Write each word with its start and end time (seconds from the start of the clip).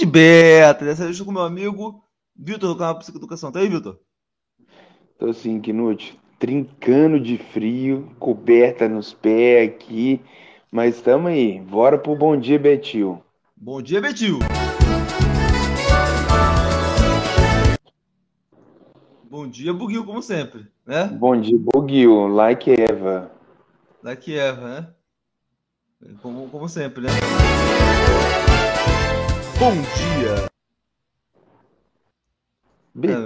de 0.00 0.06
beta. 0.06 0.84
Dessa 0.84 1.02
vez 1.02 1.12
estou 1.12 1.26
com 1.26 1.32
meu 1.32 1.42
amigo 1.42 2.02
Vitor 2.34 2.70
do 2.70 2.76
canal 2.76 2.98
Psicoeducação. 2.98 3.52
Tá 3.52 3.60
aí, 3.60 3.68
Vitor? 3.68 3.98
Tô 5.18 5.28
assim, 5.28 5.60
Knut, 5.60 6.18
trincando 6.38 7.20
de 7.20 7.36
frio, 7.36 8.10
coberta 8.18 8.88
nos 8.88 9.12
pés 9.12 9.68
aqui, 9.68 10.22
mas 10.72 10.96
estamos 10.96 11.30
aí. 11.30 11.60
Bora 11.60 11.98
pro 11.98 12.16
Bom 12.16 12.38
Dia 12.38 12.58
Betil. 12.58 13.22
Bom 13.54 13.82
dia, 13.82 14.00
Betil. 14.00 14.38
Bom 19.30 19.46
dia, 19.46 19.74
Buguil, 19.74 20.04
como 20.04 20.22
sempre, 20.22 20.66
né? 20.86 21.04
Bom 21.06 21.38
dia, 21.38 21.58
Boguil, 21.58 22.26
like 22.28 22.70
Eva. 22.70 23.30
Daqui 24.02 24.36
Eva, 24.36 24.80
né? 26.00 26.14
Como, 26.22 26.48
como 26.48 26.66
sempre, 26.68 27.02
né? 27.02 27.10
Bom 29.60 29.74
dia. 29.74 30.50
Betil. 32.94 33.20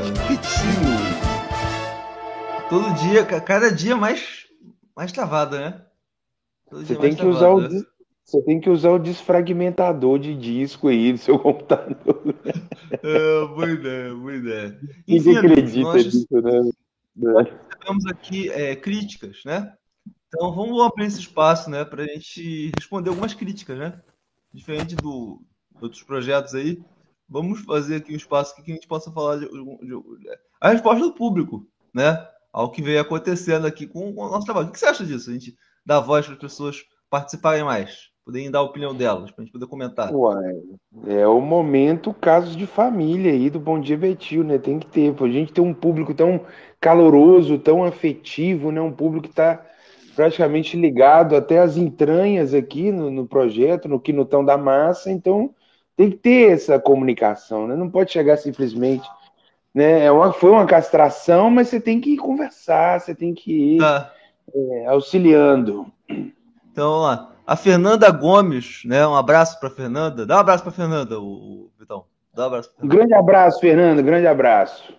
Todo 2.68 2.92
dia, 2.94 3.24
ca- 3.24 3.40
cada 3.40 3.70
dia 3.70 3.96
mais, 3.96 4.48
mais 4.96 5.12
travada, 5.12 5.60
né? 5.60 5.86
Todo 6.68 6.84
Você 6.84 6.96
tem 6.96 7.14
que 7.14 7.24
usar 7.24 7.50
o 7.50 7.68
des- 7.68 7.86
você 8.24 8.42
tem 8.42 8.60
que 8.60 8.68
usar 8.68 8.90
o 8.90 8.98
desfragmentador 8.98 10.18
de 10.18 10.34
disco 10.34 10.88
aí 10.88 11.12
do 11.12 11.18
seu 11.18 11.38
computador. 11.38 12.34
É, 12.90 13.46
boa 13.54 13.70
ideia, 13.70 14.14
boa 14.14 14.34
ideia. 14.34 14.80
Ninguém 15.06 15.36
Enfim, 15.36 15.36
amigos, 15.36 15.52
acredita 15.52 15.82
nós 15.82 16.04
nisso, 16.04 16.26
né? 16.32 16.70
né? 17.14 17.60
temos 17.84 18.06
aqui 18.06 18.50
é, 18.50 18.74
críticas, 18.74 19.42
né? 19.44 19.72
Então 20.26 20.52
vamos 20.52 20.82
abrir 20.84 21.04
esse 21.06 21.20
espaço, 21.20 21.70
né, 21.70 21.84
para 21.84 22.02
a 22.02 22.06
gente 22.08 22.72
responder 22.76 23.10
algumas 23.10 23.34
críticas, 23.34 23.78
né? 23.78 24.02
Diferente 24.52 24.96
do 24.96 25.40
outros 25.84 26.02
projetos 26.02 26.54
aí, 26.54 26.80
vamos 27.28 27.60
fazer 27.60 27.96
aqui 27.96 28.12
um 28.12 28.16
espaço 28.16 28.54
que 28.56 28.70
a 28.70 28.74
gente 28.74 28.88
possa 28.88 29.10
falar 29.12 29.36
de, 29.38 29.46
de- 29.48 29.58
de- 30.18 30.38
a 30.60 30.70
resposta 30.70 31.00
do 31.04 31.12
público, 31.12 31.66
né? 31.94 32.26
Ao 32.52 32.70
que 32.70 32.82
vem 32.82 32.98
acontecendo 32.98 33.66
aqui 33.66 33.86
com 33.86 34.10
o 34.10 34.28
nosso 34.28 34.44
trabalho. 34.44 34.68
O 34.68 34.72
que 34.72 34.78
você 34.78 34.86
acha 34.86 35.04
disso? 35.04 35.30
A 35.30 35.32
gente 35.32 35.54
dar 35.84 36.00
voz 36.00 36.24
para 36.24 36.34
as 36.34 36.40
pessoas 36.40 36.82
participarem 37.10 37.64
mais, 37.64 38.08
poderem 38.24 38.50
dar 38.50 38.60
a 38.60 38.62
opinião 38.62 38.94
delas, 38.94 39.30
para 39.30 39.42
a 39.42 39.44
gente 39.44 39.52
poder 39.52 39.66
comentar. 39.66 40.12
Uai, 40.14 40.54
é 41.06 41.26
o 41.26 41.40
momento 41.40 42.12
casos 42.14 42.56
de 42.56 42.66
família 42.66 43.32
aí 43.32 43.50
do 43.50 43.60
Bom 43.60 43.80
Dia 43.80 43.96
Betil, 43.96 44.42
né? 44.44 44.58
Tem 44.58 44.78
que 44.78 44.86
ter. 44.86 45.14
A 45.20 45.28
gente 45.28 45.52
tem 45.52 45.62
um 45.64 45.74
público 45.74 46.14
tão 46.14 46.40
caloroso, 46.80 47.58
tão 47.58 47.84
afetivo, 47.84 48.70
né? 48.70 48.80
Um 48.80 48.92
público 48.92 49.24
que 49.24 49.32
está 49.32 49.64
praticamente 50.14 50.76
ligado 50.76 51.34
até 51.34 51.58
as 51.58 51.76
entranhas 51.76 52.54
aqui 52.54 52.92
no, 52.92 53.10
no 53.10 53.26
projeto, 53.26 53.88
no 53.88 54.00
Quinutão 54.00 54.44
da 54.44 54.56
Massa, 54.56 55.10
então 55.10 55.52
tem 55.96 56.10
que 56.10 56.16
ter 56.16 56.52
essa 56.52 56.78
comunicação, 56.78 57.66
né? 57.66 57.76
Não 57.76 57.88
pode 57.90 58.10
chegar 58.12 58.36
simplesmente, 58.36 59.08
né? 59.74 60.04
É 60.04 60.10
uma, 60.12 60.32
foi 60.32 60.50
uma 60.50 60.66
castração, 60.66 61.50
mas 61.50 61.68
você 61.68 61.80
tem 61.80 62.00
que 62.00 62.16
conversar, 62.16 63.00
você 63.00 63.14
tem 63.14 63.32
que 63.34 63.76
ir 63.76 63.78
Tá. 63.78 64.12
é, 64.54 64.86
auxiliando. 64.86 65.86
Então, 66.08 66.90
vamos 66.90 67.02
lá. 67.06 67.30
A 67.46 67.56
Fernanda 67.56 68.10
Gomes, 68.10 68.82
né? 68.84 69.06
Um 69.06 69.14
abraço 69.14 69.60
para 69.60 69.70
Fernanda. 69.70 70.24
Dá 70.26 70.36
um 70.36 70.40
abraço 70.40 70.62
para 70.62 70.72
Fernanda, 70.72 71.20
o, 71.20 71.24
o 71.24 71.70
Vitão. 71.78 72.04
Dá 72.34 72.44
um 72.44 72.46
abraço 72.46 72.70
Um 72.70 72.72
Fernanda. 72.80 72.96
grande 72.96 73.14
abraço, 73.14 73.60
Fernando, 73.60 74.02
grande 74.02 74.26
abraço. 74.26 74.94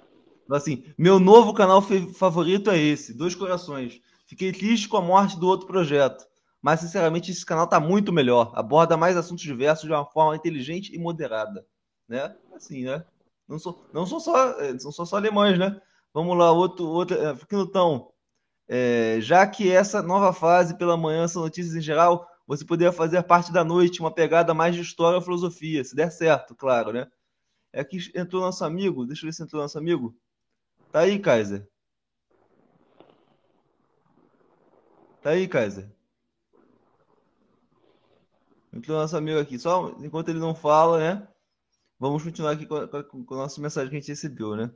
Assim, 0.52 0.84
meu 0.98 1.20
novo 1.20 1.54
canal 1.56 1.82
favorito 1.82 2.70
é 2.70 2.78
esse, 2.78 3.18
Dois 3.18 3.34
Corações. 3.34 4.00
Fiquei 4.28 4.52
triste 4.52 4.88
com 4.88 4.98
a 4.98 5.02
morte 5.02 5.40
do 5.40 5.48
outro 5.48 5.66
projeto, 5.66 6.24
mas 6.66 6.80
sinceramente 6.80 7.30
esse 7.30 7.46
canal 7.46 7.68
tá 7.68 7.80
muito 7.80 8.12
melhor. 8.12 8.52
Aborda 8.56 8.98
mais 8.98 9.16
assuntos 9.16 9.44
diversos 9.44 9.86
de 9.86 9.92
uma 9.92 10.04
forma 10.04 10.36
inteligente 10.36 10.92
e 10.96 10.98
moderada, 10.98 11.64
né? 12.08 12.36
Assim, 12.56 12.86
né? 12.86 13.06
Não 13.48 13.60
sou, 13.60 13.88
não 13.94 14.04
sou 14.08 14.20
só, 14.20 14.60
eh, 14.60 14.74
não 14.74 14.92
sou 14.92 15.06
só 15.06 15.18
alemães, 15.18 15.60
né? 15.60 15.80
Vamos 16.12 16.36
lá, 16.36 16.52
outro, 16.52 16.88
outro, 16.88 17.16
é, 17.22 17.36
Quinutão. 17.48 18.12
É, 18.68 19.20
já 19.22 19.46
que 19.46 19.70
essa 19.72 20.02
nova 20.02 20.34
fase 20.34 20.76
pela 20.76 20.98
manhã 20.98 21.28
são 21.28 21.44
notícias 21.44 21.76
em 21.76 21.82
geral, 21.82 22.28
você 22.48 22.66
poderia 22.66 22.92
fazer 22.92 23.22
parte 23.22 23.54
da 23.54 23.64
noite 23.64 24.00
uma 24.00 24.12
pegada 24.12 24.52
mais 24.52 24.74
de 24.74 24.82
história 24.82 25.18
ou 25.18 25.22
filosofia, 25.22 25.84
se 25.84 25.96
der 25.96 26.12
certo, 26.12 26.56
claro, 26.56 26.92
né? 26.92 27.08
É 27.72 27.84
que 27.84 28.00
entrou 28.16 28.42
nosso 28.42 28.66
amigo, 28.66 29.06
deixa 29.06 29.24
eu 29.24 29.28
ver 29.28 29.34
se 29.34 29.44
entrou 29.44 29.62
nosso 29.62 29.78
amigo. 29.78 30.18
Tá 30.92 31.02
aí, 31.02 31.20
Kaiser. 31.20 31.70
Tá 35.22 35.30
aí, 35.30 35.48
Kaiser. 35.48 35.95
Entrou 38.76 38.98
nosso 39.00 39.16
amigo 39.18 39.40
aqui. 39.40 39.58
Só 39.58 39.96
enquanto 40.00 40.30
ele 40.30 40.40
não 40.40 40.54
fala, 40.54 41.00
né? 41.00 41.28
Vamos 42.00 42.24
continuar 42.24 42.52
aqui 42.52 42.66
com 42.66 42.76
a, 42.76 42.88
com 42.88 43.34
a- 43.34 43.38
nossa 43.38 43.62
mensagem 43.62 43.90
que 43.90 43.96
a 43.96 44.00
gente 44.00 44.10
recebeu, 44.10 44.56
né? 44.56 44.70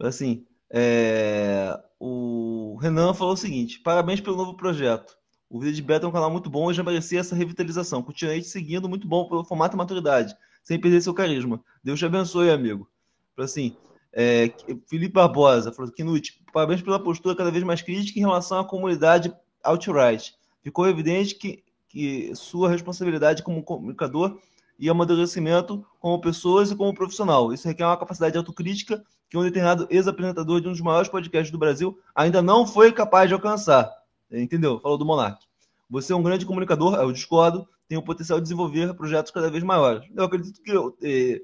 Assim, 0.00 0.46
é, 0.72 1.76
o 1.98 2.76
Renan 2.80 3.12
falou 3.14 3.34
o 3.34 3.36
seguinte: 3.36 3.80
parabéns 3.80 4.20
pelo 4.20 4.36
novo 4.36 4.56
projeto. 4.56 5.16
O 5.50 5.60
Vida 5.60 5.72
de 5.72 5.82
Beta 5.82 6.06
é 6.06 6.08
um 6.08 6.12
canal 6.12 6.30
muito 6.30 6.48
bom 6.50 6.70
e 6.70 6.74
já 6.74 6.82
merecia 6.82 7.20
essa 7.20 7.34
revitalização. 7.34 8.02
Continuei 8.02 8.40
te 8.40 8.48
seguindo, 8.48 8.88
muito 8.88 9.06
bom 9.06 9.28
pelo 9.28 9.44
formato 9.44 9.76
e 9.76 9.78
maturidade, 9.78 10.34
sem 10.62 10.80
perder 10.80 11.00
seu 11.00 11.14
carisma. 11.14 11.62
Deus 11.82 11.98
te 11.98 12.06
abençoe, 12.06 12.50
amigo. 12.50 12.88
Assim, 13.36 13.76
é, 14.12 14.52
Felipe 14.88 15.14
Barbosa 15.14 15.72
falou: 15.72 15.92
Knut, 15.92 16.40
parabéns 16.52 16.82
pela 16.82 17.02
postura 17.02 17.34
cada 17.36 17.50
vez 17.50 17.64
mais 17.64 17.82
crítica 17.82 18.18
em 18.18 18.22
relação 18.22 18.58
à 18.60 18.64
comunidade 18.64 19.34
outright. 19.64 20.34
Ficou 20.62 20.88
evidente 20.88 21.34
que, 21.34 21.63
que 21.94 22.34
sua 22.34 22.68
responsabilidade 22.68 23.44
como 23.44 23.62
comunicador 23.62 24.40
e 24.76 24.90
amadurecimento 24.90 25.86
como 26.00 26.20
pessoas 26.20 26.72
e 26.72 26.76
como 26.76 26.92
profissional. 26.92 27.52
Isso 27.52 27.68
requer 27.68 27.86
uma 27.86 27.96
capacidade 27.96 28.32
de 28.32 28.38
autocrítica 28.38 29.04
que 29.30 29.38
um 29.38 29.44
determinado 29.44 29.86
ex-apresentador 29.88 30.60
de 30.60 30.66
um 30.66 30.72
dos 30.72 30.80
maiores 30.80 31.08
podcasts 31.08 31.52
do 31.52 31.58
Brasil 31.58 31.96
ainda 32.12 32.42
não 32.42 32.66
foi 32.66 32.92
capaz 32.92 33.28
de 33.28 33.34
alcançar. 33.34 33.88
Entendeu? 34.28 34.80
Falou 34.80 34.98
do 34.98 35.04
Monark. 35.04 35.40
Você 35.88 36.12
é 36.12 36.16
um 36.16 36.22
grande 36.22 36.44
comunicador, 36.44 36.96
eu 36.96 37.12
discordo, 37.12 37.68
tem 37.86 37.96
o 37.96 38.02
potencial 38.02 38.40
de 38.40 38.42
desenvolver 38.42 38.92
projetos 38.94 39.30
cada 39.30 39.48
vez 39.48 39.62
maiores. 39.62 40.04
Eu 40.16 40.24
acredito 40.24 40.60
que, 40.60 40.72
eu, 40.72 40.96
eh, 41.00 41.40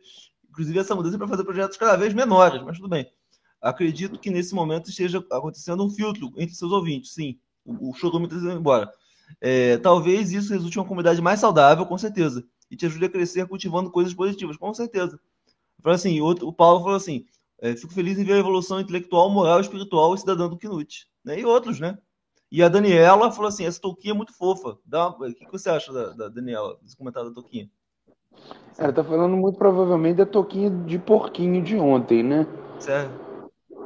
inclusive, 0.48 0.80
essa 0.80 0.96
mudança 0.96 1.14
é 1.14 1.18
para 1.18 1.28
fazer 1.28 1.44
projetos 1.44 1.76
cada 1.76 1.96
vez 1.96 2.12
menores, 2.12 2.60
mas 2.62 2.76
tudo 2.76 2.88
bem. 2.88 3.08
Acredito 3.62 4.18
que 4.18 4.30
nesse 4.30 4.52
momento 4.52 4.90
esteja 4.90 5.24
acontecendo 5.30 5.84
um 5.84 5.90
filtro 5.90 6.32
entre 6.36 6.56
seus 6.56 6.72
ouvintes, 6.72 7.12
sim. 7.12 7.38
O, 7.64 7.90
o 7.90 7.94
showroom 7.94 8.24
está 8.24 8.36
indo 8.36 8.50
embora. 8.50 8.90
É, 9.40 9.76
talvez 9.78 10.32
isso 10.32 10.52
resulte 10.52 10.76
em 10.76 10.80
uma 10.80 10.86
comunidade 10.88 11.20
mais 11.20 11.40
saudável, 11.40 11.84
com 11.84 11.98
certeza. 11.98 12.44
E 12.70 12.76
te 12.76 12.86
ajude 12.86 13.04
a 13.04 13.10
crescer 13.10 13.46
cultivando 13.46 13.90
coisas 13.90 14.14
positivas, 14.14 14.56
com 14.56 14.72
certeza. 14.72 15.18
Falou 15.82 15.94
assim, 15.94 16.20
outro, 16.20 16.46
o 16.46 16.52
Paulo 16.52 16.80
falou 16.80 16.96
assim: 16.96 17.24
é, 17.60 17.74
fico 17.74 17.92
feliz 17.92 18.18
em 18.18 18.24
ver 18.24 18.34
a 18.34 18.38
evolução 18.38 18.80
intelectual, 18.80 19.28
moral, 19.30 19.60
espiritual 19.60 20.14
e 20.14 20.18
cidadã 20.18 20.48
do 20.48 20.56
Knut. 20.56 21.06
Né? 21.24 21.40
E 21.40 21.44
outros, 21.44 21.80
né? 21.80 21.98
E 22.50 22.62
a 22.62 22.68
Daniela 22.68 23.30
falou 23.30 23.48
assim: 23.48 23.64
essa 23.64 23.80
touquinha 23.80 24.12
é 24.12 24.16
muito 24.16 24.36
fofa. 24.36 24.78
Dá 24.84 25.08
uma... 25.08 25.28
O 25.28 25.34
que 25.34 25.50
você 25.50 25.70
acha 25.70 25.92
da, 25.92 26.10
da 26.10 26.28
Daniela, 26.28 26.76
desse 26.82 26.96
comentário 26.96 27.30
da 27.30 27.34
touquinha? 27.34 27.68
Ela 28.78 28.92
tá 28.92 29.04
falando 29.04 29.36
muito 29.36 29.58
provavelmente 29.58 30.16
da 30.16 30.26
toquinha 30.26 30.70
de 30.70 30.98
porquinho 30.98 31.62
de 31.62 31.76
ontem, 31.76 32.22
né? 32.22 32.46
Sério? 32.78 33.10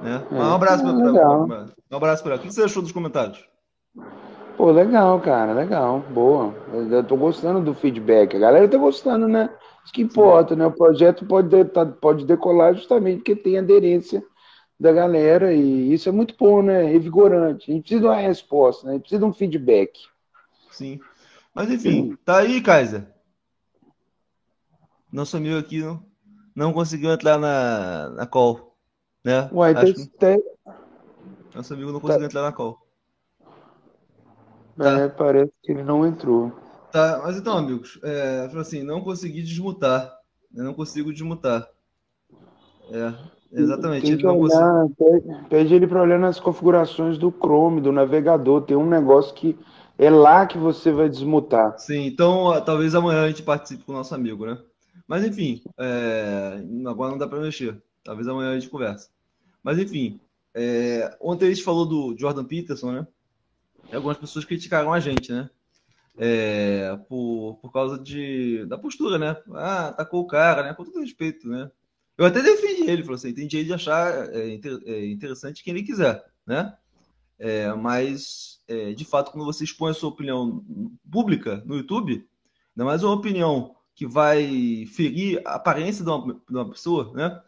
Né? 0.01 0.27
É, 0.31 0.35
um 0.35 0.55
abraço 0.55 0.87
é 0.87 0.93
pra- 0.93 1.67
um 1.91 1.97
abraço 1.97 2.23
pra 2.23 2.33
ela. 2.35 2.41
O 2.41 2.45
que 2.45 2.53
você 2.53 2.63
achou 2.63 2.83
dos 2.83 2.93
comentários? 2.93 3.45
Pô, 4.65 4.71
legal, 4.71 5.21
cara, 5.21 5.53
legal, 5.53 6.01
boa. 6.01 6.55
Eu 6.73 6.91
eu 6.91 7.05
tô 7.05 7.19
gostando 7.19 7.61
do 7.61 7.75
feedback. 7.75 8.35
A 8.35 8.39
galera 8.39 8.67
tá 8.67 8.79
gostando, 8.79 9.29
né? 9.29 9.51
Isso 9.85 9.93
que 9.93 10.01
importa, 10.01 10.57
né? 10.57 10.65
O 10.65 10.73
projeto 10.73 11.27
pode, 11.27 11.51
de- 11.51 11.67
tá- 11.67 11.85
pode 11.85 12.25
decolar 12.25 12.73
justamente 12.75 13.19
porque 13.19 13.37
tem 13.37 13.59
aderência 13.59 14.25
da 14.81 14.91
galera 14.91 15.53
e 15.53 15.93
isso 15.93 16.09
é 16.09 16.13
muito 16.13 16.35
bom, 16.39 16.63
né? 16.63 16.83
Revigorante. 16.85 17.71
A 17.71 17.75
gente 17.75 17.83
precisa 17.83 18.01
de 18.01 18.07
uma 18.07 18.17
resposta, 18.17 18.87
né? 18.87 18.93
A 18.93 18.95
gente 18.95 19.03
precisa 19.03 19.19
de 19.21 19.27
um 19.27 19.35
feedback. 19.35 20.01
Sim. 20.71 20.99
Mas 21.55 21.71
enfim, 21.71 22.17
tá 22.25 22.39
aí, 22.39 22.63
Kaiser. 22.63 23.07
Nosso 25.13 25.37
amigo 25.37 25.59
aqui 25.59 25.83
não, 25.83 26.03
não 26.57 26.73
conseguiu 26.73 27.13
entrar 27.13 27.37
na, 27.37 28.09
na 28.09 28.27
call. 28.27 28.75
Né? 29.23 29.47
Uai, 29.53 29.75
Acho 29.75 30.09
tem, 30.19 30.39
que 30.39 30.55
nosso 31.55 31.75
amigo 31.75 31.93
não 31.93 32.01
conseguiu 32.01 32.25
entrar 32.25 32.41
na 32.41 32.51
call. 32.51 32.84
É, 34.79 35.09
parece 35.09 35.53
que 35.63 35.73
ele 35.73 35.83
não 35.83 36.07
entrou. 36.07 36.53
Tá, 36.91 37.21
mas 37.25 37.37
então, 37.37 37.57
amigos, 37.57 37.99
é, 38.03 38.49
assim, 38.57 38.83
não 38.83 39.01
consegui 39.01 39.43
desmutar. 39.43 40.13
Eu 40.55 40.65
não 40.65 40.75
consigo 40.75 41.13
desmutar. 41.13 41.69
É, 42.91 43.13
exatamente. 43.53 44.03
Tem 44.03 44.13
Ele 44.13 44.27
olhar, 44.27 44.87
pede, 44.97 45.49
pede 45.49 45.75
ele 45.75 45.87
para 45.87 46.03
olhar 46.03 46.19
nas 46.19 46.39
configurações 46.39 47.19
do 47.19 47.33
Chrome, 47.33 47.81
do 47.81 47.91
navegador. 47.91 48.63
Tem 48.63 48.77
um 48.77 48.89
negócio 48.89 49.35
que 49.35 49.59
é 49.99 50.11
lá 50.11 50.47
que 50.47 50.59
você 50.59 50.93
vai 50.93 51.09
desmutar. 51.09 51.79
Sim, 51.79 52.07
então 52.07 52.63
talvez 52.65 52.95
amanhã 52.95 53.25
a 53.25 53.29
gente 53.29 53.43
participe 53.43 53.85
com 53.85 53.93
o 53.93 53.97
nosso 53.97 54.15
amigo, 54.15 54.47
né? 54.47 54.59
Mas 55.07 55.25
enfim, 55.25 55.63
é, 55.79 56.63
agora 56.87 57.11
não 57.11 57.19
dá 57.19 57.27
para 57.27 57.41
mexer. 57.41 57.77
Talvez 58.03 58.29
amanhã 58.29 58.51
a 58.53 58.55
gente 58.55 58.71
converse. 58.71 59.09
Mas 59.63 59.79
enfim, 59.79 60.21
é, 60.55 61.17
ontem 61.21 61.47
a 61.47 61.49
gente 61.49 61.65
falou 61.65 61.87
do 61.87 62.15
Jordan 62.19 62.45
Peterson, 62.45 62.93
né? 62.93 63.07
Algumas 63.93 64.19
pessoas 64.19 64.45
criticaram 64.45 64.93
a 64.93 65.01
gente, 65.01 65.33
né? 65.33 65.49
é, 66.17 66.97
por, 67.09 67.59
por 67.61 67.73
causa 67.73 67.99
de, 67.99 68.65
da 68.67 68.79
postura, 68.79 69.19
né? 69.19 69.37
Ah, 69.53 69.89
atacou 69.89 70.23
o 70.23 70.27
cara, 70.27 70.63
né? 70.63 70.75
Com 70.75 70.85
todo 70.85 71.01
respeito, 71.01 71.49
né? 71.49 71.71
Eu 72.17 72.27
até 72.27 72.41
defendi 72.41 72.89
ele, 72.89 73.03
falou 73.03 73.17
assim, 73.17 73.35
tem 73.35 73.47
direito 73.47 73.69
de 73.69 73.75
achar 73.75 74.29
é, 74.33 74.61
é, 74.87 75.07
interessante 75.07 75.65
quem 75.65 75.75
ele 75.75 75.83
quiser, 75.83 76.25
né? 76.47 76.77
É, 77.39 77.73
mas, 77.73 78.63
é, 78.69 78.93
de 78.93 79.05
fato, 79.05 79.33
quando 79.33 79.45
você 79.45 79.65
expõe 79.65 79.91
a 79.91 79.95
sua 79.95 80.11
opinião 80.11 80.65
pública 81.11 81.63
no 81.67 81.77
YouTube, 81.77 82.25
ainda 82.77 82.85
mais 82.85 83.03
uma 83.03 83.13
opinião 83.15 83.75
que 83.97 84.07
vai 84.07 84.87
ferir 84.87 85.43
a 85.45 85.55
aparência 85.55 86.05
de 86.05 86.11
uma, 86.11 86.35
de 86.35 86.57
uma 86.57 86.71
pessoa, 86.71 87.13
né? 87.15 87.41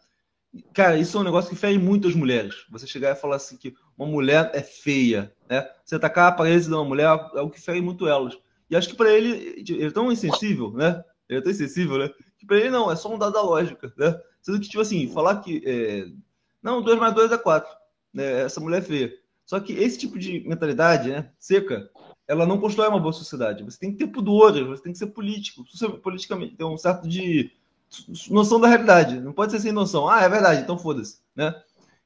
Cara, 0.73 0.99
isso 0.99 1.17
é 1.17 1.21
um 1.21 1.25
negócio 1.25 1.51
que 1.51 1.57
fere 1.57 1.79
muito 1.79 2.09
as 2.09 2.15
mulheres. 2.15 2.67
Você 2.71 2.87
chegar 2.87 3.13
e 3.13 3.21
falar 3.21 3.37
assim 3.37 3.57
que 3.57 3.75
uma 3.97 4.07
mulher 4.07 4.51
é 4.55 4.63
feia, 4.63 5.33
né? 5.49 5.69
Você 5.85 5.97
atacar 5.97 6.27
a 6.27 6.29
aparência 6.29 6.69
de 6.69 6.75
uma 6.75 6.85
mulher 6.85 7.07
é 7.35 7.41
o 7.41 7.51
que 7.51 7.61
fere 7.61 7.81
muito 7.81 8.07
elas. 8.07 8.39
E 8.69 8.77
acho 8.77 8.89
que 8.89 8.97
para 8.97 9.13
ele, 9.13 9.65
ele 9.69 9.87
é 9.87 9.91
tão 9.91 10.11
insensível, 10.11 10.73
né? 10.73 11.03
Ele 11.29 11.39
é 11.39 11.43
tão 11.43 11.53
insensível, 11.53 11.99
né? 11.99 12.11
Que 12.39 12.47
para 12.47 12.57
ele 12.57 12.71
não, 12.71 12.91
é 12.91 12.97
só 12.97 13.13
um 13.13 13.19
dado 13.19 13.33
da 13.33 13.43
lógica, 13.43 13.93
né? 13.97 14.19
Sendo 14.41 14.61
que, 14.61 14.69
tipo 14.69 14.81
assim, 14.81 15.09
falar 15.09 15.41
que. 15.41 15.63
É... 15.65 16.07
Não, 16.63 16.83
2 16.83 16.99
mais 16.99 17.15
2 17.15 17.33
é 17.33 17.39
4. 17.39 17.69
Né? 18.13 18.43
Essa 18.43 18.61
mulher 18.61 18.79
é 18.79 18.83
feia. 18.83 19.13
Só 19.45 19.61
que 19.61 19.73
esse 19.73 19.99
tipo 19.99 20.19
de 20.19 20.41
mentalidade, 20.47 21.09
né, 21.09 21.31
seca, 21.39 21.89
ela 22.27 22.45
não 22.45 22.59
constrói 22.59 22.89
uma 22.89 22.99
boa 22.99 23.13
sociedade. 23.13 23.63
Você 23.63 23.79
tem 23.79 23.93
que 23.93 23.99
ter 23.99 24.09
pudor, 24.09 24.53
você 24.67 24.83
tem 24.83 24.93
que 24.93 24.99
ser 24.99 25.07
político, 25.07 25.65
politicamente, 26.03 26.57
ter 26.57 26.65
um 26.65 26.77
certo 26.77 27.09
de 27.09 27.53
noção 28.31 28.61
da 28.61 28.69
realidade. 28.69 29.21
Não 29.21 29.33
pode 29.33 29.53
ser 29.53 29.61
sem 29.61 29.73
noção. 29.73 30.09
Ah, 30.09 30.23
é 30.23 30.29
verdade, 30.29 30.63
então 30.63 30.79
foda-se, 30.79 31.19
né? 31.35 31.55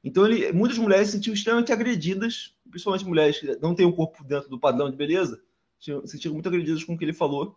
Então 0.03 0.25
ele, 0.25 0.51
muitas 0.51 0.77
mulheres 0.77 1.07
se 1.07 1.13
sentiam 1.13 1.33
extremamente 1.33 1.71
agredidas, 1.71 2.55
principalmente 2.69 3.05
mulheres 3.05 3.39
que 3.39 3.57
não 3.61 3.75
têm 3.75 3.85
um 3.85 3.91
corpo 3.91 4.23
dentro 4.23 4.49
do 4.49 4.59
padrão 4.59 4.89
de 4.89 4.97
beleza, 4.97 5.41
se 5.79 5.91
sentiram 6.07 6.33
muito 6.33 6.49
agredidas 6.49 6.83
com 6.83 6.93
o 6.93 6.97
que 6.97 7.05
ele 7.05 7.13
falou. 7.13 7.55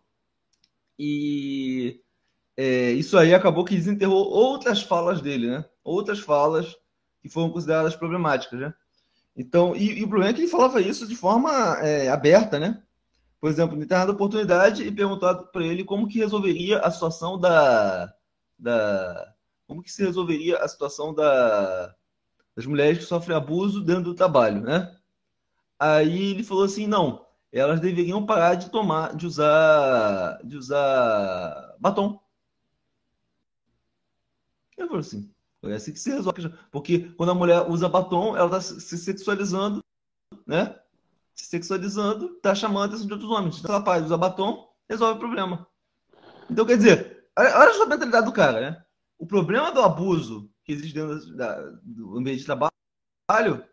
E 0.98 2.00
é, 2.56 2.92
isso 2.92 3.16
aí 3.18 3.34
acabou 3.34 3.64
que 3.64 3.74
desenterrou 3.74 4.28
outras 4.28 4.82
falas 4.82 5.20
dele, 5.20 5.48
né? 5.48 5.64
Outras 5.82 6.20
falas 6.20 6.76
que 7.22 7.28
foram 7.28 7.50
consideradas 7.50 7.96
problemáticas, 7.96 8.60
né? 8.60 8.74
Então, 9.36 9.74
e, 9.74 9.98
e 9.98 10.04
o 10.04 10.08
problema 10.08 10.30
é 10.30 10.34
que 10.34 10.42
ele 10.42 10.50
falava 10.50 10.80
isso 10.80 11.06
de 11.06 11.16
forma 11.16 11.50
é, 11.80 12.08
aberta, 12.08 12.58
né? 12.58 12.82
Por 13.44 13.50
exemplo, 13.50 13.84
dado 13.84 14.12
oportunidade 14.12 14.84
e 14.84 14.90
perguntado 14.90 15.48
para 15.48 15.62
ele 15.62 15.84
como 15.84 16.08
que 16.08 16.18
resolveria 16.18 16.78
a 16.78 16.90
situação 16.90 17.38
da, 17.38 18.10
da 18.58 19.34
como 19.66 19.82
que 19.82 19.92
se 19.92 20.02
resolveria 20.02 20.56
a 20.60 20.66
situação 20.66 21.12
da, 21.12 21.94
das 22.56 22.64
mulheres 22.64 23.00
que 23.00 23.04
sofrem 23.04 23.36
abuso 23.36 23.84
dentro 23.84 24.04
do 24.04 24.14
trabalho, 24.14 24.62
né? 24.62 24.98
Aí 25.78 26.30
ele 26.30 26.42
falou 26.42 26.64
assim, 26.64 26.86
não, 26.86 27.26
elas 27.52 27.80
deveriam 27.80 28.24
parar 28.24 28.54
de 28.54 28.70
tomar, 28.70 29.14
de 29.14 29.26
usar, 29.26 30.38
de 30.42 30.56
usar 30.56 31.76
batom. 31.78 32.18
Eu 34.78 34.86
falei 34.86 35.00
assim, 35.00 35.30
é 35.64 35.74
assim 35.74 35.92
que 35.92 36.00
se 36.00 36.10
resolve. 36.10 36.50
Porque 36.70 37.10
quando 37.10 37.32
a 37.32 37.34
mulher 37.34 37.70
usa 37.70 37.90
batom, 37.90 38.34
ela 38.38 38.46
está 38.58 38.62
se 38.62 38.96
sexualizando, 38.96 39.84
né? 40.46 40.80
Se 41.34 41.46
sexualizando, 41.46 42.34
está 42.36 42.54
chamando 42.54 42.82
a 42.82 42.86
atenção 42.86 43.06
de 43.06 43.12
outros 43.12 43.30
homens. 43.30 43.64
Ela 43.64 43.82
para 43.82 44.00
de 44.00 44.06
usar 44.06 44.16
batom, 44.16 44.68
resolve 44.88 45.16
o 45.16 45.20
problema. 45.20 45.66
Então, 46.50 46.64
quer 46.64 46.76
dizer, 46.76 47.28
olha 47.36 47.82
a 47.82 47.86
mentalidade 47.86 48.26
do 48.26 48.32
cara, 48.32 48.60
né? 48.60 48.84
O 49.18 49.26
problema 49.26 49.72
do 49.72 49.80
abuso 49.80 50.50
que 50.64 50.72
existe 50.72 50.94
dentro 50.94 51.36
da, 51.36 51.60
do 51.82 52.18
ambiente 52.18 52.40
de 52.40 52.46
trabalho, 52.46 53.64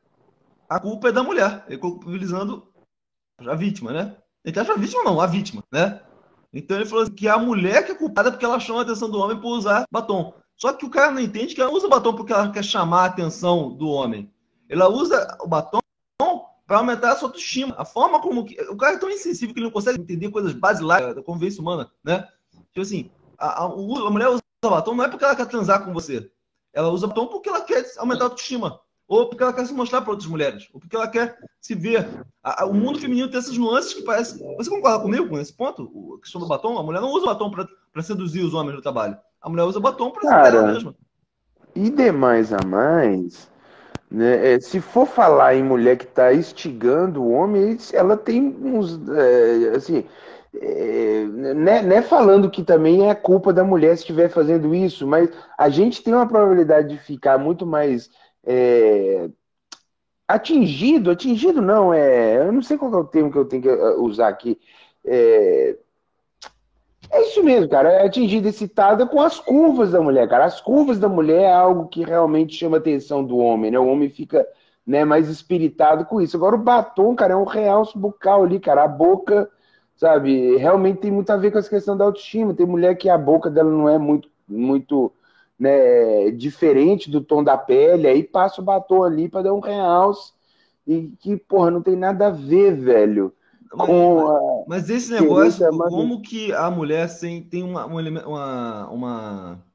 a 0.70 0.80
culpa 0.80 1.10
é 1.10 1.12
da 1.12 1.24
mulher. 1.24 1.66
Ele 1.68 1.78
culpabilizando 1.78 2.72
a 3.40 3.56
vítima, 3.56 3.92
né? 3.92 4.18
Ele 4.44 4.60
acha 4.60 4.74
a 4.74 4.78
vítima 4.78 5.04
não, 5.04 5.20
a 5.20 5.28
vítima, 5.28 5.64
né? 5.72 6.02
Então 6.54 6.78
ele 6.78 6.86
falou 6.86 7.04
assim, 7.04 7.14
que 7.14 7.28
a 7.28 7.38
mulher 7.38 7.86
que 7.86 7.92
é 7.92 7.96
culpada 7.96 8.32
porque 8.32 8.46
ela 8.46 8.60
chama 8.60 8.80
a 8.80 8.84
atenção 8.84 9.10
do 9.10 9.20
homem 9.20 9.40
por 9.40 9.50
usar 9.58 9.86
batom. 9.92 10.34
Só 10.58 10.74
que 10.74 10.86
o 10.86 10.90
cara 10.90 11.12
não 11.12 11.22
entende 11.22 11.56
que 11.56 11.62
ela 11.62 11.72
usa 11.72 11.88
batom 11.88 12.16
porque 12.16 12.34
ela 12.34 12.52
quer 12.52 12.64
chamar 12.64 13.04
a 13.04 13.06
atenção 13.06 13.76
do 13.76 13.88
homem. 13.88 14.34
Ela 14.70 14.88
usa 14.88 15.38
o 15.42 15.48
batom 15.48 15.81
para 16.72 16.78
aumentar 16.78 17.12
a 17.12 17.16
sua 17.18 17.28
autoestima. 17.28 17.76
A 17.78 17.84
forma 17.84 18.22
como. 18.22 18.46
Que... 18.46 18.58
O 18.70 18.78
cara 18.78 18.96
é 18.96 18.98
tão 18.98 19.10
insensível 19.10 19.54
que 19.54 19.60
ele 19.60 19.66
não 19.66 19.74
consegue 19.74 20.00
entender 20.00 20.32
coisas 20.32 20.54
basilares 20.54 21.14
da 21.14 21.22
convivência 21.22 21.62
humana, 21.62 21.92
né? 22.02 22.26
Tipo 22.70 22.80
assim, 22.80 23.12
a, 23.38 23.64
a, 23.64 23.66
a 23.66 24.10
mulher 24.10 24.30
usa 24.30 24.42
batom 24.64 24.96
não 24.96 25.04
é 25.04 25.10
porque 25.10 25.26
ela 25.26 25.36
quer 25.36 25.48
transar 25.48 25.84
com 25.84 25.92
você. 25.92 26.32
Ela 26.72 26.88
usa 26.88 27.08
batom 27.08 27.28
porque 27.28 27.50
ela 27.50 27.60
quer 27.60 27.86
aumentar 27.98 28.24
a 28.24 28.28
autoestima. 28.28 28.80
Ou 29.06 29.28
porque 29.28 29.44
ela 29.44 29.52
quer 29.52 29.66
se 29.66 29.74
mostrar 29.74 30.00
para 30.00 30.12
outras 30.12 30.30
mulheres. 30.30 30.70
Ou 30.72 30.80
porque 30.80 30.96
ela 30.96 31.10
quer 31.10 31.38
se 31.60 31.76
ver. 31.76 32.08
A, 32.42 32.66
o 32.66 32.74
mundo 32.74 33.02
feminino 33.02 33.30
tem 33.30 33.40
essas 33.40 33.58
nuances 33.58 33.94
que 33.94 34.04
parece. 34.04 34.42
Você 34.56 34.70
concorda 34.70 35.04
comigo 35.04 35.28
com 35.28 35.38
esse 35.40 35.52
ponto? 35.52 36.16
A 36.18 36.22
questão 36.22 36.40
do 36.40 36.48
batom? 36.48 36.78
A 36.78 36.84
mulher 36.84 37.02
não 37.02 37.10
usa 37.10 37.26
batom 37.26 37.52
para 37.52 38.02
seduzir 38.02 38.46
os 38.46 38.54
homens 38.54 38.78
no 38.78 38.82
trabalho. 38.82 39.18
A 39.42 39.50
mulher 39.50 39.64
usa 39.64 39.78
batom 39.78 40.10
para 40.10 40.22
Cara, 40.22 40.56
ela 40.56 40.72
mesma. 40.72 40.96
E 41.76 41.90
demais 41.90 42.54
a 42.54 42.66
mais, 42.66 43.52
né? 44.12 44.56
É, 44.56 44.60
se 44.60 44.82
for 44.82 45.08
falar 45.08 45.56
em 45.56 45.64
mulher 45.64 45.98
que 45.98 46.04
está 46.04 46.34
instigando 46.34 47.24
o 47.24 47.32
homem, 47.32 47.78
ela 47.94 48.18
tem 48.18 48.42
uns. 48.62 49.00
É, 49.10 49.76
assim. 49.76 50.06
É, 50.54 51.24
né, 51.56 51.82
né, 51.82 52.02
falando 52.02 52.52
que 52.52 52.62
também 52.62 53.10
é 53.10 53.16
culpa 53.16 53.54
da 53.54 53.64
mulher 53.64 53.96
se 53.96 54.02
estiver 54.04 54.28
fazendo 54.30 54.76
isso, 54.76 55.08
mas 55.08 55.30
a 55.58 55.70
gente 55.70 56.04
tem 56.04 56.14
uma 56.14 56.28
probabilidade 56.28 56.90
de 56.90 56.98
ficar 56.98 57.38
muito 57.38 57.66
mais 57.66 58.10
é, 58.46 59.30
atingido, 60.28 61.12
atingido 61.12 61.62
não, 61.62 61.94
é, 61.94 62.38
eu 62.40 62.52
não 62.52 62.62
sei 62.62 62.78
qual 62.78 62.94
é 62.94 62.98
o 62.98 63.06
termo 63.06 63.32
que 63.32 63.38
eu 63.38 63.46
tenho 63.46 63.62
que 63.62 63.70
uh, 63.70 64.02
usar 64.04 64.28
aqui, 64.28 64.60
é, 65.06 65.78
é 67.12 67.22
isso 67.24 67.44
mesmo, 67.44 67.70
cara. 67.70 67.92
É 67.92 68.06
atingida, 68.06 68.50
excitada 68.50 69.06
com 69.06 69.22
as 69.22 69.40
curvas 69.40 69.92
da 69.92 70.02
mulher, 70.02 70.28
cara. 70.30 70.46
As 70.46 70.62
curvas 70.62 70.98
da 71.00 71.10
mulher 71.10 71.42
é 71.44 71.54
algo 71.54 71.88
que 71.88 72.04
realmente 72.04 72.56
chama 72.56 72.78
a 72.78 72.80
atenção 72.80 73.24
do 73.24 73.38
homem, 73.38 73.72
né? 73.72 73.78
O 73.80 73.88
homem 73.88 74.10
fica 74.10 74.48
né, 74.86 75.04
mais 75.04 75.28
espiritado 75.30 76.06
com 76.06 76.22
isso. 76.22 76.38
Agora, 76.38 76.56
o 76.56 76.60
batom, 76.60 77.14
cara, 77.16 77.34
é 77.34 77.36
um 77.36 77.44
realce 77.44 77.98
bucal 77.98 78.44
ali, 78.44 78.60
cara. 78.60 78.84
A 78.84 78.88
boca, 78.88 79.50
sabe, 79.96 80.56
realmente 80.58 81.00
tem 81.02 81.12
muito 81.12 81.30
a 81.32 81.38
ver 81.38 81.52
com 81.52 81.58
essa 81.60 81.70
questão 81.70 81.98
da 81.98 82.06
autoestima. 82.06 82.54
Tem 82.54 82.66
mulher 82.66 82.96
que 82.96 83.10
a 83.10 83.18
boca 83.18 83.50
dela 83.50 83.70
não 83.70 83.90
é 83.90 83.98
muito, 83.98 84.30
muito 84.48 85.12
né, 85.60 86.32
diferente 86.32 87.12
do 87.12 87.22
tom 87.22 87.44
da 87.44 87.58
pele, 87.58 88.08
aí 88.08 88.24
passa 88.24 88.62
o 88.62 88.64
batom 88.64 89.04
ali 89.04 89.30
para 89.30 89.44
dar 89.44 89.54
um 89.54 89.60
realce. 89.60 90.34
E 90.88 91.10
que, 91.20 91.38
porra, 91.38 91.70
não 91.72 91.82
tem 91.82 91.96
nada 91.96 92.28
a 92.28 92.32
ver, 92.32 92.76
velho 92.76 93.34
com 93.72 94.28
a... 94.28 94.66
Mas 94.68 94.90
esse 94.90 95.12
negócio, 95.12 95.68
como 95.90 96.22
que 96.22 96.52
a 96.54 96.70
mulher 96.70 97.08
tem, 97.20 97.44
tem 97.44 97.64
uma, 97.64 97.86
uma, 97.86 98.88
uma, 98.90 99.66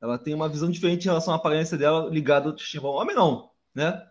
Ela 0.00 0.18
tem 0.18 0.34
uma 0.34 0.48
visão 0.48 0.70
diferente 0.70 1.04
em 1.04 1.08
relação 1.08 1.32
à 1.34 1.36
aparência 1.36 1.76
dela 1.76 2.08
ligada 2.08 2.46
ao 2.46 2.50
autoestima. 2.52 2.88
Homem 2.88 3.14
não, 3.14 3.50
né? 3.74 4.02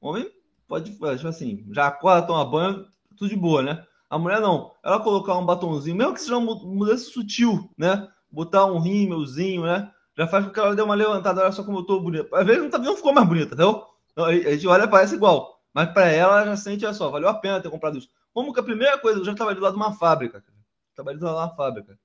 Homem 0.00 0.30
pode, 0.66 0.92
tipo 0.92 1.28
assim, 1.28 1.64
já 1.70 1.86
acorda, 1.86 2.26
toma 2.26 2.44
banho, 2.44 2.86
tudo 3.16 3.28
de 3.28 3.36
boa, 3.36 3.62
né? 3.62 3.84
A 4.08 4.18
mulher 4.18 4.40
não. 4.40 4.72
Ela 4.84 5.00
colocar 5.00 5.36
um 5.36 5.46
batonzinho, 5.46 5.96
mesmo 5.96 6.14
que 6.14 6.20
seja 6.20 6.36
uma 6.36 6.54
mudança 6.54 7.04
sutil, 7.10 7.70
né? 7.76 8.08
Botar 8.30 8.66
um 8.66 8.78
rímelzinho, 8.78 9.62
né? 9.62 9.90
Já 10.16 10.28
faz 10.28 10.44
com 10.44 10.52
que 10.52 10.60
ela 10.60 10.74
dê 10.74 10.82
uma 10.82 10.94
levantada, 10.94 11.42
olha 11.42 11.52
só 11.52 11.64
como 11.64 11.78
eu 11.78 11.84
tô 11.84 12.00
bonita. 12.00 12.28
Às 12.32 12.46
vezes 12.46 12.62
não, 12.62 12.70
tá, 12.70 12.78
não 12.78 12.96
ficou 12.96 13.12
mais 13.12 13.26
bonita, 13.26 13.54
entendeu? 13.54 13.84
A 14.16 14.32
gente 14.32 14.66
olha, 14.68 14.86
parece 14.86 15.16
igual. 15.16 15.60
Mas 15.72 15.90
para 15.92 16.08
ela, 16.08 16.40
ela 16.40 16.46
já 16.46 16.56
sente, 16.56 16.84
olha 16.84 16.94
só, 16.94 17.10
valeu 17.10 17.28
a 17.28 17.34
pena 17.34 17.60
ter 17.60 17.68
comprado 17.68 17.98
isso. 17.98 18.08
Como 18.34 18.52
que 18.52 18.58
a 18.58 18.64
primeira 18.64 18.98
coisa, 18.98 19.20
eu 19.20 19.24
já 19.24 19.32
trabalhei 19.32 19.62
lá 19.62 19.70
de 19.70 19.76
uma 19.76 19.92
fábrica, 19.92 20.40
cara. 20.40 20.58
Trabalhei 20.92 21.20
lá 21.22 21.30
numa 21.30 21.54
fábrica. 21.54 21.96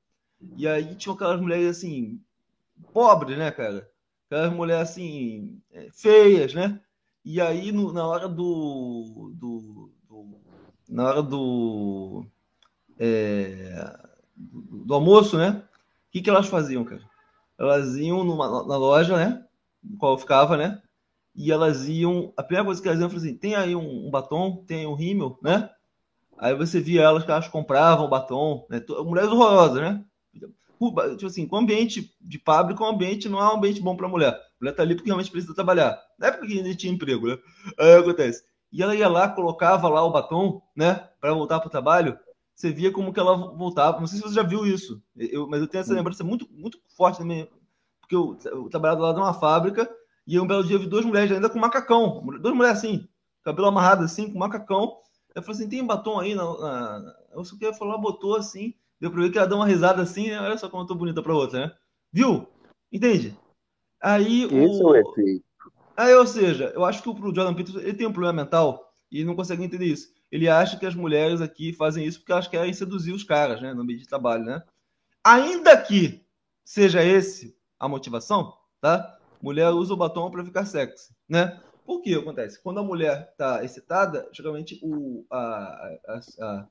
E 0.55 0.67
aí 0.67 0.93
tinha 0.95 1.13
aquelas 1.13 1.41
mulheres 1.41 1.77
assim, 1.77 2.21
pobres, 2.93 3.35
né, 3.35 3.49
cara? 3.49 3.89
Aquelas 4.27 4.53
mulheres 4.53 4.91
assim, 4.91 5.59
é, 5.71 5.89
feias, 5.91 6.53
né? 6.53 6.79
E 7.25 7.41
aí, 7.41 7.71
no, 7.71 7.91
na 7.91 8.07
hora 8.07 8.29
do, 8.29 9.33
do, 9.35 9.91
do, 10.07 10.39
Na 10.87 11.07
hora 11.07 11.23
do. 11.23 12.23
É, 12.97 13.97
do 14.35 14.93
almoço, 14.93 15.35
né? 15.35 15.63
O 16.07 16.11
que, 16.11 16.21
que 16.21 16.29
elas 16.29 16.47
faziam, 16.47 16.85
cara? 16.85 17.01
Elas 17.57 17.95
iam 17.97 18.23
numa, 18.23 18.47
na 18.65 18.77
loja, 18.77 19.17
né? 19.17 19.45
No 19.83 19.97
qual 19.97 20.13
eu 20.13 20.17
ficava, 20.17 20.55
né? 20.55 20.81
E 21.35 21.51
elas 21.51 21.87
iam. 21.87 22.31
A 22.37 22.43
primeira 22.43 22.65
coisa 22.65 22.81
que 22.81 22.87
elas 22.87 22.99
iam 22.99 23.09
foi 23.09 23.17
assim: 23.17 23.35
tem 23.35 23.55
aí 23.55 23.75
um, 23.75 24.07
um 24.07 24.11
batom, 24.11 24.63
tem 24.65 24.85
um 24.85 24.93
rímel, 24.93 25.37
né? 25.41 25.69
Aí 26.39 26.55
você 26.55 26.79
via 26.79 27.01
elas 27.01 27.25
que 27.25 27.31
elas 27.31 27.49
compravam 27.49 28.09
batom, 28.09 28.65
né? 28.69 28.81
Mulheres 29.03 29.29
horrorosas, 29.29 29.81
né? 29.81 30.03
Tipo 30.33 31.25
assim, 31.25 31.45
com 31.45 31.57
ambiente 31.57 32.15
de 32.21 32.39
fábrica, 32.39 32.81
o 32.81 32.87
ambiente 32.87 33.27
não 33.27 33.39
é 33.41 33.43
um 33.43 33.57
ambiente 33.57 33.81
bom 33.81 33.97
para 33.97 34.07
mulher. 34.07 34.31
A 34.31 34.39
mulher 34.61 34.73
tá 34.73 34.81
ali 34.81 34.95
porque 34.95 35.09
realmente 35.09 35.29
precisa 35.29 35.53
trabalhar. 35.53 35.99
Não 36.17 36.29
é 36.29 36.31
porque 36.31 36.53
ainda 36.53 36.73
tinha 36.73 36.93
emprego, 36.93 37.27
né? 37.27 37.37
Aí 37.77 37.95
acontece. 37.95 38.41
E 38.71 38.81
ela 38.81 38.95
ia 38.95 39.09
lá, 39.09 39.27
colocava 39.27 39.89
lá 39.89 40.01
o 40.01 40.11
batom, 40.11 40.61
né? 40.73 41.09
Para 41.19 41.33
voltar 41.33 41.59
para 41.59 41.67
o 41.67 41.71
trabalho. 41.71 42.17
Você 42.55 42.71
via 42.71 42.91
como 42.91 43.11
que 43.11 43.19
ela 43.19 43.35
voltava. 43.35 43.99
Não 43.99 44.07
sei 44.07 44.19
se 44.19 44.23
você 44.23 44.35
já 44.35 44.43
viu 44.43 44.65
isso, 44.65 45.01
eu, 45.17 45.45
mas 45.45 45.59
eu 45.59 45.67
tenho 45.67 45.81
essa 45.81 45.93
lembrança 45.93 46.23
muito, 46.23 46.47
muito 46.49 46.79
forte 46.95 47.17
também. 47.17 47.49
Porque 47.99 48.15
eu, 48.15 48.37
eu 48.45 48.69
trabalhava 48.69 49.01
lá 49.01 49.13
numa 49.13 49.33
fábrica 49.33 49.89
e 50.25 50.39
um 50.39 50.47
belo 50.47 50.63
dia 50.63 50.77
eu 50.77 50.79
vi 50.79 50.87
duas 50.87 51.03
mulheres 51.03 51.31
ainda 51.33 51.49
com 51.49 51.59
macacão. 51.59 52.25
Duas 52.41 52.55
mulheres 52.55 52.77
assim, 52.77 53.09
cabelo 53.43 53.67
amarrado 53.67 54.05
assim, 54.05 54.31
com 54.31 54.39
macacão 54.39 54.99
Eu 55.35 55.41
falei 55.41 55.61
assim, 55.61 55.69
tem 55.69 55.85
batom 55.85 56.19
aí? 56.19 56.33
Na, 56.33 56.43
na... 56.43 57.15
Eu 57.33 57.43
só 57.43 57.55
queria 57.55 57.73
falar, 57.73 57.97
botou 57.97 58.35
assim. 58.35 58.73
Deu 58.99 59.11
pra 59.11 59.21
ver 59.21 59.31
que 59.31 59.37
ela 59.37 59.47
deu 59.47 59.57
uma 59.57 59.67
risada 59.67 60.01
assim, 60.01 60.29
né? 60.29 60.39
Olha 60.41 60.57
só 60.57 60.69
como 60.69 60.83
eu 60.83 60.87
tô 60.87 60.95
bonita 60.95 61.21
pra 61.21 61.33
outra, 61.33 61.67
né? 61.67 61.75
Viu? 62.11 62.47
Entende? 62.91 63.37
Aí 64.01 64.43
Esse 64.43 64.83
o... 64.83 64.95
é 64.95 65.01
o 65.03 65.11
efeito. 65.11 65.45
Aí, 65.95 66.13
ou 66.15 66.25
seja, 66.25 66.71
eu 66.73 66.85
acho 66.85 67.03
que 67.03 67.09
o 67.09 67.35
Jordan 67.35 67.53
Peterson 67.53 67.79
ele 67.79 67.93
tem 67.93 68.07
um 68.07 68.13
problema 68.13 68.43
mental 68.43 68.93
e 69.11 69.23
não 69.25 69.35
consegue 69.35 69.63
entender 69.63 69.85
isso. 69.85 70.13
Ele 70.31 70.47
acha 70.47 70.77
que 70.77 70.85
as 70.85 70.95
mulheres 70.95 71.41
aqui 71.41 71.73
fazem 71.73 72.05
isso 72.05 72.19
porque 72.19 72.31
elas 72.31 72.47
querem 72.47 72.73
seduzir 72.73 73.11
os 73.11 73.23
caras, 73.23 73.61
né? 73.61 73.73
No 73.73 73.81
ambiente 73.81 74.01
de 74.01 74.07
trabalho, 74.07 74.43
né? 74.43 74.63
Ainda 75.23 75.75
que 75.75 76.25
seja 76.63 77.03
esse 77.03 77.57
a 77.79 77.87
motivação, 77.87 78.53
tá? 78.79 79.17
Mulher 79.41 79.69
usa 79.71 79.93
o 79.93 79.97
batom 79.97 80.29
para 80.29 80.45
ficar 80.45 80.65
sexy, 80.65 81.13
né? 81.27 81.59
O 81.89 82.01
que 82.01 82.13
acontece? 82.13 82.61
Quando 82.61 82.79
a 82.79 82.83
mulher 82.83 83.29
está 83.31 83.63
excitada, 83.63 84.29
geralmente 84.31 84.79
o, 84.83 85.25
a, 85.27 85.97
a, 86.07 86.19
a, 86.39 86.67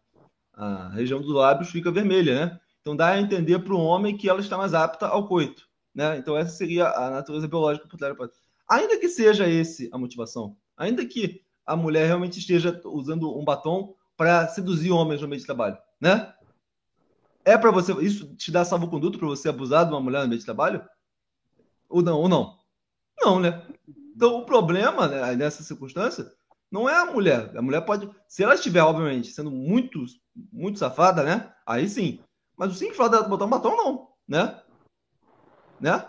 a, 0.52 0.88
região 0.90 1.20
dos 1.20 1.34
lábios 1.34 1.70
fica 1.70 1.90
vermelha, 1.90 2.46
né? 2.46 2.60
Então 2.80 2.94
dá 2.94 3.08
a 3.08 3.20
entender 3.20 3.58
para 3.58 3.74
o 3.74 3.82
homem 3.82 4.16
que 4.16 4.28
ela 4.28 4.38
está 4.38 4.56
mais 4.56 4.74
apta 4.74 5.08
ao 5.08 5.26
coito, 5.26 5.68
né? 5.92 6.16
Então 6.18 6.36
essa 6.36 6.52
seria 6.52 6.86
a 6.90 7.10
natureza 7.10 7.48
biológica 7.48 7.88
por 7.88 7.98
trás. 7.98 8.16
Ainda 8.70 8.96
que 8.96 9.08
seja 9.08 9.48
esse 9.48 9.90
a 9.92 9.98
motivação, 9.98 10.56
ainda 10.76 11.04
que 11.04 11.42
a 11.66 11.74
mulher 11.74 12.06
realmente 12.06 12.38
esteja 12.38 12.80
usando 12.84 13.36
um 13.36 13.44
batom 13.44 13.96
para 14.16 14.46
seduzir 14.46 14.92
homens 14.92 15.20
no 15.20 15.26
meio 15.26 15.40
de 15.40 15.46
trabalho, 15.46 15.78
né? 16.00 16.32
É 17.44 17.58
para 17.58 17.72
você 17.72 17.92
isso 18.04 18.36
te 18.36 18.52
dá 18.52 18.64
salvo-conduto 18.64 19.18
para 19.18 19.26
você 19.26 19.48
abusar 19.48 19.84
de 19.84 19.90
uma 19.90 20.00
mulher 20.00 20.22
no 20.22 20.28
meio 20.28 20.38
de 20.38 20.44
trabalho? 20.44 20.80
Ou 21.88 22.02
não? 22.02 22.20
Ou 22.20 22.28
não? 22.28 22.58
Não, 23.20 23.40
né? 23.40 23.66
Então, 24.18 24.36
o 24.36 24.44
problema 24.44 25.06
né, 25.06 25.36
nessa 25.36 25.62
circunstância 25.62 26.28
não 26.72 26.88
é 26.88 26.96
a 26.96 27.06
mulher. 27.06 27.56
A 27.56 27.62
mulher 27.62 27.82
pode, 27.82 28.10
se 28.26 28.42
ela 28.42 28.56
estiver, 28.56 28.82
obviamente, 28.82 29.30
sendo 29.30 29.48
muito, 29.48 30.04
muito 30.52 30.76
safada, 30.76 31.22
né? 31.22 31.54
Aí 31.64 31.88
sim. 31.88 32.18
Mas 32.56 32.72
o 32.72 32.74
simples 32.74 32.96
fato 32.96 33.12
dela 33.12 33.28
botar 33.28 33.44
um 33.44 33.48
batom, 33.48 33.76
não, 33.76 34.08
né? 34.26 34.60
Né? 35.80 36.04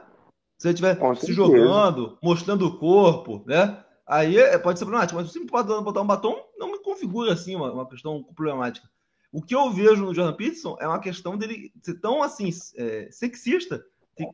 Se 0.57 0.67
ela 0.67 0.73
estiver 0.73 0.97
se 1.17 1.33
jogando, 1.33 2.17
mostrando 2.23 2.65
o 2.65 2.79
corpo, 2.79 3.43
né? 3.45 3.85
Aí 4.07 4.39
é, 4.39 4.57
pode 4.57 4.79
ser 4.79 4.85
problemático. 4.85 5.19
Mas 5.19 5.29
o 5.29 5.31
simples 5.31 5.51
fato 5.51 5.67
dela 5.67 5.83
botar 5.83 6.01
um 6.01 6.07
batom 6.07 6.35
não 6.57 6.71
me 6.71 6.79
configura, 6.79 7.33
assim, 7.33 7.55
uma, 7.55 7.71
uma 7.71 7.87
questão 7.87 8.23
problemática. 8.23 8.89
O 9.31 9.39
que 9.39 9.53
eu 9.53 9.69
vejo 9.69 10.03
no 10.03 10.15
Jordan 10.15 10.35
Peterson 10.35 10.75
é 10.81 10.87
uma 10.87 10.99
questão 10.99 11.37
dele 11.37 11.71
ser 11.83 11.99
tão, 11.99 12.23
assim, 12.23 12.49
é, 12.75 13.07
sexista, 13.11 13.85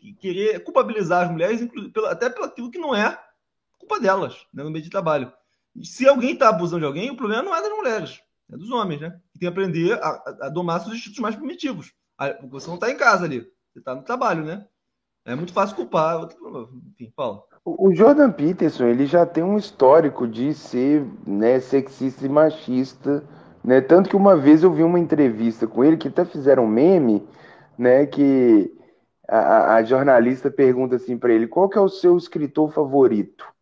de 0.01 0.13
querer 0.13 0.63
culpabilizar 0.63 1.25
as 1.25 1.31
mulheres, 1.31 1.59
até 2.09 2.29
pelo 2.29 2.45
aquilo 2.45 2.71
que 2.71 2.79
não 2.79 2.95
é 2.95 3.21
culpa 3.85 3.99
delas, 3.99 4.45
né, 4.53 4.63
no 4.63 4.71
meio 4.71 4.83
de 4.83 4.89
trabalho. 4.89 5.31
Se 5.83 6.07
alguém 6.07 6.33
está 6.33 6.49
abusando 6.49 6.81
de 6.81 6.85
alguém, 6.85 7.11
o 7.11 7.17
problema 7.17 7.43
não 7.43 7.55
é 7.55 7.61
das 7.61 7.71
mulheres, 7.71 8.19
é 8.51 8.57
dos 8.57 8.71
homens, 8.71 9.01
né? 9.01 9.09
Tem 9.09 9.39
que 9.41 9.47
aprender 9.47 9.93
a, 10.01 10.23
a 10.43 10.49
domar 10.49 10.81
seus 10.81 10.95
instintos 10.95 11.19
mais 11.19 11.35
primitivos. 11.35 11.93
Porque 12.17 12.47
você 12.47 12.67
não 12.67 12.75
está 12.75 12.89
em 12.89 12.97
casa 12.97 13.25
ali, 13.25 13.41
você 13.71 13.79
está 13.79 13.93
no 13.93 14.03
trabalho, 14.03 14.43
né? 14.43 14.65
É 15.25 15.35
muito 15.35 15.53
fácil 15.53 15.75
culpar. 15.75 16.29
Enfim, 16.91 17.11
Paulo. 17.15 17.43
O 17.65 17.93
Jordan 17.93 18.31
Peterson, 18.31 18.85
ele 18.85 19.07
já 19.07 19.25
tem 19.25 19.43
um 19.43 19.57
histórico 19.57 20.27
de 20.27 20.53
ser 20.53 21.03
né, 21.25 21.59
sexista 21.59 22.25
e 22.25 22.29
machista, 22.29 23.23
né? 23.63 23.81
Tanto 23.81 24.09
que 24.09 24.15
uma 24.15 24.37
vez 24.37 24.63
eu 24.63 24.71
vi 24.71 24.83
uma 24.83 24.99
entrevista 24.99 25.65
com 25.65 25.83
ele, 25.83 25.97
que 25.97 26.07
até 26.07 26.23
fizeram 26.23 26.65
um 26.65 26.67
meme, 26.67 27.27
né? 27.75 28.05
Que 28.05 28.71
a, 29.27 29.75
a 29.75 29.83
jornalista 29.83 30.51
pergunta 30.51 30.95
assim 30.95 31.17
para 31.17 31.33
ele, 31.33 31.47
qual 31.47 31.67
que 31.67 31.77
é 31.77 31.81
o 31.81 31.89
seu 31.89 32.15
escritor 32.15 32.71
favorito? 32.71 33.54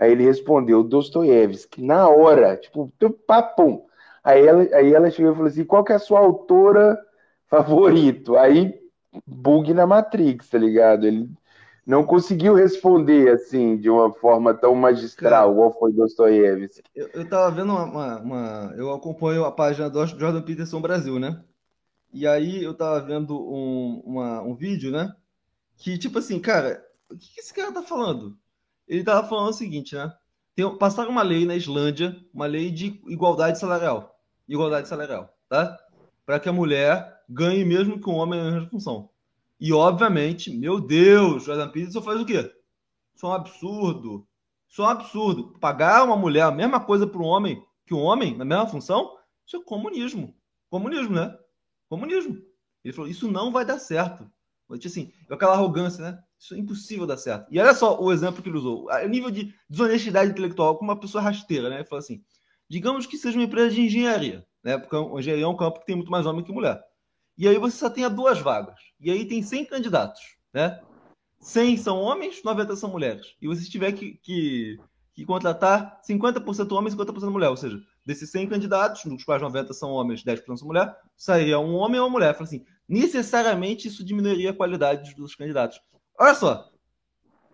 Aí 0.00 0.12
ele 0.12 0.24
respondeu, 0.24 0.82
Dostoiévski, 0.82 1.82
na 1.82 2.08
hora, 2.08 2.56
tipo, 2.56 2.90
papum. 3.26 3.84
Aí 4.24 4.46
ela, 4.46 4.62
aí 4.74 4.94
ela 4.94 5.10
chegou 5.10 5.32
e 5.32 5.34
falou 5.34 5.48
assim: 5.48 5.64
qual 5.64 5.84
que 5.84 5.92
é 5.92 5.96
a 5.96 5.98
sua 5.98 6.20
autora 6.20 6.98
favorito? 7.46 8.34
Aí, 8.34 8.80
bug 9.26 9.74
na 9.74 9.86
Matrix, 9.86 10.48
tá 10.48 10.56
ligado? 10.56 11.06
Ele 11.06 11.28
não 11.86 12.02
conseguiu 12.02 12.54
responder 12.54 13.30
assim, 13.30 13.76
de 13.76 13.90
uma 13.90 14.10
forma 14.10 14.54
tão 14.54 14.74
magistral, 14.74 15.52
igual 15.52 15.78
foi 15.78 15.92
Dostoiévski. 15.92 16.82
Eu, 16.96 17.10
eu 17.12 17.28
tava 17.28 17.50
vendo 17.50 17.70
uma, 17.70 17.84
uma, 17.84 18.20
uma, 18.20 18.74
Eu 18.78 18.94
acompanho 18.94 19.44
a 19.44 19.52
página 19.52 19.90
do 19.90 20.06
Jordan 20.06 20.40
Peterson 20.40 20.80
Brasil, 20.80 21.18
né? 21.18 21.44
E 22.10 22.26
aí 22.26 22.64
eu 22.64 22.72
tava 22.72 23.00
vendo 23.00 23.38
um, 23.38 24.02
uma, 24.06 24.40
um 24.40 24.54
vídeo, 24.54 24.90
né? 24.90 25.14
Que, 25.76 25.98
tipo 25.98 26.18
assim, 26.18 26.40
cara, 26.40 26.82
o 27.10 27.18
que 27.18 27.38
esse 27.38 27.52
cara 27.52 27.70
tá 27.70 27.82
falando? 27.82 28.38
Ele 28.90 29.00
estava 29.00 29.26
falando 29.28 29.50
o 29.50 29.52
seguinte, 29.52 29.94
né? 29.94 30.12
Tem, 30.52 30.76
passaram 30.76 31.10
uma 31.10 31.22
lei 31.22 31.46
na 31.46 31.54
Islândia, 31.54 32.20
uma 32.34 32.46
lei 32.46 32.72
de 32.72 33.00
igualdade 33.06 33.56
salarial. 33.56 34.18
Igualdade 34.48 34.88
salarial, 34.88 35.32
tá? 35.48 35.78
Para 36.26 36.40
que 36.40 36.48
a 36.48 36.52
mulher 36.52 37.22
ganhe 37.28 37.64
mesmo 37.64 38.00
que 38.00 38.10
o 38.10 38.14
homem 38.14 38.42
na 38.42 38.50
mesma 38.50 38.68
função. 38.68 39.08
E, 39.60 39.72
obviamente, 39.72 40.50
meu 40.50 40.80
Deus, 40.80 41.44
Jordan 41.44 41.68
Peterson 41.68 42.02
faz 42.02 42.20
o 42.20 42.26
quê? 42.26 42.52
Isso 43.14 43.26
é 43.26 43.28
um 43.28 43.32
absurdo. 43.32 44.26
Isso 44.68 44.82
é 44.82 44.84
um 44.84 44.88
absurdo. 44.88 45.56
Pagar 45.60 46.02
uma 46.02 46.16
mulher 46.16 46.42
a 46.42 46.50
mesma 46.50 46.80
coisa 46.80 47.06
para 47.06 47.20
um 47.20 47.26
homem 47.26 47.64
que 47.86 47.94
um 47.94 48.00
homem 48.00 48.36
na 48.36 48.44
mesma 48.44 48.66
função, 48.66 49.16
isso 49.46 49.56
é 49.56 49.62
comunismo. 49.62 50.34
Comunismo, 50.68 51.14
né? 51.14 51.32
Comunismo. 51.88 52.42
Ele 52.82 52.92
falou, 52.92 53.08
isso 53.08 53.30
não 53.30 53.52
vai 53.52 53.64
dar 53.64 53.78
certo. 53.78 54.28
Assim, 54.84 55.12
aquela 55.30 55.52
arrogância, 55.52 56.02
né? 56.02 56.20
Isso 56.40 56.54
é 56.54 56.58
impossível 56.58 57.06
dar 57.06 57.18
certo. 57.18 57.46
E 57.50 57.60
olha 57.60 57.74
só 57.74 58.00
o 58.00 58.10
exemplo 58.10 58.42
que 58.42 58.48
ele 58.48 58.56
usou. 58.56 58.86
O 58.88 59.08
nível 59.08 59.30
de 59.30 59.54
desonestidade 59.68 60.30
intelectual 60.30 60.78
com 60.78 60.84
uma 60.84 60.98
pessoa 60.98 61.22
rasteira, 61.22 61.68
né? 61.68 61.76
Ele 61.76 61.84
falou 61.84 62.00
assim: 62.00 62.24
digamos 62.66 63.06
que 63.06 63.18
seja 63.18 63.36
uma 63.36 63.44
empresa 63.44 63.74
de 63.74 63.82
engenharia, 63.82 64.46
né? 64.64 64.78
Porque 64.78 64.96
a 64.96 65.18
engenharia 65.18 65.44
é 65.44 65.48
um 65.48 65.56
campo 65.56 65.80
que 65.80 65.86
tem 65.86 65.94
muito 65.94 66.10
mais 66.10 66.24
homem 66.24 66.42
que 66.42 66.50
mulher. 66.50 66.82
E 67.36 67.46
aí 67.46 67.58
você 67.58 67.76
só 67.76 67.90
tem 67.90 68.08
duas 68.08 68.38
vagas. 68.38 68.78
E 68.98 69.10
aí 69.10 69.26
tem 69.26 69.42
100 69.42 69.66
candidatos, 69.66 70.20
né? 70.52 70.80
100 71.40 71.76
são 71.76 72.00
homens, 72.00 72.42
90 72.42 72.74
são 72.74 72.90
mulheres. 72.90 73.34
E 73.40 73.46
você 73.46 73.68
tiver 73.68 73.92
que, 73.92 74.14
que, 74.22 74.78
que 75.14 75.26
contratar 75.26 76.00
50% 76.08 76.72
homens 76.72 76.94
e 76.94 76.96
50% 76.96 77.30
mulher. 77.30 77.48
Ou 77.50 77.56
seja, 77.56 77.78
desses 78.04 78.30
100 78.30 78.48
candidatos, 78.48 79.04
dos 79.04 79.24
quais 79.24 79.42
90 79.42 79.74
são 79.74 79.90
homens, 79.90 80.24
10% 80.24 80.56
são 80.56 80.66
mulher, 80.66 80.94
sairia 81.16 81.58
um 81.58 81.74
homem 81.74 82.00
ou 82.00 82.06
uma 82.06 82.12
mulher. 82.12 82.32
Fala 82.32 82.44
assim, 82.44 82.64
necessariamente 82.88 83.88
isso 83.88 84.04
diminuiria 84.04 84.50
a 84.50 84.54
qualidade 84.54 85.14
dos 85.14 85.34
candidatos. 85.34 85.80
Olha 86.20 86.34
só, 86.34 86.70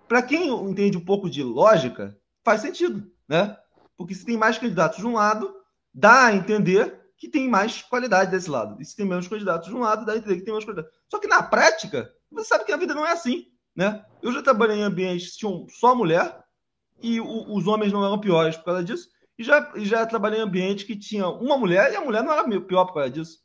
para 0.09 0.21
quem 0.21 0.49
entende 0.49 0.99
um 0.99 1.05
pouco 1.05 1.31
de 1.31 1.41
lógica, 1.41 2.19
faz 2.45 2.63
sentido, 2.63 3.09
né? 3.29 3.57
Porque 3.97 4.13
se 4.13 4.27
tem 4.27 4.37
mais 4.37 4.59
candidatos 4.59 4.99
de 4.99 5.07
um 5.07 5.15
lado, 5.15 5.55
dá 5.95 6.27
a 6.27 6.35
entender 6.35 7.01
que 7.17 7.29
tem 7.29 7.49
mais 7.49 7.81
qualidade 7.83 8.33
desse 8.33 8.51
lado. 8.51 8.83
E 8.83 8.85
se 8.85 8.97
tem 8.97 9.07
menos 9.07 9.29
candidatos 9.29 9.69
de 9.69 9.75
um 9.75 9.79
lado, 9.79 10.05
dá 10.05 10.15
a 10.15 10.17
entender 10.17 10.39
que 10.39 10.43
tem 10.43 10.53
menos 10.53 10.65
qualidade. 10.65 10.93
Só 11.09 11.21
que 11.21 11.29
na 11.29 11.45
prática, 11.45 12.13
você 12.29 12.49
sabe 12.49 12.65
que 12.65 12.73
a 12.73 12.77
vida 12.77 12.93
não 12.93 13.07
é 13.07 13.13
assim, 13.13 13.45
né? 13.75 14.05
Eu 14.21 14.33
já 14.33 14.43
trabalhei 14.43 14.79
em 14.79 14.83
ambientes 14.83 15.31
que 15.31 15.39
tinham 15.39 15.65
só 15.69 15.95
mulher 15.95 16.37
e 17.01 17.21
o, 17.21 17.55
os 17.55 17.69
homens 17.69 17.93
não 17.93 18.05
eram 18.05 18.19
piores 18.19 18.57
por 18.57 18.65
causa 18.65 18.83
disso. 18.83 19.09
E 19.39 19.45
já, 19.45 19.73
já 19.77 20.05
trabalhei 20.07 20.41
em 20.41 20.43
ambientes 20.43 20.85
que 20.85 20.99
tinha 20.99 21.29
uma 21.29 21.57
mulher 21.57 21.93
e 21.93 21.97
a 21.97 22.01
mulher 22.01 22.25
não 22.25 22.33
era 22.33 22.43
pior 22.63 22.85
por 22.87 22.95
causa 22.95 23.11
disso. 23.11 23.39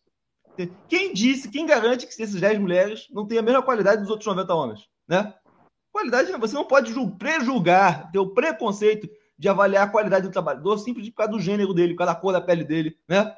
Quem 0.90 1.14
disse, 1.14 1.48
quem 1.52 1.68
garante 1.68 2.08
que 2.08 2.24
essas 2.24 2.42
10 2.42 2.58
mulheres 2.58 3.06
não 3.12 3.28
têm 3.28 3.38
a 3.38 3.44
mesma 3.44 3.62
qualidade 3.62 4.02
dos 4.02 4.10
outros 4.10 4.26
90 4.26 4.54
homens? 4.56 4.91
Né? 5.08 5.34
Qualidade, 5.92 6.32
você 6.34 6.56
não 6.56 6.66
pode 6.66 6.94
prejulgar, 7.18 8.12
ter 8.12 8.20
o 8.20 8.34
preconceito 8.34 9.10
de 9.38 9.50
avaliar 9.50 9.88
a 9.88 9.90
qualidade 9.90 10.28
do 10.28 10.32
trabalhador 10.32 10.78
simplesmente 10.78 11.12
por 11.12 11.18
causa 11.18 11.32
do 11.32 11.40
gênero 11.40 11.74
dele, 11.74 11.94
por 11.94 12.00
causa 12.00 12.14
da 12.14 12.20
cor 12.20 12.32
da 12.32 12.40
pele 12.40 12.64
dele, 12.64 12.98
né? 13.08 13.36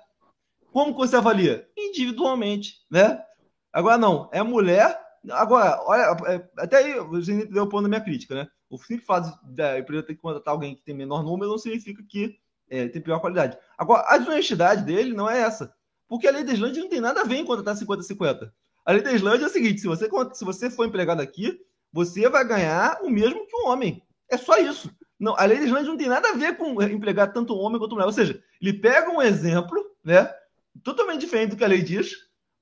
Como 0.72 0.94
você 0.94 1.16
avalia? 1.16 1.68
Individualmente, 1.78 2.84
né? 2.92 3.24
Agora 3.72 3.98
não, 3.98 4.30
é 4.34 4.42
mulher. 4.44 5.00
Agora, 5.32 5.80
olha, 5.86 6.18
é, 6.28 6.50
até 6.58 6.78
aí 6.78 7.00
você 7.00 7.34
entendeu 7.34 7.64
o 7.64 7.70
ponto 7.70 7.84
da 7.84 7.90
minha 7.90 8.02
crítica, 8.02 8.36
né? 8.36 8.48
O 8.70 8.78
simples 8.78 9.06
fato 9.06 9.40
da 9.44 9.80
empresa 9.80 10.04
ter 10.04 10.16
que 10.16 10.22
contratar 10.22 10.54
alguém 10.54 10.76
que 10.76 10.82
tem 10.82 10.96
menor 10.96 11.24
número 11.24 11.52
não 11.52 11.58
significa 11.58 12.04
que 12.04 12.38
é, 12.70 12.88
tem 12.88 13.02
pior 13.02 13.20
qualidade. 13.20 13.58
Agora, 13.78 14.04
a 14.08 14.18
desonestidade 14.18 14.84
dele 14.84 15.14
não 15.14 15.30
é 15.30 15.40
essa. 15.40 15.74
Porque 16.08 16.28
a 16.28 16.32
lei 16.32 16.44
da 16.44 16.54
Islândia 16.54 16.82
não 16.82 16.90
tem 16.90 17.00
nada 17.00 17.22
a 17.22 17.24
ver 17.24 17.38
em 17.38 17.46
contratar 17.46 17.76
50-50. 17.76 18.52
A 18.86 18.92
lei 18.92 19.02
da 19.02 19.12
Islândia 19.12 19.46
é 19.46 19.48
o 19.48 19.52
seguinte: 19.52 19.82
se 19.82 19.88
você, 19.88 20.10
se 20.34 20.46
você 20.46 20.70
for 20.70 20.86
empregado 20.86 21.22
aqui, 21.22 21.60
você 21.92 22.28
vai 22.30 22.46
ganhar 22.46 23.00
o 23.02 23.10
mesmo 23.10 23.46
que 23.48 23.56
um 23.56 23.68
homem. 23.68 24.04
É 24.30 24.38
só 24.38 24.58
isso. 24.58 24.92
Não, 25.20 25.36
a 25.38 25.46
lei 25.46 25.60
da 25.60 25.66
Islândia 25.66 25.90
não 25.90 25.98
tem 25.98 26.08
nada 26.08 26.30
a 26.30 26.34
ver 26.34 26.58
com 26.58 26.82
empregar 26.82 27.32
tanto 27.32 27.56
homem 27.56 27.80
quanto 27.80 27.94
mulher. 27.94 28.06
Ou 28.06 28.12
seja, 28.12 28.42
ele 28.62 28.74
pega 28.74 29.10
um 29.10 29.22
exemplo, 29.22 29.82
né, 30.04 30.30
totalmente 30.84 31.22
diferente 31.22 31.52
do 31.52 31.56
que 31.56 31.64
a 31.64 31.68
lei 31.68 31.82
diz, 31.82 32.12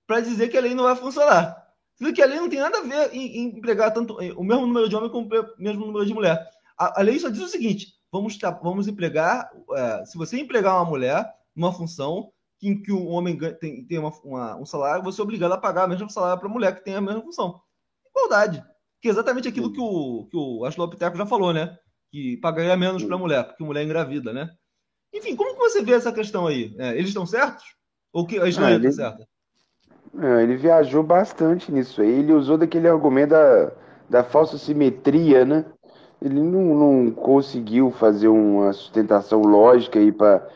para 0.06 0.20
dizer 0.20 0.50
que 0.50 0.58
a 0.58 0.62
lei 0.62 0.76
não 0.76 0.84
vai 0.84 0.96
funcionar. 0.96 1.58
Sendo 1.96 2.14
que 2.14 2.22
a 2.22 2.26
lei 2.26 2.40
não 2.40 2.50
tem 2.50 2.60
nada 2.60 2.80
a 2.80 2.82
ver 2.82 3.14
em, 3.14 3.38
em 3.38 3.58
empregar 3.58 3.94
tanto 3.94 4.16
o 4.16 4.44
mesmo 4.44 4.66
número 4.66 4.90
de 4.90 4.96
homem 4.96 5.10
com 5.10 5.22
o 5.22 5.30
mesmo 5.58 5.86
número 5.86 6.06
de 6.06 6.14
mulher. 6.14 6.46
A, 6.78 7.00
a 7.00 7.04
lei 7.04 7.18
só 7.20 7.30
diz 7.30 7.42
o 7.42 7.48
seguinte: 7.48 7.94
vamos, 8.12 8.38
vamos 8.62 8.88
empregar, 8.88 9.50
é, 9.74 10.06
se 10.06 10.18
você 10.18 10.40
empregar 10.40 10.76
uma 10.76 10.86
mulher 10.86 11.26
numa 11.56 11.74
função, 11.74 12.32
em 12.62 12.82
que 12.82 12.92
o 12.92 13.06
homem 13.08 13.38
tem, 13.60 13.84
tem 13.86 13.98
uma, 13.98 14.12
uma, 14.24 14.56
um 14.58 14.66
salário, 14.66 15.04
você 15.04 15.20
é 15.20 15.24
obrigado 15.24 15.52
a 15.54 15.58
pagar 15.58 15.86
o 15.86 15.90
mesmo 15.90 16.10
salário 16.10 16.40
para 16.40 16.48
a 16.48 16.52
mulher 16.52 16.76
que 16.76 16.84
tem 16.84 16.96
a 16.96 17.02
mesma 17.02 17.22
função. 17.22 17.60
Igualdade. 18.10 18.64
Que 19.02 19.08
é 19.08 19.12
exatamente 19.12 19.48
aquilo 19.48 19.72
que 19.74 19.82
o, 19.82 20.28
que 20.30 20.38
o 20.38 20.64
Aslopiteco 20.66 21.18
já 21.18 21.26
falou, 21.26 21.52
né? 21.54 21.76
Que 22.12 22.38
pagaria 22.38 22.78
menos 22.78 23.04
para 23.04 23.16
a 23.16 23.20
mulher, 23.20 23.44
porque 23.46 23.64
a 23.64 23.66
mulher 23.66 23.82
é 23.82 23.86
engravida, 23.86 24.32
né? 24.32 24.50
Enfim, 25.14 25.36
como 25.36 25.54
que 25.54 25.60
você 25.60 25.82
vê 25.84 25.94
essa 25.94 26.12
questão 26.12 26.46
aí? 26.48 26.76
É, 26.78 26.92
eles 26.92 27.08
estão 27.08 27.26
certos? 27.26 27.66
Ou 28.14 28.26
que 28.28 28.40
a 28.40 28.48
Israel 28.48 28.76
Ah, 28.76 28.76
ele, 28.76 28.88
está 28.88 29.10
certa? 29.10 29.28
ah, 30.18 30.44
ele 30.44 30.56
viajou 30.56 31.02
bastante 31.04 31.72
nisso 31.72 32.02
aí. 32.02 32.12
Ele 32.12 32.34
usou 32.34 32.58
daquele 32.58 32.88
argumento 32.88 33.32
da, 33.32 33.72
da 34.10 34.24
falsa 34.24 34.58
simetria, 34.58 35.46
né? 35.46 35.66
Ele 36.22 36.40
não, 36.42 36.76
não 36.76 37.12
conseguiu 37.12 37.90
fazer 37.92 38.28
uma 38.28 38.72
sustentação 38.74 39.42
lógica 39.42 39.98
aí 39.98 40.12
para 40.12 40.48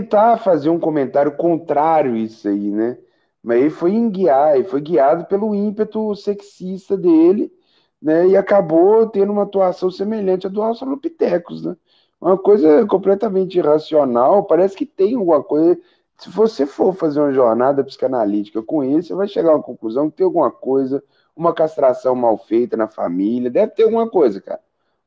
tentar 0.00 0.38
fazer 0.38 0.70
um 0.70 0.78
comentário 0.80 1.36
contrário 1.36 2.14
a 2.14 2.18
isso 2.18 2.48
aí, 2.48 2.70
né? 2.70 2.98
Mas 3.42 3.60
ele 3.60 3.70
foi 3.70 3.92
guiar, 4.10 4.54
ele 4.56 4.64
foi 4.64 4.80
guiado 4.80 5.24
pelo 5.26 5.54
ímpeto 5.54 6.14
sexista 6.16 6.96
dele, 6.96 7.52
né? 8.00 8.28
E 8.28 8.36
acabou 8.36 9.08
tendo 9.08 9.32
uma 9.32 9.42
atuação 9.44 9.90
semelhante 9.90 10.46
à 10.46 10.50
do 10.50 10.62
Australopithecus, 10.62 11.64
né? 11.64 11.76
Uma 12.20 12.38
coisa 12.38 12.86
completamente 12.86 13.58
irracional, 13.58 14.44
parece 14.44 14.76
que 14.76 14.86
tem 14.86 15.14
alguma 15.16 15.42
coisa. 15.42 15.78
Se 16.18 16.30
você 16.30 16.66
for 16.66 16.94
fazer 16.94 17.20
uma 17.20 17.32
jornada 17.32 17.82
psicanalítica 17.84 18.62
com 18.62 18.82
ele, 18.84 19.02
você 19.02 19.14
vai 19.14 19.26
chegar 19.28 19.50
a 19.50 19.54
uma 19.56 19.62
conclusão 19.62 20.08
que 20.08 20.16
tem 20.18 20.24
alguma 20.26 20.50
coisa, 20.50 21.02
uma 21.36 21.52
castração 21.52 22.14
mal 22.14 22.38
feita 22.38 22.76
na 22.76 22.86
família, 22.88 23.50
deve 23.50 23.72
ter 23.72 23.82
alguma 23.84 24.08
coisa, 24.08 24.40
cara. 24.40 24.60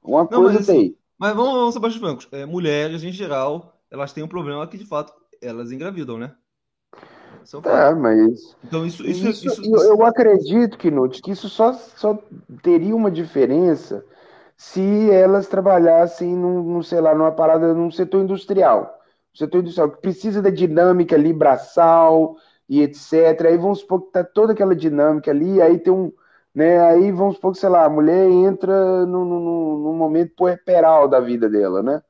Alguma 0.04 0.28
Não, 0.30 0.44
mas 0.44 0.56
coisa 0.56 0.60
assim, 0.60 0.88
tem. 0.88 0.98
mas 1.18 1.36
vamos, 1.36 1.54
vamos 1.54 1.78
bastante 1.78 2.00
francos. 2.00 2.28
É, 2.32 2.46
mulheres, 2.46 3.04
em 3.04 3.12
geral, 3.12 3.75
elas 3.92 4.14
têm 4.14 4.24
um 4.24 4.28
problema 4.28 4.68
que, 4.68 4.78
de 4.78 4.86
fato, 4.86 5.14
elas 5.42 5.72
engravidam, 5.72 6.18
né? 6.18 6.36
É 7.54 7.58
um 7.58 7.62
Tá, 7.62 7.96
fato. 7.96 7.96
mas 7.96 8.56
Então, 8.64 8.86
isso, 8.86 9.04
isso, 9.06 9.28
isso, 9.28 9.46
isso, 9.46 9.62
eu, 9.64 9.84
eu 9.98 10.06
acredito, 10.06 10.78
Knut, 10.78 11.22
que 11.22 11.32
isso 11.32 11.50
só, 11.50 11.74
só 11.74 12.18
teria 12.62 12.96
uma 12.96 13.12
diferença 13.12 14.06
se 14.58 15.10
elas 15.12 15.48
trabalhassem 15.48 16.36
num, 16.36 16.64
num, 16.64 16.84
sei 16.84 17.02
lá, 17.02 17.14
numa 17.16 17.32
parada, 17.32 17.74
num 17.74 17.92
setor 17.92 18.24
industrial. 18.24 19.00
Setor 19.34 19.60
industrial 19.62 19.92
que 19.92 20.02
precisa 20.02 20.42
da 20.42 20.50
dinâmica 20.50 21.16
ali, 21.16 21.34
braçal 21.34 22.38
e 22.70 22.82
etc. 22.82 23.50
Aí 23.50 23.58
vamos 23.58 23.80
supor 23.80 24.04
que 24.04 24.12
tá 24.12 24.24
toda 24.24 24.54
aquela 24.54 24.76
dinâmica 24.76 25.32
ali, 25.32 25.62
aí 25.62 25.78
tem 25.80 25.94
um, 25.94 26.12
né? 26.54 26.80
Aí 26.86 27.12
vamos 27.12 27.36
supor 27.36 27.54
que, 27.54 27.60
sei 27.60 27.70
lá, 27.70 27.86
a 27.86 27.90
mulher 27.90 28.30
entra 28.30 29.06
num, 29.06 29.26
num, 29.26 29.80
num 29.80 29.94
momento 29.98 30.34
puerperal 30.36 31.08
da 31.08 31.20
vida 31.20 31.50
dela, 31.50 31.84
né? 31.84 32.02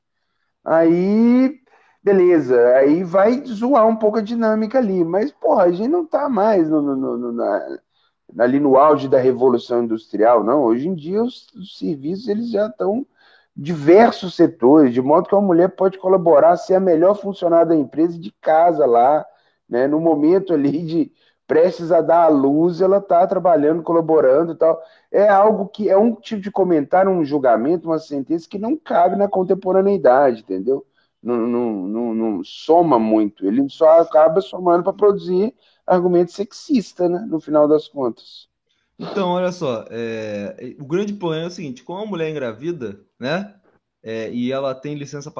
Aí, 0.64 1.60
beleza, 2.06 2.76
aí 2.76 3.02
vai 3.04 3.44
zoar 3.46 3.86
um 3.86 3.96
pouco 3.96 4.18
a 4.18 4.22
dinâmica 4.22 4.78
ali, 4.78 5.04
mas, 5.04 5.32
porra, 5.32 5.64
a 5.64 5.72
gente 5.72 5.88
não 5.88 6.06
tá 6.06 6.28
mais 6.28 6.68
no, 6.68 6.80
no- 6.80 7.16
no- 7.18 7.32
na- 7.32 7.78
ali 8.38 8.60
no 8.60 8.76
auge 8.76 9.08
da 9.08 9.18
revolução 9.18 9.84
industrial, 9.84 10.44
não. 10.44 10.62
Hoje 10.64 10.88
em 10.88 10.94
dia 10.94 11.22
os, 11.22 11.48
os 11.54 11.78
serviços 11.78 12.28
eles 12.28 12.50
já 12.50 12.66
estão 12.68 13.06
diversos 13.56 14.34
setores, 14.36 14.92
de 14.94 15.02
modo 15.02 15.28
que 15.28 15.34
uma 15.34 15.42
mulher 15.42 15.68
pode 15.70 15.98
colaborar, 15.98 16.56
ser 16.56 16.74
a 16.76 16.80
melhor 16.80 17.14
funcionária 17.16 17.66
da 17.66 17.76
empresa 17.76 18.18
de 18.18 18.30
casa 18.40 18.86
lá, 18.86 19.26
né? 19.68 19.86
No 19.88 20.00
momento 20.00 20.52
ali 20.54 20.84
de 20.84 21.12
prestes 21.46 21.92
a 21.92 22.00
dar 22.02 22.24
à 22.24 22.28
luz, 22.28 22.80
ela 22.82 22.98
está 22.98 23.26
trabalhando, 23.26 23.82
colaborando 23.82 24.52
e 24.52 24.56
tal. 24.56 24.80
É 25.12 25.28
algo 25.28 25.68
que 25.68 25.88
é 25.90 25.96
um 25.98 26.14
tipo 26.14 26.40
de 26.42 26.50
comentário, 26.50 27.10
um 27.10 27.24
julgamento, 27.24 27.88
uma 27.88 27.98
sentença 27.98 28.48
que 28.48 28.58
não 28.58 28.76
cabe 28.76 29.16
na 29.16 29.28
contemporaneidade, 29.28 30.42
entendeu? 30.42 30.84
Não, 31.26 31.44
não, 31.44 31.88
não, 31.88 32.14
não 32.14 32.44
soma 32.44 33.00
muito, 33.00 33.44
ele 33.44 33.68
só 33.68 34.00
acaba 34.00 34.40
somando 34.40 34.84
para 34.84 34.92
produzir 34.92 35.52
argumento 35.84 36.30
sexista, 36.30 37.08
né? 37.08 37.26
No 37.28 37.40
final 37.40 37.66
das 37.66 37.88
contas. 37.88 38.48
Então, 38.96 39.30
olha 39.30 39.50
só, 39.50 39.84
é, 39.90 40.76
o 40.78 40.86
grande 40.86 41.12
problema 41.12 41.44
é 41.44 41.46
o 41.48 41.50
seguinte, 41.50 41.82
quando 41.82 42.04
a 42.04 42.06
mulher 42.06 42.28
é 42.28 42.30
engravida, 42.30 43.04
né, 43.18 43.56
é, 44.04 44.32
e 44.32 44.52
ela 44.52 44.72
tem 44.72 44.94
licença 44.94 45.32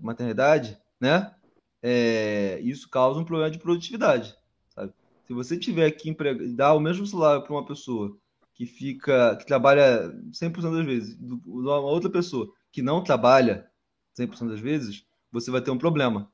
maternidade, 0.00 0.76
né, 1.00 1.32
é, 1.80 2.58
isso 2.60 2.90
causa 2.90 3.20
um 3.20 3.24
problema 3.24 3.50
de 3.50 3.60
produtividade, 3.60 4.36
sabe? 4.74 4.92
Se 5.24 5.32
você 5.32 5.56
tiver 5.56 5.88
que 5.92 6.12
dar 6.54 6.74
o 6.74 6.80
mesmo 6.80 7.06
salário 7.06 7.42
para 7.42 7.52
uma 7.52 7.64
pessoa 7.64 8.14
que 8.54 8.66
fica, 8.66 9.36
que 9.36 9.46
trabalha 9.46 10.12
100% 10.32 10.72
das 10.72 10.84
vezes, 10.84 11.16
uma 11.46 11.78
outra 11.78 12.10
pessoa 12.10 12.52
que 12.72 12.82
não 12.82 13.04
trabalha 13.04 13.70
100% 14.18 14.48
das 14.48 14.60
vezes, 14.60 15.06
você 15.30 15.50
vai 15.50 15.60
ter 15.60 15.70
um 15.70 15.78
problema, 15.78 16.30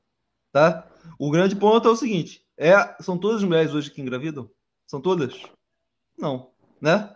tá? 0.51 0.87
O 1.19 1.29
grande 1.31 1.55
ponto 1.55 1.87
é 1.87 1.91
o 1.91 1.95
seguinte, 1.95 2.45
é, 2.57 2.95
são 3.01 3.17
todas 3.17 3.37
as 3.37 3.43
mulheres 3.43 3.73
hoje 3.73 3.91
que 3.91 4.01
engravidam? 4.01 4.49
São 4.87 5.01
todas? 5.01 5.41
Não, 6.17 6.51
né? 6.79 7.15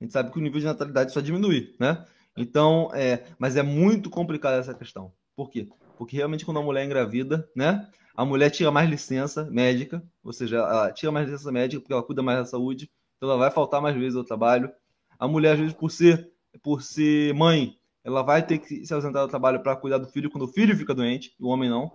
A 0.00 0.04
gente 0.04 0.12
sabe 0.12 0.30
que 0.30 0.38
o 0.38 0.42
nível 0.42 0.58
de 0.58 0.66
natalidade 0.66 1.12
só 1.12 1.20
diminui, 1.20 1.74
né? 1.78 2.04
Então, 2.36 2.90
é, 2.94 3.26
mas 3.38 3.56
é 3.56 3.62
muito 3.62 4.08
complicada 4.08 4.56
essa 4.56 4.74
questão. 4.74 5.12
Por 5.36 5.50
quê? 5.50 5.68
Porque 5.96 6.16
realmente 6.16 6.44
quando 6.44 6.58
a 6.58 6.62
mulher 6.62 6.84
engravida, 6.84 7.48
né? 7.54 7.88
A 8.16 8.24
mulher 8.24 8.50
tira 8.50 8.70
mais 8.70 8.88
licença 8.88 9.44
médica, 9.50 10.02
ou 10.22 10.32
seja, 10.32 10.56
ela 10.56 10.92
tira 10.92 11.12
mais 11.12 11.28
licença 11.28 11.52
médica 11.52 11.80
porque 11.80 11.92
ela 11.92 12.02
cuida 12.02 12.22
mais 12.22 12.38
da 12.38 12.44
saúde, 12.44 12.90
então 13.16 13.28
ela 13.28 13.38
vai 13.38 13.50
faltar 13.50 13.80
mais 13.80 13.96
vezes 13.96 14.16
ao 14.16 14.24
trabalho. 14.24 14.70
A 15.18 15.28
mulher, 15.28 15.52
às 15.52 15.58
vezes, 15.58 15.74
por 15.74 15.90
ser, 15.90 16.30
por 16.62 16.82
ser 16.82 17.34
mãe, 17.34 17.78
ela 18.04 18.22
vai 18.22 18.44
ter 18.44 18.58
que 18.58 18.84
se 18.84 18.94
ausentar 18.94 19.24
do 19.24 19.30
trabalho 19.30 19.62
para 19.62 19.76
cuidar 19.76 19.98
do 19.98 20.08
filho 20.08 20.30
quando 20.30 20.44
o 20.44 20.52
filho 20.52 20.76
fica 20.76 20.94
doente, 20.94 21.34
e 21.38 21.44
o 21.44 21.48
homem 21.48 21.68
não. 21.68 21.92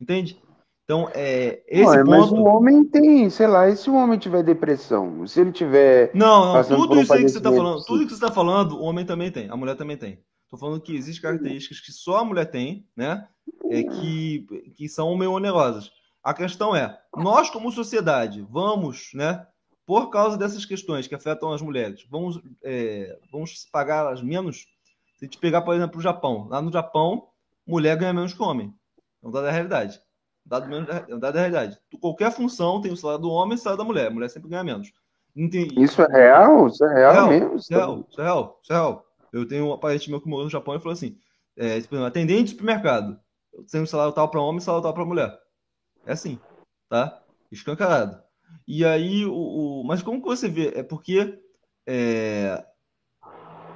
Entende? 0.00 0.40
Então, 0.84 1.10
é, 1.14 1.62
esse 1.68 1.84
Ué, 1.84 2.02
mas 2.02 2.26
o 2.26 2.36
ponto. 2.36 2.44
homem 2.46 2.82
tem, 2.82 3.28
sei 3.28 3.46
lá, 3.46 3.68
e 3.68 3.76
se 3.76 3.90
o 3.90 3.94
homem 3.94 4.18
tiver 4.18 4.42
depressão? 4.42 5.26
Se 5.26 5.38
ele 5.38 5.52
tiver 5.52 6.10
Não, 6.14 6.54
não, 6.54 6.64
tudo 6.64 6.94
um 6.94 7.02
isso 7.02 7.12
aí 7.12 7.24
que 7.24 7.28
você 7.28 7.36
está 7.36 7.52
falando, 7.52 7.84
tudo 7.84 8.04
que 8.04 8.08
você 8.08 8.14
está 8.14 8.32
falando, 8.32 8.78
o 8.78 8.84
homem 8.84 9.04
também 9.04 9.30
tem, 9.30 9.50
a 9.50 9.56
mulher 9.56 9.76
também 9.76 9.98
tem. 9.98 10.18
Estou 10.44 10.58
falando 10.58 10.80
que 10.80 10.96
existem 10.96 11.20
características 11.20 11.80
que 11.80 11.92
só 11.92 12.20
a 12.20 12.24
mulher 12.24 12.46
tem, 12.46 12.86
né? 12.96 13.28
É, 13.70 13.82
que, 13.82 14.46
que 14.74 14.88
são 14.88 15.14
meio 15.14 15.32
onerosas. 15.32 15.90
A 16.22 16.32
questão 16.32 16.74
é, 16.74 16.98
nós 17.14 17.50
como 17.50 17.70
sociedade, 17.70 18.46
vamos, 18.50 19.10
né? 19.12 19.46
Por 19.84 20.08
causa 20.08 20.38
dessas 20.38 20.64
questões 20.64 21.06
que 21.06 21.14
afetam 21.14 21.52
as 21.52 21.60
mulheres, 21.60 22.06
vamos, 22.10 22.40
é, 22.62 23.18
vamos 23.30 23.68
pagar 23.70 24.10
as 24.10 24.22
menos. 24.22 24.66
Se 25.18 25.24
a 25.24 25.26
gente 25.26 25.38
pegar, 25.38 25.62
por 25.62 25.74
exemplo, 25.74 25.98
o 25.98 26.02
Japão. 26.02 26.46
Lá 26.48 26.62
no 26.62 26.72
Japão, 26.72 27.28
mulher 27.66 27.96
ganha 27.96 28.12
menos 28.12 28.32
que 28.32 28.42
homem. 28.42 28.72
É 29.22 29.26
um 29.26 29.30
dado 29.30 29.44
da 29.44 29.50
realidade. 29.50 30.00
Dado 30.46 30.68
menos, 30.68 30.88
é 30.88 31.14
um 31.14 31.18
dado 31.18 31.34
da 31.34 31.40
realidade. 31.40 31.78
Qualquer 32.00 32.30
função 32.32 32.80
tem 32.80 32.92
o 32.92 32.96
salário 32.96 33.20
do 33.22 33.30
homem 33.30 33.52
e 33.52 33.54
o 33.56 33.58
salário 33.62 33.78
da 33.78 33.84
mulher. 33.84 34.06
A 34.06 34.10
mulher 34.10 34.30
sempre 34.30 34.48
ganha 34.48 34.64
menos. 34.64 34.90
Tem- 35.50 35.68
Isso 35.76 36.00
é 36.02 36.06
real? 36.06 36.66
Isso 36.68 36.84
é 36.84 36.94
real 36.94 37.12
Real, 37.12 37.28
mesmo? 37.28 37.56
Isso 37.56 37.68
tá- 37.68 37.76
Real, 37.76 38.04
isso 38.08 38.20
é 38.20 38.24
real, 38.24 38.60
isso 38.62 38.72
é 38.72 38.76
real. 38.76 39.06
Eu 39.32 39.46
tenho 39.46 39.72
um 39.74 39.78
parente 39.78 40.08
meu 40.08 40.20
que 40.20 40.28
morou 40.28 40.44
no 40.44 40.50
Japão 40.50 40.74
e 40.74 40.78
falou 40.78 40.92
assim: 40.94 41.18
é, 41.56 41.80
tipo, 41.80 41.96
atendente 41.96 42.44
de 42.44 42.50
supermercado. 42.50 43.20
Eu 43.52 43.64
tenho 43.66 43.82
um 43.84 43.86
salário 43.86 44.12
tal 44.12 44.28
para 44.30 44.40
homem 44.40 44.58
e 44.58 44.62
salário 44.62 44.82
tal 44.84 44.94
para 44.94 45.04
mulher. 45.04 45.36
É 46.06 46.12
assim, 46.12 46.38
tá? 46.88 47.20
Escancarado. 47.52 48.22
E 48.66 48.84
aí, 48.84 49.26
o, 49.26 49.32
o- 49.34 49.84
mas 49.84 50.02
como 50.02 50.20
que 50.22 50.28
você 50.28 50.48
vê? 50.48 50.72
É 50.74 50.82
porque. 50.82 51.38
é, 51.86 52.64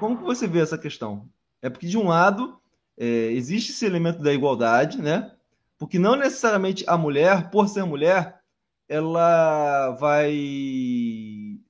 como 0.02 0.18
que 0.18 0.24
você 0.24 0.48
vê 0.48 0.58
essa 0.58 0.76
questão? 0.76 1.30
É 1.62 1.70
porque, 1.70 1.86
de 1.86 1.96
um 1.96 2.08
lado, 2.08 2.60
é, 2.98 3.06
existe 3.06 3.70
esse 3.70 3.86
elemento 3.86 4.20
da 4.20 4.34
igualdade, 4.34 5.00
né? 5.00 5.30
Porque 5.78 5.96
não 5.96 6.16
necessariamente 6.16 6.84
a 6.88 6.98
mulher, 6.98 7.52
por 7.52 7.68
ser 7.68 7.84
mulher, 7.84 8.40
ela 8.88 9.92
vai 9.92 10.34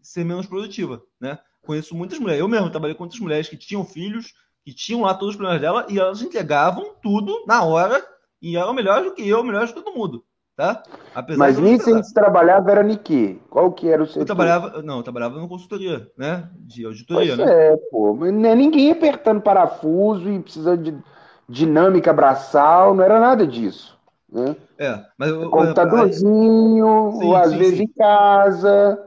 ser 0.00 0.24
menos 0.24 0.46
produtiva, 0.46 1.02
né? 1.20 1.38
Conheço 1.60 1.94
muitas 1.94 2.18
mulheres, 2.18 2.40
eu 2.40 2.48
mesmo 2.48 2.70
trabalhei 2.70 2.94
com 2.94 3.02
muitas 3.02 3.20
mulheres 3.20 3.50
que 3.50 3.56
tinham 3.56 3.84
filhos, 3.84 4.32
que 4.64 4.72
tinham 4.72 5.02
lá 5.02 5.12
todos 5.12 5.34
os 5.34 5.36
problemas 5.36 5.60
dela, 5.60 5.86
e 5.90 5.98
elas 5.98 6.22
entregavam 6.22 6.96
tudo 7.02 7.44
na 7.46 7.62
hora, 7.62 8.02
e 8.40 8.56
eram 8.56 8.72
melhores 8.72 9.04
do 9.04 9.14
que 9.14 9.28
eu, 9.28 9.44
melhores 9.44 9.72
do 9.72 9.74
que 9.74 9.84
todo 9.84 9.94
mundo, 9.94 10.24
tá? 10.62 10.82
Apesar 11.12 11.38
Mas 11.38 11.58
nisso 11.58 11.90
a 11.90 11.96
gente 11.96 12.12
trabalhava 12.12 12.70
era 12.70 12.88
em 12.88 12.96
quê? 12.96 13.38
Qual 13.50 13.72
que 13.72 13.88
era 13.88 14.02
o 14.02 14.06
Eu 14.06 14.12
setor? 14.12 14.26
trabalhava, 14.26 14.82
não, 14.82 14.98
eu 14.98 15.02
trabalhava 15.02 15.36
numa 15.36 15.48
consultoria, 15.48 16.10
né? 16.16 16.50
De 16.60 16.84
Pois 17.10 17.28
auditoria, 17.28 17.36
né? 17.36 17.44
é, 17.46 17.76
pô. 17.90 18.16
É 18.26 18.54
ninguém 18.54 18.90
apertando 18.90 19.42
parafuso 19.42 20.30
e 20.30 20.40
precisando 20.40 20.82
de 20.82 21.04
dinâmica 21.48 22.12
braçal, 22.12 22.94
não 22.94 23.04
era 23.04 23.20
nada 23.20 23.46
disso, 23.46 23.98
né? 24.30 24.56
É, 24.78 25.04
mas 25.18 25.30
eu, 25.30 25.50
Computadorzinho, 25.50 26.86
ou 26.86 27.20
sim, 27.20 27.34
às 27.36 27.50
sim, 27.50 27.58
vezes 27.58 27.78
sim. 27.78 27.84
em 27.84 27.88
casa. 27.88 28.98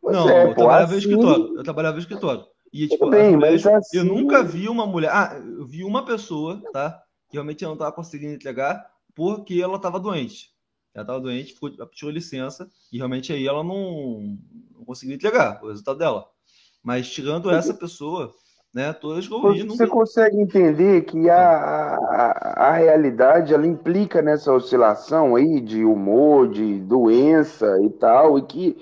Pois 0.00 0.16
Não, 0.16 0.28
é, 0.28 0.44
eu 0.44 0.54
pô, 0.54 0.54
trabalhava 0.54 0.92
assim, 0.92 0.98
escritório. 0.98 1.56
Eu 1.56 1.62
trabalhava 1.62 1.96
em 1.96 2.00
escritório. 2.00 2.44
E, 2.72 2.88
tipo, 2.88 3.08
bem, 3.08 3.36
mulheres. 3.36 3.62
mas 3.62 3.66
Eu 3.92 4.04
assim. 4.04 4.08
nunca 4.08 4.42
vi 4.42 4.68
uma 4.68 4.86
mulher. 4.86 5.10
Ah, 5.12 5.38
eu 5.38 5.66
vi 5.66 5.84
uma 5.84 6.04
pessoa, 6.04 6.62
tá? 6.72 7.02
Que 7.28 7.36
realmente 7.36 7.64
ela 7.64 7.70
não 7.70 7.76
estava 7.76 7.92
conseguindo 7.92 8.34
entregar 8.34 8.90
porque 9.14 9.60
ela 9.62 9.76
estava 9.76 9.98
doente. 9.98 10.55
Ela 10.96 11.02
estava 11.04 11.20
doente, 11.20 11.54
ficou, 11.54 11.70
tirou 11.90 12.12
licença 12.12 12.70
e 12.92 12.96
realmente 12.98 13.32
aí 13.32 13.46
ela 13.46 13.62
não, 13.62 14.38
não 14.74 14.84
conseguiu 14.84 15.14
entregar 15.16 15.62
o 15.62 15.68
resultado 15.68 15.98
dela. 15.98 16.26
Mas 16.82 17.10
tirando 17.10 17.50
essa 17.50 17.74
pessoa, 17.74 18.34
né? 18.74 18.92
Todas 18.94 19.26
eu 19.30 19.52
vi, 19.52 19.62
Você 19.64 19.86
consegue 19.86 20.40
entender 20.40 21.02
que 21.04 21.28
a, 21.30 21.36
Ah, 21.38 21.98
a, 21.98 22.68
a 22.68 22.72
realidade 22.72 23.52
ela 23.54 23.66
implica 23.66 24.22
nessa 24.22 24.52
oscilação 24.52 25.36
aí 25.36 25.60
de 25.60 25.84
humor, 25.84 26.48
de 26.48 26.80
doença 26.80 27.66
e 27.82 27.90
tal, 27.90 28.38
e 28.38 28.42
que 28.46 28.76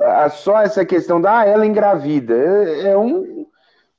a- 0.00 0.30
só 0.30 0.60
essa 0.62 0.84
questão 0.86 1.20
da 1.20 1.40
ah, 1.40 1.46
ela 1.46 1.66
engravida 1.66 2.34
é, 2.34 2.90
é 2.90 2.98
um, 2.98 3.46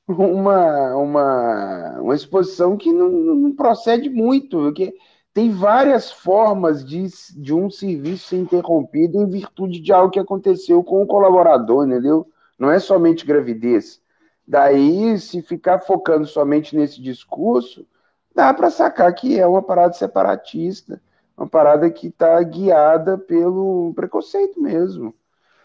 uma, 0.08 0.96
uma, 0.96 2.00
uma 2.00 2.14
exposição 2.14 2.76
que 2.76 2.92
não, 2.92 3.10
não 3.10 3.56
procede 3.56 4.08
muito, 4.10 4.72
que 4.74 4.94
tem 5.36 5.50
várias 5.50 6.10
formas 6.10 6.82
de, 6.82 7.06
de 7.36 7.52
um 7.52 7.68
serviço 7.68 8.28
ser 8.28 8.38
interrompido 8.38 9.20
em 9.20 9.28
virtude 9.28 9.80
de 9.80 9.92
algo 9.92 10.10
que 10.10 10.18
aconteceu 10.18 10.82
com 10.82 11.02
o 11.02 11.06
colaborador, 11.06 11.86
entendeu? 11.86 12.26
Não 12.58 12.70
é 12.70 12.78
somente 12.78 13.26
gravidez. 13.26 14.00
Daí, 14.48 15.18
se 15.18 15.42
ficar 15.42 15.80
focando 15.80 16.26
somente 16.26 16.74
nesse 16.74 17.02
discurso, 17.02 17.86
dá 18.34 18.54
para 18.54 18.70
sacar 18.70 19.14
que 19.14 19.38
é 19.38 19.46
uma 19.46 19.60
parada 19.60 19.92
separatista, 19.92 21.02
uma 21.36 21.46
parada 21.46 21.90
que 21.90 22.06
está 22.06 22.42
guiada 22.42 23.18
pelo 23.18 23.92
preconceito 23.94 24.58
mesmo. 24.58 25.14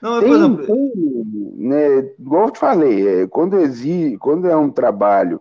Não, 0.02 0.20
tem, 0.20 0.34
exemplo... 0.34 0.66
tem, 0.66 0.92
né, 1.56 2.12
igual 2.20 2.48
eu 2.48 2.52
te 2.52 2.60
falei, 2.60 3.08
é, 3.08 3.28
quando, 3.28 3.58
existe, 3.58 4.18
quando 4.18 4.50
é 4.50 4.56
um 4.58 4.70
trabalho 4.70 5.40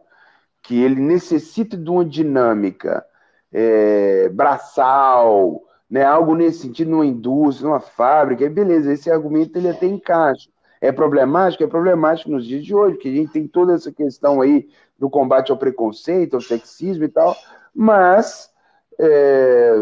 que 0.62 0.80
ele 0.80 1.00
necessita 1.00 1.76
de 1.76 1.90
uma 1.90 2.04
dinâmica 2.04 3.04
é, 3.52 4.28
braçal, 4.28 5.62
né, 5.88 6.04
algo 6.04 6.34
nesse 6.34 6.60
sentido, 6.60 6.90
numa 6.90 7.06
indústria, 7.06 7.68
numa 7.68 7.80
fábrica, 7.80 8.48
beleza, 8.48 8.92
esse 8.92 9.10
argumento 9.10 9.56
ele 9.56 9.68
até 9.68 9.86
encaixa. 9.86 10.48
É 10.80 10.90
problemático? 10.90 11.62
É 11.62 11.66
problemático 11.66 12.30
nos 12.30 12.46
dias 12.46 12.64
de 12.64 12.74
hoje, 12.74 12.94
porque 12.94 13.08
a 13.08 13.14
gente 13.14 13.32
tem 13.32 13.46
toda 13.46 13.74
essa 13.74 13.92
questão 13.92 14.40
aí 14.40 14.68
do 14.98 15.10
combate 15.10 15.50
ao 15.50 15.58
preconceito, 15.58 16.34
ao 16.34 16.40
sexismo 16.40 17.04
e 17.04 17.08
tal, 17.08 17.36
mas 17.74 18.50
é, 18.98 19.72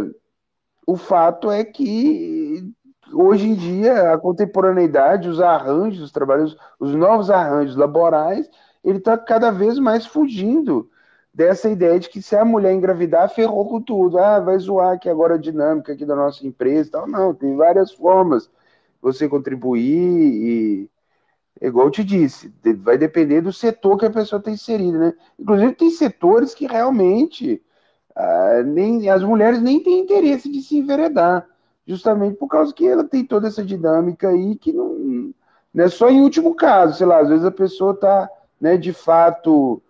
o 0.87 0.97
fato 0.97 1.51
é 1.51 1.65
que 1.65 2.65
hoje 3.13 3.49
em 3.49 3.55
dia 3.55 4.13
a 4.13 4.19
contemporaneidade, 4.19 5.29
os 5.29 5.41
arranjos, 5.41 6.03
os 6.03 6.13
trabalhos, 6.13 6.57
os 6.81 6.95
novos 6.95 7.31
arranjos 7.31 7.77
laborais, 7.77 8.49
ele 8.83 8.99
está 8.99 9.17
cada 9.19 9.51
vez 9.51 9.79
mais 9.79 10.07
fugindo 10.07 10.89
dessa 11.39 11.71
ideia 11.71 12.01
de 12.01 12.09
que 12.09 12.21
se 12.21 12.35
a 12.35 12.45
mulher 12.45 12.73
engravidar, 12.73 13.33
ferrou 13.33 13.65
com 13.69 13.81
tudo. 13.81 14.19
Ah, 14.19 14.41
vai 14.41 14.59
zoar 14.59 14.95
aqui 14.95 15.09
agora 15.09 15.37
a 15.37 15.39
dinâmica 15.39 15.93
aqui 15.93 16.05
da 16.05 16.17
nossa 16.17 16.45
empresa 16.45 16.89
e 16.89 16.91
tal. 16.91 17.07
Não, 17.07 17.33
tem 17.33 17.55
várias 17.55 17.93
formas 17.93 18.51
você 19.01 19.29
contribuir 19.29 19.87
e, 19.87 20.91
igual 21.63 21.87
eu 21.87 21.91
te 21.93 22.03
disse, 22.03 22.53
vai 22.79 22.99
depender 22.99 23.41
do 23.41 23.53
setor 23.53 23.97
que 23.97 24.07
a 24.07 24.11
pessoa 24.11 24.41
está 24.41 24.51
inserida, 24.51 24.99
né? 24.99 25.15
Inclusive 25.39 25.75
tem 25.77 25.91
setores 25.91 26.55
que 26.55 26.67
realmente 26.67 27.63
ah, 28.17 28.65
nem, 28.67 29.09
as 29.09 29.23
mulheres 29.23 29.63
nem 29.63 29.81
têm 29.81 30.01
interesse 30.01 30.51
de 30.51 30.61
se 30.61 30.77
enveredar, 30.77 31.47
justamente 31.87 32.35
por 32.35 32.49
causa 32.49 32.75
que 32.75 32.85
ela 32.85 33.05
tem 33.05 33.25
toda 33.25 33.47
essa 33.47 33.65
dinâmica 33.65 34.29
aí 34.29 34.57
que 34.57 34.73
não, 34.73 35.33
não 35.73 35.85
é 35.85 35.89
só 35.89 36.11
em 36.11 36.21
último 36.21 36.57
caso, 36.57 36.99
sei 36.99 37.07
lá, 37.07 37.21
às 37.21 37.29
vezes 37.29 37.45
a 37.45 37.53
pessoa 37.53 37.93
está, 37.93 38.29
né, 38.61 38.77
de 38.77 38.93
fato 38.93 39.81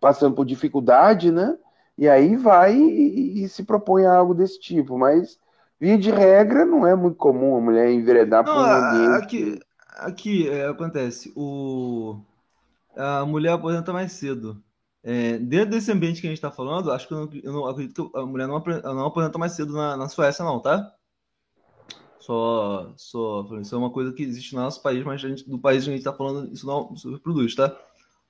passando 0.00 0.34
por 0.34 0.46
dificuldade, 0.46 1.30
né? 1.30 1.56
E 1.96 2.08
aí 2.08 2.34
vai 2.34 2.74
e, 2.74 3.44
e, 3.44 3.48
se 3.48 3.62
propõe 3.62 4.06
a 4.06 4.14
algo 4.14 4.34
desse 4.34 4.58
tipo. 4.58 4.98
Mas, 4.98 5.38
via 5.78 5.98
de 5.98 6.10
regra, 6.10 6.64
não 6.64 6.86
é 6.86 6.96
muito 6.96 7.16
comum 7.16 7.56
a 7.56 7.60
mulher 7.60 7.90
enveredar 7.90 8.44
não, 8.44 8.54
por 8.54 8.60
um 8.60 8.64
ambiente. 8.64 9.22
Aqui, 9.22 9.60
aqui 9.98 10.48
é, 10.48 10.66
acontece, 10.66 11.30
o, 11.36 12.18
a 12.96 13.26
mulher 13.26 13.52
aposenta 13.52 13.92
mais 13.92 14.12
cedo. 14.12 14.62
É, 15.02 15.38
dentro 15.38 15.70
desse 15.70 15.92
ambiente 15.92 16.20
que 16.20 16.26
a 16.26 16.30
gente 16.30 16.38
está 16.38 16.50
falando, 16.50 16.90
acho 16.92 17.06
que 17.06 17.14
eu 17.14 17.26
não, 17.26 17.30
eu 17.42 17.52
não, 17.52 17.66
acredito 17.66 18.10
que 18.10 18.18
a 18.18 18.24
mulher 18.24 18.46
não, 18.46 18.62
não 18.94 19.06
aposenta 19.06 19.38
mais 19.38 19.52
cedo 19.52 19.72
na, 19.72 19.96
na 19.96 20.08
Suécia, 20.08 20.44
não, 20.44 20.60
tá? 20.60 20.94
Só, 22.18 22.92
só, 22.96 23.46
isso 23.60 23.74
é 23.74 23.78
uma 23.78 23.90
coisa 23.90 24.12
que 24.12 24.22
existe 24.22 24.54
no 24.54 24.60
nosso 24.60 24.82
país, 24.82 25.02
mas 25.04 25.20
gente, 25.20 25.48
do 25.48 25.58
país 25.58 25.84
que 25.84 25.90
a 25.90 25.92
gente 25.92 26.00
está 26.00 26.12
falando, 26.12 26.52
isso 26.52 26.66
não 26.66 26.94
se 26.94 27.10
reproduz, 27.10 27.54
tá? 27.54 27.74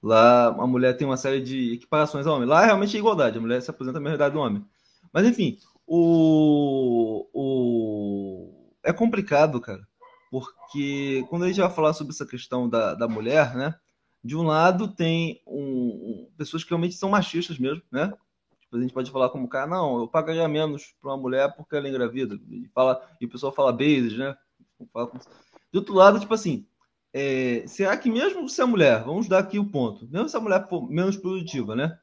Lá 0.03 0.47
a 0.49 0.67
mulher 0.67 0.97
tem 0.97 1.07
uma 1.07 1.17
série 1.17 1.41
de 1.41 1.75
equiparações 1.75 2.27
ao 2.27 2.37
homem. 2.37 2.49
Lá 2.49 2.65
realmente 2.65 2.97
é 2.97 2.99
igualdade, 2.99 3.39
a 3.39 3.41
mulher 3.41 3.61
se 3.61 3.71
aposenta 3.71 3.99
a 3.99 4.01
mesma 4.01 4.17
idade 4.17 4.35
do 4.35 4.41
homem. 4.41 4.65
Mas 5.13 5.27
enfim, 5.27 5.59
o, 5.87 7.27
o... 7.35 8.73
é 8.83 8.93
complicado, 8.93 9.61
cara, 9.61 9.87
porque 10.31 11.25
quando 11.29 11.45
a 11.45 11.49
gente 11.49 11.61
vai 11.61 11.71
falar 11.71 11.93
sobre 11.93 12.13
essa 12.13 12.25
questão 12.25 12.69
da, 12.69 12.95
da 12.95 13.09
mulher, 13.09 13.55
né? 13.55 13.75
De 14.23 14.37
um 14.37 14.43
lado 14.43 14.89
tem 14.89 15.43
um, 15.47 15.63
um, 15.63 16.31
pessoas 16.37 16.63
que 16.63 16.71
realmente 16.71 16.95
são 16.95 17.11
machistas 17.11 17.59
mesmo, 17.59 17.83
né? 17.91 18.13
Tipo, 18.61 18.77
a 18.77 18.81
gente 18.81 18.95
pode 18.95 19.11
falar 19.11 19.31
como 19.31 19.49
cara, 19.49 19.67
não, 19.67 20.01
eu 20.01 20.09
pagaria 20.09 20.47
menos 20.47 20.95
para 21.01 21.11
uma 21.11 21.17
mulher 21.17 21.55
porque 21.57 21.75
ela 21.75 21.87
é 21.87 21.91
engravida. 21.91 22.39
E, 22.49 22.69
fala, 22.75 23.03
e 23.21 23.27
o 23.27 23.29
pessoal 23.29 23.53
fala 23.53 23.73
bases, 23.73 24.17
né? 24.17 24.37
De 25.73 25.79
outro 25.79 25.95
lado, 25.95 26.21
tipo 26.21 26.33
assim, 26.33 26.67
é, 27.13 27.65
será 27.67 27.97
que 27.97 28.11
mesmo 28.11 28.49
se 28.49 28.63
a 28.63 28.67
mulher, 28.67 29.03
vamos 29.03 29.29
dar 29.29 29.41
aqui 29.41 29.59
o 29.59 29.65
ponto, 29.65 30.09
mesmo 30.11 30.29
se 30.29 30.37
a 30.37 30.41
mulher 30.41 30.69
for 30.69 30.89
menos 30.89 31.17
produtiva, 31.17 31.75
né? 31.75 31.99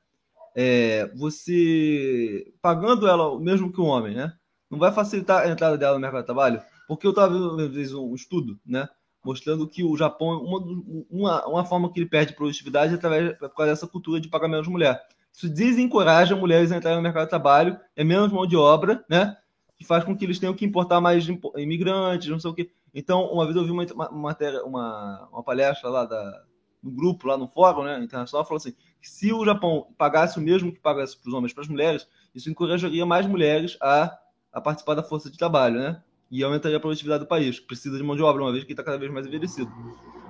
É, 0.56 1.12
você 1.15 2.52
pagando 2.62 3.08
ela 3.08 3.39
mesmo 3.39 3.72
que 3.72 3.80
o 3.80 3.86
homem, 3.86 4.15
né? 4.15 4.34
Não 4.70 4.78
vai 4.78 4.91
facilitar 4.91 5.43
a 5.43 5.50
entrada 5.50 5.78
dela 5.78 5.96
no 5.96 6.02
mercado 6.02 6.22
de 6.22 6.26
trabalho? 6.26 6.62
Porque 6.88 7.06
eu 7.06 7.12
estava 7.12 7.34
vendo 7.34 7.54
uma 7.54 7.67
vez 7.67 7.93
um 7.93 8.13
estudo, 8.13 8.60
né? 8.65 8.89
Mostrando 9.24 9.67
que 9.67 9.84
o 9.84 9.96
Japão, 9.96 10.41
uma, 10.41 11.06
uma, 11.10 11.48
uma 11.48 11.65
forma 11.65 11.91
que 11.91 12.00
ele 12.00 12.10
perde 12.10 12.34
produtividade 12.34 12.93
é 12.93 12.96
através 12.96 13.38
por 13.38 13.54
causa 13.54 13.72
dessa 13.72 13.88
cultura 13.88 14.20
de 14.20 14.30
pagar 14.30 14.48
menos 14.48 14.67
mulher. 14.67 15.02
Isso 15.34 15.48
desencoraja 15.48 16.36
mulheres 16.36 16.72
a 16.72 16.78
entrarem 16.78 16.98
no 16.98 17.04
mercado 17.04 17.26
de 17.26 17.30
trabalho, 17.30 17.80
é 17.96 18.04
menos 18.04 18.32
mão 18.32 18.48
de 18.48 18.58
obra, 18.58 19.06
né? 19.10 19.38
Que 19.78 19.86
faz 19.86 20.04
com 20.04 20.17
que 20.17 20.26
eles 20.26 20.39
tenham 20.39 20.56
que 20.56 20.65
importar 20.65 21.00
mais 21.00 21.28
imigrantes, 21.56 22.30
não 22.30 22.39
sei 22.39 22.50
o 22.50 22.54
quê. 22.54 22.72
Então, 22.98 23.32
uma 23.32 23.46
vez 23.46 23.56
eu 23.56 23.64
vi 23.64 23.70
uma, 23.70 23.86
uma, 23.94 24.12
matéria, 24.12 24.66
uma, 24.66 25.30
uma 25.32 25.44
palestra 25.44 25.88
lá 25.88 26.04
da, 26.04 26.44
no 26.82 26.90
grupo, 26.90 27.28
lá 27.28 27.38
no 27.38 27.48
fórum 27.48 27.84
né, 27.84 28.00
internacional, 28.00 28.44
falou 28.44 28.58
assim: 28.58 28.74
se 29.00 29.32
o 29.32 29.46
Japão 29.46 29.94
pagasse 29.96 30.40
o 30.40 30.42
mesmo 30.42 30.72
que 30.74 30.80
pagasse 30.80 31.16
para 31.16 31.30
os 31.30 31.34
homens 31.36 31.54
para 31.54 31.62
as 31.62 31.70
mulheres, 31.70 32.08
isso 32.34 32.50
encorajaria 32.50 33.06
mais 33.06 33.28
mulheres 33.28 33.78
a, 33.80 34.18
a 34.52 34.60
participar 34.60 34.96
da 34.96 35.04
força 35.04 35.30
de 35.30 35.38
trabalho, 35.38 35.80
né? 35.80 36.02
E 36.32 36.44
aumentaria 36.44 36.78
a 36.78 36.80
produtividade 36.80 37.24
do 37.24 37.28
país, 37.28 37.60
que 37.60 37.68
precisa 37.68 37.96
de 37.98 38.04
mão 38.04 38.16
de 38.16 38.24
obra, 38.24 38.42
uma 38.42 38.52
vez 38.52 38.64
que 38.64 38.74
está 38.74 38.84
cada 38.84 38.98
vez 38.98 39.14
mais 39.14 39.28
envelhecido. 39.28 39.72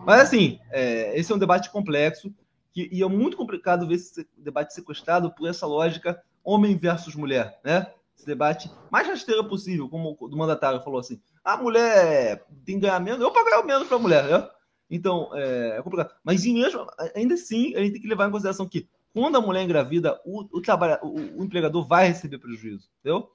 Mas, 0.06 0.20
assim, 0.20 0.60
é, 0.70 1.18
esse 1.18 1.32
é 1.32 1.36
um 1.36 1.40
debate 1.40 1.72
complexo 1.72 2.36
que, 2.74 2.90
e 2.92 3.02
é 3.02 3.08
muito 3.08 3.38
complicado 3.38 3.88
ver 3.88 3.96
esse 3.96 4.28
debate 4.38 4.74
sequestrado 4.74 5.32
por 5.32 5.48
essa 5.48 5.66
lógica 5.66 6.22
homem 6.44 6.78
versus 6.78 7.16
mulher, 7.16 7.62
né? 7.64 7.88
Esse 8.18 8.26
debate 8.26 8.70
mais 8.92 9.08
rasteiro 9.08 9.48
possível, 9.48 9.88
como 9.88 10.18
o 10.20 10.36
mandatário 10.36 10.82
falou 10.82 11.00
assim 11.00 11.22
a 11.48 11.56
mulher 11.56 12.46
tem 12.66 12.76
que 12.76 12.82
ganhar 12.82 13.00
menos, 13.00 13.22
eu 13.22 13.32
pagar 13.32 13.64
menos 13.64 13.88
para 13.88 13.96
a 13.96 14.00
mulher, 14.00 14.26
né? 14.26 14.50
Então, 14.92 15.30
é, 15.34 15.78
é, 15.78 15.82
complicado. 15.82 16.14
Mas 16.22 16.46
mesmo, 16.46 16.86
ainda 17.16 17.36
assim, 17.36 17.74
a 17.74 17.80
gente 17.80 17.94
tem 17.94 18.02
que 18.02 18.08
levar 18.08 18.28
em 18.28 18.32
consideração 18.32 18.68
que 18.68 18.86
quando 19.14 19.38
a 19.38 19.42
mulher 19.42 19.64
engravida, 19.64 20.20
o, 20.26 20.42
o, 20.52 20.62
trabalha, 20.62 21.00
o, 21.02 21.40
o 21.40 21.46
empregador 21.46 21.88
vai 21.88 22.10
receber 22.10 22.38
prejuízo, 22.38 22.90
entendeu? 23.00 23.32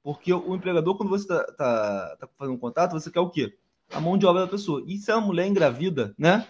Porque 0.00 0.32
o, 0.32 0.54
empregador, 0.54 0.96
quando 0.96 1.08
você 1.08 1.24
está 1.24 1.42
tá, 1.54 2.16
tá 2.20 2.28
fazendo 2.38 2.54
um 2.54 2.58
contrato, 2.58 2.92
você 2.92 3.10
quer 3.10 3.18
o 3.18 3.30
quê? 3.30 3.52
A 3.90 4.00
mão 4.00 4.16
de 4.16 4.24
obra 4.26 4.42
da 4.42 4.48
pessoa. 4.48 4.84
E 4.86 4.96
se 4.96 5.10
a 5.10 5.20
mulher 5.20 5.48
engravida, 5.48 6.14
né? 6.16 6.46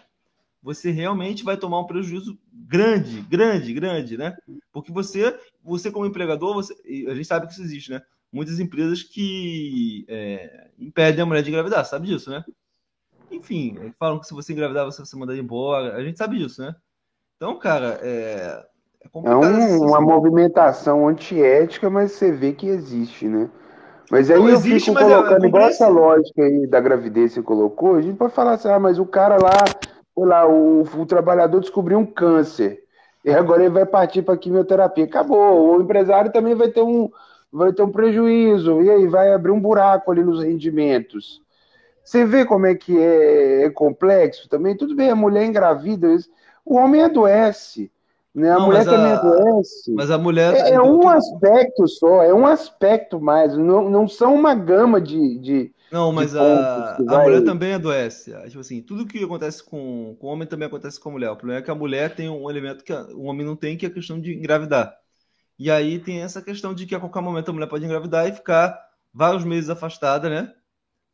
Você 0.62 0.90
realmente 0.90 1.44
vai 1.44 1.56
tomar 1.56 1.80
um 1.80 1.86
prejuízo 1.86 2.38
grande, 2.52 3.22
grande, 3.22 3.72
grande, 3.72 4.18
né? 4.18 4.36
Porque 4.70 4.92
você, 4.92 5.38
você 5.66 5.90
como 5.90 6.06
empregador, 6.06 6.54
você, 6.54 6.74
a 7.08 7.14
gente 7.14 7.26
sabe 7.26 7.46
que 7.46 7.52
isso 7.52 7.62
existe, 7.62 7.90
né? 7.90 8.02
muitas 8.32 8.60
empresas 8.60 9.02
que 9.02 10.04
é, 10.08 10.68
impedem 10.78 11.22
a 11.22 11.26
mulher 11.26 11.42
de 11.42 11.50
engravidar, 11.50 11.84
sabe 11.84 12.06
disso, 12.06 12.30
né? 12.30 12.44
Enfim, 13.30 13.78
é, 13.80 13.90
falam 13.98 14.18
que 14.18 14.26
se 14.26 14.34
você 14.34 14.52
engravidar, 14.52 14.84
você 14.84 14.98
vai 14.98 15.06
ser 15.06 15.16
mandado 15.16 15.38
embora. 15.38 15.96
A 15.96 16.02
gente 16.02 16.18
sabe 16.18 16.38
disso, 16.38 16.62
né? 16.62 16.74
Então, 17.36 17.58
cara, 17.58 17.98
é. 18.02 18.64
É, 19.02 19.30
é 19.30 19.36
um, 19.36 19.86
uma 19.86 20.00
movimentação 20.00 21.08
antiética, 21.08 21.88
mas 21.88 22.12
você 22.12 22.32
vê 22.32 22.52
que 22.52 22.66
existe, 22.66 23.26
né? 23.26 23.48
Mas 24.10 24.30
aí 24.30 24.38
Não, 24.38 24.48
eu 24.48 24.54
existe, 24.54 24.90
fico 24.90 24.98
é 24.98 25.02
colocando, 25.02 25.44
é, 25.44 25.48
igual 25.48 25.68
essa 25.68 25.88
lógica 25.88 26.42
aí 26.42 26.66
da 26.66 26.80
gravidez 26.80 27.30
que 27.30 27.40
você 27.40 27.42
colocou, 27.42 27.96
a 27.96 28.02
gente 28.02 28.16
pode 28.16 28.34
falar 28.34 28.52
assim, 28.52 28.68
ah, 28.68 28.78
mas 28.78 28.98
o 28.98 29.06
cara 29.06 29.36
lá, 29.36 29.64
sei 30.14 30.24
lá, 30.24 30.46
o, 30.46 30.82
o 30.82 31.06
trabalhador 31.06 31.60
descobriu 31.60 31.98
um 31.98 32.06
câncer, 32.06 32.84
e 33.26 33.34
agora 33.34 33.62
ele 33.64 33.74
vai 33.74 33.84
partir 33.84 34.22
para 34.22 34.36
quimioterapia. 34.36 35.04
Acabou. 35.04 35.76
O 35.76 35.82
empresário 35.82 36.30
também 36.30 36.54
vai 36.54 36.68
ter 36.68 36.80
um, 36.80 37.10
vai 37.52 37.72
ter 37.72 37.82
um 37.82 37.90
prejuízo, 37.90 38.80
e 38.80 38.88
aí 38.88 39.08
vai 39.08 39.32
abrir 39.32 39.50
um 39.50 39.60
buraco 39.60 40.12
ali 40.12 40.22
nos 40.22 40.44
rendimentos. 40.44 41.42
Você 42.04 42.24
vê 42.24 42.44
como 42.44 42.66
é 42.66 42.76
que 42.76 42.96
é, 42.96 43.64
é 43.64 43.70
complexo 43.70 44.48
também? 44.48 44.76
Tudo 44.76 44.94
bem, 44.94 45.10
a 45.10 45.16
mulher 45.16 45.44
engravida, 45.44 46.06
o 46.64 46.76
homem 46.76 47.02
adoece. 47.02 47.90
Né? 48.32 48.48
A 48.48 48.58
não, 48.58 48.66
mulher 48.66 48.84
também 48.84 49.12
a... 49.12 49.16
adoece. 49.16 49.92
Mas 49.92 50.10
a 50.10 50.18
mulher. 50.18 50.54
É, 50.54 50.74
é 50.74 50.80
um 50.80 51.08
aspecto 51.08 51.88
só, 51.88 52.22
é 52.22 52.32
um 52.32 52.46
aspecto 52.46 53.20
mais. 53.20 53.56
Não, 53.56 53.90
não 53.90 54.06
são 54.06 54.36
uma 54.36 54.54
gama 54.54 55.00
de. 55.00 55.38
de 55.40 55.74
não, 55.90 56.12
mas 56.12 56.34
a, 56.34 56.96
a 56.96 57.22
mulher 57.22 57.44
também 57.44 57.74
adoece. 57.74 58.32
Tipo 58.48 58.60
assim, 58.60 58.82
tudo 58.82 59.06
que 59.06 59.22
acontece 59.22 59.62
com, 59.62 60.16
com 60.20 60.26
o 60.26 60.30
homem 60.30 60.46
também 60.46 60.66
acontece 60.66 60.98
com 60.98 61.08
a 61.08 61.12
mulher. 61.12 61.30
O 61.30 61.36
problema 61.36 61.60
é 61.60 61.62
que 61.62 61.70
a 61.70 61.74
mulher 61.74 62.14
tem 62.14 62.28
um 62.28 62.50
elemento 62.50 62.84
que 62.84 62.92
o 62.92 63.22
homem 63.22 63.46
não 63.46 63.56
tem, 63.56 63.76
que 63.76 63.86
é 63.86 63.88
a 63.88 63.92
questão 63.92 64.20
de 64.20 64.34
engravidar. 64.34 64.96
E 65.58 65.70
aí 65.70 65.98
tem 65.98 66.20
essa 66.20 66.42
questão 66.42 66.74
de 66.74 66.86
que 66.86 66.94
a 66.94 67.00
qualquer 67.00 67.22
momento 67.22 67.50
a 67.50 67.52
mulher 67.52 67.68
pode 67.68 67.84
engravidar 67.84 68.28
e 68.28 68.32
ficar 68.32 68.78
vários 69.12 69.44
meses 69.44 69.70
afastada, 69.70 70.28
né? 70.28 70.54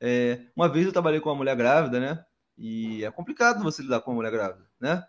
É, 0.00 0.40
uma 0.56 0.68
vez 0.68 0.86
eu 0.86 0.92
trabalhei 0.92 1.20
com 1.20 1.28
uma 1.28 1.36
mulher 1.36 1.54
grávida, 1.54 2.00
né? 2.00 2.24
E 2.58 3.04
é 3.04 3.10
complicado 3.10 3.62
você 3.62 3.82
lidar 3.82 4.00
com 4.00 4.10
uma 4.10 4.16
mulher 4.16 4.32
grávida, 4.32 4.64
né? 4.80 5.04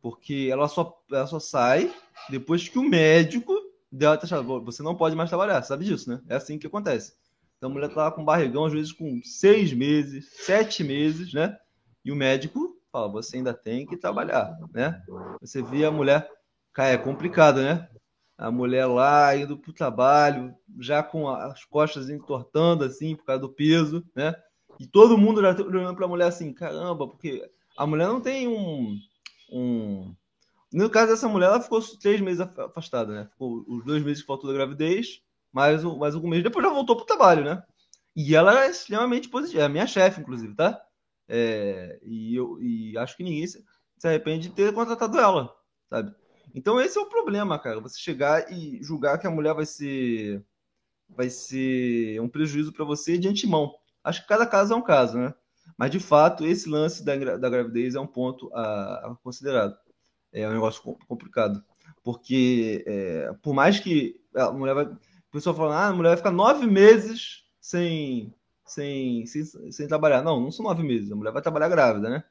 Porque 0.00 0.48
ela 0.50 0.68
só, 0.68 0.98
ela 1.10 1.26
só 1.26 1.38
sai 1.38 1.92
depois 2.30 2.68
que 2.68 2.78
o 2.78 2.82
médico 2.82 3.54
dela 3.90 4.16
tá 4.16 4.24
achando, 4.24 4.64
você 4.64 4.82
não 4.82 4.96
pode 4.96 5.14
mais 5.14 5.28
trabalhar, 5.28 5.62
sabe 5.62 5.84
disso, 5.84 6.08
né? 6.08 6.20
É 6.28 6.36
assim 6.36 6.58
que 6.58 6.66
acontece. 6.66 7.14
Então 7.62 7.70
a 7.70 7.74
mulher 7.74 7.90
tá 7.90 8.02
lá 8.02 8.10
com 8.10 8.24
barrigão, 8.24 8.64
às 8.64 8.72
vezes 8.72 8.90
com 8.90 9.20
seis 9.22 9.72
meses, 9.72 10.28
sete 10.32 10.82
meses, 10.82 11.32
né? 11.32 11.56
E 12.04 12.10
o 12.10 12.16
médico 12.16 12.76
fala, 12.90 13.06
você 13.06 13.36
ainda 13.36 13.54
tem 13.54 13.86
que 13.86 13.96
trabalhar, 13.96 14.58
né? 14.74 15.00
Você 15.40 15.62
vê 15.62 15.84
a 15.84 15.90
mulher, 15.92 16.28
cara, 16.72 16.88
é 16.88 16.98
complicado, 16.98 17.62
né? 17.62 17.88
A 18.36 18.50
mulher 18.50 18.86
lá 18.86 19.36
indo 19.36 19.56
pro 19.56 19.72
trabalho, 19.72 20.52
já 20.80 21.04
com 21.04 21.28
as 21.28 21.64
costas 21.64 22.10
entortando 22.10 22.82
assim 22.82 23.14
por 23.14 23.26
causa 23.26 23.42
do 23.42 23.48
peso, 23.48 24.04
né? 24.12 24.34
E 24.80 24.84
todo 24.84 25.16
mundo 25.16 25.40
já 25.40 25.54
tá 25.54 25.62
olhando 25.62 25.94
para 25.94 26.06
a 26.06 26.08
mulher 26.08 26.26
assim, 26.26 26.52
caramba, 26.52 27.06
porque 27.06 27.48
a 27.78 27.86
mulher 27.86 28.08
não 28.08 28.20
tem 28.20 28.48
um, 28.48 28.98
um... 29.52 30.12
No 30.72 30.90
caso 30.90 31.12
dessa 31.12 31.28
mulher, 31.28 31.46
ela 31.46 31.60
ficou 31.60 31.80
três 32.00 32.20
meses 32.20 32.40
afastada, 32.40 33.12
né? 33.14 33.28
Ficou 33.30 33.64
os 33.68 33.84
dois 33.84 34.02
meses 34.02 34.22
que 34.22 34.26
faltou 34.26 34.50
da 34.50 34.56
gravidez, 34.56 35.22
mais, 35.52 35.82
mais 35.84 36.14
algum 36.14 36.28
mês, 36.28 36.42
depois 36.42 36.64
já 36.64 36.72
voltou 36.72 36.96
pro 36.96 37.06
trabalho, 37.06 37.44
né? 37.44 37.62
E 38.14 38.34
ela 38.34 38.64
é 38.64 38.70
extremamente 38.70 39.28
positiva, 39.28 39.62
é 39.62 39.66
a 39.66 39.68
minha 39.68 39.86
chefe, 39.86 40.20
inclusive, 40.20 40.54
tá? 40.54 40.80
É, 41.28 41.98
e, 42.02 42.34
eu, 42.36 42.60
e 42.60 42.96
acho 42.98 43.16
que 43.16 43.22
ninguém 43.22 43.46
se, 43.46 43.64
se 43.98 44.08
arrepende 44.08 44.48
de 44.48 44.54
ter 44.54 44.72
contratado 44.72 45.18
ela, 45.18 45.54
sabe? 45.88 46.14
Então 46.54 46.80
esse 46.80 46.98
é 46.98 47.00
o 47.00 47.08
problema, 47.08 47.58
cara. 47.58 47.80
Você 47.80 47.98
chegar 47.98 48.52
e 48.52 48.82
julgar 48.82 49.18
que 49.18 49.26
a 49.26 49.30
mulher 49.30 49.54
vai 49.54 49.64
ser 49.66 50.44
vai 51.08 51.28
ser 51.28 52.20
um 52.20 52.28
prejuízo 52.28 52.72
para 52.72 52.84
você 52.84 53.18
de 53.18 53.28
antemão. 53.28 53.74
Acho 54.02 54.22
que 54.22 54.28
cada 54.28 54.46
caso 54.46 54.72
é 54.72 54.76
um 54.76 54.82
caso, 54.82 55.18
né? 55.18 55.34
Mas 55.76 55.90
de 55.90 56.00
fato, 56.00 56.44
esse 56.44 56.68
lance 56.68 57.04
da, 57.04 57.16
da 57.36 57.50
gravidez 57.50 57.94
é 57.94 58.00
um 58.00 58.06
ponto 58.06 58.50
a, 58.54 59.10
a 59.10 59.16
considerado. 59.22 59.76
É 60.32 60.48
um 60.48 60.52
negócio 60.52 60.82
complicado. 61.06 61.62
Porque 62.02 62.82
é, 62.86 63.32
por 63.42 63.54
mais 63.54 63.78
que 63.78 64.20
a 64.34 64.50
mulher 64.50 64.74
vai. 64.74 64.86
O 65.32 65.38
pessoal 65.40 65.56
fala, 65.56 65.76
ah, 65.76 65.88
a 65.88 65.92
mulher 65.94 66.10
vai 66.10 66.18
ficar 66.18 66.30
nove 66.30 66.66
meses 66.66 67.44
sem, 67.58 68.34
sem, 68.66 69.24
sem, 69.24 69.72
sem 69.72 69.88
trabalhar. 69.88 70.20
Não, 70.20 70.38
não 70.38 70.50
são 70.50 70.62
nove 70.62 70.82
meses. 70.82 71.10
A 71.10 71.16
mulher 71.16 71.32
vai 71.32 71.40
trabalhar 71.40 71.70
grávida, 71.70 72.10
né? 72.10 72.22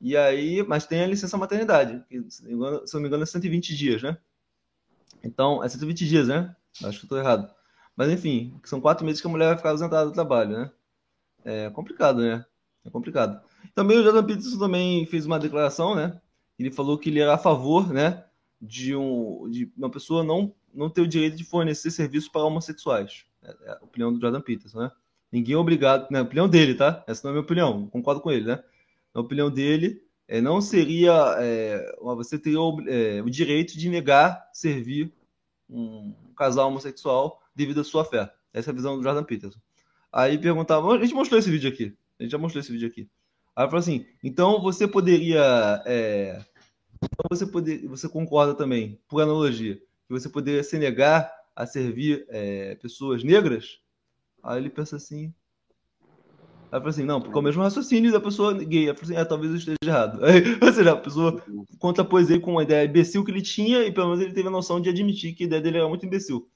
E 0.00 0.16
aí, 0.16 0.62
mas 0.66 0.86
tem 0.86 1.02
a 1.02 1.06
licença 1.06 1.36
maternidade, 1.36 2.02
que, 2.08 2.24
se 2.30 2.42
não 2.50 3.00
me 3.02 3.08
engano, 3.08 3.24
é 3.24 3.26
120 3.26 3.76
dias, 3.76 4.02
né? 4.02 4.16
Então, 5.22 5.62
é 5.62 5.68
120 5.68 6.08
dias, 6.08 6.28
né? 6.28 6.56
Acho 6.82 7.00
que 7.00 7.04
estou 7.04 7.18
errado. 7.18 7.54
Mas 7.94 8.08
enfim, 8.10 8.58
são 8.64 8.80
quatro 8.80 9.04
meses 9.04 9.20
que 9.20 9.26
a 9.26 9.30
mulher 9.30 9.48
vai 9.48 9.58
ficar 9.58 9.70
ausentada 9.72 10.06
do 10.06 10.14
trabalho, 10.14 10.50
né? 10.56 10.70
É 11.44 11.68
complicado, 11.68 12.22
né? 12.22 12.42
É 12.86 12.88
complicado. 12.88 13.38
Também 13.74 13.98
o 13.98 14.02
Jordan 14.02 14.24
Peterson 14.24 14.58
também 14.58 15.04
fez 15.04 15.26
uma 15.26 15.38
declaração, 15.38 15.94
né? 15.94 16.18
Ele 16.58 16.70
falou 16.70 16.96
que 16.96 17.10
ele 17.10 17.20
era 17.20 17.34
a 17.34 17.38
favor, 17.38 17.92
né? 17.92 18.24
De, 18.60 18.94
um, 18.94 19.48
de 19.48 19.72
uma 19.76 19.90
pessoa 19.90 20.22
não, 20.22 20.54
não 20.74 20.90
ter 20.90 21.00
o 21.00 21.08
direito 21.08 21.36
de 21.36 21.44
fornecer 21.44 21.90
serviço 21.90 22.30
para 22.30 22.44
homossexuais. 22.44 23.24
É, 23.42 23.56
é 23.64 23.70
a 23.72 23.78
opinião 23.82 24.12
do 24.12 24.20
Jordan 24.20 24.40
Peterson, 24.40 24.80
né? 24.80 24.90
Ninguém 25.32 25.54
é 25.54 25.58
obrigado, 25.58 26.10
né? 26.10 26.18
A 26.18 26.22
opinião 26.22 26.48
dele, 26.48 26.74
tá? 26.74 27.04
Essa 27.06 27.22
não 27.24 27.30
é 27.30 27.32
a 27.32 27.34
minha 27.34 27.44
opinião, 27.44 27.86
concordo 27.86 28.20
com 28.20 28.30
ele, 28.30 28.46
né? 28.46 28.62
Na 29.14 29.20
opinião 29.20 29.50
dele, 29.50 30.02
é, 30.30 30.40
não 30.40 30.60
seria. 30.60 31.36
É, 31.38 31.96
você 32.00 32.38
teria 32.38 32.60
o, 32.60 32.80
é, 32.88 33.22
o, 33.22 33.28
direito 33.28 33.76
de 33.76 33.88
negar 33.88 34.48
servir 34.52 35.12
um 35.68 36.14
casal 36.36 36.68
homossexual 36.68 37.42
devido 37.54 37.80
à 37.80 37.84
sua 37.84 38.04
fé. 38.04 38.32
Essa 38.52 38.70
é 38.70 38.72
a 38.72 38.74
visão 38.74 38.96
do 38.96 39.02
Jordan 39.02 39.24
Peterson. 39.24 39.58
Aí 40.12 40.38
perguntava, 40.38 40.92
a 40.92 40.98
gente 40.98 41.14
mostrou 41.14 41.38
esse 41.38 41.50
vídeo 41.50 41.68
aqui. 41.68 41.96
A 42.18 42.22
gente 42.22 42.32
já 42.32 42.38
mostrou 42.38 42.60
esse 42.60 42.70
vídeo 42.70 42.88
aqui. 42.88 43.08
Aí 43.56 43.66
falou 43.66 43.80
assim: 43.80 44.06
então 44.22 44.60
você 44.60 44.86
poderia. 44.86 45.82
É, 45.84 46.44
então 47.02 47.24
você, 47.30 47.46
poder, 47.46 47.86
você 47.86 48.08
concorda 48.08 48.54
também, 48.54 49.00
por 49.08 49.22
analogia, 49.22 49.76
que 49.76 50.12
você 50.12 50.28
poderia 50.28 50.62
se 50.62 50.78
negar 50.78 51.32
a 51.56 51.66
servir 51.66 52.26
é, 52.28 52.74
pessoas 52.76 53.24
negras? 53.24 53.80
Aí 54.42 54.58
ele 54.58 54.70
pensa 54.70 54.96
assim. 54.96 55.32
Aí 56.72 56.78
fala 56.78 56.88
assim, 56.90 57.04
não, 57.04 57.20
porque 57.20 57.36
é 57.36 57.40
o 57.40 57.42
mesmo 57.42 57.62
raciocínio 57.62 58.12
da 58.12 58.20
pessoa 58.20 58.52
gay. 58.52 58.88
Aí 58.88 58.94
fala 58.94 59.02
assim, 59.02 59.16
é, 59.16 59.24
talvez 59.24 59.50
eu 59.50 59.58
esteja 59.58 59.76
errado. 59.82 60.22
Aí, 60.24 60.42
ou 60.60 60.72
seja, 60.72 60.92
a 60.92 60.96
pessoa 60.96 61.42
contrapôs 61.78 62.30
ele 62.30 62.40
com 62.40 62.52
uma 62.52 62.62
ideia 62.62 62.86
imbecil 62.86 63.24
que 63.24 63.30
ele 63.30 63.42
tinha 63.42 63.84
e 63.84 63.92
pelo 63.92 64.08
menos 64.08 64.22
ele 64.22 64.34
teve 64.34 64.48
a 64.48 64.52
noção 64.52 64.80
de 64.80 64.88
admitir 64.88 65.34
que 65.34 65.44
a 65.44 65.46
ideia 65.46 65.62
dele 65.62 65.78
era 65.78 65.88
muito 65.88 66.06
imbecil. 66.06 66.48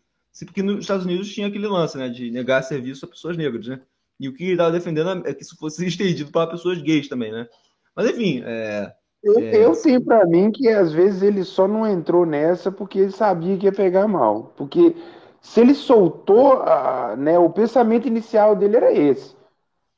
Porque 0.44 0.62
nos 0.62 0.80
Estados 0.80 1.04
Unidos 1.04 1.33
tinha 1.33 1.46
aquele 1.46 1.66
lance, 1.66 1.96
né, 1.96 2.09
de 2.09 2.30
negar 2.30 2.62
serviço 2.62 3.04
a 3.04 3.09
pessoas 3.09 3.37
negras, 3.37 3.66
né? 3.68 3.80
E 4.18 4.28
o 4.28 4.33
que 4.33 4.44
ele 4.44 4.52
estava 4.52 4.72
defendendo 4.72 5.26
é 5.26 5.35
que 5.35 5.42
isso 5.42 5.57
fosse 5.57 5.85
estendido 5.87 6.30
para 6.30 6.50
pessoas 6.50 6.80
gays 6.80 7.09
também, 7.09 7.30
né? 7.30 7.48
Mas 7.94 8.11
enfim, 8.11 8.42
é, 8.44 8.92
eu, 9.25 9.39
é... 9.39 9.65
eu 9.65 9.73
tenho 9.81 10.05
para 10.05 10.27
mim 10.27 10.51
que 10.53 10.69
às 10.69 10.93
vezes 10.93 11.23
ele 11.23 11.45
só 11.45 11.67
não 11.67 11.87
entrou 11.87 12.27
nessa 12.27 12.71
porque 12.71 12.99
ele 12.99 13.11
sabia 13.11 13.57
que 13.57 13.67
ia 13.67 13.73
pegar 13.73 14.07
mal. 14.07 14.53
Porque 14.57 14.95
se 15.41 15.61
ele 15.61 15.75
soltou, 15.75 16.63
a, 16.63 17.17
né, 17.17 17.39
o 17.39 17.51
pensamento 17.51 18.07
inicial 18.07 18.55
dele 18.55 18.77
era 18.77 18.93
esse. 18.93 19.35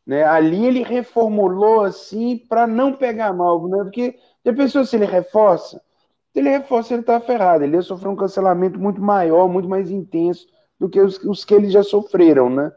Né? 0.07 0.23
Ali 0.25 0.67
ele 0.67 0.83
reformulou 0.83 1.83
assim 1.83 2.39
para 2.49 2.67
não 2.67 2.93
pegar 2.93 3.33
mal, 3.33 3.67
né? 3.69 3.79
Porque 3.85 4.17
a 4.47 4.53
pessoa 4.53 4.85
se 4.85 4.95
ele 4.95 5.05
reforça, 5.05 5.83
se 6.33 6.39
ele 6.39 6.49
reforça 6.51 6.95
ele 6.95 7.01
está 7.01 7.19
ferrado, 7.21 7.65
ele 7.65 7.77
ia 7.77 7.83
sofrer 7.83 8.09
um 8.09 8.17
cancelamento 8.17 8.79
muito 8.79 9.01
maior, 9.01 9.49
muito 9.49 9.69
mais 9.69 9.91
intenso 9.91 10.47
do 10.79 10.89
que 10.89 11.01
os, 11.01 11.19
os 11.25 11.45
que 11.45 11.55
eles 11.55 11.73
já 11.73 11.83
sofreram, 11.83 12.49
né? 12.49 12.73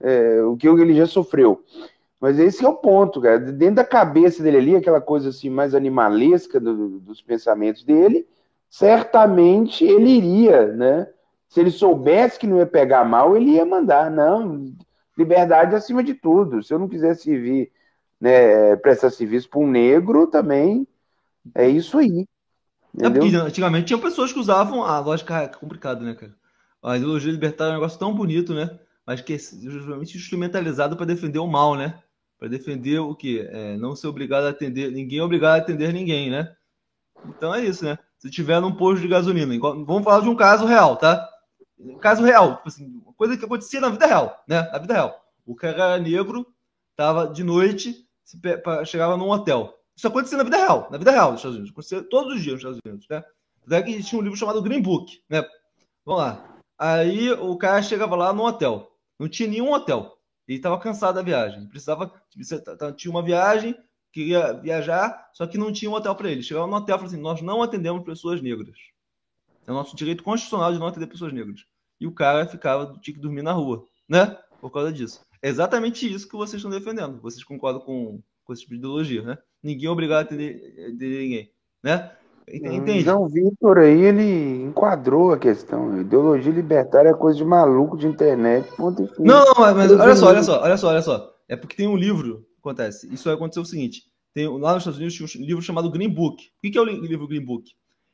É, 0.00 0.42
o 0.42 0.56
que 0.56 0.68
ele 0.68 0.94
já 0.94 1.06
sofreu. 1.06 1.62
Mas 2.20 2.38
esse 2.38 2.64
é 2.64 2.68
o 2.68 2.76
ponto, 2.76 3.20
cara. 3.20 3.38
Dentro 3.38 3.76
da 3.76 3.84
cabeça 3.84 4.42
dele 4.42 4.58
ali, 4.58 4.76
aquela 4.76 5.00
coisa 5.00 5.30
assim 5.30 5.48
mais 5.48 5.74
animalesca 5.74 6.60
do, 6.60 7.00
dos 7.00 7.22
pensamentos 7.22 7.82
dele, 7.82 8.26
certamente 8.68 9.84
ele 9.84 10.10
iria, 10.10 10.66
né? 10.68 11.08
Se 11.48 11.58
ele 11.58 11.70
soubesse 11.70 12.38
que 12.38 12.46
não 12.46 12.58
ia 12.58 12.66
pegar 12.66 13.04
mal, 13.04 13.36
ele 13.36 13.52
ia 13.52 13.64
mandar. 13.64 14.10
Não, 14.10 14.72
liberdade 15.16 15.74
acima 15.74 16.02
de 16.04 16.14
tudo. 16.14 16.62
Se 16.62 16.72
eu 16.72 16.78
não 16.78 16.88
quiser 16.88 17.14
servir, 17.14 17.72
né, 18.20 18.76
prestar 18.76 19.10
serviço 19.10 19.48
para 19.48 19.60
um 19.60 19.70
negro, 19.70 20.26
também 20.26 20.86
é 21.54 21.68
isso 21.68 21.98
aí. 21.98 22.28
É 22.98 23.08
porque 23.08 23.34
antigamente 23.34 23.86
tinha 23.86 23.98
pessoas 23.98 24.32
que 24.32 24.38
usavam 24.38 24.84
a 24.84 24.98
lógica 24.98 25.42
é 25.42 25.48
complicada, 25.48 26.04
né, 26.04 26.14
cara? 26.14 26.34
A 26.82 26.96
ideologia 26.96 27.32
libertária 27.32 27.72
é 27.72 27.74
um 27.74 27.78
negócio 27.78 27.98
tão 27.98 28.14
bonito, 28.14 28.54
né? 28.54 28.78
Mas 29.06 29.20
que 29.20 29.34
é 29.34 29.38
justamente 29.38 30.16
instrumentalizado 30.16 30.96
para 30.96 31.06
defender 31.06 31.38
o 31.38 31.46
mal, 31.46 31.74
né? 31.74 32.00
Para 32.40 32.48
defender 32.48 32.98
o 32.98 33.14
que? 33.14 33.40
É, 33.40 33.76
não 33.76 33.94
ser 33.94 34.06
obrigado 34.06 34.46
a 34.46 34.48
atender. 34.48 34.90
Ninguém 34.90 35.18
é 35.18 35.22
obrigado 35.22 35.56
a 35.56 35.62
atender 35.62 35.92
ninguém, 35.92 36.30
né? 36.30 36.56
Então 37.26 37.54
é 37.54 37.62
isso, 37.62 37.84
né? 37.84 37.98
Se 38.18 38.30
tiver 38.30 38.58
num 38.62 38.74
posto 38.74 39.02
de 39.02 39.08
gasolina, 39.08 39.54
vamos 39.60 40.02
falar 40.02 40.22
de 40.22 40.28
um 40.30 40.34
caso 40.34 40.64
real, 40.64 40.96
tá? 40.96 41.28
caso 42.00 42.22
real, 42.22 42.56
tipo 42.56 42.68
assim, 42.68 43.00
coisa 43.16 43.36
que 43.36 43.44
acontecia 43.44 43.80
na 43.80 43.88
vida 43.88 44.06
real, 44.06 44.42
né? 44.48 44.62
Na 44.72 44.78
vida 44.78 44.94
real. 44.94 45.24
O 45.46 45.54
cara 45.54 45.98
negro 45.98 46.46
tava 46.96 47.26
de 47.26 47.44
noite, 47.44 48.06
chegava 48.86 49.16
num 49.18 49.30
hotel. 49.30 49.78
Isso 49.94 50.06
acontecia 50.06 50.38
na 50.38 50.44
vida 50.44 50.56
real, 50.56 50.88
na 50.90 50.96
vida 50.96 51.10
real 51.10 51.32
dos 51.32 51.40
Estados 51.40 51.56
Unidos. 51.56 51.72
Acontecia 51.72 52.02
todos 52.02 52.34
os 52.36 52.42
dias 52.42 52.54
nos 52.54 52.60
Estados 52.62 52.80
Unidos, 52.84 53.06
né? 53.08 53.22
Até 53.66 53.82
que 53.82 54.02
tinha 54.02 54.18
um 54.18 54.24
livro 54.24 54.38
chamado 54.38 54.62
Green 54.62 54.80
Book, 54.80 55.22
né? 55.28 55.44
Vamos 56.06 56.22
lá. 56.22 56.58
Aí 56.78 57.30
o 57.32 57.56
cara 57.58 57.82
chegava 57.82 58.16
lá 58.16 58.32
no 58.32 58.46
hotel. 58.46 58.90
Não 59.18 59.28
tinha 59.28 59.48
nenhum 59.48 59.72
hotel. 59.72 60.19
Ele 60.50 60.58
estava 60.58 60.80
cansado 60.80 61.14
da 61.14 61.22
viagem. 61.22 61.64
Precisava. 61.68 62.12
Tinha 62.96 63.08
uma 63.08 63.22
viagem, 63.22 63.72
queria 64.12 64.52
viajar, 64.54 65.30
só 65.32 65.46
que 65.46 65.56
não 65.56 65.72
tinha 65.72 65.88
um 65.88 65.94
hotel 65.94 66.12
para 66.16 66.28
ele. 66.28 66.42
Chegava 66.42 66.66
no 66.66 66.74
hotel 66.74 66.96
e 66.96 66.98
falou 66.98 67.12
assim: 67.12 67.22
Nós 67.22 67.40
não 67.40 67.62
atendemos 67.62 68.02
pessoas 68.02 68.42
negras. 68.42 68.76
É 69.64 69.70
o 69.70 69.74
nosso 69.74 69.94
direito 69.94 70.24
constitucional 70.24 70.72
de 70.72 70.80
não 70.80 70.88
atender 70.88 71.06
pessoas 71.06 71.32
negras. 71.32 71.64
E 72.00 72.06
o 72.06 72.12
cara 72.12 72.48
ficava, 72.48 72.98
tinha 73.00 73.14
que 73.14 73.20
dormir 73.20 73.42
na 73.42 73.52
rua, 73.52 73.84
né? 74.08 74.36
Por 74.60 74.72
causa 74.72 74.92
disso. 74.92 75.20
É 75.40 75.48
exatamente 75.48 76.12
isso 76.12 76.28
que 76.28 76.36
vocês 76.36 76.56
estão 76.56 76.70
defendendo. 76.70 77.20
Vocês 77.20 77.44
concordam 77.44 77.80
com, 77.80 78.20
com 78.42 78.52
esse 78.52 78.62
tipo 78.62 78.72
de 78.72 78.78
ideologia, 78.80 79.22
né? 79.22 79.38
Ninguém 79.62 79.86
é 79.86 79.90
obrigado 79.90 80.18
a 80.18 80.22
atender, 80.22 80.74
atender 80.80 81.22
ninguém, 81.22 81.52
né? 81.80 82.16
Entende? 82.52 83.00
João 83.00 83.28
Vitor 83.28 83.78
aí, 83.78 84.00
ele 84.00 84.64
enquadrou 84.64 85.32
a 85.32 85.38
questão. 85.38 86.00
Ideologia 86.00 86.52
libertária 86.52 87.10
é 87.10 87.14
coisa 87.14 87.38
de 87.38 87.44
maluco 87.44 87.96
de 87.96 88.06
internet. 88.06 88.68
Ponto 88.76 89.08
não, 89.18 89.44
não, 89.44 89.54
mas, 89.56 89.92
olha 89.92 90.16
só, 90.16 90.26
olha 90.26 90.42
só, 90.42 90.62
olha 90.62 90.76
só, 90.76 90.88
olha 90.88 91.02
só. 91.02 91.34
É 91.48 91.56
porque 91.56 91.76
tem 91.76 91.86
um 91.86 91.96
livro, 91.96 92.46
acontece. 92.58 93.12
Isso 93.12 93.24
vai 93.24 93.34
acontecer 93.34 93.60
o 93.60 93.64
seguinte: 93.64 94.02
tem, 94.34 94.46
lá 94.46 94.74
nos 94.74 94.82
Estados 94.82 94.98
Unidos 94.98 95.14
tinha 95.14 95.42
um 95.42 95.46
livro 95.46 95.62
chamado 95.62 95.90
Green 95.90 96.08
Book. 96.08 96.44
O 96.44 96.70
que 96.70 96.76
é 96.76 96.80
o 96.80 96.84
livro 96.84 97.28
Green 97.28 97.44
Book? 97.44 97.70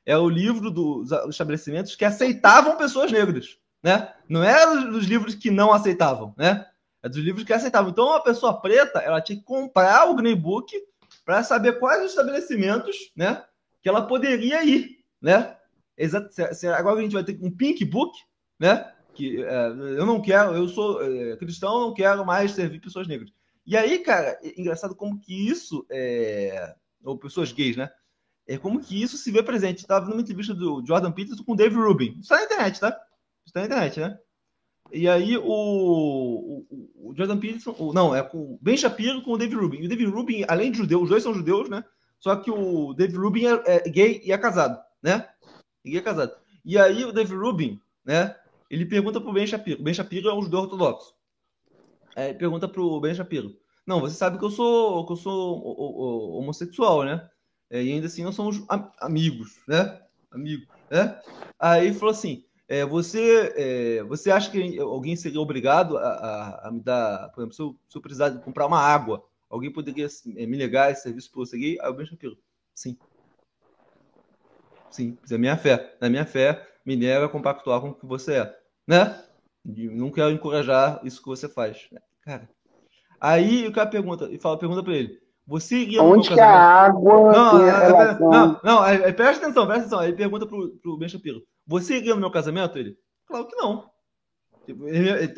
é 0.06 0.16
o 0.16 0.28
livro 0.28 0.70
dos 0.70 1.10
estabelecimentos 1.28 1.96
que 1.96 2.04
aceitavam 2.04 2.76
pessoas 2.76 3.10
negras, 3.10 3.58
né? 3.82 4.12
Não 4.28 4.42
era 4.42 4.86
dos 4.86 5.04
livros 5.04 5.34
que 5.34 5.50
não 5.50 5.72
aceitavam, 5.72 6.32
né? 6.38 6.64
É 7.02 7.08
dos 7.08 7.18
livros 7.18 7.44
que 7.44 7.52
aceitavam. 7.52 7.90
Então, 7.90 8.06
uma 8.06 8.22
pessoa 8.22 8.60
preta, 8.60 9.00
ela 9.00 9.20
tinha 9.20 9.36
que 9.36 9.44
comprar 9.44 10.08
o 10.08 10.14
Green 10.14 10.36
Book 10.36 10.72
para 11.24 11.42
saber 11.42 11.80
quais 11.80 12.04
os 12.04 12.10
estabelecimentos, 12.10 13.10
né, 13.16 13.42
que 13.86 13.88
ela 13.88 14.04
poderia 14.04 14.64
ir, 14.64 14.98
né? 15.22 15.56
Exato. 15.96 16.28
Agora 16.74 16.98
a 16.98 17.02
gente 17.02 17.12
vai 17.12 17.22
ter 17.22 17.38
um 17.40 17.52
Pink 17.52 17.84
Book, 17.84 18.18
né? 18.58 18.92
Que 19.14 19.44
é, 19.44 19.66
eu 19.68 20.04
não 20.04 20.20
quero, 20.20 20.56
eu 20.56 20.66
sou 20.66 21.00
é, 21.00 21.36
cristão, 21.36 21.82
não 21.82 21.94
quero 21.94 22.26
mais 22.26 22.50
servir 22.50 22.80
pessoas 22.80 23.06
negras. 23.06 23.30
E 23.64 23.76
aí, 23.76 24.00
cara, 24.00 24.40
é 24.42 24.60
engraçado 24.60 24.92
como 24.96 25.20
que 25.20 25.48
isso 25.48 25.86
é, 25.88 26.74
ou 27.04 27.16
pessoas 27.16 27.52
gays, 27.52 27.76
né? 27.76 27.88
é 28.44 28.58
como 28.58 28.80
que 28.80 29.00
isso 29.00 29.16
se 29.16 29.30
vê 29.30 29.40
presente. 29.40 29.78
Estava 29.78 30.08
numa 30.08 30.20
entrevista 30.20 30.52
do 30.52 30.84
Jordan 30.84 31.12
Peterson 31.12 31.44
com 31.44 31.52
o 31.52 31.56
Dave 31.56 31.76
Rubin. 31.76 32.10
Isso 32.10 32.22
está 32.22 32.38
na 32.38 32.44
internet, 32.44 32.80
tá? 32.80 32.88
Isso 32.88 32.98
está 33.46 33.60
na 33.60 33.66
internet, 33.66 34.00
né? 34.00 34.18
E 34.92 35.08
aí 35.08 35.36
o, 35.36 35.44
o, 35.44 37.10
o 37.10 37.14
Jordan 37.16 37.38
Peterson, 37.38 37.76
o, 37.78 37.92
não, 37.92 38.12
é 38.12 38.20
com 38.20 38.38
o 38.38 38.58
Ben 38.60 38.76
Shapiro 38.76 39.22
com 39.22 39.30
o 39.30 39.38
Dave 39.38 39.54
Rubin. 39.54 39.78
E 39.78 39.86
o 39.86 39.88
Dave 39.88 40.06
Rubin, 40.06 40.44
além 40.48 40.72
de 40.72 40.78
judeu, 40.78 41.00
os 41.00 41.08
dois 41.08 41.22
são 41.22 41.32
judeus, 41.32 41.68
né? 41.68 41.84
Só 42.26 42.34
que 42.34 42.50
o 42.50 42.92
Dave 42.92 43.16
Rubin 43.16 43.46
é, 43.46 43.62
é 43.66 43.88
gay 43.88 44.20
e 44.24 44.32
é 44.32 44.36
casado, 44.36 44.82
né? 45.00 45.28
E 45.84 45.96
é 45.96 46.00
casado. 46.00 46.32
E 46.64 46.76
aí 46.76 47.04
o 47.04 47.12
Dave 47.12 47.32
Rubin, 47.32 47.80
né? 48.04 48.34
Ele 48.68 48.84
pergunta 48.84 49.20
pro 49.20 49.32
Ben 49.32 49.46
Shapiro. 49.46 49.80
Ben 49.80 49.94
Shapiro 49.94 50.28
é 50.28 50.34
um 50.34 50.42
judeu 50.42 50.58
ortodoxo. 50.58 51.14
É, 52.16 52.34
pergunta 52.34 52.66
pro 52.66 53.00
Ben 53.00 53.14
Shapiro. 53.14 53.56
Não, 53.86 54.00
você 54.00 54.16
sabe 54.16 54.38
que 54.38 54.44
eu 54.44 54.50
sou 54.50 55.06
que 55.06 55.12
eu 55.12 55.16
sou 55.16 56.36
homossexual, 56.36 57.04
né? 57.04 57.30
É, 57.70 57.80
e 57.80 57.92
ainda 57.92 58.08
assim 58.08 58.24
nós 58.24 58.34
somos 58.34 58.60
amigos, 59.00 59.60
né? 59.68 60.00
Amigos, 60.32 60.66
né? 60.90 61.20
Aí 61.60 61.94
falou 61.94 62.10
assim: 62.10 62.44
é, 62.66 62.84
você, 62.84 63.54
é, 63.54 64.02
você 64.02 64.32
acha 64.32 64.50
que 64.50 64.80
alguém 64.80 65.14
seria 65.14 65.40
obrigado 65.40 65.96
a, 65.96 66.08
a, 66.08 66.68
a 66.68 66.70
me 66.72 66.80
dar, 66.80 67.30
por 67.30 67.42
exemplo, 67.42 67.54
se 67.54 67.62
eu, 67.62 67.78
se 67.88 67.96
eu, 67.96 68.02
precisar 68.02 68.32
comprar 68.40 68.66
uma 68.66 68.80
água, 68.80 69.24
alguém 69.48 69.72
poderia 69.72 70.06
é, 70.06 70.46
me 70.46 70.56
negar 70.56 70.90
esse 70.90 71.02
serviço 71.02 71.30
por 71.30 71.42
eu 71.42 71.46
seguir? 71.46 71.80
Aí 71.80 71.90
o 71.90 71.94
Ben 71.94 72.06
Shapiro, 72.06 72.36
sim. 72.74 72.96
Sim, 74.90 75.18
é 75.30 75.38
minha 75.38 75.56
fé. 75.56 75.96
Na 76.00 76.08
minha 76.08 76.24
fé, 76.24 76.66
me 76.84 76.96
nega 76.96 77.26
a 77.26 77.28
compactuar 77.28 77.80
com 77.80 77.90
o 77.90 77.94
que 77.94 78.06
você 78.06 78.34
é, 78.38 78.58
né? 78.86 79.22
Não 79.64 80.10
quero 80.10 80.30
encorajar 80.30 81.00
isso 81.04 81.20
que 81.20 81.28
você 81.28 81.48
faz. 81.48 81.88
Cara, 82.22 82.48
aí 83.20 83.66
o 83.66 83.72
cara 83.72 83.90
pergunta, 83.90 84.28
e 84.30 84.38
fala, 84.38 84.58
pergunta 84.58 84.82
para 84.82 84.94
ele, 84.94 85.20
você 85.46 85.76
iria 85.78 86.02
Onde 86.02 86.28
que 86.28 86.40
a 86.40 86.48
água 86.48 87.32
não, 87.32 87.58
relação... 87.58 88.30
não, 88.30 88.60
não, 88.64 88.82
aí, 88.82 89.12
presta 89.12 89.44
atenção, 89.44 89.66
presta 89.66 89.82
atenção. 89.82 89.98
Aí 90.00 90.12
pergunta 90.12 90.46
pro, 90.46 90.76
pro 90.78 90.96
Ben 90.96 91.08
Shapiro. 91.08 91.42
Você 91.66 91.98
iria 91.98 92.14
no 92.14 92.20
meu 92.20 92.30
casamento? 92.30 92.76
Ele, 92.76 92.96
claro 93.26 93.46
que 93.46 93.54
não. 93.54 93.88
Tipo, 94.64 94.84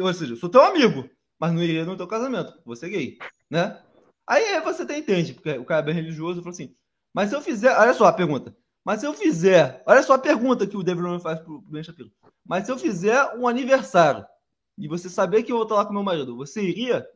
ou 0.02 0.14
seja, 0.14 0.36
sou 0.36 0.48
teu 0.48 0.62
amigo, 0.62 1.08
mas 1.38 1.52
não 1.52 1.62
iria 1.62 1.84
no 1.84 1.96
teu 1.96 2.06
casamento. 2.06 2.54
Você 2.64 2.86
é 2.86 2.88
gay, 2.88 3.18
né? 3.50 3.82
Aí 4.28 4.60
você 4.60 4.82
até 4.82 4.98
entende, 4.98 5.32
porque 5.32 5.50
o 5.52 5.64
cara 5.64 5.80
é 5.80 5.84
bem 5.86 5.94
religioso 5.94 6.40
falou 6.40 6.50
assim, 6.50 6.74
mas 7.14 7.30
se 7.30 7.36
eu 7.36 7.40
fizer, 7.40 7.74
olha 7.76 7.94
só 7.94 8.04
a 8.04 8.12
pergunta. 8.12 8.54
Mas 8.84 9.00
se 9.00 9.06
eu 9.06 9.14
fizer, 9.14 9.82
olha 9.86 10.02
só 10.02 10.14
a 10.14 10.18
pergunta 10.18 10.66
que 10.66 10.76
o 10.76 10.82
David 10.82 11.04
Roman 11.04 11.18
faz 11.18 11.40
pro 11.40 11.62
Ben 11.62 11.82
Shapiro. 11.82 12.10
Mas 12.46 12.64
se 12.64 12.72
eu 12.72 12.78
fizer 12.78 13.34
um 13.36 13.48
aniversário 13.48 14.24
e 14.78 14.86
você 14.86 15.08
saber 15.08 15.42
que 15.42 15.52
eu 15.52 15.56
vou 15.56 15.64
estar 15.64 15.76
lá 15.76 15.84
com 15.84 15.92
meu 15.92 16.02
marido, 16.02 16.36
você 16.36 16.62
iria? 16.62 17.06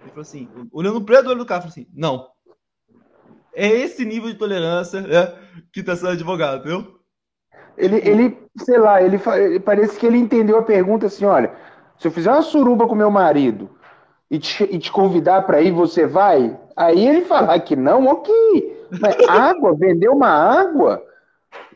Ele 0.00 0.10
falou 0.10 0.22
assim, 0.22 0.48
olhando 0.72 1.02
preto 1.02 1.24
do 1.24 1.30
olho 1.30 1.40
do 1.40 1.46
cara, 1.46 1.60
falou 1.60 1.72
assim: 1.72 1.86
não. 1.92 2.28
É 3.52 3.68
esse 3.68 4.04
nível 4.04 4.30
de 4.30 4.38
tolerância 4.38 5.00
né, 5.00 5.34
que 5.72 5.80
está 5.80 5.96
sendo 5.96 6.10
advogado, 6.10 6.64
viu? 6.64 7.00
Ele, 7.76 7.96
ele, 7.96 8.38
sei 8.58 8.78
lá, 8.78 9.02
ele, 9.02 9.18
parece 9.60 9.98
que 9.98 10.06
ele 10.06 10.18
entendeu 10.18 10.58
a 10.58 10.62
pergunta 10.62 11.06
assim: 11.06 11.24
olha, 11.24 11.54
se 11.98 12.06
eu 12.06 12.12
fizer 12.12 12.30
uma 12.30 12.42
suruba 12.42 12.86
com 12.86 12.94
meu 12.94 13.10
marido 13.10 13.76
e 14.30 14.38
te, 14.38 14.64
e 14.64 14.78
te 14.78 14.90
convidar 14.92 15.42
para 15.42 15.60
ir, 15.60 15.72
você 15.72 16.06
vai? 16.06 16.58
Aí 16.76 17.06
ele 17.06 17.22
falar 17.22 17.60
que 17.60 17.74
não, 17.74 18.06
ok. 18.06 18.88
Mas 19.00 19.16
água, 19.28 19.74
vender 19.74 20.08
uma 20.08 20.28
água, 20.28 21.02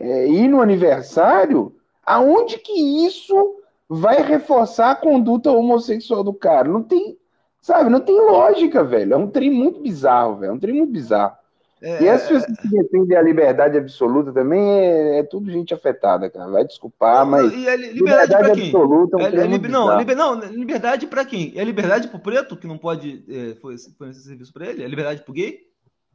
é, 0.00 0.28
ir 0.28 0.48
no 0.48 0.60
aniversário, 0.60 1.74
aonde 2.04 2.58
que 2.58 3.06
isso 3.06 3.56
vai 3.88 4.22
reforçar 4.22 4.90
a 4.90 4.96
conduta 4.96 5.50
homossexual 5.50 6.24
do 6.24 6.32
cara? 6.32 6.68
Não 6.68 6.82
tem, 6.82 7.18
Sabe, 7.62 7.88
não 7.88 8.00
tem 8.00 8.18
lógica, 8.18 8.82
velho. 8.82 9.14
É 9.14 9.16
um 9.16 9.28
trem 9.28 9.48
muito 9.48 9.80
bizarro, 9.80 10.38
velho. 10.38 10.50
É 10.50 10.52
um 10.52 10.58
trem 10.58 10.74
muito 10.74 10.90
bizarro. 10.90 11.36
É, 11.82 12.04
e 12.04 12.08
as 12.08 12.22
pessoas 12.22 12.44
que 12.44 12.68
defendem 12.68 13.08
da 13.08 13.20
liberdade 13.20 13.76
absoluta 13.76 14.32
também 14.32 14.60
é, 14.60 15.18
é, 15.18 15.22
tudo 15.24 15.50
gente 15.50 15.74
afetada, 15.74 16.30
cara. 16.30 16.48
Vai 16.48 16.64
desculpar, 16.64 17.26
mas. 17.26 17.52
E 17.52 17.68
a 17.68 17.76
liberdade, 17.76 17.94
liberdade 17.94 18.62
absoluta 18.62 19.16
é 19.16 19.20
um 19.20 19.26
é, 19.26 19.46
liber, 19.46 19.70
não, 19.70 19.98
liber, 19.98 20.16
não, 20.16 20.34
liberdade 20.40 21.06
para 21.08 21.24
quem? 21.24 21.52
É 21.56 21.64
liberdade 21.64 22.08
pro 22.08 22.20
preto, 22.20 22.56
que 22.56 22.66
não 22.66 22.78
pode 22.78 23.24
é, 23.28 23.54
fornecer 23.56 24.20
serviço 24.20 24.52
para 24.52 24.66
ele? 24.66 24.84
É 24.84 24.86
liberdade 24.86 25.22
pro 25.22 25.34
gay? 25.34 25.60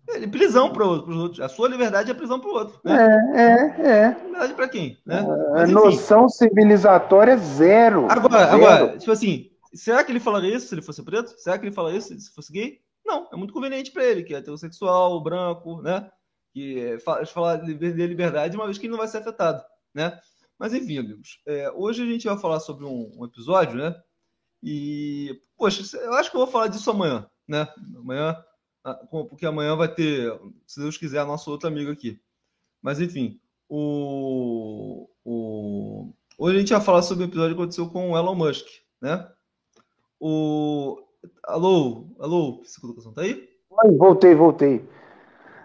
É 0.10 0.26
prisão 0.26 0.72
para 0.72 0.88
os 0.88 1.18
outros. 1.18 1.42
A 1.42 1.50
sua 1.50 1.68
liberdade 1.68 2.10
é 2.10 2.14
prisão 2.14 2.40
para 2.40 2.50
o 2.50 2.54
outro. 2.54 2.80
Né? 2.82 3.20
É, 3.36 3.42
é, 3.42 3.90
é. 3.90 4.16
Liberdade 4.24 4.54
para 4.54 4.70
quem? 4.70 4.98
Né? 5.06 5.22
Mas, 5.52 5.70
noção 5.70 6.30
civilizatória 6.30 7.36
zero. 7.36 8.06
Agora, 8.10 8.46
zero. 8.46 8.56
agora, 8.56 8.98
tipo 8.98 9.12
assim, 9.12 9.50
Será 9.74 10.04
que 10.04 10.12
ele 10.12 10.20
falaria 10.20 10.56
isso 10.56 10.68
se 10.68 10.76
ele 10.76 10.82
fosse 10.82 11.04
preto? 11.04 11.34
Será 11.38 11.58
que 11.58 11.66
ele 11.66 11.76
falaria 11.76 12.00
isso 12.00 12.18
se 12.20 12.34
fosse 12.34 12.52
gay? 12.52 12.80
Não, 13.08 13.30
é 13.32 13.38
muito 13.38 13.54
conveniente 13.54 13.90
para 13.90 14.06
ele, 14.06 14.22
que 14.22 14.36
é 14.36 14.38
heterossexual, 14.40 15.24
branco, 15.24 15.82
né? 15.82 16.12
Que 16.54 16.80
é, 16.80 17.00
falar 17.00 17.56
de 17.56 17.74
liberdade 17.74 18.58
uma 18.58 18.66
vez 18.66 18.78
que 18.78 18.86
ele 18.86 18.92
não 18.92 18.98
vai 18.98 19.08
ser 19.08 19.20
afetado, 19.20 19.64
né? 19.94 20.20
Mas 20.60 20.74
enfim, 20.74 20.98
amigos, 20.98 21.40
é, 21.46 21.72
hoje 21.72 22.04
a 22.04 22.06
gente 22.06 22.28
vai 22.28 22.38
falar 22.38 22.60
sobre 22.60 22.84
um, 22.84 23.12
um, 23.18 23.26
episódio, 23.26 23.78
né? 23.78 23.96
E, 24.62 25.40
poxa, 25.56 25.98
eu 25.98 26.14
acho 26.16 26.30
que 26.30 26.36
eu 26.36 26.42
vou 26.42 26.52
falar 26.52 26.68
disso 26.68 26.92
amanhã, 26.92 27.30
né? 27.48 27.66
Amanhã, 27.96 28.36
ah, 28.84 28.96
porque 29.10 29.46
amanhã 29.46 29.76
vai 29.76 29.94
ter, 29.94 30.38
se 30.66 30.82
Deus 30.82 30.98
quiser, 30.98 31.26
nosso 31.26 31.50
outro 31.50 31.70
amigo 31.70 31.92
aqui. 31.92 32.20
Mas 32.82 33.00
enfim, 33.00 33.40
o, 33.70 35.10
o, 35.24 36.14
hoje 36.38 36.58
a 36.58 36.60
gente 36.60 36.74
vai 36.74 36.82
falar 36.82 37.04
sobre 37.04 37.24
o 37.24 37.28
episódio 37.28 37.56
que 37.56 37.62
aconteceu 37.62 37.90
com 37.90 38.12
o 38.12 38.18
Elon 38.18 38.36
Musk, 38.36 38.68
né? 39.02 39.32
O. 40.20 41.07
Alô, 41.44 42.08
alô, 42.20 42.60
psicoeducação, 42.60 43.14
tá 43.14 43.22
aí? 43.22 43.48
Voltei, 43.98 44.36
voltei. 44.36 44.86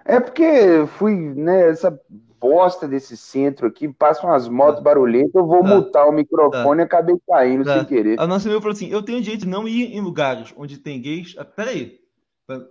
É 0.04 0.20
porque 0.20 0.86
fui, 0.98 1.14
né, 1.14 1.70
essa 1.70 1.98
bosta 2.40 2.88
desse 2.88 3.16
centro 3.16 3.68
aqui, 3.68 3.88
passam 3.88 4.28
umas 4.28 4.48
motos 4.48 4.76
tá. 4.76 4.82
barulhentas, 4.82 5.34
eu 5.34 5.46
vou 5.46 5.62
tá. 5.62 5.68
mutar 5.68 6.08
o 6.08 6.12
microfone 6.12 6.78
tá. 6.78 6.82
e 6.82 6.86
acabei 6.86 7.16
caindo 7.28 7.64
tá. 7.64 7.78
sem 7.78 7.84
querer. 7.84 8.20
A 8.20 8.26
nossa 8.26 8.48
amiga 8.48 8.60
falou 8.60 8.74
assim: 8.74 8.88
eu 8.88 9.02
tenho 9.02 9.20
direito 9.20 9.42
de 9.42 9.48
não 9.48 9.68
ir 9.68 9.94
em 9.94 10.00
lugares 10.00 10.52
onde 10.56 10.78
tem 10.78 11.00
gays. 11.00 11.34
Ah, 11.38 11.44
peraí. 11.44 12.00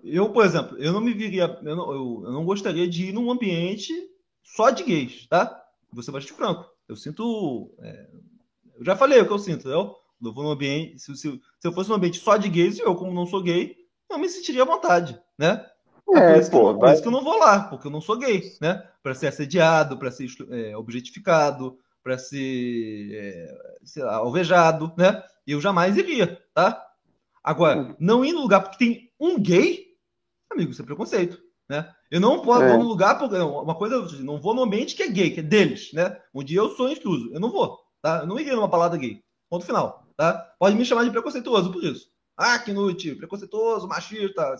Eu, 0.04 0.30
por 0.32 0.46
exemplo, 0.46 0.78
eu 0.78 0.92
não 0.92 1.02
me 1.02 1.14
viria, 1.14 1.58
eu 1.64 1.76
não, 1.76 1.92
eu, 1.92 2.22
eu 2.26 2.32
não 2.32 2.46
gostaria 2.46 2.88
de 2.88 3.08
ir 3.08 3.14
num 3.14 3.32
ambiente 3.32 3.92
só 4.44 4.70
de 4.70 4.84
gays, 4.84 5.26
tá? 5.28 5.60
Vou 5.92 6.04
ser 6.04 6.12
bastante 6.12 6.34
franco. 6.34 6.66
Eu 6.88 6.96
sinto. 6.96 7.74
É, 7.80 8.08
eu 8.78 8.86
já 8.86 8.96
falei 8.96 9.22
o 9.22 9.26
que 9.26 9.32
eu 9.32 9.40
sinto, 9.40 9.62
entendeu? 9.62 9.96
Eu 10.24 10.34
vou 10.34 10.44
num 10.44 10.52
ambiente. 10.52 11.00
Se, 11.00 11.16
se, 11.16 11.32
se 11.32 11.68
eu 11.68 11.72
fosse 11.72 11.90
num 11.90 11.96
ambiente 11.96 12.20
só 12.20 12.38
de 12.38 12.50
gays, 12.50 12.80
eu, 12.80 12.96
como 12.96 13.14
não 13.14 13.26
sou 13.26 13.42
gay, 13.42 13.76
não 14.10 14.20
me 14.20 14.30
sentiria 14.30 14.64
à 14.64 14.66
vontade, 14.66 15.20
né? 15.38 15.66
É, 16.14 16.18
é 16.18 16.34
por, 16.34 16.42
isso, 16.42 16.52
pô, 16.52 16.74
que, 16.74 16.80
por 16.80 16.90
isso 16.90 17.02
que 17.02 17.08
eu 17.08 17.12
não 17.12 17.24
vou 17.24 17.38
lá, 17.38 17.64
porque 17.64 17.88
eu 17.88 17.92
não 17.92 18.02
sou 18.02 18.18
gay, 18.18 18.58
né? 18.62 18.84
Para 19.02 19.16
ser 19.16 19.28
assediado, 19.28 19.98
para 19.98 20.12
ser 20.12 20.28
é, 20.50 20.76
objetificado, 20.76 21.78
para 22.04 22.18
ser, 22.18 23.14
é, 23.14 24.04
lá, 24.04 24.16
alvejado, 24.16 24.94
né? 24.98 25.24
Eu 25.48 25.62
jamais 25.62 25.98
iria, 25.98 26.42
tá? 26.54 26.86
Agora, 27.44 27.80
hum. 27.80 27.96
não 28.00 28.26
ir 28.26 28.34
no 28.34 28.42
lugar 28.42 28.62
porque 28.62 28.78
tem 28.78 29.12
um 29.20 29.40
gay, 29.40 29.86
amigo, 30.52 30.72
isso 30.72 30.82
é 30.82 30.86
preconceito, 30.86 31.42
né? 31.70 31.90
Eu 32.10 32.20
não 32.20 32.42
posso 32.42 32.64
é. 32.64 32.78
no 32.78 32.84
lugar 32.84 33.18
porque 33.18 33.38
uma 33.38 33.76
coisa, 33.76 34.02
não 34.22 34.40
vou 34.42 34.54
no 34.54 34.64
ambiente 34.64 34.96
que 34.96 35.04
é 35.04 35.08
gay, 35.08 35.32
que 35.32 35.40
é 35.40 35.44
deles, 35.44 35.92
né? 35.94 36.18
Onde 36.34 36.54
eu 36.54 36.70
sou 36.76 36.92
incluso, 36.92 37.34
eu 37.34 37.40
não 37.40 37.52
vou, 37.52 37.80
tá? 38.02 38.20
Eu 38.20 38.28
não 38.28 38.40
iria 38.40 38.56
numa 38.56 38.68
balada 38.68 38.98
gay. 38.98 39.24
Ponto 39.50 39.66
final. 39.66 40.06
Tá? 40.22 40.54
Pode 40.60 40.76
me 40.76 40.86
chamar 40.86 41.04
de 41.04 41.10
preconceituoso 41.10 41.72
por 41.72 41.84
isso. 41.84 42.12
Ah, 42.38 42.60
que 42.60 42.70
inútil, 42.70 43.18
preconceituoso, 43.18 43.88
machista. 43.88 44.56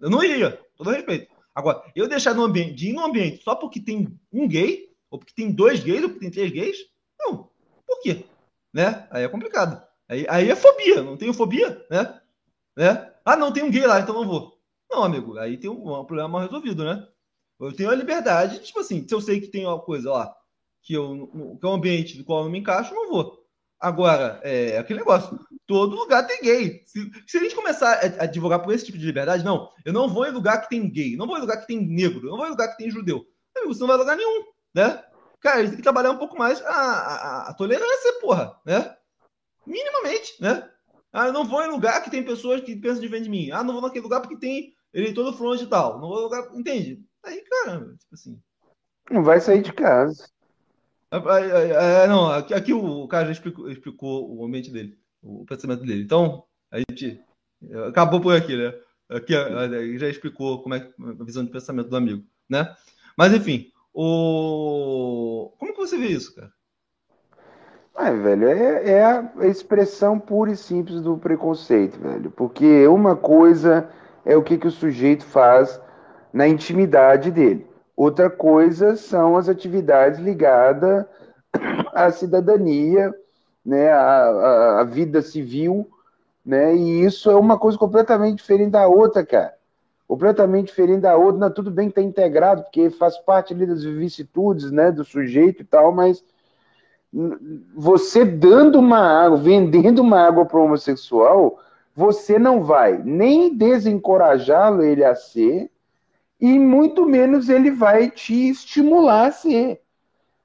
Eu 0.00 0.10
não 0.10 0.20
iria, 0.20 0.60
todo 0.76 0.90
respeito. 0.90 1.32
Agora, 1.54 1.80
eu 1.94 2.08
deixar 2.08 2.34
no 2.34 2.42
ambiente, 2.42 2.74
de 2.74 2.88
ir 2.88 2.92
no 2.92 3.04
ambiente 3.04 3.40
só 3.44 3.54
porque 3.54 3.78
tem 3.78 4.18
um 4.32 4.48
gay, 4.48 4.90
ou 5.08 5.20
porque 5.20 5.32
tem 5.32 5.52
dois 5.52 5.78
gays, 5.78 6.02
ou 6.02 6.08
porque 6.08 6.22
tem 6.22 6.30
três 6.32 6.50
gays, 6.50 6.76
não. 7.20 7.48
Por 7.86 8.00
quê? 8.02 8.24
Né? 8.74 9.06
Aí 9.12 9.22
é 9.22 9.28
complicado. 9.28 9.80
Aí, 10.08 10.26
aí 10.28 10.50
é 10.50 10.56
fobia, 10.56 11.00
não 11.04 11.16
tenho 11.16 11.32
fobia, 11.32 11.86
né? 11.88 12.20
né? 12.76 13.14
Ah, 13.24 13.36
não, 13.36 13.52
tem 13.52 13.62
um 13.62 13.70
gay 13.70 13.86
lá, 13.86 14.00
então 14.00 14.12
não 14.12 14.26
vou. 14.26 14.58
Não, 14.90 15.04
amigo, 15.04 15.38
aí 15.38 15.56
tem 15.56 15.70
um, 15.70 16.00
um 16.00 16.04
problema 16.04 16.30
mal 16.30 16.40
resolvido, 16.40 16.84
né? 16.84 17.06
Eu 17.60 17.72
tenho 17.72 17.90
a 17.90 17.94
liberdade, 17.94 18.58
tipo 18.58 18.80
assim, 18.80 19.06
se 19.06 19.14
eu 19.14 19.20
sei 19.20 19.40
que 19.40 19.46
tem 19.46 19.66
uma 19.66 19.78
coisa 19.78 20.10
lá, 20.10 20.36
que, 20.82 20.94
eu, 20.94 21.30
que 21.60 21.64
é 21.64 21.70
um 21.70 21.74
ambiente 21.74 22.18
do 22.18 22.24
qual 22.24 22.40
eu 22.40 22.44
não 22.46 22.50
me 22.50 22.58
encaixo, 22.58 22.92
não 22.92 23.08
vou. 23.08 23.45
Agora, 23.80 24.40
é 24.42 24.78
aquele 24.78 25.00
negócio. 25.00 25.38
Todo 25.66 25.96
lugar 25.96 26.26
tem 26.26 26.40
gay. 26.40 26.82
Se, 26.86 27.10
se 27.26 27.38
a 27.38 27.40
gente 27.40 27.54
começar 27.54 27.92
a, 27.92 28.24
a, 28.24 28.26
divulgar 28.26 28.62
por 28.62 28.72
esse 28.72 28.86
tipo 28.86 28.98
de 28.98 29.06
liberdade, 29.06 29.44
não. 29.44 29.70
Eu 29.84 29.92
não 29.92 30.08
vou 30.08 30.26
em 30.26 30.30
lugar 30.30 30.62
que 30.62 30.68
tem 30.68 30.88
gay. 30.90 31.16
Não 31.16 31.26
vou 31.26 31.36
em 31.36 31.40
lugar 31.40 31.60
que 31.60 31.66
tem 31.66 31.86
negro. 31.86 32.28
Não 32.28 32.36
vou 32.36 32.46
em 32.46 32.50
lugar 32.50 32.68
que 32.68 32.78
tem 32.78 32.90
judeu. 32.90 33.26
Você 33.66 33.80
não 33.80 33.86
vai 33.86 33.96
em 33.96 34.00
lugar 34.00 34.16
nenhum, 34.16 34.44
né? 34.74 35.02
Cara, 35.40 35.60
a 35.60 35.64
tem 35.64 35.76
que 35.76 35.82
trabalhar 35.82 36.10
um 36.10 36.18
pouco 36.18 36.38
mais 36.38 36.60
a, 36.62 36.70
a, 36.70 37.48
a 37.50 37.54
tolerância, 37.54 38.20
porra, 38.20 38.58
né? 38.64 38.96
Minimamente, 39.66 40.40
né? 40.40 40.68
Ah, 41.12 41.26
eu 41.26 41.32
não 41.32 41.44
vou 41.44 41.62
em 41.62 41.70
lugar 41.70 42.02
que 42.02 42.10
tem 42.10 42.24
pessoas 42.24 42.60
que 42.60 42.76
pensam 42.76 43.00
diferente 43.00 43.24
de 43.24 43.30
mim. 43.30 43.50
Ah, 43.50 43.62
não 43.62 43.72
vou 43.72 43.82
naquele 43.82 44.02
lugar 44.02 44.20
porque 44.20 44.36
tem 44.36 44.74
eleitor 44.92 45.24
do 45.24 45.36
front 45.36 45.60
e 45.60 45.66
tal. 45.66 46.00
Não 46.00 46.08
vou 46.08 46.20
lugar. 46.20 46.48
Entende? 46.54 47.02
Aí, 47.24 47.42
cara, 47.42 47.80
tipo 47.80 48.14
assim. 48.14 48.40
Não 49.10 49.22
vai 49.22 49.40
sair 49.40 49.62
de 49.62 49.72
casa. 49.72 50.28
É, 51.16 52.04
é, 52.04 52.06
não, 52.06 52.30
aqui, 52.30 52.54
aqui, 52.54 52.72
o 52.72 53.06
cara 53.08 53.26
já 53.26 53.32
explicou, 53.32 53.70
explicou, 53.70 54.36
o 54.36 54.44
ambiente 54.44 54.70
dele, 54.70 54.98
o 55.22 55.44
pensamento 55.44 55.84
dele. 55.84 56.02
Então, 56.02 56.44
a 56.70 56.78
gente 56.78 57.20
acabou 57.88 58.20
por 58.20 58.34
aqui, 58.34 58.56
né? 58.56 58.74
Aqui 59.08 59.32
já 59.98 60.08
explicou 60.08 60.62
como 60.62 60.74
é 60.74 60.88
a 60.98 61.24
visão 61.24 61.44
de 61.44 61.50
pensamento 61.50 61.88
do 61.88 61.96
amigo, 61.96 62.24
né? 62.48 62.74
Mas 63.16 63.32
enfim, 63.32 63.70
o... 63.94 65.52
como 65.58 65.72
que 65.72 65.78
você 65.78 65.96
vê 65.96 66.08
isso, 66.08 66.34
cara? 66.34 66.50
É, 67.98 68.12
velho, 68.12 68.46
é, 68.46 68.90
é 68.90 69.04
a 69.04 69.46
expressão 69.46 70.20
pura 70.20 70.50
e 70.50 70.56
simples 70.56 71.00
do 71.00 71.16
preconceito, 71.16 71.98
velho. 71.98 72.30
Porque 72.30 72.86
uma 72.86 73.16
coisa 73.16 73.88
é 74.24 74.36
o 74.36 74.42
que, 74.42 74.58
que 74.58 74.66
o 74.66 74.70
sujeito 74.70 75.24
faz 75.24 75.80
na 76.30 76.46
intimidade 76.46 77.30
dele. 77.30 77.65
Outra 77.96 78.28
coisa 78.28 78.94
são 78.94 79.36
as 79.36 79.48
atividades 79.48 80.20
ligadas 80.20 81.06
à 81.94 82.10
cidadania, 82.10 83.14
né, 83.64 83.90
à, 83.90 84.80
à 84.80 84.84
vida 84.84 85.22
civil, 85.22 85.88
né, 86.44 86.76
e 86.76 87.04
isso 87.04 87.30
é 87.30 87.34
uma 87.34 87.58
coisa 87.58 87.78
completamente 87.78 88.36
diferente 88.36 88.70
da 88.70 88.86
outra, 88.86 89.24
cara. 89.24 89.54
Completamente 90.06 90.66
diferente 90.66 91.00
da 91.00 91.16
outra. 91.16 91.40
Não, 91.40 91.50
tudo 91.50 91.70
bem 91.70 91.86
que 91.86 91.98
está 91.98 92.02
integrado, 92.02 92.62
porque 92.62 92.90
faz 92.90 93.18
parte 93.18 93.52
ali 93.52 93.66
das 93.66 93.82
vicissitudes 93.82 94.70
né, 94.70 94.92
do 94.92 95.04
sujeito 95.04 95.62
e 95.62 95.64
tal, 95.64 95.90
mas 95.90 96.22
você 97.74 98.24
dando 98.24 98.78
uma 98.78 98.98
água, 98.98 99.38
vendendo 99.38 100.00
uma 100.00 100.20
água 100.20 100.44
para 100.44 100.60
homossexual, 100.60 101.58
você 101.94 102.38
não 102.38 102.62
vai 102.62 102.98
nem 103.02 103.56
desencorajá-lo 103.56 104.82
ele 104.82 105.02
a 105.02 105.14
ser, 105.14 105.70
e 106.40 106.58
muito 106.58 107.06
menos 107.06 107.48
ele 107.48 107.70
vai 107.70 108.10
te 108.10 108.50
estimular 108.50 109.26
a 109.26 109.32
ser. 109.32 109.80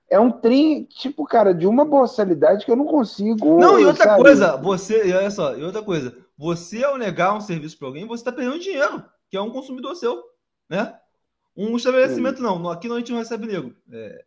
É 0.09 0.19
um 0.19 0.31
trem, 0.31 0.83
tipo, 0.83 1.25
cara, 1.25 1.53
de 1.53 1.65
uma 1.65 1.85
boçalidade 1.85 2.65
que 2.65 2.71
eu 2.71 2.75
não 2.75 2.85
consigo. 2.85 3.59
Não, 3.59 3.79
e 3.79 3.85
outra 3.85 4.03
sabe? 4.03 4.21
coisa, 4.21 4.57
você, 4.57 5.13
olha 5.13 5.31
só, 5.31 5.55
e 5.55 5.63
outra 5.63 5.81
coisa, 5.81 6.13
você 6.37 6.83
ao 6.83 6.97
negar 6.97 7.33
um 7.35 7.39
serviço 7.39 7.77
para 7.77 7.87
alguém, 7.87 8.05
você 8.05 8.21
está 8.21 8.31
perdendo 8.31 8.59
dinheiro, 8.59 9.03
que 9.29 9.37
é 9.37 9.41
um 9.41 9.51
consumidor 9.51 9.95
seu, 9.95 10.21
né? 10.69 10.95
Um 11.55 11.75
estabelecimento, 11.75 12.41
não. 12.41 12.69
Aqui 12.69 12.87
não 12.87 12.95
a 12.95 12.99
gente 12.99 13.11
não 13.11 13.19
recebe 13.19 13.45
negro. 13.45 13.75
É, 13.91 14.23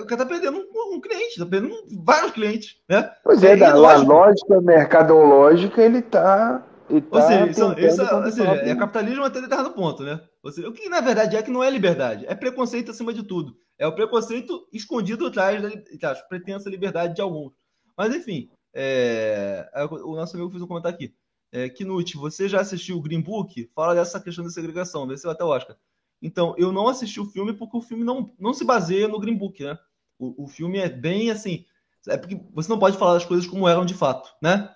o 0.00 0.06
cara 0.06 0.24
tá 0.24 0.26
perdendo 0.26 0.58
um, 0.58 0.96
um, 0.96 1.00
cliente, 1.00 1.38
tá 1.38 1.46
perdendo 1.46 1.74
vários 2.04 2.32
clientes, 2.32 2.76
né? 2.88 3.10
Pois 3.22 3.42
é, 3.42 3.52
é 3.52 3.56
da 3.56 3.74
lógica 3.74 4.60
mercadológica, 4.60 5.80
ele 5.82 6.02
tá. 6.02 6.62
Ele 6.88 7.00
tá 7.00 7.16
ou 7.16 7.22
seja, 7.22 7.46
isso, 7.46 7.72
isso, 7.78 8.14
ou 8.14 8.30
seja 8.30 8.50
é 8.56 8.74
capitalismo 8.76 9.24
até 9.24 9.40
determinado 9.40 9.74
ponto, 9.74 10.02
né? 10.02 10.20
Ou 10.42 10.52
seja, 10.52 10.68
o 10.68 10.72
que 10.72 10.88
na 10.88 11.00
verdade 11.00 11.36
é 11.36 11.42
que 11.42 11.50
não 11.50 11.64
é 11.64 11.70
liberdade, 11.70 12.26
é 12.26 12.34
preconceito 12.34 12.90
acima 12.90 13.12
de 13.12 13.22
tudo. 13.22 13.56
É 13.78 13.86
o 13.86 13.94
preconceito 13.94 14.68
escondido 14.72 15.26
atrás 15.26 15.60
da, 15.62 16.14
pretensa 16.28 16.70
liberdade 16.70 17.14
de 17.14 17.22
alguns. 17.22 17.52
Mas 17.96 18.14
enfim, 18.14 18.50
é, 18.74 19.68
é 19.72 19.84
o 19.84 20.14
nosso 20.14 20.36
amigo 20.36 20.50
fez 20.50 20.62
um 20.62 20.66
comentário 20.66 20.96
aqui. 20.96 21.14
É, 21.50 21.68
Knut, 21.68 22.16
você 22.16 22.48
já 22.48 22.60
assistiu 22.60 22.96
o 22.96 23.00
Green 23.00 23.20
Book? 23.20 23.70
Fala 23.74 23.94
dessa 23.94 24.20
questão 24.20 24.44
da 24.44 24.50
segregação, 24.50 25.08
se 25.16 25.28
até 25.28 25.44
o 25.44 25.48
Oscar. 25.48 25.76
Então, 26.20 26.54
eu 26.58 26.72
não 26.72 26.88
assisti 26.88 27.20
o 27.20 27.26
filme 27.26 27.52
porque 27.52 27.76
o 27.76 27.82
filme 27.82 28.02
não, 28.02 28.34
não 28.38 28.52
se 28.52 28.64
baseia 28.64 29.06
no 29.06 29.20
Green 29.20 29.36
Book, 29.36 29.62
né? 29.62 29.78
O, 30.18 30.44
o 30.44 30.48
filme 30.48 30.78
é 30.78 30.88
bem 30.88 31.30
assim. 31.30 31.64
É 32.08 32.16
porque 32.16 32.40
você 32.52 32.68
não 32.68 32.78
pode 32.78 32.98
falar 32.98 33.14
das 33.14 33.24
coisas 33.24 33.46
como 33.46 33.68
eram 33.68 33.84
de 33.84 33.94
fato, 33.94 34.34
né? 34.42 34.73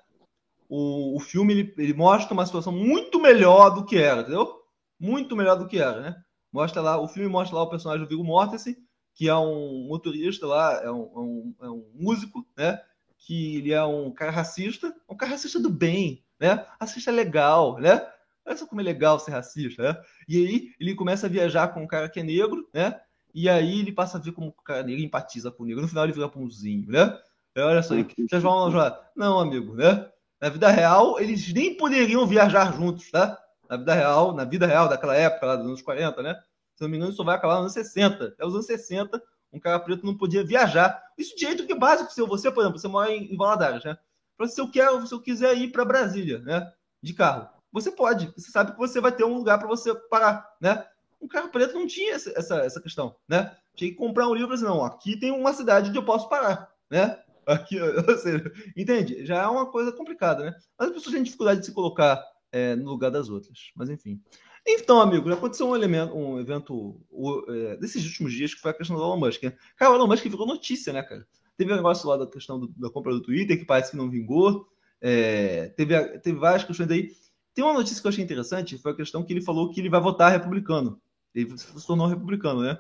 O, 0.68 1.16
o 1.16 1.20
filme 1.20 1.52
ele, 1.52 1.74
ele 1.78 1.94
mostra 1.94 2.34
uma 2.34 2.44
situação 2.44 2.72
muito 2.72 3.20
melhor 3.20 3.70
do 3.70 3.84
que 3.84 3.96
era, 3.96 4.20
entendeu? 4.20 4.62
Muito 4.98 5.34
melhor 5.34 5.56
do 5.56 5.66
que 5.66 5.78
era, 5.78 6.00
né? 6.00 6.16
Mostra 6.52 6.82
lá, 6.82 7.00
o 7.00 7.08
filme 7.08 7.28
mostra 7.28 7.56
lá 7.56 7.62
o 7.62 7.70
personagem 7.70 8.04
do 8.04 8.08
Viggo 8.08 8.24
Mortensen, 8.24 8.76
que 9.14 9.28
é 9.28 9.34
um 9.34 9.86
motorista 9.88 10.46
lá, 10.46 10.80
é 10.82 10.90
um, 10.90 11.02
é 11.02 11.18
um, 11.18 11.54
é 11.62 11.68
um 11.70 11.90
músico, 11.94 12.46
né? 12.56 12.80
Que 13.18 13.56
ele 13.56 13.72
é 13.72 13.84
um 13.84 14.10
cara 14.12 14.30
racista, 14.30 14.94
um 15.08 15.16
cara 15.16 15.32
racista 15.32 15.58
do 15.58 15.70
bem, 15.70 16.24
né? 16.38 16.64
Racista 16.80 17.10
legal, 17.10 17.78
né? 17.78 18.06
Olha 18.46 18.56
só 18.56 18.66
como 18.66 18.80
é 18.80 18.84
legal 18.84 19.18
ser 19.18 19.32
racista, 19.32 19.82
né? 19.82 20.00
E 20.28 20.36
aí 20.36 20.70
ele 20.80 20.94
começa 20.94 21.26
a 21.26 21.30
viajar 21.30 21.68
com 21.68 21.82
um 21.82 21.86
cara 21.86 22.08
que 22.08 22.20
é 22.20 22.22
negro, 22.22 22.68
né? 22.72 22.98
E 23.34 23.48
aí 23.48 23.80
ele 23.80 23.92
passa 23.92 24.18
a 24.18 24.20
ver 24.20 24.32
como 24.32 24.48
o 24.48 24.62
cara 24.62 24.82
negro 24.82 25.04
empatiza 25.04 25.50
com 25.50 25.62
o 25.62 25.66
negro. 25.66 25.82
No 25.82 25.88
final 25.88 26.04
ele 26.04 26.12
vira 26.12 26.28
pãozinho, 26.28 26.90
né? 26.90 27.18
Olha 27.56 27.82
só, 27.82 27.94
vocês 27.94 28.42
vão 28.42 28.70
falar, 28.70 29.10
não, 29.16 29.40
amigo, 29.40 29.74
né? 29.74 30.08
Na 30.40 30.48
vida 30.48 30.68
real, 30.68 31.18
eles 31.18 31.52
nem 31.52 31.76
poderiam 31.76 32.26
viajar 32.26 32.72
juntos, 32.74 33.10
tá? 33.10 33.38
Na 33.68 33.76
vida 33.76 33.94
real, 33.94 34.34
na 34.34 34.44
vida 34.44 34.66
real 34.66 34.88
daquela 34.88 35.14
época, 35.14 35.46
lá 35.46 35.56
dos 35.56 35.66
anos 35.66 35.82
40, 35.82 36.22
né? 36.22 36.34
Se 36.76 36.82
não 36.82 36.88
me 36.88 36.96
engano, 36.96 37.12
isso 37.12 37.24
vai 37.24 37.36
acabar 37.36 37.54
nos 37.54 37.62
anos 37.62 37.72
60. 37.72 38.24
Até 38.24 38.46
os 38.46 38.54
anos 38.54 38.66
60, 38.66 39.20
um 39.52 39.58
cara 39.58 39.80
preto 39.80 40.06
não 40.06 40.16
podia 40.16 40.44
viajar. 40.44 41.02
Isso 41.16 41.34
de 41.34 41.42
jeito 41.42 41.66
que 41.66 41.72
é 41.72 41.76
básico, 41.76 42.12
se 42.12 42.22
você, 42.22 42.50
por 42.50 42.60
exemplo, 42.60 42.78
você 42.78 42.88
mora 42.88 43.12
em 43.12 43.36
Valadares, 43.36 43.84
né? 43.84 43.98
Se 44.46 44.60
eu 44.60 44.70
quero, 44.70 45.04
se 45.06 45.12
eu 45.12 45.20
quiser 45.20 45.56
ir 45.56 45.72
para 45.72 45.84
Brasília, 45.84 46.38
né? 46.38 46.72
De 47.02 47.12
carro 47.12 47.48
você 47.72 47.90
pode. 47.90 48.32
Você 48.36 48.50
sabe 48.50 48.72
que 48.72 48.78
você 48.78 49.00
vai 49.00 49.12
ter 49.12 49.24
um 49.24 49.34
lugar 49.34 49.58
para 49.58 49.68
você 49.68 49.94
parar, 49.94 50.48
né? 50.60 50.86
Um 51.20 51.28
carro 51.28 51.48
preto 51.48 51.74
não 51.74 51.86
tinha 51.86 52.14
essa, 52.14 52.32
essa, 52.36 52.56
essa 52.58 52.80
questão, 52.80 53.16
né? 53.28 53.54
Tinha 53.74 53.90
que 53.90 53.96
comprar 53.96 54.28
um 54.28 54.34
livro 54.34 54.54
assim, 54.54 54.64
não, 54.64 54.84
aqui 54.84 55.18
tem 55.18 55.30
uma 55.30 55.52
cidade 55.52 55.88
onde 55.88 55.98
eu 55.98 56.04
posso 56.04 56.28
parar, 56.28 56.72
né? 56.90 57.18
Aqui, 57.48 57.80
ou 57.80 58.18
seja, 58.18 58.52
entende? 58.76 59.24
Já 59.24 59.42
é 59.42 59.46
uma 59.46 59.64
coisa 59.64 59.90
complicada, 59.90 60.44
né? 60.44 60.54
Mas 60.78 60.88
as 60.88 60.94
pessoas 60.94 61.14
têm 61.14 61.22
dificuldade 61.22 61.60
de 61.60 61.66
se 61.66 61.72
colocar 61.72 62.22
é, 62.52 62.76
no 62.76 62.90
lugar 62.90 63.10
das 63.10 63.30
outras. 63.30 63.70
Mas 63.74 63.88
enfim. 63.88 64.20
Então, 64.66 65.00
amigo, 65.00 65.32
aconteceu 65.32 65.66
um, 65.66 65.74
elemento, 65.74 66.14
um 66.14 66.38
evento 66.38 67.00
o, 67.10 67.44
é, 67.50 67.76
desses 67.78 68.04
últimos 68.04 68.34
dias 68.34 68.52
que 68.52 68.60
foi 68.60 68.70
a 68.70 68.74
questão 68.74 68.96
do 68.96 69.02
Elon 69.02 69.16
Musk. 69.16 69.42
Né? 69.44 69.56
Cara, 69.76 69.92
o 69.92 69.94
Elon 69.94 70.06
Musk 70.06 70.24
virou 70.24 70.46
notícia, 70.46 70.92
né, 70.92 71.02
cara? 71.02 71.26
Teve 71.56 71.72
um 71.72 71.76
negócio 71.76 72.06
lá 72.06 72.18
da 72.18 72.26
questão 72.26 72.60
do, 72.60 72.68
da 72.76 72.90
compra 72.90 73.14
do 73.14 73.22
Twitter 73.22 73.58
que 73.58 73.64
parece 73.64 73.92
que 73.92 73.96
não 73.96 74.10
vingou. 74.10 74.68
É, 75.00 75.68
teve, 75.70 76.18
teve 76.18 76.38
várias 76.38 76.64
questões 76.64 76.90
aí. 76.90 77.12
Tem 77.54 77.64
uma 77.64 77.72
notícia 77.72 78.00
que 78.00 78.06
eu 78.06 78.10
achei 78.10 78.22
interessante, 78.22 78.78
foi 78.78 78.92
a 78.92 78.96
questão 78.96 79.24
que 79.24 79.32
ele 79.32 79.40
falou 79.40 79.70
que 79.70 79.80
ele 79.80 79.88
vai 79.88 80.00
votar 80.00 80.30
republicano. 80.30 81.00
Ele 81.34 81.56
se 81.56 81.86
tornou 81.86 82.06
republicano, 82.06 82.60
né? 82.60 82.78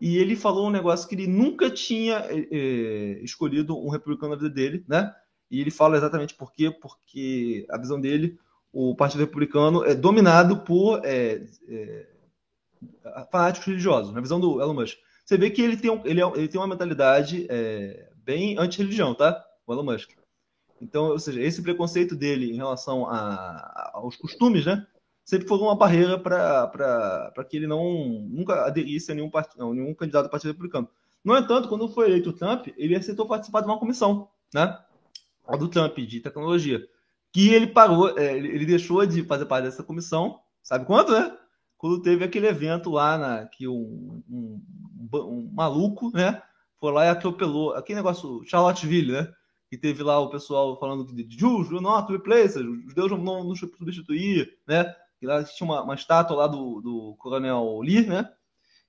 E 0.00 0.16
ele 0.16 0.34
falou 0.34 0.66
um 0.66 0.70
negócio 0.70 1.06
que 1.06 1.14
ele 1.14 1.26
nunca 1.26 1.70
tinha 1.70 2.24
é, 2.30 3.20
escolhido 3.22 3.76
um 3.76 3.90
republicano 3.90 4.34
na 4.34 4.40
vida 4.40 4.48
dele, 4.48 4.84
né? 4.88 5.14
E 5.50 5.60
ele 5.60 5.70
fala 5.70 5.96
exatamente 5.96 6.34
por 6.34 6.52
quê, 6.52 6.70
porque 6.70 7.66
a 7.68 7.76
visão 7.76 8.00
dele, 8.00 8.38
o 8.72 8.94
Partido 8.94 9.20
Republicano 9.20 9.84
é 9.84 9.94
dominado 9.94 10.60
por 10.60 11.04
é, 11.04 11.44
é, 11.68 12.06
fanáticos 13.30 13.66
religiosos, 13.66 14.14
na 14.14 14.20
visão 14.20 14.40
do 14.40 14.60
Elon 14.60 14.74
Musk. 14.74 14.96
Você 15.24 15.36
vê 15.36 15.50
que 15.50 15.60
ele 15.60 15.76
tem, 15.76 15.90
um, 15.90 16.00
ele, 16.06 16.22
é, 16.22 16.32
ele 16.34 16.48
tem 16.48 16.60
uma 16.60 16.66
mentalidade 16.66 17.46
bem 18.24 18.56
anti-religião, 18.58 19.14
tá? 19.14 19.44
O 19.66 19.72
Elon 19.72 19.84
Musk. 19.84 20.12
Então, 20.80 21.08
ou 21.08 21.18
seja, 21.18 21.42
esse 21.42 21.60
preconceito 21.62 22.16
dele 22.16 22.50
em 22.50 22.56
relação 22.56 23.06
a, 23.06 23.90
aos 23.92 24.16
costumes, 24.16 24.64
né? 24.64 24.86
Sempre 25.30 25.46
foi 25.46 25.58
uma 25.58 25.76
barreira 25.76 26.18
para 26.18 27.44
que 27.48 27.56
ele 27.56 27.68
não 27.68 27.84
nunca 28.28 28.66
aderisse 28.66 29.12
a 29.12 29.14
nenhum, 29.14 29.30
part, 29.30 29.56
não, 29.56 29.72
nenhum 29.72 29.94
candidato 29.94 30.24
do 30.24 30.28
Partido 30.28 30.50
Republicano. 30.50 30.88
No 31.22 31.38
entanto, 31.38 31.68
quando 31.68 31.88
foi 31.88 32.06
eleito 32.06 32.30
o 32.30 32.32
Trump, 32.32 32.66
ele 32.76 32.96
aceitou 32.96 33.28
participar 33.28 33.60
de 33.60 33.68
uma 33.68 33.78
comissão, 33.78 34.28
né? 34.52 34.76
A 35.46 35.56
do 35.56 35.68
Trump, 35.68 35.96
de 35.98 36.18
tecnologia. 36.18 36.84
Que 37.32 37.54
ele 37.54 37.68
parou, 37.68 38.18
é, 38.18 38.36
ele 38.36 38.66
deixou 38.66 39.06
de 39.06 39.22
fazer 39.22 39.46
parte 39.46 39.66
dessa 39.66 39.84
comissão, 39.84 40.40
sabe 40.64 40.84
quando, 40.84 41.12
né? 41.12 41.32
Quando 41.78 42.02
teve 42.02 42.24
aquele 42.24 42.48
evento 42.48 42.90
lá 42.90 43.16
na, 43.16 43.46
que 43.46 43.68
um, 43.68 44.24
um, 44.28 44.60
um 45.14 45.48
maluco, 45.54 46.10
né? 46.12 46.42
Foi 46.80 46.90
lá 46.90 47.04
e 47.04 47.08
atropelou 47.08 47.74
aquele 47.74 47.98
negócio, 47.98 48.42
Charlottesville, 48.46 49.12
né? 49.12 49.32
que 49.70 49.78
teve 49.78 50.02
lá 50.02 50.18
o 50.18 50.28
pessoal 50.28 50.76
falando 50.80 51.04
de 51.14 51.22
Jews 51.38 51.70
not 51.70 52.10
replace, 52.10 52.58
os 52.58 52.88
judeus 52.88 53.12
não 53.12 53.44
nos 53.44 53.60
substituir, 53.60 54.58
né? 54.66 54.92
E 55.20 55.26
lá 55.26 55.42
tinha 55.44 55.68
uma, 55.68 55.82
uma 55.82 55.94
estátua 55.94 56.36
lá 56.36 56.46
do, 56.46 56.80
do 56.80 57.16
coronel 57.18 57.80
Lee, 57.80 58.06
né? 58.06 58.30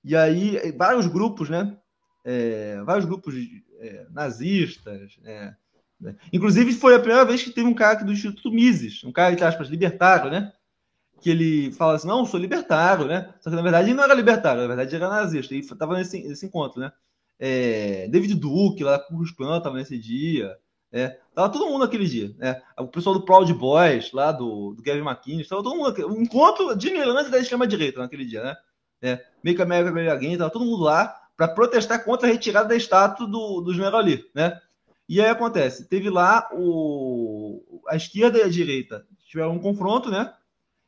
E 0.04 0.16
aí 0.16 0.72
vários 0.72 1.06
grupos, 1.06 1.48
né? 1.48 1.76
É, 2.24 2.82
vários 2.84 3.04
grupos 3.04 3.34
é, 3.80 4.06
nazistas, 4.10 5.16
né? 5.22 5.56
Inclusive 6.32 6.72
foi 6.72 6.94
a 6.94 6.98
primeira 6.98 7.24
vez 7.24 7.42
que 7.42 7.50
teve 7.50 7.68
um 7.68 7.74
cara 7.74 7.92
aqui 7.92 8.04
do 8.04 8.12
Instituto 8.12 8.50
Mises, 8.50 9.04
um 9.04 9.12
cara, 9.12 9.32
entre 9.32 9.44
aspas, 9.44 9.68
libertário, 9.68 10.30
né? 10.30 10.52
Que 11.20 11.30
ele 11.30 11.72
fala 11.72 11.94
assim, 11.94 12.08
não, 12.08 12.26
sou 12.26 12.40
libertário, 12.40 13.06
né? 13.06 13.32
Só 13.40 13.50
que 13.50 13.56
na 13.56 13.62
verdade 13.62 13.88
ele 13.88 13.94
não 13.94 14.02
era 14.02 14.14
libertário, 14.14 14.62
na 14.62 14.66
verdade 14.66 14.94
era 14.96 15.08
nazista, 15.08 15.54
e 15.54 15.60
estava 15.60 15.96
nesse, 15.96 16.20
nesse 16.26 16.46
encontro, 16.46 16.80
né? 16.80 16.92
É, 17.38 18.08
David 18.08 18.34
Duke, 18.34 18.82
lá 18.82 18.98
com 18.98 19.22
Klan, 19.36 19.58
estava 19.58 19.76
nesse 19.76 19.98
dia, 19.98 20.56
é, 20.92 21.18
tava 21.34 21.48
todo 21.48 21.70
mundo 21.70 21.84
aquele 21.84 22.06
dia, 22.06 22.34
né? 22.36 22.60
O 22.78 22.86
pessoal 22.86 23.14
do 23.18 23.24
Proud 23.24 23.50
Boys, 23.54 24.12
lá 24.12 24.30
do, 24.30 24.74
do 24.74 24.82
Gavin 24.82 25.00
McKinney, 25.00 25.40
estava 25.40 25.62
todo 25.62 25.74
mundo. 25.74 26.06
Um 26.06 26.20
encontro 26.20 26.76
de 26.76 26.90
militância 26.90 27.30
da 27.30 27.38
extrema-direita 27.38 28.00
naquele 28.00 28.26
dia, 28.26 28.42
né? 28.42 28.56
É, 29.00 29.24
Make 29.42 29.62
America 29.62 29.90
Great 29.90 30.10
Again, 30.10 30.36
tava 30.36 30.50
todo 30.50 30.66
mundo 30.66 30.82
lá 30.82 31.16
para 31.36 31.48
protestar 31.48 32.04
contra 32.04 32.28
a 32.28 32.30
retirada 32.30 32.68
da 32.68 32.76
estátua 32.76 33.26
do, 33.26 33.62
do 33.62 33.72
general 33.72 34.02
Lee, 34.02 34.24
né? 34.34 34.60
E 35.08 35.20
aí 35.20 35.28
acontece, 35.28 35.88
teve 35.88 36.08
lá 36.08 36.48
o, 36.52 37.82
a 37.88 37.96
esquerda 37.96 38.38
e 38.38 38.42
a 38.42 38.48
direita 38.48 39.04
tiveram 39.26 39.52
um 39.52 39.58
confronto, 39.58 40.10
né? 40.10 40.32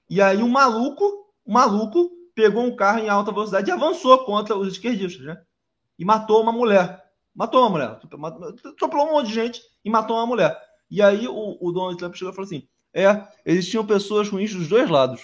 E 0.09 0.21
aí 0.21 0.43
um 0.43 0.49
maluco, 0.49 1.03
um 1.47 1.53
maluco 1.55 2.11
pegou 2.35 2.63
um 2.63 2.77
carro 2.77 2.99
em 2.99 3.09
alta 3.09 3.33
velocidade 3.33 3.71
e 3.71 3.73
avançou 3.73 4.25
contra 4.25 4.55
os 4.55 4.69
esquerdistas, 4.69 5.25
né? 5.25 5.41
E 5.99 6.05
matou 6.05 6.43
uma 6.43 6.53
mulher. 6.53 7.04
Matou 7.35 7.61
uma 7.61 7.71
mulher. 7.71 8.01
Atropelou 8.65 9.09
um 9.09 9.13
monte 9.13 9.29
de 9.29 9.35
gente 9.35 9.63
e 9.85 9.91
matou 9.91 10.17
uma 10.17 10.27
mulher. 10.27 10.57
E 10.91 11.03
aí 11.03 11.27
o, 11.27 11.59
o 11.61 11.73
Donald 11.73 11.99
Trump 11.99 12.15
chegou 12.15 12.33
e 12.33 12.35
falou 12.35 12.47
assim: 12.47 12.69
é, 12.95 13.27
existiam 13.45 13.85
pessoas 13.85 14.29
ruins 14.29 14.55
dos 14.55 14.69
dois 14.69 14.89
lados. 14.89 15.21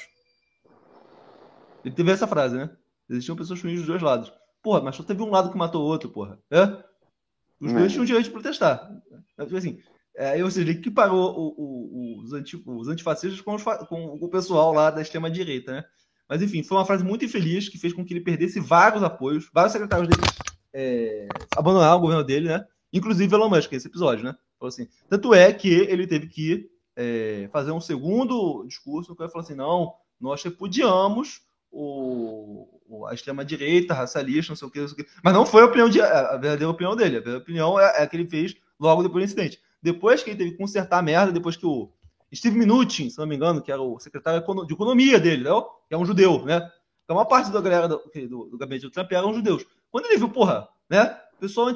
Ele 1.84 1.94
teve 1.94 2.10
essa 2.10 2.26
frase, 2.26 2.56
né? 2.56 2.70
Existiam 3.08 3.36
pessoas 3.36 3.62
ruins 3.62 3.78
dos 3.78 3.86
dois 3.86 4.02
lados. 4.02 4.32
Porra, 4.62 4.80
mas 4.80 4.96
só 4.96 5.02
teve 5.02 5.22
um 5.22 5.30
lado 5.30 5.50
que 5.50 5.56
matou 5.56 5.82
o 5.82 5.86
outro, 5.86 6.10
porra. 6.10 6.38
É? 6.50 6.64
Os 7.60 7.72
dois 7.72 7.92
tinham 7.92 8.04
direito 8.04 8.26
de 8.26 8.32
protestar. 8.32 8.90
Tipo 9.38 9.56
assim, 9.56 9.80
é, 10.16 10.42
ou 10.42 10.50
seja, 10.50 10.68
ele 10.68 10.80
que 10.80 10.90
parou 10.90 11.30
o, 11.30 11.54
o, 11.56 12.22
os, 12.22 12.32
anti, 12.32 12.60
os 12.66 12.88
antifascistas 12.88 13.40
com, 13.40 13.54
os, 13.54 13.62
com, 13.62 14.18
o 14.20 14.28
pessoal 14.28 14.72
lá 14.72 14.90
da 14.90 15.00
extrema-direita, 15.00 15.72
né? 15.72 15.84
Mas 16.28 16.42
enfim, 16.42 16.62
foi 16.62 16.76
uma 16.76 16.84
frase 16.84 17.04
muito 17.04 17.24
infeliz 17.24 17.68
que 17.68 17.78
fez 17.78 17.92
com 17.92 18.04
que 18.04 18.12
ele 18.12 18.20
perdesse 18.20 18.60
vários 18.60 19.02
apoios, 19.02 19.48
vários 19.52 19.72
secretários 19.72 20.08
dele 20.08 20.22
é, 20.72 21.28
abandonaram 21.56 21.98
o 21.98 22.00
governo 22.00 22.24
dele, 22.24 22.48
né? 22.48 22.64
Inclusive 22.92 23.34
Elon 23.34 23.48
Musk, 23.48 23.72
esse 23.72 23.88
episódio, 23.88 24.24
né? 24.24 24.34
Falou 24.58 24.68
assim, 24.68 24.88
tanto 25.08 25.32
é 25.32 25.52
que 25.52 25.68
ele 25.68 26.06
teve 26.06 26.26
que 26.26 26.70
é, 26.96 27.48
fazer 27.52 27.70
um 27.72 27.80
segundo 27.80 28.64
discurso, 28.66 29.14
que 29.14 29.22
ele 29.22 29.30
falou 29.30 29.44
assim, 29.44 29.54
não, 29.54 29.94
nós 30.20 30.42
repudiamos 30.42 31.42
o, 31.70 32.68
o 32.86 33.06
a 33.06 33.14
extrema-direita, 33.14 33.94
racialista, 33.94 34.52
não 34.52 34.56
sei 34.56 34.68
o 34.68 34.70
que, 34.70 34.80
não 34.80 34.88
sei 34.88 35.04
o. 35.04 35.06
Mas 35.22 35.32
não 35.32 35.46
foi 35.46 35.62
a, 35.62 35.66
opinião 35.66 35.88
de, 35.88 36.00
a 36.00 36.36
verdadeira 36.36 36.68
opinião 36.68 36.96
dele. 36.96 37.16
A 37.16 37.20
verdadeira 37.20 37.38
opinião 37.38 37.80
é, 37.80 38.00
é 38.00 38.02
a 38.02 38.06
que 38.06 38.16
ele 38.16 38.28
fez 38.28 38.54
logo 38.78 39.02
depois 39.02 39.22
do 39.22 39.26
incidente. 39.26 39.60
Depois 39.82 40.22
que 40.22 40.30
ele 40.30 40.38
teve 40.38 40.50
que 40.52 40.58
consertar 40.58 40.98
a 40.98 41.02
merda, 41.02 41.32
depois 41.32 41.56
que 41.56 41.64
o 41.64 41.90
Steve 42.34 42.58
Mnuchin, 42.58 43.08
se 43.08 43.18
não 43.18 43.26
me 43.26 43.34
engano, 43.34 43.62
que 43.62 43.72
era 43.72 43.80
o 43.80 43.98
secretário 43.98 44.44
de 44.66 44.74
economia 44.74 45.18
dele, 45.18 45.44
né? 45.44 45.50
que 45.88 45.94
é 45.94 45.98
um 45.98 46.04
judeu, 46.04 46.44
né? 46.44 46.70
Então, 47.04 47.16
uma 47.16 47.26
parte 47.26 47.50
da 47.50 47.60
galera 47.60 47.88
do, 47.88 48.00
do, 48.28 48.44
do 48.50 48.58
gabinete 48.58 48.82
do 48.82 48.90
Trump 48.90 49.10
eram 49.10 49.34
judeus. 49.34 49.66
Quando 49.90 50.06
ele 50.06 50.18
viu, 50.18 50.30
porra, 50.30 50.68
né? 50.88 51.06
Pessoal 51.38 51.72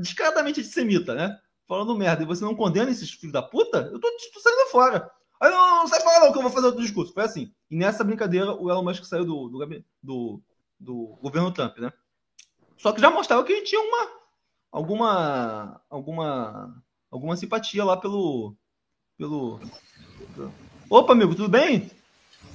descaradamente 0.00 0.60
antissemita, 0.60 1.14
né? 1.14 1.38
Falando 1.66 1.96
merda, 1.96 2.22
e 2.22 2.26
você 2.26 2.42
não 2.42 2.54
condena 2.54 2.90
esses 2.90 3.10
filhos 3.10 3.32
da 3.32 3.42
puta? 3.42 3.90
Eu 3.92 4.00
tô, 4.00 4.10
tô 4.10 4.40
saindo 4.40 4.70
fora. 4.70 5.10
Aí 5.40 5.50
não, 5.50 5.80
não 5.80 5.86
sai 5.86 6.00
fora, 6.00 6.20
não, 6.20 6.32
que 6.32 6.38
eu 6.38 6.42
vou 6.42 6.50
fazer 6.50 6.66
outro 6.66 6.82
discurso. 6.82 7.12
Foi 7.12 7.24
assim. 7.24 7.52
E 7.70 7.76
nessa 7.76 8.02
brincadeira, 8.02 8.52
o 8.52 8.70
Elon 8.70 8.82
Musk 8.82 9.04
saiu 9.04 9.24
do, 9.24 9.48
do, 9.48 9.84
do, 10.02 10.42
do 10.80 11.18
governo 11.20 11.52
Trump, 11.52 11.78
né? 11.78 11.92
Só 12.78 12.92
que 12.92 13.00
já 13.00 13.10
mostrava 13.10 13.44
que 13.44 13.52
ele 13.52 13.62
tinha 13.62 13.80
uma 13.80 14.18
alguma 14.70 15.80
alguma 15.90 16.82
alguma 17.10 17.36
simpatia 17.36 17.84
lá 17.84 17.96
pelo 17.96 18.54
pelo 19.16 19.60
Opa, 20.88 21.12
amigo, 21.12 21.34
tudo 21.34 21.48
bem? 21.48 21.90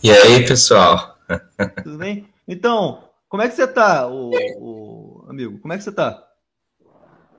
E 0.01 0.11
aí, 0.11 0.45
pessoal? 0.45 1.17
Tudo 1.83 1.97
bem? 1.97 2.27
Então, 2.47 3.09
como 3.33 3.41
é 3.41 3.49
que 3.49 3.55
você 3.55 3.65
tá, 3.65 4.07
o, 4.07 4.29
o 4.59 5.25
amigo? 5.27 5.57
Como 5.57 5.73
é 5.73 5.77
que 5.77 5.83
você 5.83 5.91
tá? 5.91 6.23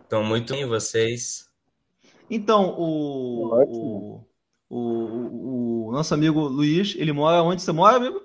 Estou 0.02 0.24
muito 0.24 0.52
bem, 0.52 0.66
vocês? 0.66 1.48
Então, 2.28 2.74
o, 2.76 3.54
o, 3.62 4.26
o, 4.68 5.86
o, 5.86 5.92
nosso 5.92 6.12
amigo 6.12 6.40
Luiz, 6.48 6.96
ele 6.96 7.12
mora 7.12 7.44
onde 7.44 7.62
você 7.62 7.70
mora, 7.70 7.98
amigo? 7.98 8.20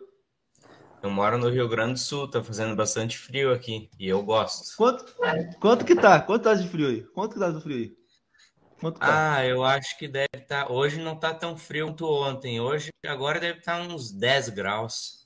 Eu 1.04 1.12
moro 1.12 1.38
no 1.38 1.48
Rio 1.48 1.70
Grande 1.70 1.94
do 1.94 2.00
Sul, 2.00 2.28
tá 2.28 2.44
fazendo 2.44 2.76
bastante 2.76 3.16
frio 3.16 3.54
aqui 3.54 3.88
e 4.00 4.10
eu 4.10 4.24
gosto. 4.24 4.76
Quanto, 4.76 5.06
quanto 5.60 5.86
que 5.86 5.94
tá? 5.94 6.20
Quanto 6.20 6.46
tá 6.46 6.56
de 6.56 6.68
frio 6.68 6.88
aí? 6.88 7.04
Quanto 7.04 7.34
que 7.36 7.40
tá 7.40 7.52
de 7.52 7.62
frio 7.62 7.78
aí? 7.78 7.96
Quanto 8.82 9.00
tá? 9.00 9.36
Ah, 9.36 9.46
eu 9.46 9.64
acho 9.64 9.96
que 9.96 10.08
deve 10.08 10.28
estar. 10.34 10.66
Tá... 10.66 10.74
Hoje 10.74 11.00
não 11.00 11.16
tá 11.16 11.36
tão 11.36 11.56
frio 11.56 11.86
quanto 11.86 12.08
ontem. 12.08 12.60
Hoje, 12.60 12.90
agora 13.06 13.40
deve 13.40 13.60
estar 13.60 13.78
tá 13.78 13.94
uns 13.94 14.12
10 14.12 14.50
graus. 14.50 15.19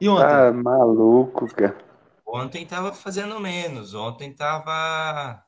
E 0.00 0.08
ontem? 0.08 0.24
Ah, 0.24 0.52
maluco, 0.52 1.46
cara. 1.54 1.76
Ontem 2.26 2.66
tava 2.66 2.92
fazendo 2.92 3.38
menos. 3.38 3.94
Ontem 3.94 4.32
tava. 4.32 5.42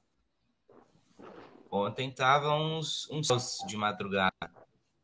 Ontem 1.70 2.11
tava 2.11 2.55
uns, 2.55 3.11
uns 3.11 3.59
de 3.66 3.76
madrugada, 3.76 4.32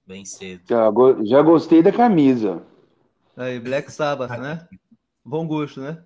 bem 0.06 0.24
cedo. 0.24 0.62
Já, 0.68 0.90
já 1.24 1.42
gostei 1.42 1.82
da 1.82 1.90
camisa. 1.90 2.62
Aí, 3.36 3.58
Black 3.58 3.90
Sabbath, 3.90 4.30
né? 4.38 4.68
Bom 5.24 5.46
gosto, 5.46 5.80
né? 5.80 6.02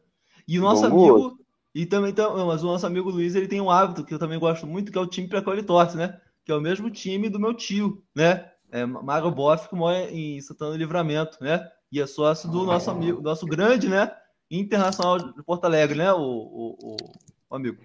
E 0.48 0.58
o 0.58 0.62
nosso 0.62 0.88
Bom 0.88 1.08
amigo. 1.08 1.18
Gosto. 1.18 1.46
E 1.74 1.84
também, 1.84 2.14
mas 2.46 2.64
o 2.64 2.66
nosso 2.66 2.86
amigo 2.86 3.10
Luiz, 3.10 3.34
ele 3.34 3.46
tem 3.46 3.60
um 3.60 3.70
hábito 3.70 4.02
que 4.02 4.14
eu 4.14 4.18
também 4.18 4.38
gosto 4.38 4.66
muito, 4.66 4.90
que 4.90 4.96
é 4.96 5.00
o 5.00 5.06
time 5.06 5.28
para 5.28 5.42
qual 5.42 5.54
ele 5.54 5.66
torce, 5.66 5.94
né? 5.94 6.18
Que 6.42 6.50
é 6.50 6.54
o 6.54 6.60
mesmo 6.60 6.90
time 6.90 7.28
do 7.28 7.38
meu 7.38 7.52
tio, 7.52 8.02
né? 8.14 8.50
É 8.70 8.86
Mário 8.86 9.30
Boff, 9.30 9.68
que 9.68 9.74
mora 9.74 10.10
em 10.10 10.40
Santana 10.40 10.74
Livramento, 10.74 11.36
né? 11.38 11.68
E 11.90 12.00
é 12.00 12.06
sócio 12.06 12.50
do 12.50 12.64
nosso 12.64 12.90
amigo, 12.90 13.20
nosso 13.20 13.46
grande, 13.46 13.88
né? 13.88 14.12
Internacional 14.50 15.18
de 15.18 15.42
Porto 15.42 15.64
Alegre, 15.64 15.98
né? 15.98 16.12
O, 16.12 16.20
o, 16.20 16.96
o, 17.50 17.54
amigo. 17.54 17.82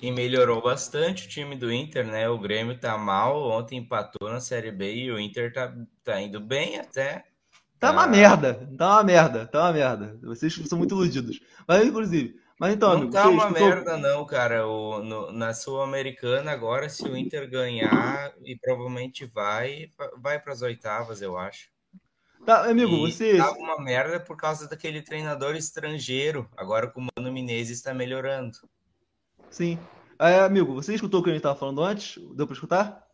E 0.00 0.10
melhorou 0.10 0.62
bastante 0.62 1.26
o 1.26 1.28
time 1.28 1.56
do 1.56 1.72
Inter, 1.72 2.06
né? 2.06 2.28
O 2.28 2.38
Grêmio 2.38 2.78
tá 2.78 2.96
mal, 2.96 3.50
ontem 3.50 3.78
empatou 3.78 4.28
na 4.28 4.40
Série 4.40 4.70
B 4.70 4.94
e 4.94 5.10
o 5.10 5.18
Inter 5.18 5.52
tá, 5.52 5.74
tá 6.02 6.20
indo 6.20 6.40
bem 6.40 6.78
até. 6.78 7.24
Tá 7.78 7.90
uma 7.90 8.06
merda, 8.06 8.68
tá 8.78 8.92
uma 8.92 9.04
merda, 9.04 9.46
tá 9.46 9.60
uma 9.62 9.72
merda. 9.72 10.18
Vocês 10.22 10.54
são 10.68 10.78
muito 10.78 10.94
iludidos. 10.94 11.40
Mas, 11.66 11.86
inclusive, 11.86 12.34
mas 12.58 12.74
então, 12.74 12.90
não 12.90 12.96
amigo, 12.98 13.12
tá 13.12 13.28
uma 13.28 13.48
escutou... 13.48 13.68
merda, 13.68 13.96
não, 13.96 14.24
cara. 14.24 14.66
O, 14.66 15.02
no, 15.02 15.32
na 15.32 15.52
Sul-Americana, 15.52 16.52
agora, 16.52 16.88
se 16.88 17.02
o 17.04 17.16
Inter 17.16 17.50
ganhar, 17.50 18.32
e 18.44 18.56
provavelmente 18.56 19.26
vai, 19.26 19.90
vai 20.18 20.40
para 20.40 20.52
as 20.52 20.62
oitavas, 20.62 21.20
eu 21.20 21.36
acho. 21.36 21.73
Tá, 22.44 22.68
amigo, 22.68 22.94
e 22.94 23.12
você. 23.12 23.38
Tava 23.38 23.56
uma 23.56 23.80
merda 23.80 24.20
por 24.20 24.36
causa 24.36 24.68
daquele 24.68 25.00
treinador 25.00 25.56
estrangeiro. 25.56 26.48
Agora 26.56 26.86
com 26.88 27.00
o 27.00 27.08
Mano 27.16 27.32
Menezes 27.32 27.78
está 27.78 27.94
melhorando. 27.94 28.58
Sim. 29.50 29.78
É, 30.18 30.40
amigo, 30.40 30.74
você 30.74 30.94
escutou 30.94 31.20
o 31.20 31.22
que 31.22 31.30
a 31.30 31.32
gente 31.32 31.40
estava 31.40 31.58
falando 31.58 31.82
antes? 31.82 32.22
Deu 32.34 32.46
para 32.46 32.54
escutar? 32.54 33.04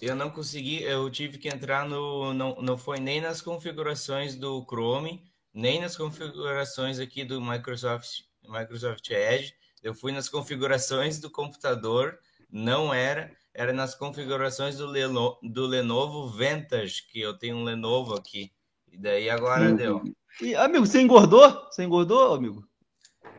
Eu 0.00 0.14
não 0.14 0.30
consegui, 0.30 0.82
eu 0.82 1.10
tive 1.10 1.38
que 1.38 1.48
entrar 1.48 1.88
no. 1.88 2.32
Não, 2.34 2.56
não 2.60 2.78
foi 2.78 3.00
nem 3.00 3.20
nas 3.20 3.40
configurações 3.40 4.36
do 4.36 4.64
Chrome, 4.64 5.24
nem 5.52 5.80
nas 5.80 5.96
configurações 5.96 7.00
aqui 7.00 7.24
do 7.24 7.40
Microsoft, 7.40 8.20
Microsoft 8.46 9.10
Edge. 9.10 9.54
Eu 9.82 9.94
fui 9.94 10.12
nas 10.12 10.28
configurações 10.28 11.18
do 11.18 11.30
computador, 11.30 12.18
não 12.50 12.92
era, 12.92 13.32
era 13.58 13.72
nas 13.72 13.92
configurações 13.92 14.76
do, 14.76 14.86
Leno, 14.86 15.36
do 15.42 15.66
Lenovo 15.66 16.28
Vantage, 16.28 17.02
que 17.10 17.20
eu 17.20 17.36
tenho 17.36 17.56
um 17.56 17.64
Lenovo 17.64 18.14
aqui. 18.14 18.52
E 18.92 18.96
daí 18.96 19.28
agora 19.28 19.72
deu. 19.72 20.00
E, 20.40 20.54
amigo, 20.54 20.86
você 20.86 21.00
engordou? 21.00 21.50
Você 21.68 21.82
engordou, 21.82 22.34
amigo? 22.34 22.64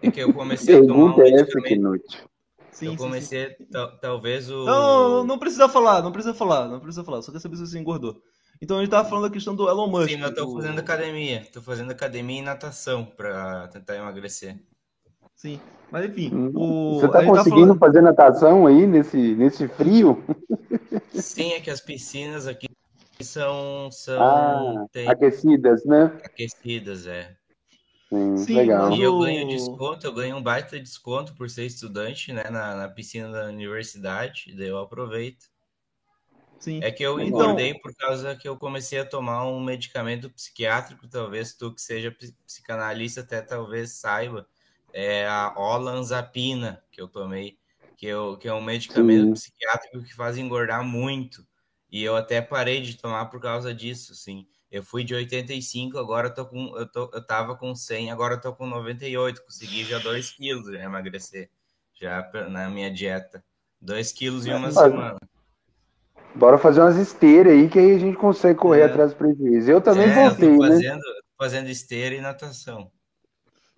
É 0.02 0.12
que 0.12 0.20
eu 0.20 0.34
comecei 0.34 0.76
a 0.76 0.86
tomar 0.86 1.06
um 1.06 1.18
medicamento. 1.18 2.28
Sim, 2.70 2.88
eu 2.88 2.98
comecei, 2.98 3.48
sim, 3.48 3.56
sim. 3.64 3.98
talvez 4.02 4.52
o. 4.52 4.66
Não, 4.66 5.24
não 5.24 5.40
precisa 5.40 5.70
falar, 5.70 6.04
não 6.04 6.12
precisa 6.12 6.34
falar, 6.34 6.68
não 6.68 6.82
precisa 6.82 7.04
falar. 7.06 7.22
Só 7.22 7.32
quer 7.32 7.40
saber 7.40 7.56
se 7.56 7.66
você 7.66 7.80
engordou. 7.80 8.22
Então 8.62 8.78
a 8.78 8.82
gente 8.82 8.90
tava 8.90 9.08
falando 9.08 9.24
da 9.24 9.34
questão 9.34 9.56
do 9.56 9.70
Elon 9.70 9.88
Musk. 9.88 10.10
Sim, 10.10 10.22
eu 10.22 10.36
tô 10.36 10.54
fazendo 10.54 10.80
academia. 10.80 11.48
Tô 11.54 11.62
fazendo 11.62 11.92
academia 11.92 12.40
e 12.40 12.44
natação 12.44 13.06
para 13.06 13.70
tentar 13.70 13.96
emagrecer. 13.96 14.60
Sim, 15.40 15.58
mas 15.90 16.06
enfim. 16.06 16.36
Hum, 16.36 16.52
o... 16.54 17.00
Você 17.00 17.08
tá 17.08 17.24
conseguindo 17.24 17.74
tá 17.74 17.80
falando... 17.80 17.80
fazer 17.80 18.02
natação 18.02 18.68
aí 18.68 18.86
nesse, 18.86 19.36
nesse 19.36 19.70
frio? 19.70 20.22
Sim, 21.14 21.54
é 21.54 21.62
que 21.62 21.70
as 21.70 21.80
piscinas 21.80 22.46
aqui 22.46 22.68
são, 23.22 23.90
são 23.90 24.22
ah, 24.22 24.86
tem... 24.92 25.08
aquecidas, 25.08 25.86
né? 25.86 26.12
Aquecidas, 26.26 27.08
é. 27.08 27.38
Sim, 28.10 28.36
Sim, 28.36 28.56
legal. 28.56 28.92
E 28.92 29.02
eu 29.02 29.18
ganho 29.18 29.48
desconto, 29.48 30.06
eu 30.06 30.14
ganho 30.14 30.36
um 30.36 30.44
baita 30.44 30.78
desconto 30.78 31.34
por 31.36 31.50
ser 31.50 31.66
estudante, 31.66 32.34
né, 32.34 32.44
na, 32.52 32.76
na 32.76 32.90
piscina 32.90 33.32
da 33.32 33.46
universidade, 33.46 34.54
daí 34.58 34.68
eu 34.68 34.78
aproveito. 34.78 35.46
Sim. 36.60 36.82
É 36.84 36.92
que 36.92 37.02
eu 37.02 37.18
então 37.18 37.28
engordei 37.28 37.74
por 37.76 37.96
causa 37.96 38.36
que 38.36 38.50
eu 38.50 38.58
comecei 38.58 39.00
a 39.00 39.06
tomar 39.06 39.48
um 39.48 39.64
medicamento 39.64 40.30
psiquiátrico, 40.32 41.08
talvez 41.08 41.54
tu 41.54 41.74
que 41.74 41.82
seja 41.82 42.14
psicanalista 42.46 43.22
até 43.22 43.42
talvez 43.42 43.92
saiba, 43.92 44.46
é 44.94 45.28
a 45.28 45.54
olanzapina 45.58 46.84
que 46.92 47.02
eu 47.02 47.08
tomei, 47.08 47.58
que, 47.98 48.06
eu, 48.06 48.38
que 48.38 48.48
é 48.48 48.54
um 48.54 48.62
medicamento 48.62 49.28
Sim. 49.28 49.34
psiquiátrico 49.34 50.04
que 50.04 50.16
faz 50.16 50.38
engordar 50.38 50.84
muito. 50.84 51.46
E 51.92 52.04
eu 52.04 52.16
até 52.16 52.42
parei 52.42 52.82
de 52.82 52.98
tomar 52.98 53.26
por 53.26 53.42
causa 53.42 53.74
disso, 53.74 54.14
assim. 54.14 54.46
Eu 54.72 54.84
fui 54.84 55.04
de 55.04 55.16
85, 55.16 55.98
agora 55.98 56.28
eu 56.28 56.34
tô 56.34 56.46
com 56.46 56.78
eu, 56.78 56.86
tô, 56.86 57.10
eu 57.12 57.26
tava 57.26 57.56
com 57.56 57.74
100, 57.74 58.12
agora 58.12 58.36
eu 58.36 58.42
tô 58.42 58.54
com 58.54 58.68
98, 58.68 59.44
consegui 59.44 59.84
já 59.84 59.98
2 59.98 60.32
quilos 60.32 60.66
de 60.68 60.78
emagrecer 60.78 61.50
já 62.00 62.30
na 62.50 62.70
minha 62.70 62.92
dieta. 62.92 63.44
2 63.82 64.12
quilos 64.12 64.46
em 64.46 64.54
uma 64.54 64.72
semana. 64.72 65.18
Bora 66.36 66.60
fazer 66.60 66.82
umas 66.82 66.98
esteiras 66.98 67.54
aí 67.54 67.68
que 67.68 67.80
aí 67.80 67.96
a 67.96 67.98
gente 67.98 68.16
consegue 68.16 68.60
correr 68.60 68.82
é. 68.82 68.86
atrás 68.86 69.12
do 69.12 69.18
prejuízo. 69.18 69.72
Eu 69.72 69.82
também 69.82 70.08
é, 70.08 70.14
voltei, 70.14 70.50
eu 70.50 70.60
né? 70.60 70.68
fazendo, 70.68 71.02
fazendo 71.38 71.70
esteira 71.70 72.16
e 72.16 72.22
natação. 72.22 72.92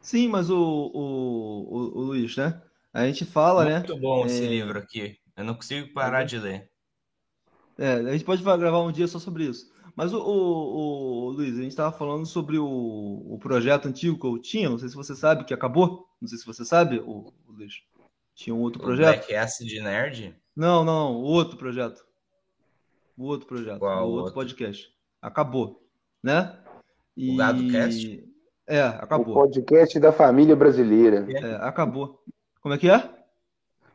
Sim, 0.01 0.27
mas 0.27 0.49
o, 0.49 0.57
o, 0.57 1.67
o, 1.69 1.99
o 1.99 2.01
Luiz, 2.01 2.35
né? 2.35 2.61
A 2.93 3.05
gente 3.05 3.23
fala, 3.23 3.63
Muito 3.63 3.73
né? 3.73 3.79
Muito 3.79 3.97
bom 4.01 4.25
esse 4.25 4.43
é... 4.43 4.47
livro 4.47 4.77
aqui. 4.77 5.17
Eu 5.37 5.43
não 5.43 5.53
consigo 5.53 5.93
parar 5.93 6.23
de 6.23 6.37
ler. 6.37 6.69
É, 7.77 7.93
a 7.93 8.11
gente 8.11 8.25
pode 8.25 8.43
gravar 8.43 8.81
um 8.81 8.91
dia 8.91 9.07
só 9.07 9.17
sobre 9.17 9.45
isso. 9.45 9.71
Mas 9.95 10.13
o, 10.13 10.19
o, 10.19 11.25
o 11.25 11.29
Luiz, 11.31 11.57
a 11.57 11.61
gente 11.61 11.71
estava 11.71 11.95
falando 11.95 12.25
sobre 12.25 12.57
o, 12.57 12.65
o 12.65 13.37
projeto 13.39 13.87
antigo 13.87 14.19
que 14.19 14.25
eu 14.25 14.37
tinha, 14.39 14.69
não 14.69 14.77
sei 14.77 14.89
se 14.89 14.95
você 14.95 15.15
sabe, 15.15 15.45
que 15.45 15.53
acabou. 15.53 16.07
Não 16.19 16.27
sei 16.27 16.37
se 16.37 16.45
você 16.45 16.63
sabe, 16.63 16.99
o, 16.99 17.33
o 17.47 17.51
Luiz. 17.51 17.73
Tinha 18.35 18.55
um 18.55 18.61
outro 18.61 18.81
o 18.81 18.85
projeto. 18.85 19.17
Black 19.17 19.35
Acid 19.35 19.71
Nerd? 19.81 20.35
Não, 20.55 20.83
não, 20.83 21.15
o 21.15 21.23
outro 21.23 21.57
projeto. 21.57 22.03
O 23.17 23.25
outro 23.25 23.47
projeto. 23.47 23.79
Qual 23.79 23.99
o 23.99 24.11
outro, 24.11 24.19
outro 24.19 24.33
podcast. 24.33 24.89
Acabou, 25.21 25.87
né? 26.23 26.57
E... 27.15 27.33
O 27.33 27.37
Gado 27.37 27.67
Cast? 27.69 28.30
É, 28.71 28.83
acabou. 28.83 29.31
O 29.31 29.33
podcast 29.33 29.99
da 29.99 30.13
família 30.13 30.55
brasileira. 30.55 31.27
É, 31.29 31.55
acabou. 31.55 32.23
Como 32.61 32.73
é 32.73 32.77
que 32.77 32.89
é? 32.89 33.03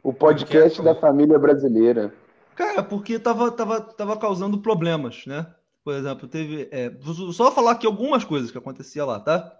O 0.02 0.12
podcast 0.12 0.82
da 0.82 0.94
família 0.94 1.38
brasileira. 1.38 2.12
Cara, 2.54 2.82
porque 2.82 3.18
tava, 3.18 3.50
tava, 3.50 3.80
tava 3.80 4.18
causando 4.18 4.60
problemas, 4.60 5.24
né? 5.24 5.46
Por 5.82 5.94
exemplo, 5.94 6.28
teve. 6.28 6.68
É, 6.70 6.92
só 7.32 7.50
falar 7.50 7.70
aqui 7.70 7.86
algumas 7.86 8.22
coisas 8.22 8.50
que 8.50 8.58
acontecia 8.58 9.02
lá, 9.06 9.18
tá? 9.18 9.50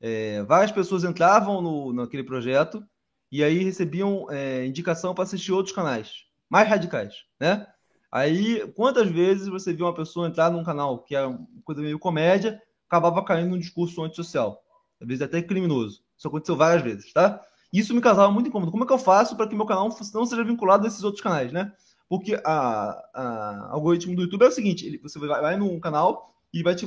É, 0.00 0.42
várias 0.44 0.72
pessoas 0.72 1.04
entravam 1.04 1.60
no, 1.60 1.92
naquele 1.92 2.24
projeto 2.24 2.82
e 3.30 3.44
aí 3.44 3.62
recebiam 3.62 4.26
é, 4.30 4.64
indicação 4.64 5.14
para 5.14 5.24
assistir 5.24 5.52
outros 5.52 5.74
canais 5.74 6.24
mais 6.48 6.66
radicais, 6.66 7.26
né? 7.38 7.66
Aí, 8.10 8.66
quantas 8.74 9.10
vezes 9.10 9.48
você 9.48 9.74
viu 9.74 9.84
uma 9.84 9.94
pessoa 9.94 10.28
entrar 10.28 10.50
num 10.50 10.64
canal 10.64 11.02
que 11.02 11.14
é 11.14 11.26
uma 11.26 11.46
coisa 11.62 11.82
meio 11.82 11.98
comédia, 11.98 12.58
acabava 12.92 13.24
caindo 13.24 13.50
num 13.50 13.58
discurso 13.58 14.02
antissocial, 14.02 14.62
às 15.00 15.08
vezes 15.08 15.22
até 15.22 15.40
criminoso. 15.40 16.02
Isso 16.16 16.28
aconteceu 16.28 16.54
várias 16.54 16.82
vezes, 16.82 17.12
tá? 17.12 17.40
Isso 17.72 17.94
me 17.94 18.02
causava 18.02 18.30
muito 18.30 18.48
incômodo. 18.48 18.70
Como 18.70 18.84
é 18.84 18.86
que 18.86 18.92
eu 18.92 18.98
faço 18.98 19.34
para 19.34 19.48
que 19.48 19.56
meu 19.56 19.64
canal 19.64 19.88
não 19.88 20.26
seja 20.26 20.44
vinculado 20.44 20.84
a 20.84 20.88
esses 20.88 21.02
outros 21.02 21.22
canais, 21.22 21.50
né? 21.50 21.72
Porque 22.06 22.38
a, 22.44 23.08
a 23.14 23.68
algoritmo 23.70 24.14
do 24.14 24.22
YouTube 24.22 24.44
é 24.44 24.48
o 24.48 24.52
seguinte: 24.52 24.86
ele, 24.86 24.98
você 24.98 25.18
vai, 25.18 25.40
vai 25.40 25.56
num 25.56 25.80
canal 25.80 26.34
e 26.52 26.62
vai 26.62 26.74
te, 26.74 26.86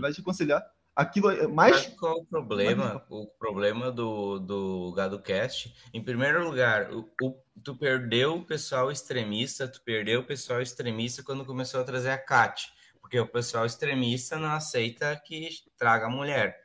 vai 0.00 0.12
te 0.12 0.20
aconselhar 0.20 0.60
aquilo 0.94 1.30
é 1.30 1.46
mais. 1.46 1.72
Mas 1.72 1.86
qual 1.98 2.18
o 2.18 2.26
problema? 2.26 3.02
O 3.08 3.26
problema 3.26 3.90
do, 3.90 4.38
do 4.38 4.92
GadoCast, 4.92 5.74
em 5.92 6.02
primeiro 6.02 6.44
lugar, 6.44 6.92
o, 6.92 7.08
o, 7.22 7.34
tu 7.62 7.74
perdeu 7.74 8.36
o 8.36 8.44
pessoal 8.44 8.90
extremista, 8.90 9.66
tu 9.66 9.82
perdeu 9.82 10.20
o 10.20 10.24
pessoal 10.24 10.60
extremista 10.60 11.22
quando 11.22 11.44
começou 11.44 11.80
a 11.80 11.84
trazer 11.84 12.10
a 12.10 12.18
Cat, 12.18 12.72
porque 13.04 13.20
o 13.20 13.28
pessoal 13.28 13.66
extremista 13.66 14.38
não 14.38 14.50
aceita 14.50 15.14
que 15.26 15.50
traga 15.76 16.08
mulher. 16.08 16.58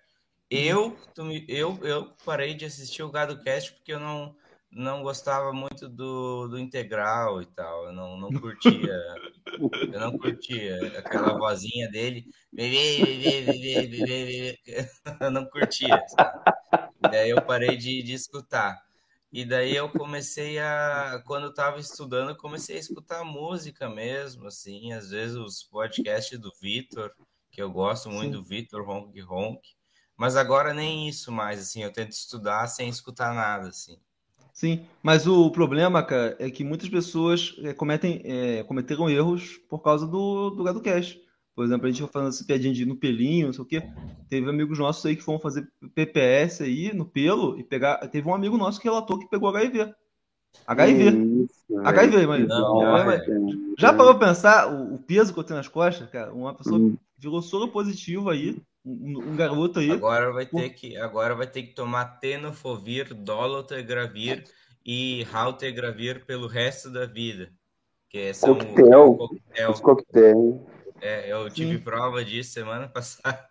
Eu, 0.50 0.98
eu, 1.50 1.78
eu 1.84 2.14
parei 2.24 2.54
de 2.54 2.64
assistir 2.64 3.04
o 3.04 3.12
GadoCast 3.12 3.74
porque 3.74 3.92
eu 3.92 4.00
não 4.00 4.34
não 4.72 5.04
gostava 5.04 5.52
muito 5.52 5.90
do, 5.90 6.48
do 6.48 6.58
integral 6.58 7.42
e 7.42 7.46
tal. 7.48 7.88
Eu 7.88 7.92
não, 7.92 8.18
não 8.18 8.32
curtia. 8.32 8.72
eu 9.92 10.00
não 10.00 10.18
curtia 10.18 10.98
aquela 10.98 11.38
vozinha 11.38 11.90
dele. 11.90 12.26
Eu 15.20 15.32
não 15.32 15.46
curtia. 15.46 16.02
Sabe? 16.08 16.40
E 17.04 17.10
daí 17.10 17.30
eu 17.32 17.42
parei 17.42 17.76
de, 17.76 18.02
de 18.02 18.14
escutar. 18.14 18.82
E 19.32 19.46
daí 19.46 19.76
eu 19.76 19.90
comecei 19.90 20.58
a. 20.58 21.22
Quando 21.26 21.44
eu 21.44 21.50
estava 21.52 21.80
estudando, 21.80 22.30
eu 22.30 22.36
comecei 22.36 22.78
a 22.78 22.80
escutar 22.80 23.24
música 23.24 23.88
mesmo, 23.88 24.48
assim, 24.48 24.92
às 24.92 25.12
vezes 25.12 25.36
os 25.36 25.64
podcasts 25.64 26.38
do 26.40 26.52
Vitor, 26.60 27.12
que 27.52 27.62
eu 27.62 27.72
gosto 27.72 28.10
muito 28.10 28.34
Sim. 28.36 28.42
do 28.42 28.44
Vitor 28.44 28.84
Ronk 28.84 29.22
Ronk. 29.22 29.62
Mas 30.18 30.36
agora 30.36 30.74
nem 30.74 31.08
isso 31.08 31.32
mais, 31.32 31.62
assim, 31.62 31.84
eu 31.84 31.94
tento 31.94 32.12
estudar 32.12 32.68
sem 32.68 32.90
escutar 32.90 33.34
nada, 33.34 33.70
assim. 33.70 33.98
Sim, 34.52 34.86
mas 35.02 35.26
o 35.26 35.50
problema, 35.52 36.04
cara, 36.04 36.36
é 36.38 36.50
que 36.52 36.66
muitas 36.66 36.90
pessoas 36.90 37.56
é, 37.64 37.74
cometem, 37.74 38.22
é, 38.26 38.64
cometeram 38.64 39.10
erros 39.10 39.58
por 39.70 39.80
causa 39.80 40.06
do, 40.06 40.50
do 40.50 40.64
Gado 40.66 40.82
Cash. 40.82 41.18
Por 41.56 41.66
exemplo, 41.66 41.88
a 41.88 41.90
gente 41.90 42.02
foi 42.02 42.10
falando 42.10 42.30
essa 42.30 42.46
piadinha 42.46 42.74
de 42.74 42.86
no 42.86 42.96
pelinho, 42.96 43.48
não 43.48 43.54
sei 43.54 43.62
o 43.64 43.66
quê. 43.66 43.84
Teve 44.30 44.50
amigos 44.50 44.80
nossos 44.80 45.06
aí 45.06 45.16
que 45.16 45.24
foram 45.24 45.40
fazer 45.40 45.68
PPS 45.94 46.62
aí 46.62 46.94
no 46.94 47.06
pelo 47.06 47.60
e 47.60 47.64
pegar. 47.64 47.98
Teve 48.08 48.28
um 48.28 48.34
amigo 48.34 48.58
nosso 48.58 48.80
que 48.80 48.88
relatou 48.88 49.20
que 49.20 49.30
pegou 49.30 49.50
HIV. 49.50 49.94
HIV. 50.66 51.10
Isso, 51.44 51.80
HIV, 51.84 52.28
mas. 52.28 52.48
Não, 52.48 52.76
mas, 53.06 53.22
já 53.78 53.94
parou 53.94 54.16
pra 54.16 54.28
pensar 54.28 54.72
o, 54.72 54.96
o, 54.96 55.00
peso 55.00 55.34
que 55.34 55.40
eu 55.40 55.44
tenho 55.44 55.58
nas 55.58 55.68
costas, 55.68 56.10
cara? 56.10 56.34
Uma 56.34 56.54
pessoa 56.54 56.80
hum. 56.80 56.98
virou 57.18 57.42
soro 57.42 57.68
positivo 57.68 58.30
aí 58.30 58.60
um, 58.86 59.20
um, 59.20 59.36
garoto 59.36 59.80
aí. 59.80 59.92
Agora 59.92 60.32
vai 60.32 60.46
ter 60.46 60.70
que, 60.72 60.98
agora 60.98 61.36
vai 61.36 61.48
ter 61.48 61.64
que 61.64 61.74
tomar 61.74 62.20
tenofovir, 62.20 63.14
dolutegravir 63.14 64.46
e 64.86 65.24
raltegravir 65.24 66.26
pelo 66.26 66.48
resto 66.48 66.90
da 66.90 67.06
vida. 67.06 67.52
Que 68.10 68.34
são 68.34 68.56
coquetel. 68.56 69.16
coquetel. 69.16 69.72
Os 69.72 69.80
coquetel. 69.80 70.68
É, 71.02 71.32
eu 71.32 71.50
tive 71.50 71.78
Sim. 71.78 71.84
prova 71.84 72.24
disso 72.24 72.52
semana 72.52 72.88
passada. 72.90 73.50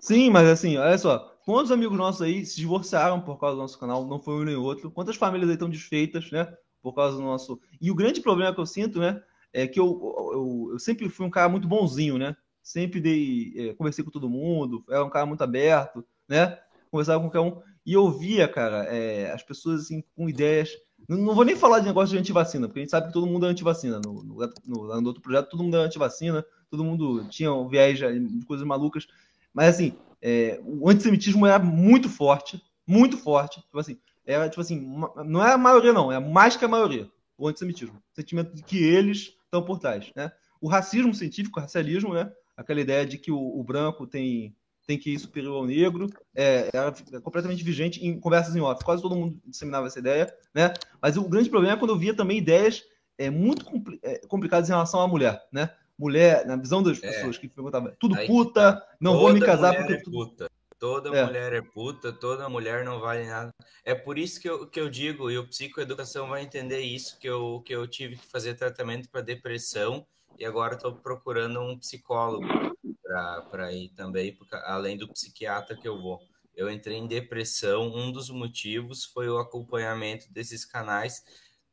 Sim, 0.00 0.30
mas 0.30 0.48
assim, 0.48 0.76
olha 0.76 0.98
só. 0.98 1.32
Quantos 1.44 1.70
amigos 1.70 1.96
nossos 1.96 2.22
aí 2.22 2.44
se 2.44 2.56
divorciaram 2.56 3.20
por 3.20 3.38
causa 3.38 3.56
do 3.56 3.62
nosso 3.62 3.78
canal? 3.78 4.04
Não 4.06 4.20
foi 4.20 4.34
um 4.34 4.44
nem 4.44 4.56
outro. 4.56 4.90
Quantas 4.90 5.16
famílias 5.16 5.48
aí 5.48 5.54
estão 5.54 5.70
desfeitas, 5.70 6.30
né? 6.30 6.52
Por 6.82 6.92
causa 6.92 7.16
do 7.16 7.22
nosso. 7.22 7.60
E 7.80 7.90
o 7.90 7.94
grande 7.94 8.20
problema 8.20 8.52
que 8.52 8.60
eu 8.60 8.66
sinto, 8.66 8.98
né? 8.98 9.22
É 9.52 9.66
que 9.66 9.78
eu, 9.78 9.86
eu, 10.32 10.68
eu 10.72 10.78
sempre 10.78 11.08
fui 11.08 11.24
um 11.24 11.30
cara 11.30 11.48
muito 11.48 11.68
bonzinho, 11.68 12.18
né? 12.18 12.36
sempre 12.66 13.00
dei, 13.00 13.54
é, 13.56 13.74
conversei 13.74 14.04
com 14.04 14.10
todo 14.10 14.28
mundo, 14.28 14.84
era 14.90 15.04
um 15.04 15.08
cara 15.08 15.24
muito 15.24 15.44
aberto, 15.44 16.04
né? 16.28 16.58
Conversava 16.90 17.22
com 17.22 17.30
qualquer 17.30 17.40
um. 17.40 17.62
E 17.86 17.92
eu 17.92 18.10
via, 18.10 18.48
cara, 18.48 18.82
é, 18.86 19.30
as 19.30 19.44
pessoas 19.44 19.82
assim, 19.82 20.02
com 20.16 20.28
ideias. 20.28 20.70
Não, 21.08 21.34
vou 21.34 21.44
nem 21.44 21.56
falar 21.56 21.80
de 21.80 21.86
negócio 21.86 22.14
de 22.14 22.18
antivacina, 22.18 22.66
porque 22.66 22.80
a 22.80 22.82
gente 22.82 22.90
sabe 22.90 23.08
que 23.08 23.12
todo 23.12 23.26
mundo 23.26 23.46
é 23.46 23.48
antivacina. 23.48 24.00
No, 24.04 24.22
no, 24.22 24.52
no, 24.66 25.00
no 25.00 25.06
outro 25.06 25.22
projeto, 25.22 25.50
todo 25.50 25.62
mundo 25.62 25.76
é 25.76 25.84
antivacina, 25.84 26.44
todo 26.70 26.84
mundo 26.84 27.28
tinha 27.28 27.52
um 27.52 27.68
viés 27.68 27.98
de 27.98 28.46
coisas 28.46 28.66
malucas. 28.66 29.06
Mas 29.52 29.74
assim, 29.74 29.94
é, 30.20 30.60
o 30.64 30.88
antissemitismo 30.88 31.46
era 31.46 31.58
muito 31.58 32.08
forte, 32.08 32.62
muito 32.86 33.16
forte. 33.16 33.60
Tipo 33.62 33.78
assim, 33.78 33.98
era 34.24 34.48
tipo 34.48 34.60
assim, 34.60 34.80
não 35.24 35.46
é 35.46 35.52
a 35.52 35.58
maioria, 35.58 35.92
não, 35.92 36.10
é 36.10 36.18
mais 36.18 36.56
que 36.56 36.64
a 36.64 36.68
maioria, 36.68 37.08
o 37.38 37.46
antissemitismo. 37.46 37.96
O 38.12 38.14
sentimento 38.14 38.54
de 38.54 38.62
que 38.62 38.82
eles 38.82 39.36
estão 39.44 39.62
por 39.62 39.78
trás, 39.78 40.10
né? 40.16 40.32
O 40.60 40.68
racismo 40.68 41.14
científico, 41.14 41.60
o 41.60 41.62
racialismo, 41.62 42.14
né? 42.14 42.32
aquela 42.56 42.80
ideia 42.80 43.04
de 43.04 43.18
que 43.18 43.30
o, 43.30 43.38
o 43.38 43.62
branco 43.62 44.06
tem, 44.06 44.56
tem 44.86 44.98
que 44.98 45.12
ir 45.12 45.18
superior 45.18 45.56
ao 45.56 45.66
negro, 45.66 46.08
é, 46.34 46.70
era 46.72 46.92
completamente 47.20 47.64
vigente 47.64 48.06
em 48.06 48.18
conversas 48.18 48.54
em 48.54 48.60
off. 48.60 48.84
Quase 48.84 49.02
todo 49.02 49.16
mundo 49.16 49.38
disseminava 49.44 49.88
essa 49.88 49.98
ideia, 49.98 50.32
né? 50.54 50.72
Mas 51.02 51.16
o 51.16 51.28
grande 51.28 51.50
problema 51.50 51.74
é 51.74 51.78
quando 51.78 51.90
eu 51.90 51.98
via 51.98 52.14
também 52.14 52.38
ideias 52.38 52.84
é, 53.18 53.28
muito 53.28 53.64
compli 53.64 53.98
é, 54.02 54.18
complicadas 54.26 54.68
em 54.68 54.72
relação 54.72 55.00
à 55.00 55.08
mulher, 55.08 55.42
né? 55.50 55.70
Mulher, 55.98 56.46
na 56.46 56.56
visão 56.56 56.82
das 56.82 57.02
é. 57.02 57.10
pessoas 57.10 57.38
que 57.38 57.48
perguntavam, 57.48 57.92
tudo 57.98 58.14
Aí, 58.14 58.26
puta, 58.26 58.82
não 59.00 59.18
vou 59.18 59.32
me 59.32 59.40
casar 59.40 59.74
porque. 59.74 59.94
É 59.94 60.02
puta. 60.02 60.50
Toda 60.78 61.08
é. 61.08 61.24
mulher 61.24 61.52
é 61.54 61.62
puta, 61.62 62.12
toda 62.12 62.48
mulher 62.50 62.84
não 62.84 63.00
vale 63.00 63.26
nada. 63.26 63.50
É 63.82 63.94
por 63.94 64.18
isso 64.18 64.38
que 64.38 64.48
eu, 64.48 64.66
que 64.66 64.78
eu 64.78 64.90
digo, 64.90 65.30
e 65.30 65.38
o 65.38 65.48
psicoeducação 65.48 66.28
vai 66.28 66.42
entender 66.42 66.80
isso, 66.80 67.18
que 67.18 67.26
eu, 67.26 67.62
que 67.64 67.74
eu 67.74 67.86
tive 67.88 68.16
que 68.16 68.26
fazer 68.26 68.54
tratamento 68.54 69.08
para 69.08 69.22
depressão 69.22 70.06
e 70.38 70.44
agora 70.44 70.74
estou 70.74 70.92
procurando 70.92 71.60
um 71.60 71.78
psicólogo 71.78 72.46
para 73.50 73.72
ir 73.72 73.90
também, 73.90 74.34
porque, 74.34 74.54
além 74.56 74.96
do 74.96 75.08
psiquiatra 75.08 75.76
que 75.76 75.88
eu 75.88 76.00
vou. 76.00 76.20
Eu 76.54 76.70
entrei 76.70 76.96
em 76.96 77.06
depressão, 77.06 77.94
um 77.94 78.10
dos 78.10 78.30
motivos 78.30 79.04
foi 79.04 79.28
o 79.28 79.38
acompanhamento 79.38 80.32
desses 80.32 80.64
canais. 80.64 81.22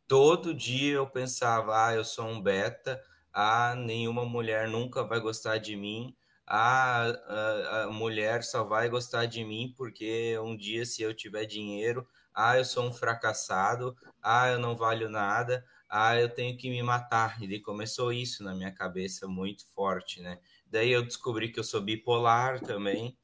Todo 0.07 0.53
dia 0.53 0.93
eu 0.95 1.09
pensava, 1.09 1.87
ah, 1.87 1.93
eu 1.95 2.03
sou 2.03 2.25
um 2.27 2.41
beta, 2.41 3.01
ah, 3.31 3.75
nenhuma 3.75 4.25
mulher 4.25 4.67
nunca 4.67 5.03
vai 5.03 5.19
gostar 5.19 5.57
de 5.57 5.75
mim, 5.75 6.15
ah, 6.45 7.05
a, 7.27 7.83
a 7.83 7.91
mulher 7.91 8.43
só 8.43 8.63
vai 8.63 8.89
gostar 8.89 9.25
de 9.25 9.43
mim 9.45 9.73
porque 9.77 10.37
um 10.39 10.55
dia, 10.57 10.85
se 10.85 11.01
eu 11.01 11.13
tiver 11.13 11.45
dinheiro, 11.45 12.07
ah, 12.33 12.57
eu 12.57 12.65
sou 12.65 12.85
um 12.85 12.93
fracassado, 12.93 13.95
ah, 14.21 14.49
eu 14.49 14.59
não 14.59 14.75
valho 14.75 15.09
nada, 15.09 15.65
ah, 15.89 16.19
eu 16.19 16.27
tenho 16.29 16.57
que 16.57 16.69
me 16.69 16.81
matar. 16.83 17.41
E 17.41 17.59
começou 17.61 18.11
isso 18.11 18.43
na 18.43 18.53
minha 18.53 18.71
cabeça 18.73 19.27
muito 19.27 19.65
forte, 19.73 20.21
né? 20.21 20.39
Daí 20.73 20.91
eu 20.91 21.03
descobri 21.03 21.49
que 21.49 21.59
eu 21.59 21.63
sou 21.63 21.79
bipolar 21.79 22.59
também, 22.59 23.15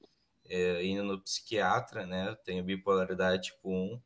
é, 0.47 0.85
indo 0.85 1.01
no 1.01 1.19
psiquiatra, 1.19 2.05
né? 2.05 2.29
Eu 2.29 2.35
tenho 2.35 2.63
bipolaridade 2.63 3.47
tipo 3.47 3.71
1 3.71 3.99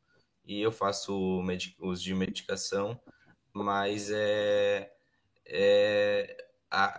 e 0.46 0.62
eu 0.62 0.72
faço 0.72 1.42
uso 1.78 2.02
de 2.02 2.14
medicação, 2.14 2.98
mas 3.52 4.10
é, 4.10 4.90
é, 5.44 6.36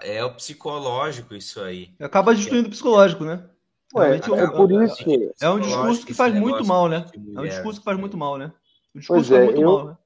é 0.01 0.23
o 0.23 0.35
psicológico 0.35 1.33
isso 1.33 1.59
aí. 1.61 1.95
Acaba 1.99 2.35
destruindo 2.35 2.67
o 2.67 2.71
psicológico, 2.71 3.25
né? 3.25 3.49
Ué, 3.95 4.11
é, 4.11 4.17
é, 4.17 4.47
por 4.47 4.71
isso. 4.71 5.03
É 5.41 5.49
um 5.49 5.59
discurso 5.59 6.05
que 6.05 6.13
faz 6.13 6.31
muito 6.35 6.63
mal, 6.63 6.87
né? 6.87 7.07
É 7.35 7.39
um 7.39 7.45
discurso 7.45 7.79
que 7.79 7.85
faz 7.85 7.97
muito 7.99 8.15
mal, 8.15 8.37
né? 8.37 8.53
O 8.93 8.99
discurso 8.99 9.29
pois 9.29 9.41
é, 9.41 9.45
muito 9.45 9.61
eu, 9.61 9.67
mal, 9.67 9.87
né? 9.87 9.97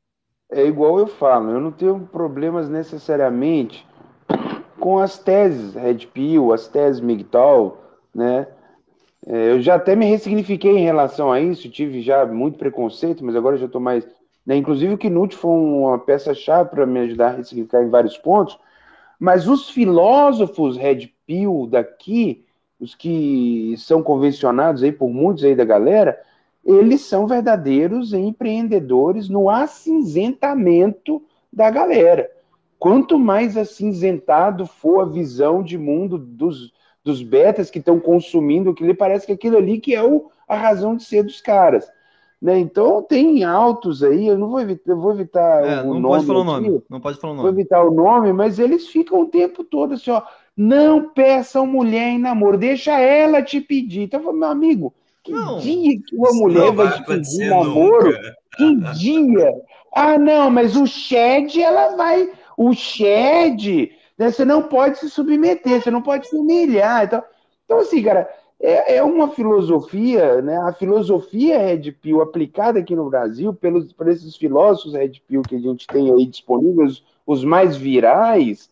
é 0.53 0.65
igual 0.65 0.99
eu 0.99 1.07
falo, 1.07 1.51
eu 1.51 1.59
não 1.59 1.73
tenho 1.73 2.07
problemas 2.07 2.69
necessariamente 2.69 3.85
com 4.79 4.99
as 4.99 5.19
teses 5.19 5.75
Red 5.75 6.07
Pill, 6.13 6.53
as 6.53 6.67
teses 6.67 7.01
MGTOW, 7.01 7.77
né? 8.13 8.47
É, 9.27 9.51
eu 9.51 9.61
já 9.61 9.75
até 9.75 9.95
me 9.95 10.05
ressignifiquei 10.05 10.77
em 10.77 10.83
relação 10.83 11.31
a 11.31 11.39
isso, 11.39 11.69
tive 11.69 12.01
já 12.01 12.25
muito 12.25 12.57
preconceito, 12.57 13.23
mas 13.23 13.35
agora 13.35 13.57
já 13.57 13.65
estou 13.65 13.81
mais. 13.81 14.07
Né? 14.45 14.55
Inclusive 14.55 14.93
o 14.93 14.97
Knut 14.97 15.35
foi 15.35 15.51
uma 15.51 15.99
peça-chave 15.99 16.69
para 16.69 16.85
me 16.85 16.99
ajudar 17.01 17.27
a 17.27 17.37
ressignificar 17.37 17.83
em 17.83 17.89
vários 17.89 18.17
pontos. 18.17 18.57
Mas 19.19 19.47
os 19.47 19.69
filósofos 19.69 20.77
Red 20.77 21.11
Pill 21.27 21.67
daqui, 21.69 22.45
os 22.79 22.95
que 22.95 23.75
são 23.77 24.01
convencionados 24.01 24.81
aí 24.81 24.91
por 24.91 25.09
muitos 25.09 25.43
aí 25.43 25.53
da 25.53 25.65
galera, 25.65 26.17
eles 26.63 27.01
são 27.01 27.27
verdadeiros 27.27 28.13
empreendedores 28.13 29.27
no 29.27 29.49
acinzentamento 29.49 31.21
da 31.51 31.69
galera. 31.69 32.29
Quanto 32.79 33.19
mais 33.19 33.57
acinzentado 33.57 34.65
for 34.65 35.01
a 35.01 35.05
visão 35.05 35.61
de 35.61 35.77
mundo 35.77 36.17
dos, 36.17 36.71
dos 37.03 37.21
betas 37.21 37.69
que 37.69 37.79
estão 37.79 37.99
consumindo 37.99 38.69
aquilo, 38.69 38.95
parece 38.95 39.25
que 39.25 39.33
aquilo 39.33 39.57
ali 39.57 39.79
que 39.79 39.93
é 39.93 40.01
o, 40.01 40.31
a 40.47 40.55
razão 40.55 40.95
de 40.95 41.03
ser 41.03 41.23
dos 41.23 41.41
caras. 41.41 41.91
Né? 42.41 42.57
Então 42.57 43.01
tem 43.03 43.43
altos 43.43 44.01
aí, 44.01 44.27
eu 44.27 44.37
não 44.37 44.49
vou 44.49 44.61
evitar, 44.61 44.91
eu 44.91 44.99
vou 44.99 45.11
evitar 45.11 45.61
é, 45.65 45.81
o 45.81 45.93
não 45.95 45.99
nome. 45.99 46.07
Pode 46.07 46.25
falar 46.25 46.39
aqui, 46.39 46.49
o 46.49 46.71
nome. 46.71 46.83
Não 46.89 47.01
pode 47.01 47.19
falar 47.19 47.33
o 47.33 47.35
nome. 47.35 47.49
Vou 47.49 47.59
evitar 47.59 47.83
o 47.83 47.93
nome, 47.93 48.31
mas 48.31 48.59
eles 48.59 48.87
ficam 48.87 49.19
o 49.19 49.25
tempo 49.25 49.63
todo 49.63 49.95
assim, 49.95 50.11
ó. 50.11 50.21
Não 50.55 51.09
peçam 51.09 51.67
mulher 51.67 52.09
em 52.09 52.19
namoro, 52.19 52.57
deixa 52.57 52.97
ela 52.99 53.41
te 53.41 53.59
pedir. 53.59 54.03
Então, 54.03 54.21
meu 54.31 54.49
amigo, 54.49 54.93
que 55.23 55.33
não, 55.33 55.59
dia 55.59 55.99
que 56.01 56.15
uma 56.15 56.31
mulher 56.31 56.71
vai, 56.71 56.87
vai 56.87 56.97
te 56.97 57.05
pedir 57.05 57.49
namoro? 57.49 58.11
Nunca. 58.11 58.35
Que 58.55 58.75
dia? 58.93 59.53
Ah, 59.93 60.17
não, 60.17 60.49
mas 60.49 60.75
o 60.75 60.85
Shed, 60.85 61.61
ela 61.61 61.95
vai. 61.95 62.29
O 62.61 62.73
Shed, 62.73 63.89
né, 64.17 64.29
você 64.29 64.43
não 64.43 64.63
pode 64.63 64.99
se 64.99 65.09
submeter, 65.09 65.81
você 65.81 65.89
não 65.89 66.01
pode 66.01 66.27
se 66.27 66.35
humilhar. 66.35 67.05
Então, 67.05 67.23
então 67.63 67.79
assim, 67.79 68.03
cara, 68.03 68.29
é, 68.59 68.97
é 68.97 69.03
uma 69.03 69.29
filosofia, 69.29 70.41
né? 70.41 70.57
A 70.57 70.73
filosofia 70.73 71.57
Red 71.57 71.93
Pill 71.93 72.21
aplicada 72.21 72.79
aqui 72.79 72.93
no 72.97 73.09
Brasil 73.09 73.53
pelos, 73.53 73.93
por 73.93 74.09
esses 74.09 74.35
filósofos 74.35 74.91
Red 74.91 75.21
Pill 75.25 75.41
que 75.41 75.55
a 75.55 75.59
gente 75.59 75.87
tem 75.87 76.11
aí 76.11 76.25
disponíveis, 76.25 77.01
os 77.25 77.45
mais 77.45 77.77
virais, 77.77 78.69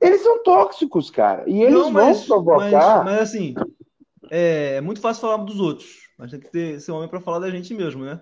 eles 0.00 0.20
são 0.20 0.44
tóxicos, 0.44 1.10
cara. 1.10 1.42
E 1.48 1.62
eles 1.62 1.74
Não, 1.74 1.90
mas, 1.90 2.28
vão 2.28 2.44
provocar. 2.44 3.02
Mas, 3.02 3.04
mas 3.06 3.20
assim, 3.22 3.56
é, 4.30 4.76
é, 4.76 4.80
muito 4.80 5.00
fácil 5.00 5.22
falar 5.22 5.38
dos 5.38 5.58
outros, 5.58 6.10
mas 6.16 6.30
tem 6.30 6.38
que 6.38 6.48
ter, 6.48 6.80
ser 6.80 6.92
homem 6.92 7.08
para 7.08 7.20
falar 7.20 7.40
da 7.40 7.50
gente 7.50 7.74
mesmo, 7.74 8.04
né? 8.04 8.20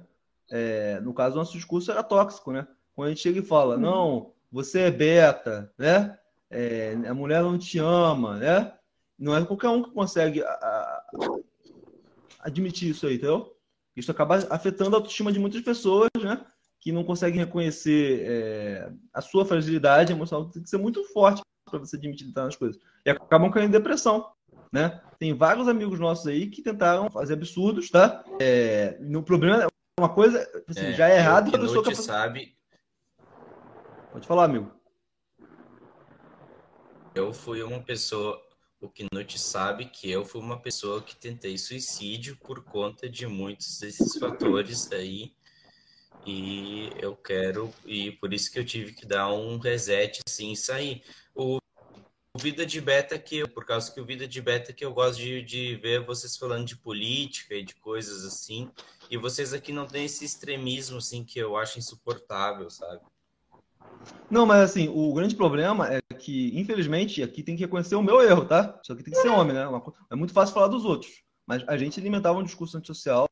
É, 0.50 0.98
no 1.00 1.12
caso, 1.12 1.36
nosso 1.36 1.52
discurso 1.52 1.90
era 1.90 2.02
tóxico, 2.02 2.52
né? 2.52 2.66
Quando 2.94 3.08
a 3.08 3.10
gente 3.10 3.20
chega 3.20 3.40
e 3.40 3.44
fala, 3.44 3.76
não, 3.76 4.33
você 4.54 4.82
é 4.82 4.90
beta, 4.90 5.68
né? 5.76 6.16
É, 6.48 6.92
a 7.08 7.12
mulher 7.12 7.42
não 7.42 7.58
te 7.58 7.80
ama, 7.80 8.38
né? 8.38 8.72
Não 9.18 9.36
é 9.36 9.44
qualquer 9.44 9.68
um 9.68 9.82
que 9.82 9.90
consegue 9.90 10.44
a, 10.44 10.48
a, 10.48 11.04
admitir 12.38 12.90
isso 12.90 13.04
aí, 13.04 13.16
entendeu? 13.16 13.52
Isso 13.96 14.12
acaba 14.12 14.36
afetando 14.50 14.94
a 14.94 14.98
autoestima 15.00 15.32
de 15.32 15.40
muitas 15.40 15.60
pessoas, 15.60 16.08
né? 16.22 16.40
Que 16.78 16.92
não 16.92 17.02
conseguem 17.02 17.40
reconhecer 17.40 18.20
é, 18.28 18.92
a 19.12 19.20
sua 19.20 19.44
fragilidade 19.44 20.12
emocional. 20.12 20.48
Tem 20.48 20.62
que 20.62 20.70
ser 20.70 20.78
muito 20.78 21.02
forte 21.12 21.42
para 21.68 21.80
você 21.80 21.96
admitir 21.96 22.32
as 22.36 22.54
coisas. 22.54 22.80
E 23.04 23.10
acabam 23.10 23.50
caindo 23.50 23.70
em 23.70 23.72
depressão, 23.72 24.30
né? 24.72 25.00
Tem 25.18 25.34
vários 25.34 25.66
amigos 25.66 25.98
nossos 25.98 26.28
aí 26.28 26.46
que 26.46 26.62
tentaram 26.62 27.10
fazer 27.10 27.34
absurdos, 27.34 27.90
tá? 27.90 28.24
É, 28.40 28.98
no 29.00 29.20
problema 29.20 29.64
é 29.64 29.66
uma 29.98 30.14
coisa, 30.14 30.48
assim, 30.68 30.86
é, 30.86 30.92
já 30.92 31.08
é 31.08 31.16
errado. 31.16 31.50
Que 31.50 31.56
a 31.56 31.60
pessoa 31.60 31.82
que 31.82 31.96
sabe. 31.96 32.53
Pode 34.14 34.28
falar, 34.28 34.44
amigo. 34.44 34.70
Eu 37.16 37.34
fui 37.34 37.64
uma 37.64 37.82
pessoa 37.82 38.40
o 38.80 38.88
Knut 38.88 39.40
sabe 39.40 39.86
que 39.86 40.08
eu 40.08 40.24
fui 40.24 40.40
uma 40.40 40.60
pessoa 40.60 41.02
que 41.02 41.16
tentei 41.16 41.58
suicídio 41.58 42.36
por 42.36 42.62
conta 42.62 43.08
de 43.08 43.26
muitos 43.26 43.80
desses 43.80 44.16
fatores 44.16 44.92
aí. 44.92 45.34
E 46.24 46.90
eu 47.00 47.16
quero, 47.16 47.74
e 47.84 48.12
por 48.12 48.32
isso 48.32 48.52
que 48.52 48.58
eu 48.60 48.64
tive 48.64 48.92
que 48.92 49.04
dar 49.04 49.32
um 49.32 49.58
reset 49.58 50.20
assim 50.24 50.52
e 50.52 50.56
sair. 50.56 51.02
O, 51.34 51.56
o 51.56 52.38
Vida 52.38 52.64
de 52.64 52.80
Beta 52.80 53.18
que 53.18 53.38
eu, 53.38 53.48
por 53.48 53.64
causa 53.64 53.90
que 53.90 54.00
o 54.00 54.06
Vida 54.06 54.28
de 54.28 54.40
Beta 54.40 54.72
que 54.72 54.84
eu 54.84 54.94
gosto 54.94 55.18
de, 55.18 55.42
de 55.42 55.74
ver 55.74 56.06
vocês 56.06 56.36
falando 56.36 56.64
de 56.64 56.76
política 56.76 57.56
e 57.56 57.64
de 57.64 57.74
coisas 57.74 58.24
assim. 58.24 58.70
E 59.10 59.16
vocês 59.16 59.52
aqui 59.52 59.72
não 59.72 59.88
têm 59.88 60.04
esse 60.04 60.24
extremismo 60.24 60.98
assim 60.98 61.24
que 61.24 61.40
eu 61.40 61.56
acho 61.56 61.80
insuportável, 61.80 62.70
sabe? 62.70 63.00
Não, 64.30 64.46
mas 64.46 64.62
assim, 64.62 64.88
o 64.88 65.12
grande 65.12 65.34
problema 65.34 65.92
é 65.92 66.00
que, 66.18 66.58
infelizmente, 66.58 67.22
aqui 67.22 67.42
tem 67.42 67.56
que 67.56 67.62
reconhecer 67.62 67.94
o 67.94 68.02
meu 68.02 68.20
erro, 68.20 68.44
tá? 68.44 68.80
Só 68.82 68.94
que 68.94 69.02
tem 69.02 69.12
que 69.12 69.20
ser 69.20 69.28
homem, 69.28 69.54
né? 69.54 69.66
É 70.10 70.16
muito 70.16 70.32
fácil 70.32 70.54
falar 70.54 70.68
dos 70.68 70.84
outros. 70.84 71.22
Mas 71.46 71.62
a 71.68 71.76
gente 71.76 72.00
alimentava 72.00 72.38
um 72.38 72.42
discurso 72.42 72.76
antissocial 72.76 73.28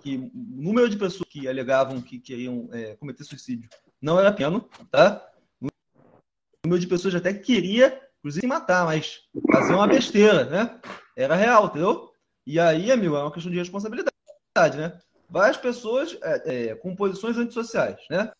que 0.00 0.16
o 0.16 0.30
número 0.34 0.88
de 0.88 0.96
pessoas 0.96 1.28
que 1.28 1.48
alegavam 1.48 2.00
que, 2.00 2.18
que 2.18 2.34
iam 2.34 2.68
é, 2.72 2.94
cometer 2.96 3.24
suicídio 3.24 3.68
não 4.00 4.18
era 4.18 4.32
pequeno, 4.32 4.68
tá? 4.90 5.28
O 5.60 5.68
número 6.64 6.80
de 6.80 6.86
pessoas 6.86 7.14
até 7.14 7.32
que 7.34 7.40
queria, 7.40 8.00
inclusive, 8.18 8.46
matar, 8.46 8.84
mas 8.84 9.22
fazer 9.50 9.74
uma 9.74 9.86
besteira, 9.86 10.44
né? 10.44 10.80
Era 11.16 11.34
real, 11.34 11.66
entendeu? 11.66 12.10
E 12.46 12.58
aí, 12.58 12.90
amigo, 12.90 13.16
é 13.16 13.22
uma 13.22 13.32
questão 13.32 13.50
de 13.50 13.58
responsabilidade, 13.58 14.12
né? 14.76 14.98
Várias 15.28 15.56
pessoas 15.56 16.16
é, 16.22 16.70
é, 16.70 16.74
com 16.76 16.96
posições 16.96 17.36
antissociais, 17.36 17.98
né? 18.08 18.32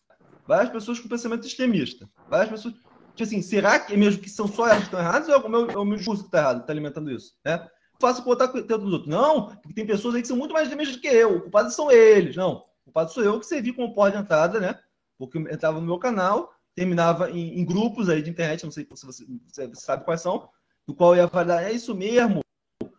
Várias 0.49 0.71
pessoas 0.71 0.99
com 0.99 1.07
pensamento 1.07 1.45
extremista. 1.45 2.09
Várias 2.27 2.49
pessoas. 2.49 2.73
Tipo 2.73 3.21
assim, 3.21 3.39
será 3.39 3.79
que 3.79 3.95
mesmo 3.95 4.19
que 4.19 4.29
são 4.31 4.47
só 4.47 4.65
elas 4.65 4.79
que 4.79 4.83
estão 4.85 4.99
erradas 4.99 5.27
ou 5.29 5.35
é 5.35 5.37
o 5.37 5.47
meu, 5.47 5.69
é 5.69 5.77
o 5.77 5.85
meu 5.85 5.95
discurso 5.95 6.23
que 6.23 6.29
está 6.29 6.39
errado, 6.39 6.61
está 6.61 6.73
alimentando 6.73 7.11
isso? 7.11 7.35
Né? 7.45 7.69
Faço 8.01 8.23
botar 8.23 8.45
o 8.45 8.63
tempo 8.63 8.79
dos 8.79 8.93
outros. 8.93 9.11
Não, 9.11 9.55
porque 9.57 9.75
tem 9.75 9.85
pessoas 9.85 10.15
aí 10.15 10.23
que 10.23 10.27
são 10.27 10.35
muito 10.35 10.51
mais 10.51 10.63
extremistas 10.67 10.97
do 10.97 11.01
que 11.03 11.07
eu. 11.07 11.35
O 11.35 11.41
culpado 11.41 11.69
são 11.69 11.91
eles. 11.91 12.35
Não, 12.35 12.63
o 12.81 12.85
culpado 12.85 13.11
sou 13.11 13.23
eu 13.23 13.39
que 13.39 13.45
servi 13.45 13.71
como 13.73 13.93
porta 13.93 14.17
de 14.17 14.23
entrada, 14.23 14.59
né? 14.59 14.79
Porque 15.19 15.37
eu 15.37 15.45
estava 15.49 15.79
no 15.79 15.85
meu 15.85 15.99
canal, 15.99 16.51
terminava 16.73 17.29
em, 17.29 17.59
em, 17.59 17.63
grupos 17.63 18.09
aí 18.09 18.23
de 18.23 18.31
internet, 18.31 18.63
não 18.63 18.71
sei 18.71 18.87
se 18.91 19.05
você, 19.05 19.23
você 19.45 19.69
sabe 19.75 20.03
quais 20.03 20.21
são, 20.21 20.49
do 20.87 20.95
qual 20.95 21.15
ia 21.15 21.27
falar, 21.27 21.61
é 21.61 21.73
isso 21.73 21.93
mesmo, 21.93 22.39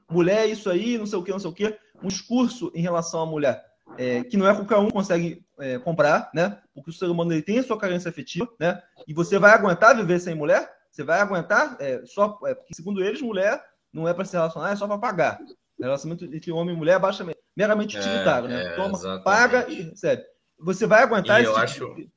mulher 0.08 0.46
é 0.46 0.52
isso 0.52 0.70
aí, 0.70 0.96
não 0.96 1.06
sei 1.06 1.18
o 1.18 1.24
que, 1.24 1.32
não 1.32 1.40
sei 1.40 1.50
o 1.50 1.54
que. 1.54 1.76
Um 2.00 2.06
discurso 2.06 2.70
em 2.76 2.80
relação 2.80 3.20
à 3.22 3.26
mulher 3.26 3.69
é, 3.98 4.24
que 4.24 4.36
não 4.36 4.48
é 4.48 4.54
qualquer 4.54 4.76
um 4.76 4.90
consegue 4.90 5.44
é, 5.58 5.78
comprar, 5.78 6.30
né? 6.34 6.58
Porque 6.74 6.90
o 6.90 6.92
ser 6.92 7.06
humano 7.06 7.32
ele 7.32 7.42
tem 7.42 7.58
a 7.58 7.62
sua 7.62 7.78
carência 7.78 8.08
afetiva, 8.08 8.48
né? 8.58 8.82
E 9.06 9.14
você 9.14 9.38
vai 9.38 9.52
aguentar 9.52 9.96
viver 9.96 10.18
sem 10.20 10.34
mulher? 10.34 10.70
Você 10.90 11.04
vai 11.04 11.20
aguentar 11.20 11.76
é, 11.80 12.02
só 12.06 12.38
é, 12.46 12.54
porque 12.54 12.74
segundo 12.74 13.02
eles 13.02 13.20
mulher 13.20 13.62
não 13.92 14.08
é 14.08 14.14
para 14.14 14.24
se 14.24 14.32
relacionar, 14.32 14.72
é 14.72 14.76
só 14.76 14.86
para 14.86 14.98
pagar. 14.98 15.38
Relacionamento 15.78 16.24
entre 16.24 16.52
homem 16.52 16.74
e 16.74 16.78
mulher 16.78 16.96
é 16.96 16.98
baixa, 16.98 17.26
meramente 17.56 17.96
é, 17.96 18.00
utilitário, 18.00 18.48
né? 18.48 18.64
É, 18.64 18.76
Toma, 18.76 18.96
exatamente. 18.96 19.24
paga 19.24 19.68
e 19.68 19.82
recebe. 19.82 20.24
Você 20.58 20.86
vai 20.86 21.02
aguentar 21.02 21.40
e 21.40 21.44
eu 21.44 21.52
tipo 21.52 21.64
acho, 21.64 21.94
tipo... 21.94 22.12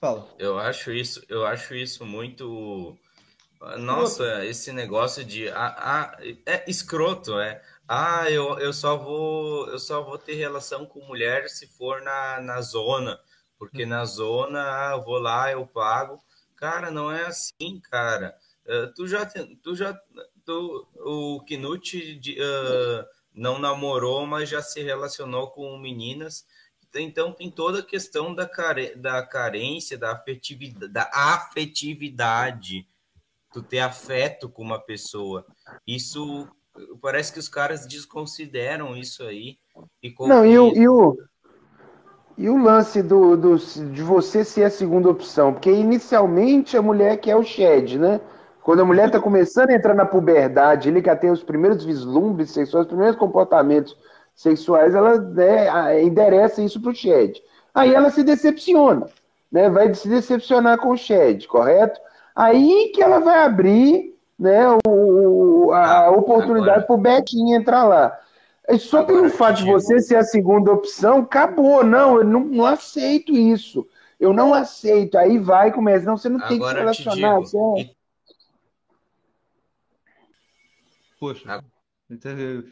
Fala. 0.00 0.28
Eu 0.38 0.58
acho 0.58 0.90
isso, 0.92 1.22
eu 1.28 1.46
acho 1.46 1.74
isso 1.74 2.04
muito 2.04 2.98
nossa, 3.78 4.44
esse 4.44 4.70
negócio 4.70 5.24
de 5.24 5.48
ah, 5.48 5.74
ah, 5.78 6.18
é 6.44 6.64
escroto, 6.68 7.38
é. 7.40 7.62
Ah, 7.88 8.28
eu, 8.30 8.58
eu 8.58 8.72
só 8.72 8.96
vou 8.96 9.68
eu 9.68 9.78
só 9.78 10.02
vou 10.02 10.18
ter 10.18 10.34
relação 10.34 10.84
com 10.86 11.06
mulher 11.06 11.48
se 11.48 11.66
for 11.66 12.02
na, 12.02 12.40
na 12.40 12.60
zona, 12.60 13.20
porque 13.58 13.84
hum. 13.84 13.88
na 13.88 14.04
zona 14.04 14.60
ah, 14.60 14.92
eu 14.92 15.04
vou 15.04 15.18
lá, 15.18 15.50
eu 15.52 15.66
pago. 15.66 16.20
Cara, 16.56 16.90
não 16.90 17.12
é 17.12 17.26
assim, 17.26 17.80
cara. 17.80 18.36
Uh, 18.64 18.92
tu 18.94 19.06
já 19.06 19.24
tu 19.62 19.76
já 19.76 19.96
tu, 20.44 20.88
o 20.96 21.40
Knut 21.46 22.20
uh, 22.40 23.06
não 23.32 23.58
namorou, 23.58 24.26
mas 24.26 24.48
já 24.48 24.62
se 24.62 24.82
relacionou 24.82 25.50
com 25.50 25.76
meninas. 25.78 26.44
Então 26.94 27.30
tem 27.30 27.50
toda 27.50 27.80
a 27.80 27.82
questão 27.82 28.34
da, 28.34 28.48
care, 28.48 28.96
da 28.96 29.22
carência, 29.22 29.98
da 29.98 30.12
afetividade, 30.12 30.92
da 30.92 31.10
afetividade, 31.12 32.88
tu 33.52 33.62
ter 33.62 33.80
afeto 33.80 34.48
com 34.48 34.62
uma 34.62 34.80
pessoa. 34.80 35.44
Isso 35.86 36.48
parece 37.00 37.32
que 37.32 37.38
os 37.38 37.48
caras 37.48 37.86
desconsideram 37.86 38.96
isso 38.96 39.22
aí. 39.22 39.58
E 40.02 40.14
Não, 40.20 40.44
e 40.44 40.58
o, 40.58 40.74
e 40.74 40.88
o, 40.88 41.16
e 42.38 42.48
o 42.48 42.56
lance 42.56 43.02
do, 43.02 43.36
do, 43.36 43.56
de 43.56 44.02
você 44.02 44.44
ser 44.44 44.64
a 44.64 44.70
segunda 44.70 45.08
opção? 45.08 45.52
Porque 45.52 45.70
inicialmente 45.70 46.76
a 46.76 46.82
mulher 46.82 47.18
quer 47.18 47.36
o 47.36 47.42
shed, 47.42 47.98
né? 47.98 48.20
Quando 48.62 48.80
a 48.82 48.84
mulher 48.84 49.06
está 49.06 49.20
começando 49.20 49.70
a 49.70 49.74
entrar 49.74 49.94
na 49.94 50.04
puberdade, 50.04 50.88
ele 50.88 51.00
já 51.00 51.14
tem 51.14 51.30
os 51.30 51.42
primeiros 51.42 51.84
vislumbres 51.84 52.50
sexuais, 52.50 52.86
os 52.86 52.90
primeiros 52.90 53.16
comportamentos 53.16 53.96
sexuais, 54.34 54.94
ela 54.94 55.18
né, 55.18 56.02
endereça 56.02 56.60
isso 56.60 56.80
para 56.80 56.90
o 56.90 56.94
shed. 56.94 57.40
Aí 57.72 57.94
ela 57.94 58.10
se 58.10 58.24
decepciona, 58.24 59.06
né? 59.50 59.70
Vai 59.70 59.94
se 59.94 60.08
decepcionar 60.08 60.78
com 60.78 60.90
o 60.90 60.96
shed, 60.96 61.46
correto? 61.46 62.00
Aí 62.34 62.90
que 62.94 63.02
ela 63.02 63.20
vai 63.20 63.38
abrir 63.44 64.16
né, 64.38 64.66
o, 64.86 65.35
a 65.72 66.06
ah, 66.06 66.10
oportunidade 66.10 66.86
para 66.86 66.94
o 66.94 66.98
Betinho 66.98 67.56
entrar 67.56 67.84
lá. 67.84 68.18
Só 68.78 68.98
agora, 68.98 69.14
pelo 69.14 69.30
fato 69.30 69.58
de 69.58 69.64
você 69.64 70.00
ser 70.00 70.16
a 70.16 70.24
segunda 70.24 70.72
opção, 70.72 71.18
acabou. 71.18 71.84
Não, 71.84 72.16
eu 72.16 72.24
não, 72.24 72.40
não, 72.40 72.66
aceito 72.66 73.32
isso. 73.32 73.86
Eu 74.18 74.32
não 74.32 74.52
aceito. 74.52 75.16
Aí 75.16 75.38
vai 75.38 75.72
começa. 75.72 76.04
Não, 76.04 76.16
você 76.16 76.28
não 76.28 76.40
agora 76.42 76.48
tem 76.48 76.58
que 76.58 76.68
se 76.68 77.08
relacionar. 77.08 77.40
Digo, 77.42 77.78
é... 77.78 77.90
Poxa. 81.20 81.64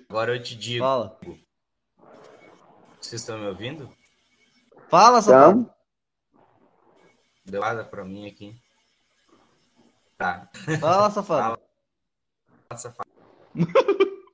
Agora 0.08 0.34
eu 0.34 0.42
te 0.42 0.56
digo. 0.56 0.84
Fala. 0.84 1.18
Vocês 3.00 3.20
estão 3.20 3.38
me 3.38 3.46
ouvindo? 3.46 3.88
Fala, 4.88 5.22
Safado. 5.22 5.70
Deu 7.44 7.60
nada 7.60 7.84
para 7.84 8.04
mim 8.04 8.26
aqui. 8.26 8.56
Tá. 10.16 10.48
Fala, 10.80 11.10
safado. 11.10 11.63
Fala, 12.68 12.78
safado. 12.80 13.08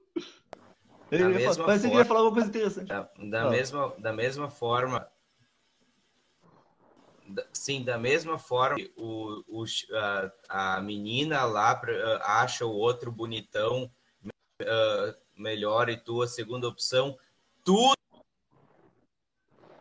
da 1.10 1.28
mesma 1.28 1.78
que 1.78 1.86
ia 1.88 2.04
falar 2.04 2.20
alguma 2.20 2.34
coisa 2.34 2.48
interessante. 2.48 2.88
Da, 2.88 3.10
da 3.18 3.50
mesma, 3.50 3.94
da 3.98 4.12
mesma 4.12 4.50
forma. 4.50 5.10
Da, 7.26 7.46
sim, 7.52 7.84
da 7.84 7.98
mesma 7.98 8.38
forma, 8.38 8.76
o, 8.96 9.42
o, 9.48 9.64
a, 10.48 10.76
a 10.76 10.80
menina 10.80 11.44
lá 11.44 11.80
acha 12.22 12.64
o 12.66 12.72
outro 12.72 13.10
bonitão 13.12 13.90
uh, 14.24 15.14
melhor 15.36 15.88
e 15.88 15.96
tua 15.96 16.26
segunda 16.26 16.68
opção, 16.68 17.18
tudo 17.64 17.94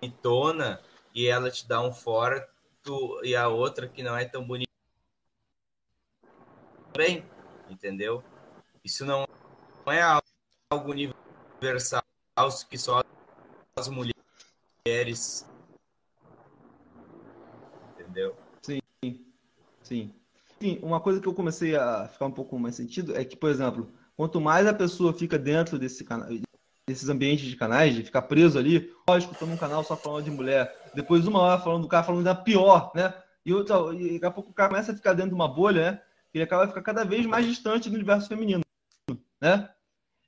bonitona 0.01 0.81
e 1.13 1.27
ela 1.27 1.51
te 1.51 1.67
dá 1.67 1.81
um 1.81 1.91
fora 1.91 2.47
tu, 2.81 3.19
e 3.23 3.35
a 3.35 3.47
outra 3.47 3.87
que 3.87 4.01
não 4.01 4.15
é 4.15 4.25
tão 4.25 4.45
bonita 4.45 4.69
bem, 6.95 7.25
entendeu? 7.69 8.23
Isso 8.83 9.05
não 9.05 9.25
é 9.87 10.01
algo 10.71 10.91
universal 10.91 12.03
que 12.69 12.77
só 12.77 13.03
as 13.75 13.87
mulheres 13.89 15.45
entendeu? 18.09 18.35
Sim, 18.61 18.79
sim. 19.83 20.13
Sim, 20.61 20.79
uma 20.81 20.99
coisa 20.99 21.21
que 21.21 21.27
eu 21.27 21.33
comecei 21.33 21.75
a 21.75 22.07
ficar 22.07 22.25
um 22.25 22.31
pouco 22.31 22.59
mais 22.59 22.75
sentido 22.75 23.15
é 23.15 23.23
que, 23.23 23.37
por 23.37 23.49
exemplo, 23.49 23.89
quanto 24.17 24.41
mais 24.41 24.67
a 24.67 24.73
pessoa 24.73 25.13
fica 25.13 25.37
dentro 25.37 25.79
desse 25.79 26.03
canal, 26.03 26.27
desses 26.85 27.07
ambientes 27.07 27.45
de 27.47 27.55
canais, 27.55 27.95
de 27.95 28.03
ficar 28.03 28.23
preso 28.23 28.57
ali, 28.59 28.91
lógico, 29.07 29.33
estou 29.33 29.47
num 29.47 29.55
canal 29.55 29.83
só 29.83 29.95
falando 29.95 30.25
de 30.25 30.31
mulher, 30.31 30.91
depois 30.93 31.25
uma 31.27 31.39
hora 31.39 31.61
falando 31.61 31.83
do 31.83 31.87
cara 31.87 32.03
falando 32.03 32.23
da 32.23 32.35
pior, 32.35 32.91
né? 32.93 33.13
E, 33.45 33.53
outra, 33.53 33.77
e 33.95 34.13
daqui 34.13 34.25
a 34.25 34.31
pouco 34.31 34.51
o 34.51 34.53
cara 34.53 34.69
começa 34.69 34.91
a 34.91 34.95
ficar 34.95 35.13
dentro 35.13 35.29
de 35.29 35.35
uma 35.35 35.47
bolha, 35.47 35.91
né? 35.91 36.01
Ele 36.33 36.43
acaba 36.43 36.67
ficar 36.67 36.81
cada 36.81 37.05
vez 37.05 37.25
mais 37.25 37.45
distante 37.45 37.89
do 37.89 37.95
universo 37.95 38.27
feminino, 38.27 38.61
né? 39.41 39.69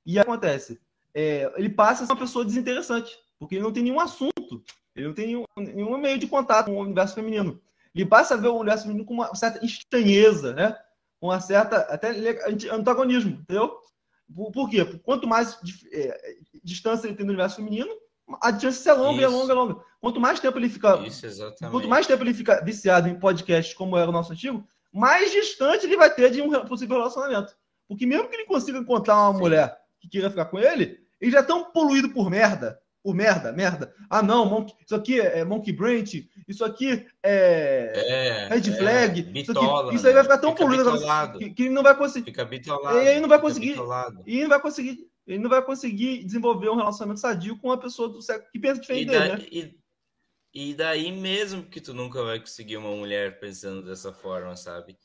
E 0.05 0.19
acontece, 0.19 0.79
é, 1.13 1.51
ele 1.55 1.69
passa 1.69 2.03
a 2.03 2.05
ser 2.07 2.13
uma 2.13 2.19
pessoa 2.19 2.45
desinteressante, 2.45 3.17
porque 3.39 3.55
ele 3.55 3.63
não 3.63 3.71
tem 3.71 3.83
nenhum 3.83 3.99
assunto, 3.99 4.63
ele 4.95 5.07
não 5.07 5.13
tem 5.13 5.27
nenhum, 5.27 5.45
nenhum 5.57 5.97
meio 5.97 6.17
de 6.17 6.27
contato 6.27 6.67
com 6.67 6.77
o 6.77 6.81
universo 6.81 7.15
feminino. 7.15 7.61
Ele 7.93 8.05
passa 8.05 8.33
a 8.33 8.37
ver 8.37 8.47
o 8.47 8.55
universo 8.55 8.83
feminino 8.83 9.05
com 9.05 9.13
uma 9.13 9.35
certa 9.35 9.63
estranheza, 9.65 10.53
né? 10.53 10.77
Uma 11.19 11.39
certa 11.39 11.77
até 11.77 12.09
antagonismo, 12.71 13.31
entendeu? 13.31 13.77
Por, 14.33 14.51
por 14.51 14.69
quê? 14.69 14.85
Quanto 15.03 15.27
mais 15.27 15.57
é, 15.91 16.35
distância 16.63 17.07
ele 17.07 17.15
tem 17.15 17.25
do 17.25 17.29
universo 17.29 17.57
feminino, 17.57 17.93
a 18.41 18.57
chance 18.57 18.87
é 18.87 18.93
longa, 18.93 19.21
é 19.21 19.25
Isso. 19.25 19.35
é 19.35 19.37
longa, 19.37 19.51
é 19.51 19.55
longa. 19.55 19.85
Quanto 19.99 20.19
mais 20.19 20.39
tempo 20.39 20.57
ele 20.57 20.69
fica. 20.69 20.95
Isso. 21.05 21.27
Quanto 21.69 21.87
mais 21.87 22.07
tempo 22.07 22.23
ele 22.23 22.33
fica 22.33 22.63
viciado 22.63 23.09
em 23.09 23.19
podcast, 23.19 23.75
como 23.75 23.97
era 23.97 24.09
o 24.09 24.13
nosso 24.13 24.31
antigo, 24.31 24.65
mais 24.91 25.31
distante 25.31 25.85
ele 25.85 25.97
vai 25.97 26.13
ter 26.13 26.31
de 26.31 26.41
um 26.41 26.65
possível 26.65 26.97
relacionamento. 26.97 27.55
Porque 27.91 28.05
mesmo 28.05 28.29
que 28.29 28.35
ele 28.35 28.45
consiga 28.45 28.77
encontrar 28.77 29.17
uma 29.17 29.33
Sim. 29.33 29.39
mulher 29.39 29.77
que 29.99 30.07
queira 30.07 30.29
ficar 30.29 30.45
com 30.45 30.57
ele, 30.57 30.97
ele 31.19 31.31
já 31.31 31.39
é 31.39 31.43
tão 31.43 31.71
poluído 31.71 32.09
por 32.09 32.29
merda 32.29 32.81
por 33.03 33.15
merda, 33.15 33.51
merda. 33.51 33.93
Ah, 34.09 34.21
não, 34.21 34.45
monkey, 34.45 34.75
isso 34.85 34.95
aqui 34.95 35.19
é, 35.19 35.39
é 35.39 35.43
Monkey 35.43 35.71
Branch, 35.71 36.29
isso 36.47 36.63
aqui 36.63 37.05
é, 37.23 37.91
é 37.95 38.47
Red 38.47 38.69
é, 38.69 38.77
Flag, 38.77 39.19
é, 39.19 39.23
bitola, 39.23 39.33
isso, 39.33 39.87
aqui, 39.87 39.95
isso, 39.95 40.07
aí 40.07 40.13
vai 40.13 40.23
ficar 40.23 40.37
tão 40.37 40.53
poluído 40.53 40.91
que, 41.37 41.49
que, 41.49 41.63
ele 41.63 41.73
não 41.73 41.83
vai 41.83 41.97
conseguir. 41.97 42.25
Fica 42.25 42.45
bitolado. 42.45 42.99
E 42.99 43.07
aí 43.07 43.19
não 43.19 43.27
vai 43.27 43.41
conseguir. 43.41 43.75
E 44.25 44.33
ele 44.33 44.43
não 44.43 44.49
vai 44.49 44.61
conseguir. 44.61 45.11
Ele 45.27 45.39
não 45.39 45.49
vai 45.49 45.61
conseguir 45.63 46.23
desenvolver 46.23 46.69
um 46.69 46.75
relacionamento 46.75 47.19
sadio 47.19 47.57
com 47.57 47.67
uma 47.69 47.79
pessoa 47.79 48.09
do 48.09 48.21
sexo 48.21 48.51
que 48.51 48.59
pensa 48.59 48.81
diferente 48.81 49.09
dele, 49.09 49.33
né? 49.33 49.45
E, 49.51 49.77
e 50.53 50.73
daí 50.73 51.11
mesmo 51.11 51.63
que 51.63 51.79
tu 51.79 51.93
nunca 51.93 52.23
vai 52.23 52.39
conseguir 52.39 52.77
uma 52.77 52.93
mulher 52.95 53.39
pensando 53.39 53.83
dessa 53.83 54.11
forma, 54.11 54.55
sabe? 54.55 54.97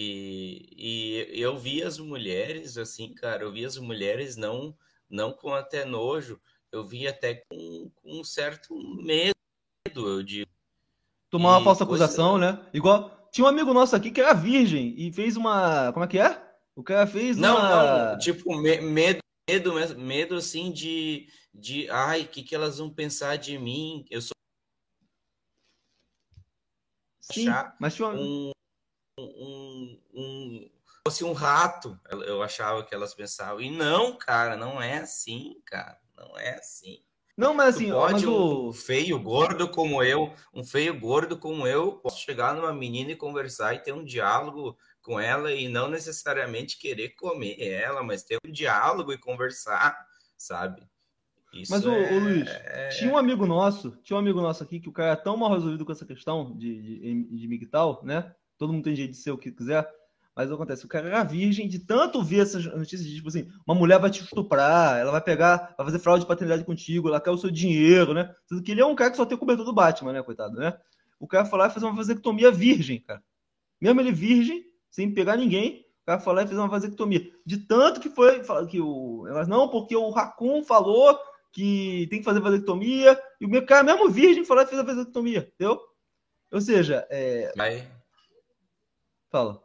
E, 0.00 0.68
e 0.76 1.42
eu 1.42 1.58
vi 1.58 1.82
as 1.82 1.98
mulheres, 1.98 2.78
assim, 2.78 3.12
cara, 3.12 3.42
eu 3.42 3.50
vi 3.50 3.64
as 3.64 3.76
mulheres 3.78 4.36
não, 4.36 4.72
não 5.10 5.32
com 5.32 5.52
até 5.52 5.84
nojo, 5.84 6.40
eu 6.70 6.84
vi 6.84 7.08
até 7.08 7.34
com, 7.34 7.90
com 7.96 8.20
um 8.20 8.22
certo 8.22 8.78
medo, 9.02 9.34
eu 9.96 10.22
digo. 10.22 10.48
Tomar 11.28 11.56
uma 11.58 11.64
falsa 11.64 11.84
coisa... 11.84 12.04
acusação, 12.04 12.38
né? 12.38 12.64
Igual. 12.72 13.28
Tinha 13.32 13.44
um 13.44 13.48
amigo 13.48 13.74
nosso 13.74 13.96
aqui 13.96 14.12
que 14.12 14.20
era 14.20 14.32
virgem 14.34 14.94
e 14.96 15.12
fez 15.12 15.36
uma. 15.36 15.92
Como 15.92 16.04
é 16.04 16.08
que 16.08 16.18
é? 16.20 16.40
O 16.76 16.82
cara 16.84 17.04
fez 17.04 17.36
não, 17.36 17.56
uma. 17.56 18.12
Não, 18.12 18.18
tipo, 18.18 18.56
me 18.56 18.80
medo, 18.80 19.18
medo, 19.50 19.98
medo 19.98 20.36
assim 20.36 20.70
de. 20.70 21.26
de 21.52 21.90
ai, 21.90 22.22
o 22.22 22.28
que, 22.28 22.44
que 22.44 22.54
elas 22.54 22.78
vão 22.78 22.88
pensar 22.88 23.34
de 23.34 23.58
mim? 23.58 24.06
Eu 24.08 24.22
sou. 24.22 24.32
Sim, 27.20 27.48
mas 27.80 27.94
tinha 27.96 28.08
um, 28.08 28.52
um, 29.20 30.00
um, 30.14 30.70
fosse 31.06 31.24
um 31.24 31.32
rato, 31.32 31.98
eu 32.10 32.42
achava 32.42 32.84
que 32.84 32.94
elas 32.94 33.14
pensavam. 33.14 33.60
E 33.60 33.70
não, 33.70 34.16
cara, 34.16 34.56
não 34.56 34.80
é 34.80 34.98
assim, 34.98 35.60
cara. 35.64 35.98
Não 36.16 36.38
é 36.38 36.56
assim. 36.56 37.02
Não, 37.36 37.54
mas 37.54 37.76
assim, 37.76 37.86
tu 37.86 37.92
pode 37.92 38.12
mas 38.14 38.24
o... 38.24 38.68
um 38.68 38.72
feio 38.72 39.18
gordo 39.20 39.68
como 39.68 40.02
eu, 40.02 40.34
um 40.52 40.64
feio 40.64 40.98
gordo 40.98 41.38
como 41.38 41.68
eu, 41.68 41.92
posso 41.92 42.20
chegar 42.20 42.52
numa 42.52 42.72
menina 42.72 43.12
e 43.12 43.16
conversar 43.16 43.74
e 43.74 43.78
ter 43.78 43.92
um 43.92 44.04
diálogo 44.04 44.76
com 45.00 45.20
ela 45.20 45.52
e 45.52 45.68
não 45.68 45.88
necessariamente 45.88 46.76
querer 46.76 47.10
comer 47.10 47.56
ela, 47.60 48.02
mas 48.02 48.24
ter 48.24 48.38
um 48.44 48.50
diálogo 48.50 49.12
e 49.12 49.18
conversar, 49.18 49.96
sabe? 50.36 50.82
Isso 51.52 51.70
mas, 51.70 51.86
o, 51.86 51.92
é... 51.92 52.12
o 52.12 52.18
Luiz, 52.18 52.48
tinha 52.98 53.12
um 53.12 53.16
amigo 53.16 53.46
nosso, 53.46 53.92
tinha 54.02 54.16
um 54.16 54.20
amigo 54.20 54.40
nosso 54.40 54.64
aqui 54.64 54.80
que 54.80 54.88
o 54.88 54.92
cara 54.92 55.12
é 55.12 55.16
tão 55.16 55.36
mal 55.36 55.52
resolvido 55.52 55.86
com 55.86 55.92
essa 55.92 56.04
questão 56.04 56.56
de, 56.58 56.82
de, 56.82 57.38
de 57.38 57.48
migtal, 57.48 58.00
né? 58.04 58.34
Todo 58.58 58.72
mundo 58.72 58.84
tem 58.84 58.96
jeito 58.96 59.12
de 59.12 59.16
ser 59.16 59.30
o 59.30 59.38
que 59.38 59.52
quiser. 59.52 59.88
Mas 60.34 60.52
acontece, 60.52 60.84
o 60.84 60.88
cara 60.88 61.08
era 61.08 61.24
virgem 61.24 61.66
de 61.66 61.80
tanto 61.80 62.22
ver 62.22 62.42
essas 62.42 62.64
notícias 62.64 63.02
de 63.02 63.16
tipo 63.16 63.26
assim, 63.26 63.48
uma 63.66 63.74
mulher 63.74 63.98
vai 63.98 64.08
te 64.08 64.22
estuprar, 64.22 64.96
ela 64.96 65.10
vai 65.10 65.20
pegar, 65.20 65.74
vai 65.76 65.84
fazer 65.86 65.98
fraude 65.98 66.22
de 66.22 66.28
paternidade 66.28 66.64
contigo, 66.64 67.08
ela 67.08 67.20
quer 67.20 67.32
o 67.32 67.36
seu 67.36 67.50
dinheiro, 67.50 68.14
né? 68.14 68.32
Sendo 68.46 68.62
que 68.62 68.70
ele 68.70 68.80
é 68.80 68.86
um 68.86 68.94
cara 68.94 69.10
que 69.10 69.16
só 69.16 69.26
tem 69.26 69.34
o 69.34 69.38
cobertor 69.38 69.64
do 69.64 69.72
Batman, 69.72 70.12
né, 70.12 70.22
coitado, 70.22 70.54
né? 70.54 70.78
O 71.18 71.26
cara 71.26 71.44
foi 71.44 71.58
lá 71.58 71.66
e 71.66 71.70
fez 71.70 71.82
uma 71.82 71.92
vasectomia 71.92 72.52
virgem, 72.52 73.00
cara. 73.00 73.20
Mesmo 73.80 74.00
ele 74.00 74.12
virgem, 74.12 74.64
sem 74.88 75.12
pegar 75.12 75.36
ninguém, 75.36 75.84
o 76.02 76.06
cara 76.06 76.20
foi 76.20 76.32
lá 76.32 76.42
e 76.44 76.46
fez 76.46 76.56
uma 76.56 76.68
vasectomia. 76.68 77.32
De 77.44 77.56
tanto 77.56 77.98
que 77.98 78.08
foi, 78.08 78.40
que 78.68 78.80
o. 78.80 79.24
Não, 79.48 79.68
porque 79.68 79.96
o 79.96 80.10
Raccoon 80.10 80.62
falou 80.62 81.18
que 81.52 82.06
tem 82.10 82.20
que 82.20 82.24
fazer 82.24 82.38
vasectomia, 82.38 83.20
e 83.40 83.44
o 83.44 83.48
meu 83.48 83.66
cara, 83.66 83.82
mesmo 83.82 84.08
virgem, 84.08 84.44
foi 84.44 84.54
lá 84.54 84.62
e 84.62 84.66
fez 84.66 84.80
a 84.80 84.84
vasectomia, 84.84 85.50
entendeu? 85.52 85.80
Ou 86.52 86.60
seja, 86.60 87.04
é. 87.10 87.52
Vai. 87.56 87.97
Fala. 89.30 89.62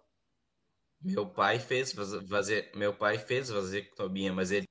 Meu 1.02 1.26
pai 1.26 1.60
fez 1.60 1.92
fazer, 2.30 2.72
meu 2.76 2.94
pai 2.94 3.18
fez 3.18 3.50
vasectomia, 3.50 4.32
mas 4.32 4.52
ele 4.52 4.66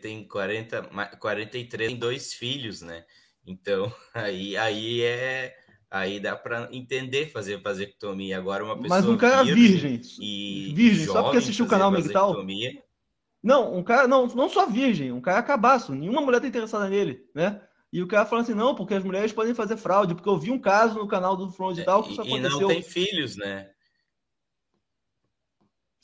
tem 0.00 0.26
40, 0.26 0.90
43, 1.18 1.90
tem 1.90 1.98
dois 1.98 2.32
filhos, 2.32 2.80
né? 2.80 3.04
Então, 3.46 3.92
aí, 4.14 4.56
aí 4.56 5.02
é 5.02 5.54
aí 5.90 6.18
dá 6.18 6.34
para 6.36 6.68
entender 6.72 7.30
fazer 7.30 7.60
vasectomia. 7.62 8.38
Agora 8.38 8.64
uma 8.64 8.80
pessoa 8.80 9.00
Mas 9.00 9.08
um 9.08 9.16
cara 9.16 9.42
virgem, 9.44 10.00
e 10.20 10.72
virgem, 10.74 11.06
só 11.06 11.22
porque 11.22 11.38
assistiu 11.38 11.64
o 11.64 11.68
canal 11.68 11.90
Migtal. 11.90 12.44
Não, 13.42 13.76
um 13.76 13.84
cara 13.84 14.08
não, 14.08 14.26
não 14.26 14.48
só 14.48 14.66
virgem, 14.66 15.12
um 15.12 15.20
cara 15.20 15.42
cabaço, 15.42 15.94
nenhuma 15.94 16.20
mulher 16.20 16.40
tá 16.40 16.48
interessada 16.48 16.88
nele, 16.88 17.20
né? 17.34 17.62
E 17.92 18.02
o 18.02 18.08
cara 18.08 18.26
falando 18.26 18.44
assim, 18.44 18.54
não, 18.54 18.74
porque 18.74 18.94
as 18.94 19.04
mulheres 19.04 19.32
podem 19.32 19.54
fazer 19.54 19.76
fraude, 19.76 20.14
porque 20.14 20.28
eu 20.28 20.38
vi 20.38 20.50
um 20.50 20.58
caso 20.58 20.98
no 20.98 21.06
canal 21.06 21.36
do 21.36 21.50
Front 21.50 21.78
e 21.78 21.84
tal 21.84 22.02
que 22.02 22.10
isso 22.10 22.20
aconteceu. 22.20 22.58
E 22.58 22.60
não 22.60 22.68
tem 22.68 22.82
filhos, 22.82 23.36
né? 23.36 23.70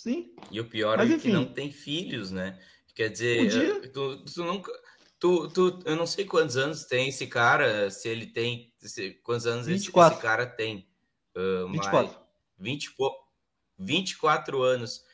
Sim. 0.02 0.34
E 0.50 0.58
o 0.58 0.68
pior 0.68 0.98
Mas, 0.98 1.12
é 1.12 1.14
enfim. 1.14 1.28
que 1.28 1.32
não 1.32 1.44
tem 1.44 1.70
filhos, 1.70 2.32
né? 2.32 2.58
Quer 2.92 3.08
dizer, 3.08 3.92
tu, 3.92 4.24
tu, 4.24 4.44
nunca. 4.44 4.72
Tu, 5.20 5.48
tu, 5.50 5.78
eu 5.84 5.94
não 5.94 6.08
sei 6.08 6.24
quantos 6.24 6.56
anos 6.56 6.84
tem 6.86 7.08
esse 7.08 7.28
cara, 7.28 7.88
se 7.88 8.08
ele 8.08 8.26
tem. 8.26 8.74
Se, 8.78 9.12
quantos 9.22 9.46
anos 9.46 9.68
esse, 9.68 9.90
esse, 9.90 9.92
cara 9.92 10.44
tem. 10.44 10.88
Uh, 11.36 11.70
24. 11.70 12.18
20, 12.58 12.94
24 13.78 14.60
anos. 14.60 15.04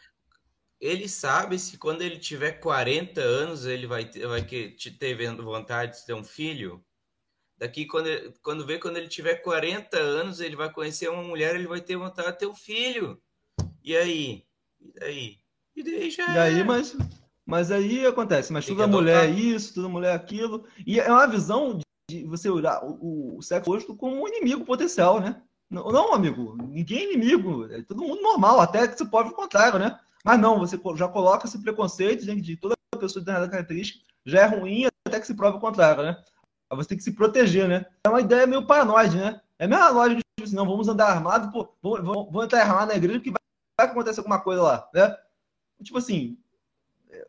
Ele 0.81 1.07
sabe 1.07 1.59
se 1.59 1.77
quando 1.77 2.01
ele 2.01 2.19
tiver 2.19 2.53
40 2.53 3.21
anos 3.21 3.67
ele 3.67 3.87
vai 3.87 4.07
ter, 4.07 4.27
vai 4.27 4.43
ter 4.43 5.35
vontade 5.37 5.99
de 5.99 6.07
ter 6.07 6.15
um 6.15 6.25
filho. 6.25 6.83
Daqui, 7.59 7.85
quando, 7.85 8.07
ele, 8.07 8.33
quando 8.41 8.65
vê 8.65 8.79
quando 8.79 8.97
ele 8.97 9.09
tiver 9.09 9.35
40 9.35 9.99
anos, 9.99 10.41
ele 10.41 10.57
vai 10.57 10.73
conhecer 10.73 11.11
uma 11.11 11.23
mulher, 11.23 11.55
ele 11.55 11.67
vai 11.67 11.83
ter 11.83 11.97
vontade 11.97 12.33
de 12.33 12.39
ter 12.39 12.47
um 12.47 12.55
filho. 12.55 13.21
E 13.85 13.95
aí? 13.95 14.48
E 14.81 14.93
daí? 14.99 15.37
E 15.77 15.83
daí 15.83 16.11
já. 16.11 16.27
E 16.35 16.39
aí, 16.39 16.65
mas, 16.65 16.97
mas 17.47 17.71
aí 17.71 18.07
acontece, 18.07 18.53
mas 18.53 18.67
toda 18.67 18.87
mulher 18.87 19.29
é 19.29 19.31
isso, 19.31 19.75
toda 19.75 19.89
mulher 19.89 20.13
é 20.13 20.15
aquilo. 20.15 20.65
E 20.87 20.99
é 20.99 21.11
uma 21.11 21.27
visão 21.27 21.79
de 22.11 22.25
você 22.25 22.49
olhar 22.49 22.83
o, 22.85 23.37
o 23.37 23.43
sexo 23.43 23.71
oposto 23.71 23.95
como 23.95 24.23
um 24.23 24.29
inimigo 24.29 24.65
potencial, 24.65 25.21
né? 25.21 25.41
Não, 25.71 25.93
não, 25.93 26.15
amigo, 26.15 26.57
ninguém 26.63 26.99
é 26.99 27.13
inimigo, 27.13 27.67
é 27.71 27.83
todo 27.83 28.03
mundo 28.03 28.23
normal, 28.23 28.59
até 28.61 28.89
que 28.89 28.97
você 28.97 29.05
pode 29.05 29.29
o 29.29 29.35
contrário, 29.35 29.79
né? 29.79 29.99
Mas 30.25 30.41
não, 30.41 30.59
você 30.59 30.81
já 30.97 31.09
coloca 31.09 31.47
esse 31.47 31.63
preconceito 31.63 32.25
de, 32.25 32.41
de 32.41 32.57
toda 32.57 32.75
pessoa 32.99 33.21
de 33.21 33.27
determinada 33.27 33.51
característica 33.51 34.05
já 34.27 34.41
é 34.43 34.47
ruim 34.47 34.87
até 35.07 35.21
que 35.21 35.27
se 35.27 35.35
prove 35.35 35.57
o 35.57 35.61
contrário, 35.61 36.03
né? 36.03 36.17
Você 36.73 36.91
tem 36.91 36.99
que 36.99 37.05
se 37.05 37.13
proteger, 37.13 37.67
né? 37.67 37.87
É 38.05 38.09
uma 38.09 38.21
ideia 38.21 38.47
meio 38.47 38.67
paranoide, 38.67 39.17
né? 39.17 39.41
É 39.59 39.65
a 39.65 39.69
mesma 39.69 39.89
lógica 39.89 40.17
de 40.17 40.23
tipo 40.37 40.47
assim, 40.47 40.57
não, 40.57 40.67
vamos 40.67 40.89
andar 40.89 41.07
armado, 41.07 41.51
pô, 41.51 41.75
vamos, 41.83 42.05
vamos 42.05 42.45
entrar 42.45 42.63
armado 42.63 42.89
na 42.89 42.97
igreja 42.97 43.21
que 43.21 43.31
vai 43.31 43.38
vai 43.79 43.87
acontecer 43.87 44.21
alguma 44.21 44.41
coisa 44.41 44.63
lá, 44.63 44.91
né? 44.93 45.17
Tipo 45.83 45.99
assim, 45.99 46.37
é, 47.11 47.27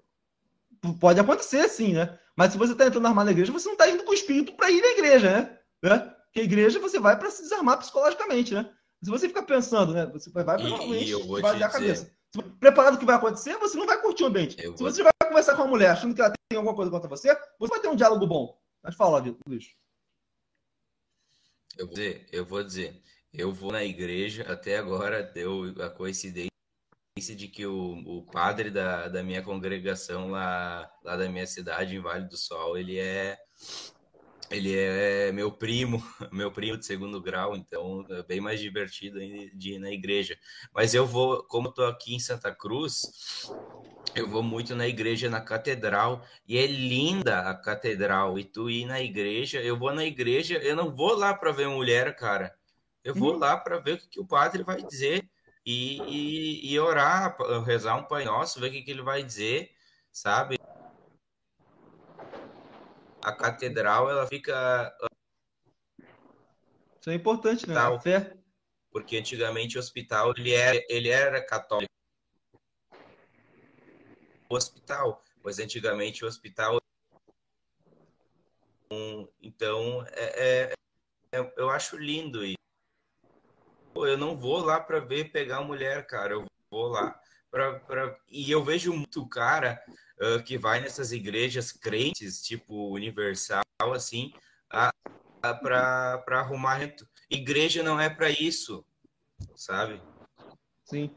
pode 0.99 1.19
acontecer 1.19 1.69
sim, 1.69 1.93
né? 1.93 2.17
Mas 2.35 2.53
se 2.53 2.57
você 2.57 2.71
está 2.71 2.87
entrando 2.87 3.05
armado 3.05 3.25
na 3.25 3.31
igreja, 3.31 3.51
você 3.51 3.67
não 3.67 3.73
está 3.73 3.87
indo 3.89 4.03
com 4.03 4.11
o 4.11 4.15
espírito 4.15 4.53
para 4.53 4.71
ir 4.71 4.81
na 4.81 4.87
igreja, 4.87 5.31
né? 5.31 5.59
né? 5.83 5.99
Porque 6.25 6.39
a 6.39 6.43
igreja 6.43 6.79
você 6.79 6.99
vai 6.99 7.17
para 7.17 7.29
se 7.29 7.43
desarmar 7.43 7.77
psicologicamente, 7.77 8.53
né? 8.53 8.73
Se 9.03 9.09
você 9.09 9.27
ficar 9.27 9.43
pensando, 9.43 9.93
né? 9.93 10.05
Você 10.07 10.29
vai 10.31 10.43
provavelmente 10.43 11.13
basear 11.41 11.69
a 11.69 11.73
cabeça. 11.73 12.11
Preparado 12.59 12.95
o 12.95 12.97
que 12.97 13.05
vai 13.05 13.15
acontecer, 13.15 13.57
você 13.57 13.77
não 13.77 13.85
vai 13.85 14.01
curtir 14.01 14.23
o 14.23 14.27
ambiente. 14.27 14.57
Eu 14.63 14.75
se 14.75 14.83
você 14.83 15.03
vai 15.03 15.11
conversar 15.23 15.55
com 15.55 15.63
uma 15.63 15.69
mulher 15.69 15.91
achando 15.91 16.13
que 16.13 16.21
ela 16.21 16.33
tem 16.49 16.57
alguma 16.57 16.75
coisa 16.75 16.91
contra 16.91 17.09
você, 17.09 17.35
você 17.59 17.71
vai 17.71 17.79
ter 17.79 17.87
um 17.87 17.95
diálogo 17.95 18.25
bom. 18.25 18.59
Mas 18.83 18.95
fala, 18.95 19.23
Luiz. 19.47 19.71
Eu 21.77 21.85
vou 21.85 21.95
dizer, 21.95 22.27
eu 22.31 22.45
vou 22.45 22.63
dizer, 22.63 23.01
eu 23.33 23.51
vou 23.51 23.71
na 23.71 23.83
igreja, 23.83 24.43
até 24.51 24.77
agora 24.77 25.23
deu 25.23 25.73
a 25.81 25.89
coincidência 25.89 26.49
de 27.35 27.47
que 27.47 27.65
o, 27.65 28.01
o 28.05 28.25
padre 28.31 28.71
da, 28.71 29.07
da 29.07 29.23
minha 29.23 29.41
congregação 29.41 30.31
lá, 30.31 30.89
lá 31.03 31.17
da 31.17 31.29
minha 31.29 31.45
cidade, 31.45 31.95
em 31.95 31.99
Vale 31.99 32.27
do 32.27 32.37
Sol, 32.37 32.77
ele 32.77 32.97
é 32.97 33.37
ele 34.51 34.75
é 34.75 35.31
meu 35.31 35.51
primo, 35.51 36.03
meu 36.31 36.51
primo 36.51 36.77
de 36.77 36.85
segundo 36.85 37.21
grau, 37.21 37.55
então 37.55 38.05
é 38.09 38.23
bem 38.23 38.41
mais 38.41 38.59
divertido 38.59 39.19
de 39.53 39.73
ir 39.73 39.79
na 39.79 39.91
igreja. 39.91 40.37
Mas 40.73 40.93
eu 40.93 41.05
vou, 41.05 41.43
como 41.43 41.69
estou 41.69 41.85
aqui 41.85 42.15
em 42.15 42.19
Santa 42.19 42.53
Cruz, 42.53 43.51
eu 44.15 44.27
vou 44.27 44.41
muito 44.41 44.75
na 44.75 44.87
igreja, 44.87 45.29
na 45.29 45.39
catedral, 45.39 46.25
e 46.47 46.57
é 46.57 46.65
linda 46.65 47.41
a 47.41 47.53
catedral. 47.53 48.39
E 48.39 48.43
tu 48.43 48.69
ir 48.69 48.85
na 48.85 48.99
igreja, 49.01 49.61
eu 49.61 49.77
vou 49.77 49.93
na 49.93 50.05
igreja, 50.05 50.57
eu 50.57 50.75
não 50.75 50.95
vou 50.95 51.15
lá 51.15 51.33
para 51.33 51.51
ver 51.51 51.67
mulher, 51.67 52.15
cara. 52.15 52.58
Eu 53.03 53.15
vou 53.15 53.33
uhum. 53.33 53.39
lá 53.39 53.57
para 53.57 53.79
ver 53.79 53.93
o 53.93 53.97
que, 53.97 54.07
que, 54.07 54.19
o 54.19 54.27
padre 54.27 54.63
vai 54.63 54.81
dizer 54.83 55.29
e, 55.65 56.01
e, 56.01 56.73
e 56.73 56.79
orar, 56.79 57.37
rezar 57.65 57.95
um 57.95 58.03
Pai 58.03 58.25
Nosso, 58.25 58.59
ver 58.59 58.69
o 58.69 58.71
que, 58.71 58.81
que 58.81 58.91
ele 58.91 59.01
vai 59.01 59.23
dizer, 59.23 59.71
sabe? 60.11 60.57
a 63.21 63.33
catedral 63.33 64.09
ela 64.09 64.25
fica 64.25 64.95
isso 66.99 67.09
é 67.09 67.13
importante, 67.13 67.67
né? 67.67 67.77
A 67.77 67.99
fé. 67.99 68.37
Porque 68.91 69.15
antigamente 69.15 69.77
o 69.77 69.79
hospital 69.79 70.33
ele 70.35 70.53
era, 70.53 70.85
ele 70.89 71.09
era 71.09 71.45
católico. 71.45 71.93
O 74.49 74.55
hospital, 74.55 75.23
pois 75.41 75.59
antigamente 75.59 76.25
o 76.25 76.27
hospital 76.27 76.79
então 79.41 80.03
é, 80.11 80.71
é, 80.71 80.73
é 81.31 81.53
eu 81.55 81.69
acho 81.69 81.97
lindo 81.97 82.43
isso. 82.43 82.58
Pô, 83.99 84.07
eu 84.07 84.17
não 84.17 84.37
vou 84.37 84.59
lá 84.59 84.79
para 84.79 85.01
ver 85.01 85.29
pegar 85.29 85.59
mulher, 85.59 86.07
cara. 86.07 86.31
Eu 86.31 86.45
vou 86.71 86.87
lá 86.87 87.19
para 87.51 88.17
e 88.31 88.49
eu 88.49 88.63
vejo 88.63 88.93
muito 88.93 89.27
cara 89.27 89.77
uh, 90.21 90.41
que 90.41 90.57
vai 90.57 90.79
nessas 90.79 91.11
igrejas 91.11 91.73
crentes, 91.73 92.41
tipo 92.41 92.93
universal, 92.93 93.61
assim, 93.93 94.31
para 94.69 96.23
arrumar. 96.29 96.79
Igreja 97.29 97.83
não 97.83 97.99
é 97.99 98.09
para 98.09 98.29
isso, 98.29 98.85
sabe? 99.53 100.01
Sim. 100.85 101.11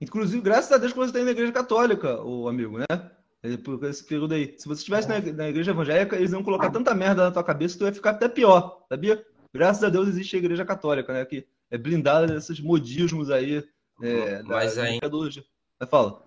Inclusive, 0.00 0.42
graças 0.42 0.72
a 0.72 0.78
Deus 0.78 0.92
que 0.92 0.98
você 0.98 1.10
está 1.10 1.22
na 1.22 1.30
igreja 1.30 1.52
católica, 1.52 2.20
o 2.20 2.48
amigo, 2.48 2.78
né? 2.78 3.10
É, 3.44 3.56
por 3.56 3.80
esse 3.84 4.02
período 4.02 4.34
aí. 4.34 4.56
Se 4.58 4.66
você 4.66 4.80
estivesse 4.80 5.08
na, 5.08 5.20
na, 5.20 5.48
igreja 5.50 5.70
evangélica, 5.70 6.16
eles 6.16 6.32
iam 6.32 6.42
colocar 6.42 6.70
tanta 6.70 6.96
merda 6.96 7.26
na 7.26 7.30
tua 7.30 7.44
cabeça 7.44 7.74
que 7.74 7.78
tu 7.78 7.86
ia 7.86 7.94
ficar 7.94 8.10
até 8.10 8.28
pior, 8.28 8.84
sabia? 8.88 9.24
Graças 9.52 9.84
a 9.84 9.88
Deus 9.88 10.08
existe 10.08 10.34
a 10.34 10.40
igreja 10.40 10.64
católica, 10.64 11.12
né? 11.12 11.24
Que 11.24 11.46
blindada 11.78 12.26
desses 12.26 12.60
modismos 12.60 13.30
aí. 13.30 13.64
É, 14.02 14.42
Mas 14.42 14.76
da, 14.76 14.82
ainda... 14.82 15.08
Vai, 15.08 15.88
fala. 15.88 16.22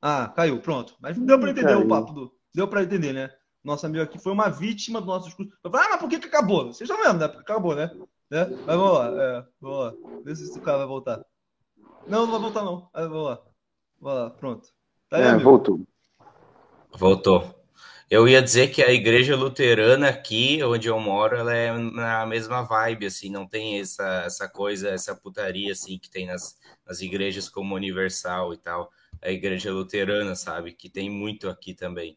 Ah, 0.00 0.28
caiu, 0.28 0.60
pronto. 0.60 0.94
Mas 1.00 1.18
deu 1.18 1.38
para 1.38 1.50
entender 1.50 1.74
caiu. 1.74 1.84
o 1.84 1.88
papo 1.88 2.12
do. 2.12 2.32
Deu 2.54 2.68
para 2.68 2.82
entender, 2.82 3.12
né? 3.12 3.30
Nosso 3.62 3.84
amigo 3.86 4.02
aqui 4.02 4.18
foi 4.18 4.32
uma 4.32 4.48
vítima 4.48 5.00
do 5.00 5.06
nosso 5.06 5.26
discurso. 5.26 5.52
Ah, 5.64 5.70
mas 5.90 6.00
por 6.00 6.08
que, 6.08 6.18
que 6.18 6.28
acabou? 6.28 6.66
Vocês 6.66 6.88
estão 6.88 7.02
vendo, 7.02 7.18
né? 7.18 7.26
Acabou, 7.26 7.74
né? 7.74 7.90
né? 8.30 8.46
Mas 8.66 8.76
vamos 8.76 8.98
lá, 8.98 9.22
é, 9.22 9.46
vamos 9.60 9.78
lá. 9.78 9.94
Vê 10.24 10.36
se 10.36 10.58
o 10.58 10.62
cara 10.62 10.78
vai 10.78 10.86
voltar. 10.86 11.24
Não, 12.06 12.26
não 12.26 12.32
vai 12.32 12.40
voltar, 12.40 12.64
não. 12.64 12.88
Aí, 12.94 13.06
vamos 13.06 13.24
lá. 13.26 13.42
Vamos 14.00 14.18
lá, 14.20 14.30
pronto. 14.30 14.68
Tá 15.10 15.16
aí, 15.16 15.22
é, 15.24 15.36
voltou. 15.36 15.80
Voltou. 16.96 17.57
Eu 18.10 18.26
ia 18.26 18.40
dizer 18.40 18.68
que 18.68 18.82
a 18.82 18.90
igreja 18.90 19.36
luterana 19.36 20.08
aqui, 20.08 20.62
onde 20.62 20.88
eu 20.88 20.98
moro, 20.98 21.36
ela 21.36 21.54
é 21.54 21.76
na 21.76 22.24
mesma 22.24 22.62
vibe, 22.62 23.06
assim, 23.06 23.30
não 23.30 23.46
tem 23.46 23.80
essa, 23.80 24.22
essa 24.24 24.48
coisa, 24.48 24.88
essa 24.88 25.14
putaria, 25.14 25.72
assim, 25.72 25.98
que 25.98 26.10
tem 26.10 26.26
nas, 26.26 26.56
nas 26.86 27.00
igrejas 27.00 27.48
como 27.48 27.74
Universal 27.74 28.54
e 28.54 28.56
tal 28.56 28.90
a 29.22 29.30
igreja 29.30 29.72
luterana, 29.72 30.34
sabe? 30.34 30.72
Que 30.72 30.88
tem 30.88 31.10
muito 31.10 31.48
aqui 31.48 31.74
também. 31.74 32.16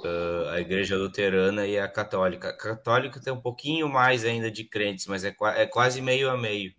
Uh, 0.00 0.48
a 0.48 0.60
igreja 0.60 0.96
luterana 0.96 1.66
e 1.66 1.78
a 1.78 1.86
católica. 1.86 2.48
A 2.48 2.56
católica 2.56 3.20
tem 3.20 3.32
um 3.32 3.40
pouquinho 3.40 3.88
mais 3.88 4.24
ainda 4.24 4.50
de 4.50 4.64
crentes, 4.64 5.06
mas 5.06 5.24
é, 5.24 5.34
é 5.56 5.66
quase 5.66 6.00
meio 6.00 6.30
a 6.30 6.36
meio. 6.36 6.72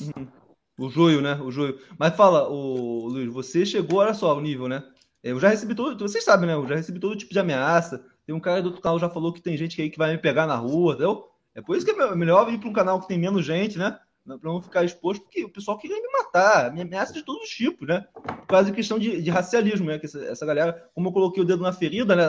Uhum. 0.00 0.28
O 0.76 0.90
joio, 0.90 1.20
né? 1.20 1.34
O 1.36 1.50
joio. 1.50 1.80
Mas 1.98 2.16
fala, 2.16 2.48
o 2.48 3.06
Luiz, 3.08 3.32
você 3.32 3.64
chegou, 3.64 4.00
olha 4.00 4.14
só 4.14 4.36
o 4.36 4.40
nível, 4.40 4.68
né? 4.68 4.82
Eu 5.30 5.40
já 5.40 5.48
recebi 5.48 5.74
todo, 5.74 5.98
vocês 6.08 6.24
sabem, 6.24 6.46
né? 6.46 6.54
Eu 6.54 6.66
já 6.66 6.76
recebi 6.76 6.98
todo 6.98 7.16
tipo 7.16 7.32
de 7.32 7.38
ameaça. 7.38 8.04
Tem 8.26 8.34
um 8.34 8.40
cara 8.40 8.60
do 8.60 8.66
outro 8.66 8.82
canal 8.82 8.98
já 8.98 9.08
falou 9.08 9.32
que 9.32 9.40
tem 9.40 9.56
gente 9.56 9.80
aí 9.80 9.90
que 9.90 9.98
vai 9.98 10.12
me 10.12 10.18
pegar 10.18 10.46
na 10.46 10.56
rua, 10.56 10.94
entendeu? 10.94 11.28
É 11.54 11.62
por 11.62 11.76
isso 11.76 11.84
que 11.84 11.92
é 11.92 12.14
melhor 12.14 12.52
ir 12.52 12.58
para 12.58 12.68
um 12.68 12.72
canal 12.72 13.00
que 13.00 13.08
tem 13.08 13.18
menos 13.18 13.44
gente, 13.44 13.78
né? 13.78 13.98
para 14.36 14.52
não 14.52 14.60
ficar 14.60 14.84
exposto, 14.84 15.22
porque 15.22 15.44
o 15.44 15.48
pessoal 15.48 15.78
queria 15.78 15.96
me 15.96 16.12
matar, 16.12 16.72
me 16.72 16.82
ameaça 16.82 17.14
de 17.14 17.22
todos 17.22 17.44
os 17.44 17.48
tipos, 17.48 17.88
né? 17.88 18.06
Por 18.12 18.46
causa 18.46 18.68
de 18.68 18.76
questão 18.76 18.98
de, 18.98 19.22
de 19.22 19.30
racialismo, 19.30 19.86
né? 19.86 19.98
Que 19.98 20.06
essa, 20.06 20.22
essa, 20.24 20.44
galera, 20.44 20.90
como 20.94 21.08
eu 21.08 21.12
coloquei 21.12 21.42
o 21.42 21.46
dedo 21.46 21.62
na 21.62 21.72
ferida 21.72 22.14
né, 22.14 22.28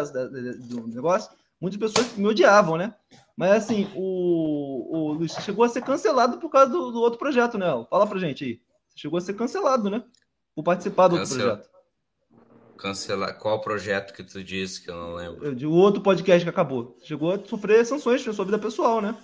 do 0.59 0.87
negócio, 0.87 1.31
muitas 1.59 1.79
pessoas 1.79 2.15
me 2.15 2.27
odiavam, 2.27 2.77
né? 2.77 2.93
Mas 3.35 3.51
assim, 3.51 3.89
o, 3.95 4.97
o 4.97 5.13
Luiz 5.13 5.33
chegou 5.33 5.65
a 5.65 5.69
ser 5.69 5.81
cancelado 5.81 6.37
por 6.37 6.49
causa 6.49 6.71
do, 6.71 6.91
do, 6.91 7.01
outro 7.01 7.19
projeto, 7.19 7.57
né? 7.57 7.67
Fala 7.89 8.07
pra 8.07 8.19
gente 8.19 8.45
aí. 8.45 8.61
Você 8.87 8.99
chegou 8.99 9.17
a 9.17 9.21
ser 9.21 9.33
cancelado, 9.33 9.89
né? 9.89 10.03
Por 10.55 10.63
participar 10.63 11.07
do 11.07 11.17
Cancel... 11.17 11.37
outro 11.37 11.55
projeto. 11.55 11.78
Cancelar. 12.79 13.37
Qual 13.37 13.59
projeto 13.61 14.13
que 14.13 14.23
tu 14.23 14.43
disse 14.43 14.81
que 14.81 14.89
eu 14.89 14.95
não 14.95 15.13
lembro? 15.15 15.69
O 15.69 15.73
outro 15.73 16.01
podcast 16.01 16.43
que 16.43 16.49
acabou. 16.49 16.97
Chegou 17.03 17.33
a 17.33 17.39
sofrer 17.45 17.85
sanções 17.85 18.25
na 18.25 18.33
sua 18.33 18.45
vida 18.45 18.57
pessoal, 18.57 19.01
né? 19.01 19.15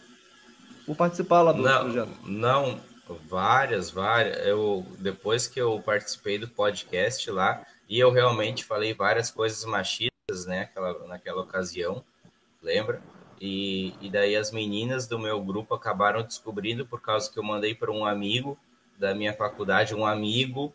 por 0.85 0.95
participar 0.95 1.41
lá 1.41 1.51
do 1.51 1.61
não, 1.61 1.81
projeto? 1.81 2.09
Não, 2.25 2.79
várias, 3.27 3.89
várias. 3.89 4.45
Eu 4.45 4.85
depois 4.99 5.47
que 5.47 5.59
eu 5.59 5.81
participei 5.83 6.37
do 6.37 6.47
podcast 6.47 7.29
lá 7.31 7.65
e 7.89 7.99
eu 7.99 8.11
realmente 8.11 8.63
falei 8.63 8.93
várias 8.93 9.31
coisas 9.31 9.65
machistas, 9.65 10.45
né, 10.45 10.61
naquela, 10.61 11.07
naquela 11.07 11.41
ocasião, 11.41 12.03
lembra? 12.61 13.01
E, 13.41 13.93
e 13.99 14.09
daí 14.09 14.35
as 14.35 14.51
meninas 14.51 15.07
do 15.07 15.19
meu 15.19 15.41
grupo 15.41 15.73
acabaram 15.73 16.23
descobrindo 16.23 16.85
por 16.85 17.01
causa 17.01 17.31
que 17.31 17.37
eu 17.37 17.43
mandei 17.43 17.75
para 17.75 17.91
um 17.91 18.05
amigo 18.05 18.57
da 18.97 19.13
minha 19.13 19.33
faculdade, 19.33 19.93
um 19.93 20.05
amigo 20.05 20.73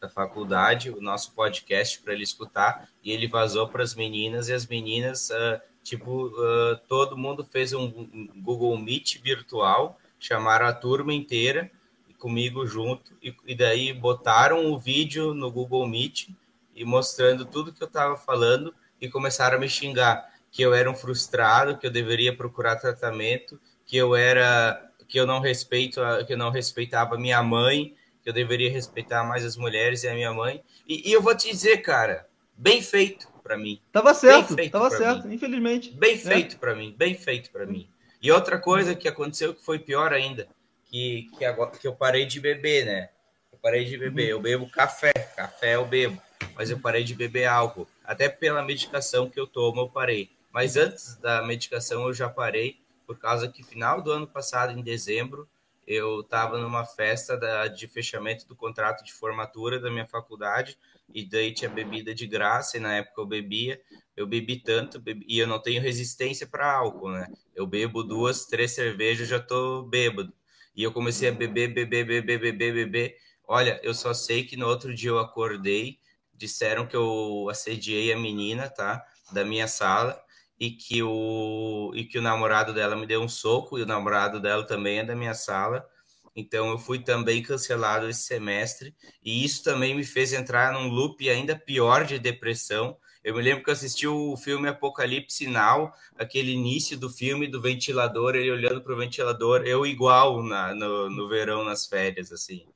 da 0.00 0.08
faculdade, 0.08 0.90
o 0.90 1.00
nosso 1.00 1.32
podcast 1.32 2.00
para 2.00 2.14
ele 2.14 2.22
escutar 2.22 2.88
e 3.04 3.12
ele 3.12 3.28
vazou 3.28 3.68
para 3.68 3.82
as 3.82 3.94
meninas 3.94 4.48
e 4.48 4.52
as 4.52 4.66
meninas 4.66 5.30
uh, 5.30 5.60
Tipo, 5.82 6.26
uh, 6.26 6.76
todo 6.88 7.16
mundo 7.16 7.44
fez 7.44 7.72
um 7.72 7.88
Google 8.36 8.76
Meet 8.78 9.20
virtual, 9.22 9.98
chamaram 10.18 10.66
a 10.66 10.72
turma 10.72 11.12
inteira 11.12 11.70
comigo 12.18 12.66
junto, 12.66 13.16
e, 13.22 13.34
e 13.46 13.54
daí 13.54 13.94
botaram 13.94 14.66
o 14.66 14.78
vídeo 14.78 15.32
no 15.32 15.50
Google 15.50 15.88
Meet 15.88 16.28
e 16.74 16.84
mostrando 16.84 17.46
tudo 17.46 17.72
que 17.72 17.82
eu 17.82 17.86
estava 17.86 18.14
falando 18.14 18.74
e 19.00 19.08
começaram 19.08 19.56
a 19.56 19.60
me 19.60 19.70
xingar 19.70 20.30
que 20.52 20.60
eu 20.60 20.74
era 20.74 20.90
um 20.90 20.94
frustrado, 20.94 21.78
que 21.78 21.86
eu 21.86 21.90
deveria 21.90 22.36
procurar 22.36 22.76
tratamento, 22.76 23.58
que 23.86 23.96
eu 23.96 24.14
era 24.14 24.86
que 25.08 25.18
eu 25.18 25.26
não 25.26 25.40
respeito, 25.40 26.00
que 26.26 26.34
eu 26.34 26.38
não 26.38 26.50
respeitava 26.50 27.18
minha 27.18 27.42
mãe, 27.42 27.96
que 28.22 28.28
eu 28.28 28.32
deveria 28.32 28.70
respeitar 28.70 29.24
mais 29.24 29.44
as 29.44 29.56
mulheres 29.56 30.04
e 30.04 30.08
a 30.08 30.14
minha 30.14 30.32
mãe. 30.32 30.62
E, 30.86 31.08
e 31.08 31.12
eu 31.12 31.22
vou 31.22 31.34
te 31.34 31.50
dizer, 31.50 31.78
cara, 31.78 32.26
bem 32.56 32.82
feito 32.82 33.28
para 33.42 33.56
mim. 33.56 33.80
Tava 33.90 34.14
certo, 34.14 34.54
tava 34.70 34.90
certo, 34.90 35.26
mim. 35.26 35.34
infelizmente. 35.34 35.90
Bem 35.92 36.14
é. 36.14 36.18
feito 36.18 36.58
para 36.58 36.74
mim, 36.74 36.94
bem 36.96 37.14
feito 37.14 37.50
para 37.50 37.66
mim. 37.66 37.88
E 38.22 38.30
outra 38.30 38.58
coisa 38.58 38.94
que 38.94 39.08
aconteceu 39.08 39.54
que 39.54 39.64
foi 39.64 39.78
pior 39.78 40.12
ainda, 40.12 40.46
que, 40.84 41.30
que 41.36 41.44
agora 41.44 41.70
que 41.70 41.86
eu 41.86 41.94
parei 41.94 42.26
de 42.26 42.38
beber, 42.38 42.84
né? 42.84 43.08
Eu 43.50 43.58
parei 43.58 43.84
de 43.84 43.96
beber. 43.96 44.28
Eu 44.28 44.40
bebo 44.40 44.68
café, 44.68 45.12
café 45.12 45.76
eu 45.76 45.86
bebo, 45.86 46.20
mas 46.54 46.70
eu 46.70 46.78
parei 46.78 47.02
de 47.02 47.14
beber 47.14 47.46
álcool. 47.46 47.88
Até 48.04 48.28
pela 48.28 48.62
medicação 48.62 49.30
que 49.30 49.40
eu 49.40 49.46
tomo, 49.46 49.80
eu 49.80 49.88
parei. 49.88 50.30
Mas 50.52 50.76
antes 50.76 51.16
da 51.16 51.42
medicação 51.42 52.06
eu 52.06 52.12
já 52.12 52.28
parei, 52.28 52.78
por 53.06 53.18
causa 53.18 53.48
que 53.48 53.62
final 53.62 54.02
do 54.02 54.10
ano 54.12 54.26
passado, 54.26 54.78
em 54.78 54.82
dezembro, 54.82 55.48
eu 55.90 56.20
estava 56.20 56.56
numa 56.56 56.84
festa 56.84 57.36
da, 57.36 57.66
de 57.66 57.88
fechamento 57.88 58.46
do 58.46 58.54
contrato 58.54 59.04
de 59.04 59.12
formatura 59.12 59.80
da 59.80 59.90
minha 59.90 60.06
faculdade 60.06 60.78
e 61.12 61.28
daí 61.28 61.52
tinha 61.52 61.68
bebida 61.68 62.14
de 62.14 62.28
graça 62.28 62.76
e 62.76 62.80
na 62.80 62.94
época 62.94 63.20
eu 63.20 63.26
bebia, 63.26 63.80
eu 64.16 64.24
bebi 64.24 64.62
tanto 64.62 65.00
bebi, 65.00 65.26
e 65.28 65.40
eu 65.40 65.48
não 65.48 65.58
tenho 65.58 65.82
resistência 65.82 66.46
para 66.46 66.72
álcool, 66.72 67.10
né? 67.10 67.26
Eu 67.56 67.66
bebo 67.66 68.04
duas, 68.04 68.46
três 68.46 68.70
cervejas, 68.70 69.26
já 69.26 69.40
tô 69.40 69.82
bêbado. 69.82 70.32
E 70.76 70.84
eu 70.84 70.92
comecei 70.92 71.28
a 71.28 71.32
beber, 71.32 71.74
beber, 71.74 72.06
beber, 72.06 72.38
beber, 72.38 72.72
beber. 72.72 73.16
Olha, 73.48 73.80
eu 73.82 73.92
só 73.92 74.14
sei 74.14 74.44
que 74.44 74.56
no 74.56 74.68
outro 74.68 74.94
dia 74.94 75.10
eu 75.10 75.18
acordei, 75.18 75.98
disseram 76.32 76.86
que 76.86 76.94
eu 76.94 77.48
assediei 77.50 78.12
a 78.12 78.16
menina, 78.16 78.70
tá? 78.70 79.04
Da 79.32 79.44
minha 79.44 79.66
sala 79.66 80.22
e 80.60 80.70
que 80.70 81.02
o 81.02 81.90
e 81.94 82.04
que 82.04 82.18
o 82.18 82.22
namorado 82.22 82.74
dela 82.74 82.94
me 82.94 83.06
deu 83.06 83.22
um 83.22 83.28
soco 83.28 83.78
e 83.78 83.82
o 83.82 83.86
namorado 83.86 84.38
dela 84.38 84.64
também 84.66 84.98
é 84.98 85.04
da 85.04 85.16
minha 85.16 85.34
sala. 85.34 85.88
Então 86.36 86.70
eu 86.70 86.78
fui 86.78 87.00
também 87.00 87.42
cancelado 87.42 88.08
esse 88.08 88.22
semestre 88.22 88.94
e 89.24 89.44
isso 89.44 89.64
também 89.64 89.94
me 89.94 90.04
fez 90.04 90.32
entrar 90.32 90.72
num 90.72 90.88
loop 90.88 91.28
ainda 91.28 91.56
pior 91.58 92.04
de 92.04 92.18
depressão 92.18 92.96
Eu 93.24 93.34
me 93.34 93.42
lembro 93.42 93.64
que 93.64 93.70
eu 93.70 93.74
assisti 93.74 94.06
o 94.06 94.36
filme 94.36 94.68
Apocalipse 94.68 95.46
Now, 95.46 95.92
aquele 96.16 96.52
início 96.52 96.96
do 96.98 97.10
filme 97.10 97.46
do 97.48 97.60
ventilador, 97.60 98.34
ele 98.36 98.50
olhando 98.50 98.80
para 98.82 98.94
o 98.94 98.96
ventilador, 98.96 99.62
eu 99.66 99.84
igual 99.86 100.42
na, 100.42 100.74
no, 100.74 101.10
no 101.10 101.28
verão, 101.28 101.64
nas 101.64 101.86
férias, 101.86 102.32
assim 102.32 102.66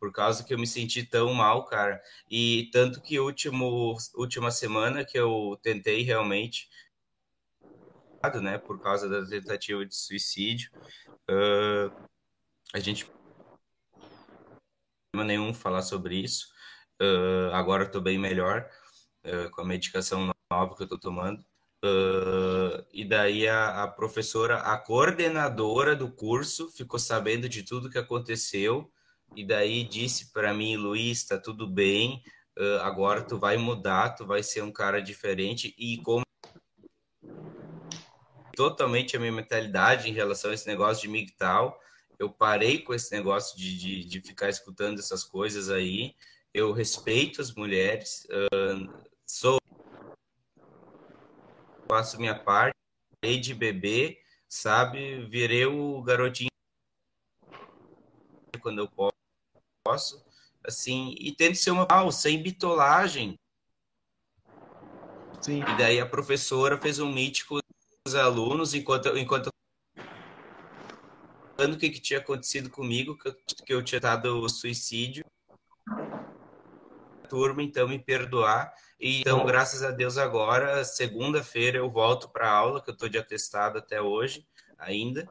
por 0.00 0.10
causa 0.10 0.42
que 0.42 0.54
eu 0.54 0.58
me 0.58 0.66
senti 0.66 1.04
tão 1.04 1.34
mal, 1.34 1.66
cara. 1.66 2.00
E 2.30 2.70
tanto 2.72 3.02
que 3.02 3.20
último 3.20 3.94
última 4.14 4.50
semana 4.50 5.04
que 5.04 5.18
eu 5.18 5.58
tentei 5.62 6.02
realmente, 6.02 6.68
né, 8.40 8.58
por 8.58 8.80
causa 8.80 9.08
da 9.08 9.26
tentativa 9.26 9.84
de 9.84 9.94
suicídio, 9.94 10.70
uh, 11.30 11.90
a 12.72 12.78
gente 12.78 13.10
não 15.14 15.24
nenhum 15.24 15.54
falar 15.54 15.82
sobre 15.82 16.16
isso. 16.16 16.48
Uh, 17.00 17.52
agora 17.54 17.84
estou 17.84 18.00
bem 18.00 18.18
melhor 18.18 18.68
uh, 19.24 19.50
com 19.50 19.62
a 19.62 19.64
medicação 19.64 20.30
nova 20.52 20.76
que 20.76 20.82
eu 20.82 20.84
estou 20.84 20.98
tomando. 20.98 21.42
Uh, 21.82 22.84
e 22.92 23.06
daí 23.06 23.48
a, 23.48 23.84
a, 23.84 23.88
professora, 23.88 24.58
a 24.58 24.76
coordenadora 24.76 25.96
do 25.96 26.12
curso, 26.12 26.70
ficou 26.70 26.98
sabendo 27.00 27.48
de 27.48 27.62
tudo 27.62 27.88
que 27.88 27.96
aconteceu 27.96 28.92
e 29.34 29.46
daí 29.46 29.82
disse 29.84 30.30
para 30.30 30.52
mim, 30.52 30.76
Luiz, 30.76 31.24
tá 31.24 31.38
tudo 31.38 31.66
bem, 31.66 32.22
uh, 32.58 32.82
agora 32.82 33.22
tu 33.22 33.38
vai 33.38 33.56
mudar, 33.56 34.10
tu 34.10 34.26
vai 34.26 34.42
ser 34.42 34.62
um 34.62 34.70
cara 34.70 35.00
diferente 35.00 35.74
e 35.78 35.96
como 36.02 36.22
totalmente 38.54 39.16
a 39.16 39.20
minha 39.20 39.32
mentalidade 39.32 40.08
em 40.08 40.12
relação 40.12 40.50
a 40.50 40.54
esse 40.54 40.66
negócio 40.66 41.02
de 41.02 41.08
MGTOW, 41.08 41.78
eu 42.18 42.30
parei 42.30 42.78
com 42.78 42.92
esse 42.92 43.10
negócio 43.12 43.56
de, 43.56 43.78
de, 43.78 44.04
de 44.04 44.20
ficar 44.20 44.48
escutando 44.48 44.98
essas 44.98 45.24
coisas 45.24 45.70
aí, 45.70 46.14
eu 46.52 46.72
respeito 46.72 47.40
as 47.40 47.54
mulheres, 47.54 48.26
uh, 48.30 49.04
sou 49.26 49.58
faço 51.88 52.20
minha 52.20 52.38
parte, 52.38 52.76
parei 53.20 53.40
de 53.40 53.54
beber, 53.54 54.20
sabe, 54.48 55.24
virei 55.26 55.66
o 55.66 56.02
garotinho 56.02 56.50
quando 58.60 58.80
eu 58.80 59.14
posso 59.84 60.22
assim, 60.64 61.14
e 61.18 61.34
tento 61.34 61.56
ser 61.56 61.70
uma 61.70 61.86
mal, 61.88 62.10
sem 62.12 62.42
bitolagem. 62.42 63.38
Sim. 65.40 65.60
E 65.60 65.78
daí 65.78 65.98
a 65.98 66.06
professora 66.06 66.78
fez 66.78 66.98
um 66.98 67.12
com 67.48 67.58
os 68.10 68.14
alunos 68.14 68.74
enquanto 68.74 69.16
enquanto 69.16 69.48
o 71.58 71.76
que, 71.76 71.90
que 71.90 72.00
tinha 72.00 72.18
acontecido 72.18 72.70
comigo, 72.70 73.16
que 73.18 73.28
eu, 73.28 73.34
que 73.66 73.74
eu 73.74 73.84
tinha 73.84 74.00
dado 74.00 74.48
suicídio. 74.48 75.24
A 77.22 77.28
turma, 77.28 77.62
então, 77.62 77.86
me 77.86 77.98
perdoar. 77.98 78.72
E, 78.98 79.20
então, 79.20 79.44
graças 79.44 79.82
a 79.82 79.90
Deus, 79.90 80.16
agora, 80.16 80.82
segunda-feira, 80.84 81.76
eu 81.76 81.90
volto 81.90 82.30
para 82.30 82.50
aula, 82.50 82.82
que 82.82 82.88
eu 82.88 82.94
estou 82.94 83.10
de 83.10 83.18
atestado 83.18 83.78
até 83.78 84.00
hoje 84.00 84.46
ainda. 84.78 85.28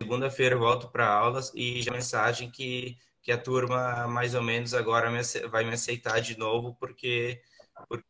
Segunda-feira 0.00 0.56
volto 0.56 0.90
para 0.90 1.06
aulas 1.06 1.52
e 1.54 1.80
já 1.82 1.92
mensagem 1.92 2.50
que 2.50 2.98
que 3.22 3.30
a 3.30 3.38
turma 3.38 4.08
mais 4.08 4.34
ou 4.34 4.42
menos 4.42 4.74
agora 4.74 5.08
me, 5.08 5.22
vai 5.48 5.64
me 5.64 5.72
aceitar 5.72 6.20
de 6.20 6.36
novo 6.36 6.74
porque, 6.74 7.40
porque 7.88 8.04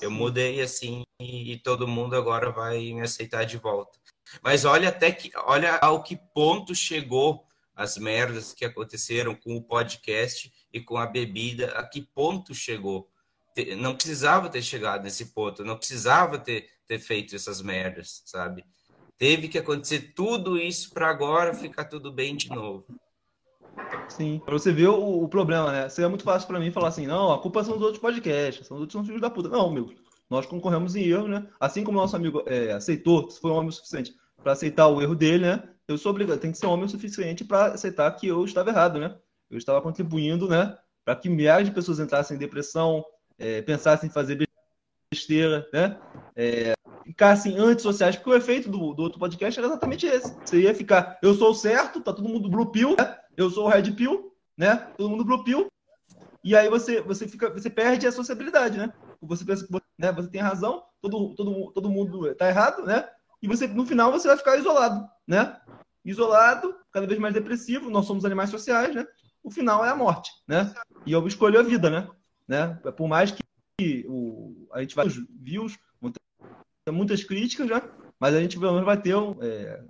eu 0.00 0.10
mudei 0.10 0.60
assim 0.60 1.02
e, 1.20 1.52
e 1.52 1.58
todo 1.58 1.88
mundo 1.88 2.16
agora 2.16 2.50
vai 2.50 2.92
me 2.92 3.02
aceitar 3.02 3.44
de 3.44 3.56
volta. 3.56 3.98
Mas 4.42 4.64
olha 4.64 4.88
até 4.88 5.12
que 5.12 5.30
olha 5.36 5.76
ao 5.76 6.02
que 6.02 6.16
ponto 6.16 6.74
chegou 6.74 7.46
as 7.74 7.98
merdas 7.98 8.52
que 8.52 8.64
aconteceram 8.64 9.34
com 9.34 9.56
o 9.56 9.62
podcast 9.62 10.52
e 10.72 10.80
com 10.80 10.96
a 10.96 11.06
bebida, 11.06 11.78
a 11.78 11.86
que 11.86 12.02
ponto 12.02 12.54
chegou. 12.54 13.08
Não 13.78 13.94
precisava 13.94 14.48
ter 14.48 14.62
chegado 14.62 15.02
nesse 15.04 15.26
ponto, 15.26 15.64
não 15.64 15.76
precisava 15.76 16.38
ter, 16.38 16.68
ter 16.86 16.98
feito 16.98 17.34
essas 17.34 17.62
merdas, 17.62 18.22
sabe? 18.24 18.64
Teve 19.18 19.48
que 19.48 19.58
acontecer 19.58 20.12
tudo 20.14 20.58
isso 20.58 20.90
para 20.90 21.08
agora 21.08 21.54
ficar 21.54 21.84
tudo 21.84 22.12
bem 22.12 22.36
de 22.36 22.48
novo. 22.48 22.86
Sim, 24.08 24.40
para 24.44 24.54
você 24.54 24.72
ver 24.72 24.88
o, 24.88 25.24
o, 25.24 25.28
problema, 25.28 25.72
né? 25.72 25.88
Seria 25.88 26.08
muito 26.08 26.24
fácil 26.24 26.46
para 26.48 26.58
mim 26.58 26.70
falar 26.70 26.88
assim: 26.88 27.06
não, 27.06 27.32
a 27.32 27.38
culpa 27.38 27.62
são 27.64 27.74
dos 27.74 27.82
outros 27.82 28.00
podcasts, 28.00 28.66
são 28.66 28.76
dos 28.76 28.84
outros 28.84 29.06
filhos 29.06 29.20
da 29.20 29.30
puta. 29.30 29.48
Não, 29.48 29.70
meu, 29.70 29.92
nós 30.30 30.46
concorremos 30.46 30.96
em 30.96 31.04
erro, 31.04 31.28
né? 31.28 31.46
Assim 31.60 31.84
como 31.84 31.98
nosso 31.98 32.16
amigo 32.16 32.42
é, 32.46 32.72
aceitou, 32.72 33.30
se 33.30 33.40
foi 33.40 33.50
um 33.50 33.54
homem 33.54 33.68
o 33.68 33.72
suficiente 33.72 34.14
para 34.42 34.52
aceitar 34.52 34.88
o 34.88 35.00
erro 35.02 35.14
dele, 35.14 35.44
né? 35.44 35.62
Eu 35.88 35.98
sou 35.98 36.10
obrigado, 36.10 36.38
tem 36.38 36.52
que 36.52 36.58
ser 36.58 36.66
homem 36.66 36.86
o 36.86 36.88
suficiente 36.88 37.44
para 37.44 37.66
aceitar 37.66 38.10
que 38.12 38.26
eu 38.26 38.44
estava 38.44 38.70
errado, 38.70 38.98
né? 38.98 39.16
Eu 39.50 39.58
estava 39.58 39.80
contribuindo, 39.80 40.48
né? 40.48 40.76
Para 41.04 41.16
que 41.16 41.28
milhares 41.28 41.68
de 41.68 41.74
pessoas 41.74 42.00
entrassem 42.00 42.36
em 42.36 42.40
depressão, 42.40 43.04
é, 43.38 43.62
pensassem 43.62 44.08
em 44.08 44.12
fazer 44.12 44.48
besteira, 45.12 45.68
né? 45.72 45.98
É, 46.34 46.72
ficassem 47.04 47.56
antissociais, 47.56 48.16
porque 48.16 48.30
o 48.30 48.34
efeito 48.34 48.68
do, 48.68 48.92
do 48.92 49.02
outro 49.02 49.18
podcast 49.18 49.58
era 49.58 49.68
exatamente 49.68 50.06
esse. 50.06 50.36
Você 50.44 50.62
ia 50.62 50.74
ficar, 50.74 51.18
eu 51.22 51.34
sou 51.34 51.54
certo, 51.54 52.00
tá 52.00 52.12
todo 52.12 52.28
mundo 52.28 52.50
blue 52.50 52.72
pill, 52.72 52.96
né? 52.98 53.16
Eu 53.36 53.50
sou 53.50 53.66
o 53.66 53.68
red 53.68 53.90
pill, 53.92 54.32
né? 54.56 54.76
Todo 54.96 55.10
mundo 55.10 55.24
blue 55.24 55.44
pill. 55.44 55.66
E 56.42 56.54
aí 56.54 56.68
você, 56.68 57.00
você 57.00 57.26
fica, 57.26 57.50
você 57.50 57.68
perde 57.68 58.06
a 58.06 58.12
sociabilidade, 58.12 58.78
né? 58.78 58.92
Você 59.20 59.44
pensa 59.44 59.66
que 59.66 59.72
né, 59.98 60.12
você 60.12 60.28
tem 60.28 60.40
razão, 60.40 60.84
todo, 61.00 61.34
todo, 61.34 61.72
todo 61.72 61.90
mundo 61.90 62.34
tá 62.34 62.48
errado, 62.48 62.84
né? 62.84 63.08
E 63.42 63.48
você, 63.48 63.66
no 63.66 63.84
final, 63.84 64.12
você 64.12 64.28
vai 64.28 64.36
ficar 64.36 64.56
isolado, 64.56 65.08
né? 65.26 65.60
Isolado, 66.04 66.74
cada 66.92 67.06
vez 67.06 67.18
mais 67.18 67.34
depressivo, 67.34 67.90
nós 67.90 68.06
somos 68.06 68.24
animais 68.24 68.50
sociais, 68.50 68.94
né? 68.94 69.04
O 69.42 69.50
final 69.50 69.84
é 69.84 69.88
a 69.88 69.96
morte, 69.96 70.30
né? 70.46 70.72
E 71.04 71.12
eu 71.12 71.26
escolho 71.26 71.58
a 71.58 71.62
vida, 71.62 71.90
né? 71.90 72.08
né? 72.46 72.74
Por 72.96 73.08
mais 73.08 73.32
que 73.32 74.06
o, 74.08 74.68
a 74.72 74.80
gente 74.80 74.94
vai 74.94 75.06
views, 75.40 75.78
muitas 76.92 77.24
críticas, 77.24 77.68
já, 77.68 77.82
mas 78.18 78.34
a 78.34 78.40
gente 78.40 78.58
pelo 78.58 78.72
menos 78.72 78.86
vai 78.86 79.00
ter 79.00 79.14
é, 79.40 79.84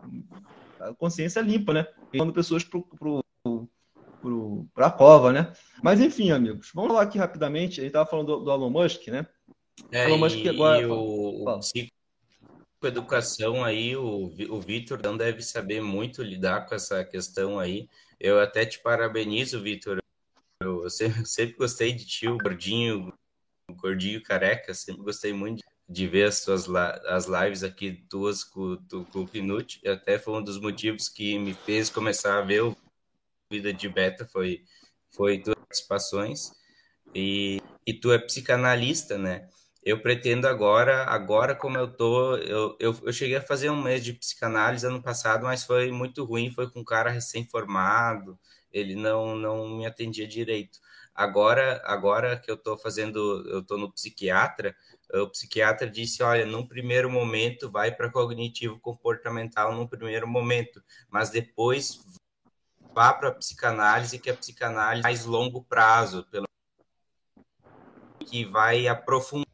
a 0.80 0.94
consciência 0.94 1.40
limpa, 1.40 1.72
né? 1.72 1.86
Levando 2.12 2.32
pessoas 2.32 2.64
para 2.64 2.80
para 4.74 4.86
a 4.86 4.90
cova, 4.90 5.32
né? 5.32 5.52
Mas 5.82 6.00
enfim, 6.00 6.30
amigos, 6.30 6.70
vamos 6.74 6.90
falar 6.90 7.02
aqui 7.02 7.18
rapidamente. 7.18 7.80
A 7.80 7.82
gente 7.82 7.90
estava 7.90 8.08
falando 8.08 8.38
do, 8.38 8.44
do, 8.44 8.50
Elon 8.50 8.70
Musk, 8.70 9.08
né? 9.08 9.26
É, 9.92 10.06
Elon 10.06 10.18
Musk 10.18 10.44
agora. 10.46 10.82
E 10.82 10.86
o, 10.86 11.44
o 11.44 11.60
psicoeducação 11.60 13.64
aí, 13.64 13.96
o, 13.96 14.32
o 14.50 14.60
Vitor 14.60 15.00
não 15.02 15.16
deve 15.16 15.42
saber 15.42 15.80
muito 15.80 16.22
lidar 16.22 16.66
com 16.66 16.74
essa 16.74 17.04
questão 17.04 17.58
aí. 17.58 17.88
Eu 18.18 18.40
até 18.40 18.64
te 18.64 18.80
parabenizo, 18.80 19.62
Vitor. 19.62 19.98
Eu 20.62 20.88
sempre, 20.90 21.26
sempre 21.26 21.56
gostei 21.56 21.92
de 21.92 22.06
ti, 22.06 22.28
o 22.28 22.38
gordinho, 22.38 23.12
o 23.70 23.74
gordinho 23.74 24.22
careca, 24.22 24.72
sempre 24.74 25.02
gostei 25.02 25.32
muito 25.32 25.58
de 25.58 25.76
de 25.88 26.06
ver 26.06 26.24
as 26.24 26.38
suas 26.38 26.68
as 26.68 27.26
lives 27.26 27.62
aqui 27.62 28.04
tuas 28.08 28.42
com, 28.42 28.76
com 29.12 29.20
o 29.20 29.28
Knut, 29.28 29.86
até 29.86 30.18
foi 30.18 30.34
um 30.34 30.42
dos 30.42 30.60
motivos 30.60 31.08
que 31.08 31.38
me 31.38 31.54
fez 31.54 31.88
começar 31.88 32.38
a 32.38 32.42
ver 32.42 32.62
o 32.62 32.76
Vida 33.50 33.72
de 33.72 33.88
Beta, 33.88 34.26
foi, 34.26 34.64
foi 35.14 35.38
tuas 35.38 35.56
participações, 35.56 36.50
e, 37.14 37.60
e 37.86 37.94
tu 37.94 38.12
é 38.12 38.18
psicanalista, 38.18 39.16
né? 39.16 39.48
Eu 39.84 40.02
pretendo 40.02 40.48
agora, 40.48 41.04
agora 41.04 41.54
como 41.54 41.78
eu 41.78 41.86
tô, 41.86 42.36
eu, 42.38 42.76
eu, 42.80 43.00
eu 43.04 43.12
cheguei 43.12 43.36
a 43.36 43.40
fazer 43.40 43.70
um 43.70 43.80
mês 43.80 44.02
de 44.04 44.12
psicanálise 44.12 44.84
ano 44.84 45.00
passado, 45.00 45.44
mas 45.44 45.62
foi 45.62 45.92
muito 45.92 46.24
ruim, 46.24 46.50
foi 46.50 46.68
com 46.68 46.80
um 46.80 46.84
cara 46.84 47.08
recém-formado, 47.08 48.36
ele 48.72 48.96
não, 48.96 49.36
não 49.36 49.68
me 49.78 49.86
atendia 49.86 50.26
direito. 50.26 50.80
Agora, 51.14 51.80
agora 51.84 52.36
que 52.36 52.50
eu 52.50 52.56
estou 52.56 52.76
fazendo, 52.76 53.48
eu 53.48 53.60
estou 53.60 53.78
no 53.78 53.92
psiquiatra, 53.92 54.74
o 55.14 55.28
psiquiatra 55.28 55.88
disse, 55.88 56.22
olha, 56.22 56.44
num 56.44 56.66
primeiro 56.66 57.08
momento 57.08 57.70
vai 57.70 57.94
para 57.94 58.10
cognitivo 58.10 58.80
comportamental 58.80 59.72
num 59.72 59.86
primeiro 59.86 60.26
momento, 60.26 60.82
mas 61.08 61.30
depois 61.30 62.00
vá 62.96 63.12
para 63.12 63.28
a 63.28 63.34
psicanálise, 63.34 64.18
que 64.18 64.30
é 64.30 64.32
a 64.32 64.36
psicanálise 64.36 65.02
mais 65.02 65.26
longo 65.26 65.62
prazo, 65.62 66.24
pelo 66.30 66.46
que 68.26 68.42
vai 68.46 68.88
aprofundar 68.88 69.44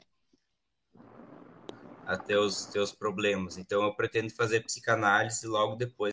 até 2.06 2.38
os 2.38 2.66
teus 2.66 2.92
problemas. 2.92 3.58
Então 3.58 3.82
eu 3.82 3.92
pretendo 3.96 4.30
fazer 4.30 4.60
psicanálise 4.60 5.44
logo 5.44 5.74
depois 5.74 6.12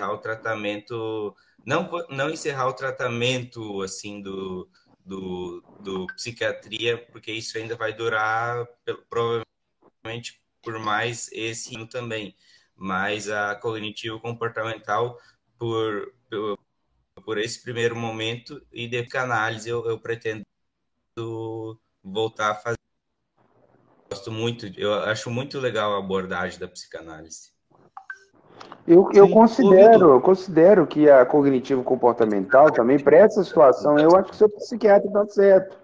o 0.00 0.18
tratamento, 0.18 1.34
não 1.66 1.90
não 2.08 2.30
encerrar 2.30 2.68
o 2.68 2.74
tratamento 2.74 3.82
assim 3.82 4.22
do 4.22 4.70
do, 5.04 5.60
do 5.80 6.06
psiquiatria, 6.14 6.96
porque 7.10 7.32
isso 7.32 7.58
ainda 7.58 7.74
vai 7.74 7.92
durar 7.92 8.68
provavelmente 9.08 10.40
por 10.62 10.78
mais 10.78 11.28
esse 11.32 11.74
ano 11.74 11.88
também. 11.88 12.36
Mas 12.76 13.28
a 13.28 13.56
cognitivo 13.56 14.20
comportamental 14.20 15.18
por, 15.60 16.14
por, 16.30 16.58
por 17.22 17.38
esse 17.38 17.62
primeiro 17.62 17.94
momento 17.94 18.62
e 18.72 18.88
de 18.88 19.06
análise 19.14 19.68
eu, 19.68 19.86
eu 19.86 20.00
pretendo 20.00 20.42
voltar 22.02 22.52
a 22.52 22.54
fazer. 22.54 22.78
Gosto 24.10 24.32
muito, 24.32 24.66
eu 24.80 24.94
acho 25.04 25.30
muito 25.30 25.60
legal 25.60 25.94
a 25.94 25.98
abordagem 25.98 26.58
da 26.58 26.66
psicanálise. 26.66 27.50
Eu, 28.86 29.08
eu 29.12 29.28
considero, 29.28 30.10
eu 30.10 30.20
considero 30.20 30.86
que 30.86 31.08
a 31.08 31.24
cognitivo 31.26 31.84
comportamental 31.84 32.72
também, 32.72 32.98
para 32.98 33.18
essa 33.18 33.44
situação, 33.44 33.98
eu 33.98 34.16
acho 34.16 34.30
que 34.30 34.34
o 34.34 34.38
seu 34.38 34.48
psiquiatra 34.48 35.06
está 35.06 35.26
certo. 35.26 35.78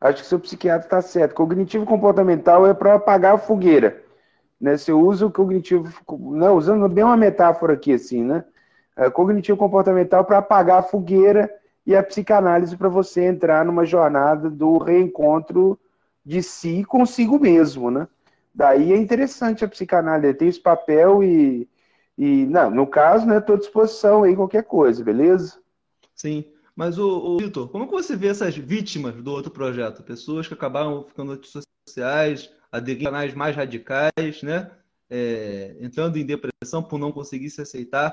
acho 0.00 0.22
que 0.22 0.28
seu 0.28 0.40
psiquiatra 0.40 0.86
está 0.86 1.02
certo. 1.02 1.34
Cognitivo 1.34 1.84
comportamental 1.84 2.66
é 2.66 2.72
para 2.72 2.94
apagar 2.94 3.34
a 3.34 3.38
fogueira. 3.38 4.02
Né? 4.58 4.76
Você 4.76 4.92
usa 4.92 5.26
o 5.26 5.30
cognitivo, 5.30 5.92
não, 6.08 6.56
usando 6.56 6.88
bem 6.88 7.04
uma 7.04 7.16
metáfora 7.16 7.74
aqui, 7.74 7.92
assim, 7.92 8.24
né? 8.24 8.44
É, 8.96 9.08
cognitivo 9.08 9.56
comportamental 9.56 10.24
para 10.24 10.38
apagar 10.38 10.80
a 10.80 10.82
fogueira 10.82 11.50
e 11.86 11.96
a 11.96 12.02
psicanálise 12.02 12.76
para 12.76 12.88
você 12.88 13.24
entrar 13.24 13.64
numa 13.64 13.84
jornada 13.84 14.50
do 14.50 14.78
reencontro 14.78 15.78
de 16.24 16.42
si 16.42 16.84
consigo 16.84 17.38
mesmo, 17.38 17.90
né? 17.90 18.06
Daí 18.54 18.92
é 18.92 18.96
interessante 18.96 19.64
a 19.64 19.68
psicanálise, 19.68 20.34
tem 20.34 20.48
esse 20.48 20.60
papel 20.60 21.22
e, 21.22 21.68
e 22.18 22.44
não, 22.46 22.70
no 22.70 22.86
caso, 22.86 23.26
né, 23.26 23.38
estou 23.38 23.54
à 23.56 23.58
disposição 23.58 24.22
aí 24.24 24.36
qualquer 24.36 24.64
coisa, 24.64 25.02
beleza? 25.02 25.58
Sim. 26.14 26.44
Mas, 26.74 26.98
o, 26.98 27.08
o 27.08 27.38
Vitor, 27.38 27.68
como 27.68 27.86
que 27.86 27.92
você 27.92 28.16
vê 28.16 28.28
essas 28.28 28.56
vítimas 28.56 29.14
do 29.14 29.30
outro 29.30 29.50
projeto? 29.50 30.02
Pessoas 30.02 30.48
que 30.48 30.54
acabaram 30.54 31.04
ficando 31.04 31.36
nas 31.36 31.62
sociais, 31.86 32.50
aderindo 32.70 33.08
a 33.08 33.12
canais 33.12 33.34
mais 33.34 33.56
radicais, 33.56 34.42
né? 34.42 34.70
É, 35.08 35.76
entrando 35.80 36.16
em 36.16 36.24
depressão 36.24 36.82
por 36.82 36.98
não 36.98 37.10
conseguir 37.10 37.50
se 37.50 37.60
aceitar, 37.60 38.12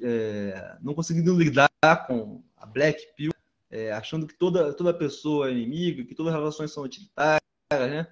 é, 0.00 0.76
não 0.80 0.94
conseguindo 0.94 1.36
lidar 1.36 1.70
com 2.06 2.42
a 2.56 2.66
black 2.66 3.00
pill, 3.16 3.32
é, 3.70 3.92
achando 3.92 4.26
que 4.26 4.34
toda, 4.34 4.72
toda 4.72 4.94
pessoa 4.94 5.48
é 5.48 5.52
inimiga, 5.52 6.04
que 6.04 6.14
todas 6.14 6.32
as 6.32 6.38
relações 6.38 6.72
são 6.72 6.84
utilitárias, 6.84 7.40
né? 7.70 8.06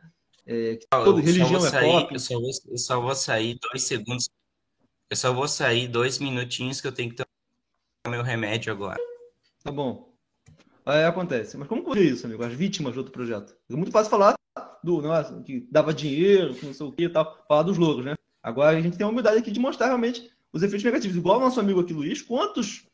É, 0.45 0.77
que 0.77 0.87
toda 0.89 1.20
religião 1.20 1.65
é 1.65 1.70
sair, 1.70 1.93
pop. 1.93 2.15
Eu 2.15 2.20
só, 2.20 2.41
vou, 2.41 2.51
eu 2.69 2.79
só 2.79 3.01
vou 3.01 3.15
sair 3.15 3.59
dois 3.70 3.83
segundos. 3.85 4.29
Eu 5.09 5.16
só 5.16 5.33
vou 5.33 5.47
sair 5.47 5.87
dois 5.87 6.19
minutinhos 6.19 6.81
que 6.81 6.89
eu 6.89 6.93
tenho 6.93 7.11
que 7.11 7.16
tomar 7.16 8.16
meu 8.16 8.24
remédio 8.24 8.73
agora. 8.73 8.99
Tá 9.62 9.70
bom. 9.70 10.12
Aí 10.85 11.05
acontece. 11.05 11.57
Mas 11.57 11.69
como 11.69 11.97
é 11.97 12.01
isso, 12.01 12.27
amigo? 12.27 12.43
As 12.43 12.53
vítimas 12.53 12.95
do 12.95 12.99
outro 12.99 13.12
projeto. 13.12 13.55
É 13.70 13.74
muito 13.74 13.93
fácil 13.93 14.11
falar 14.11 14.35
do 14.83 15.01
negócio 15.01 15.43
que 15.45 15.66
dava 15.70 15.95
dinheiro, 15.95 16.55
que 16.55 16.66
não 16.66 16.74
sei 16.74 16.87
o 16.87 16.93
que 16.93 17.05
e 17.05 17.09
tal, 17.09 17.45
falar 17.47 17.62
dos 17.62 17.79
louros, 17.79 18.05
né? 18.05 18.15
Agora 18.43 18.77
a 18.77 18.81
gente 18.81 18.97
tem 18.97 19.07
a 19.07 19.09
humildade 19.09 19.39
aqui 19.39 19.53
de 19.53 19.61
mostrar 19.61 19.87
realmente 19.87 20.29
os 20.53 20.62
efeitos 20.62 20.85
negativos. 20.85 21.16
Igual 21.16 21.39
o 21.39 21.41
nosso 21.41 21.61
amigo 21.61 21.81
aqui, 21.81 21.93
Luiz, 21.93 22.20
quantos 22.20 22.87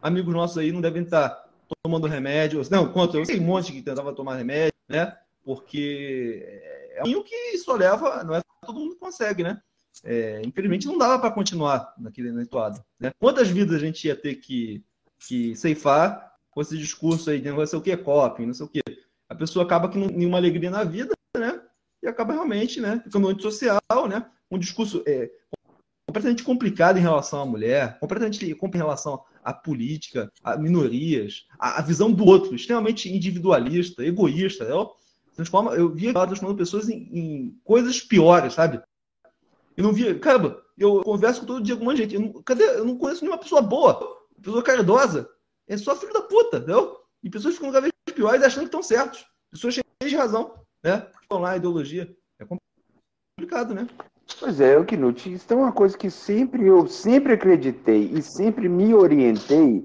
amigos 0.00 0.32
nossos 0.32 0.58
aí 0.58 0.72
não 0.72 0.80
devem 0.80 1.02
estar 1.02 1.48
tomando 1.82 2.06
remédio? 2.06 2.62
Não, 2.70 2.92
quanto? 2.92 3.16
Eu 3.16 3.26
sei 3.26 3.38
um 3.38 3.44
monte 3.44 3.72
que 3.72 3.82
tentava 3.82 4.14
tomar 4.14 4.36
remédio, 4.36 4.74
né? 4.88 5.16
Porque 5.44 6.44
é 6.94 7.02
um 7.04 7.22
que 7.22 7.58
só 7.58 7.74
leva, 7.74 8.24
não 8.24 8.34
é 8.34 8.42
todo 8.64 8.80
mundo 8.80 8.96
consegue, 8.96 9.42
né? 9.42 9.60
É, 10.04 10.40
infelizmente 10.44 10.86
não 10.86 10.96
dava 10.96 11.18
para 11.18 11.30
continuar 11.30 11.92
naquele 11.98 12.32
na 12.32 12.44
né? 12.98 13.10
Quantas 13.18 13.48
vidas 13.48 13.76
a 13.76 13.78
gente 13.78 14.06
ia 14.06 14.16
ter 14.16 14.36
que 14.36 14.82
que 15.26 15.54
ceifar 15.54 16.34
com 16.50 16.62
esse 16.62 16.76
discurso 16.78 17.30
aí 17.30 17.40
de 17.40 17.50
não 17.50 17.66
sei 17.66 17.78
o 17.78 17.82
que 17.82 17.90
é 17.90 17.96
coping, 17.96 18.46
não 18.46 18.54
sei 18.54 18.66
o 18.66 18.68
que. 18.68 18.80
A 19.28 19.34
pessoa 19.34 19.64
acaba 19.64 19.88
que 19.88 19.98
não 19.98 20.06
nenhuma 20.08 20.38
alegria 20.38 20.70
na 20.70 20.82
vida, 20.82 21.12
né? 21.36 21.60
E 22.02 22.08
acaba 22.08 22.32
realmente, 22.32 22.80
né? 22.80 23.00
Ficando 23.04 23.28
antissocial, 23.28 24.08
né? 24.08 24.26
Um 24.50 24.58
discurso 24.58 25.02
é, 25.06 25.30
completamente 26.10 26.42
complicado 26.42 26.98
em 26.98 27.02
relação 27.02 27.40
à 27.40 27.46
mulher, 27.46 27.98
completamente 27.98 28.44
em 28.44 28.76
relação 28.76 29.22
à 29.42 29.52
política, 29.52 30.30
a 30.42 30.56
minorias, 30.56 31.46
a, 31.58 31.80
visão 31.80 32.10
do 32.10 32.24
outro, 32.24 32.54
extremamente 32.54 33.08
individualista, 33.08 34.04
egoísta. 34.04 34.64
Eu, 34.64 34.90
transforma, 35.34 35.72
eu 35.74 35.94
via 35.94 36.12
transformando 36.12 36.58
pessoas 36.58 36.88
em, 36.88 37.08
em, 37.12 37.60
coisas 37.64 38.00
piores, 38.00 38.54
sabe? 38.54 38.82
Eu 39.76 39.84
não 39.84 39.92
via, 39.92 40.18
caramba, 40.18 40.60
eu 40.76 41.00
converso 41.02 41.46
todo 41.46 41.62
dia 41.62 41.76
com 41.76 41.82
uma 41.82 41.96
gente, 41.96 42.14
eu 42.14 42.20
não, 42.20 42.42
cadê? 42.42 42.64
Eu 42.64 42.84
não 42.84 42.98
conheço 42.98 43.22
nenhuma 43.22 43.40
pessoa 43.40 43.62
boa 43.62 44.20
pessoa 44.40 44.62
caridosa 44.62 45.28
é 45.68 45.76
só 45.76 45.94
filho 45.94 46.12
da 46.12 46.22
puta, 46.22 46.56
entendeu? 46.56 46.98
E 47.22 47.30
pessoas 47.30 47.54
ficam 47.54 47.70
cada 47.70 47.82
vez 47.82 47.92
piores 48.14 48.42
achando 48.42 48.62
que 48.62 48.68
estão 48.68 48.82
certos. 48.82 49.24
Pessoas 49.50 49.74
cheias 49.74 50.10
de 50.10 50.16
razão, 50.16 50.64
né? 50.82 51.06
Estão 51.22 51.38
lá, 51.38 51.56
ideologia. 51.56 52.16
É 52.38 52.46
complicado, 53.38 53.74
né? 53.74 53.86
Pois 54.38 54.60
é, 54.60 54.78
o 54.78 54.84
Knut, 54.84 55.32
isso 55.32 55.52
é 55.52 55.56
uma 55.56 55.72
coisa 55.72 55.96
que 55.96 56.10
sempre 56.10 56.66
eu 56.66 56.86
sempre 56.86 57.34
acreditei 57.34 58.10
e 58.12 58.22
sempre 58.22 58.68
me 58.68 58.94
orientei 58.94 59.84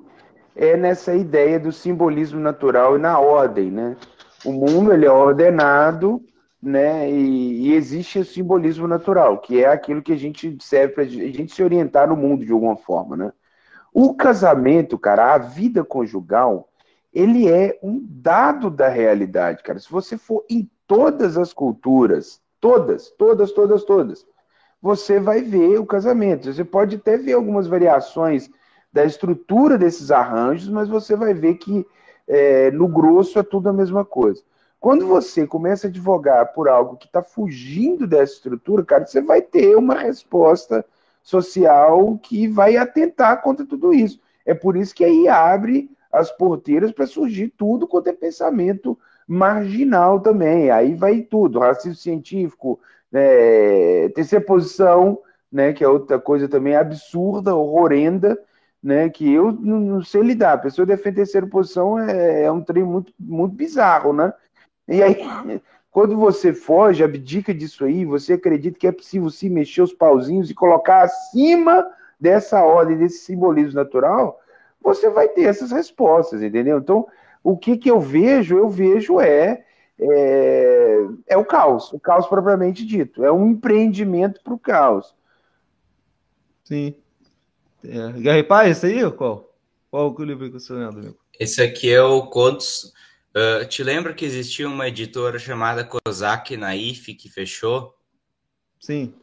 é 0.56 0.78
nessa 0.78 1.14
ideia 1.14 1.60
do 1.60 1.72
simbolismo 1.72 2.40
natural 2.40 2.96
e 2.96 3.00
na 3.00 3.20
ordem, 3.20 3.70
né? 3.70 3.98
O 4.46 4.54
mundo 4.54 4.94
ele 4.94 5.06
é 5.06 5.12
ordenado, 5.12 6.24
né? 6.62 7.10
E, 7.12 7.68
e 7.68 7.74
existe 7.74 8.20
o 8.20 8.26
simbolismo 8.26 8.88
natural, 8.88 9.40
que 9.40 9.62
é 9.62 9.68
aquilo 9.68 10.02
que 10.02 10.14
a 10.14 10.18
gente 10.18 10.58
serve 10.62 10.94
para 10.94 11.04
a 11.04 11.08
gente 11.08 11.54
se 11.54 11.62
orientar 11.62 12.08
no 12.08 12.16
mundo 12.16 12.46
de 12.46 12.52
alguma 12.52 12.78
forma, 12.78 13.18
né? 13.18 13.34
O 13.94 14.14
casamento, 14.14 14.98
cara, 14.98 15.34
a 15.34 15.38
vida 15.38 15.84
conjugal, 15.84 16.70
ele 17.14 17.50
é 17.50 17.78
um 17.82 18.06
dado 18.10 18.70
da 18.70 18.88
realidade, 18.88 19.64
cara. 19.64 19.80
Se 19.80 19.90
você 19.90 20.18
for 20.18 20.46
em 20.50 20.70
todas 20.88 21.38
as 21.38 21.54
culturas, 21.54 22.42
todas, 22.60 23.10
todas, 23.12 23.52
todas, 23.52 23.84
todas, 23.84 24.26
você 24.86 25.20
vai 25.20 25.42
ver 25.42 25.80
o 25.80 25.86
casamento. 25.86 26.54
Você 26.54 26.64
pode 26.64 26.98
até 26.98 27.18
ver 27.18 27.34
algumas 27.34 27.66
variações 27.66 28.52
da 28.94 29.04
estrutura 29.04 29.80
desses 29.80 30.12
arranjos, 30.12 30.70
mas 30.70 30.88
você 30.88 31.16
vai 31.16 31.34
ver 31.34 31.56
que 31.56 31.84
é, 32.28 32.70
no 32.70 32.88
grosso 32.88 33.40
é 33.40 33.42
tudo 33.42 33.68
a 33.68 33.74
mesma 33.74 34.06
coisa. 34.06 34.44
Quando 34.80 35.08
você 35.08 35.48
começa 35.48 35.88
a 35.88 35.90
advogar 35.90 36.54
por 36.54 36.70
algo 36.70 36.98
que 36.98 37.08
está 37.08 37.24
fugindo 37.24 38.06
dessa 38.06 38.34
estrutura, 38.34 38.86
cara, 38.86 39.08
você 39.08 39.24
vai 39.24 39.42
ter 39.42 39.76
uma 39.76 39.96
resposta 39.96 40.86
social 41.24 42.20
que 42.22 42.48
vai 42.48 42.78
atentar 42.78 43.42
contra 43.42 43.66
tudo 43.66 43.92
isso. 43.92 44.20
É 44.46 44.54
por 44.54 44.78
isso 44.78 44.94
que 44.94 45.04
aí 45.04 45.28
abre 45.28 45.90
as 46.12 46.30
porteiras 46.30 46.92
para 46.92 47.08
surgir 47.08 47.52
tudo 47.58 47.88
quanto 47.88 48.10
é 48.10 48.14
pensamento 48.14 48.96
marginal 49.28 50.20
também. 50.20 50.70
Aí 50.70 50.94
vai 50.94 51.22
tudo, 51.22 51.58
racismo 51.58 51.96
científico, 51.96 52.80
é, 53.16 54.10
terceira 54.10 54.44
posição, 54.44 55.20
né, 55.52 55.74
que 55.74 55.84
é 55.84 55.88
outra 55.88 56.20
coisa 56.20 56.48
também 56.48 56.76
absurda, 56.76 57.56
horrenda, 57.56 58.38
né, 58.84 59.10
que 59.10 59.32
eu 59.32 59.52
não, 59.52 59.80
não 59.80 60.04
sei 60.04 60.22
lidar. 60.22 60.54
A 60.54 60.60
pessoa 60.60 60.86
defende 60.86 61.18
terceira 61.18 61.48
posição 61.48 61.98
é, 61.98 62.44
é 62.44 62.52
um 62.52 62.62
trem 62.62 62.84
muito, 62.84 63.14
muito 63.20 63.56
bizarro, 63.56 64.14
né? 64.14 64.34
E 64.88 65.02
aí, 65.02 65.18
quando 65.90 66.16
você 66.18 66.54
foge, 66.54 67.04
abdica 67.04 67.54
disso 67.54 67.86
aí, 67.86 68.06
você 68.06 68.34
acredita 68.34 68.78
que 68.78 68.86
é 68.86 68.92
possível 68.92 69.30
se 69.30 69.50
mexer 69.50 69.82
os 69.82 69.94
pauzinhos 69.94 70.52
e 70.52 70.54
colocar 70.54 71.02
acima 71.02 71.88
dessa 72.20 72.64
ordem, 72.64 72.98
desse 72.98 73.20
simbolismo 73.20 73.76
natural, 73.76 74.40
você 74.82 75.10
vai 75.10 75.28
ter 75.28 75.44
essas 75.44 75.72
respostas, 75.72 76.44
entendeu? 76.44 76.78
Então, 76.78 77.08
o 77.44 77.58
que, 77.58 77.78
que 77.78 77.90
eu 77.90 78.00
vejo? 78.00 78.58
Eu 78.58 78.70
vejo 78.70 79.20
é, 79.20 79.65
é, 80.00 81.00
é 81.28 81.38
o 81.38 81.46
caos, 81.46 81.92
o 81.94 82.00
caos 82.00 82.28
propriamente 82.28 82.86
dito. 82.86 83.24
É 83.24 83.32
um 83.32 83.52
empreendimento 83.52 84.42
para 84.44 84.54
o 84.54 84.60
caos. 84.60 85.14
Sim. 86.64 86.96
É, 87.84 88.12
Guerra 88.14 88.40
e 88.40 88.44
Paz, 88.44 88.78
esse 88.78 88.88
aí? 88.88 89.12
Qual? 89.12 89.54
Qual 89.92 90.16
o 90.18 90.24
livro 90.24 90.48
que 90.48 90.60
você 90.60 90.74
lendo, 90.74 91.00
amigo? 91.00 91.18
Esse 91.40 91.62
aqui 91.62 91.92
é 91.92 92.02
o 92.02 92.28
Contos 92.28 92.94
Uh, 93.36 93.68
te 93.68 93.84
lembra 93.84 94.14
que 94.14 94.24
existia 94.24 94.66
uma 94.66 94.88
editora 94.88 95.38
chamada 95.38 95.84
Kozak 95.84 96.56
Naif 96.56 97.14
que 97.14 97.28
fechou? 97.28 97.94
Sim. 98.80 99.14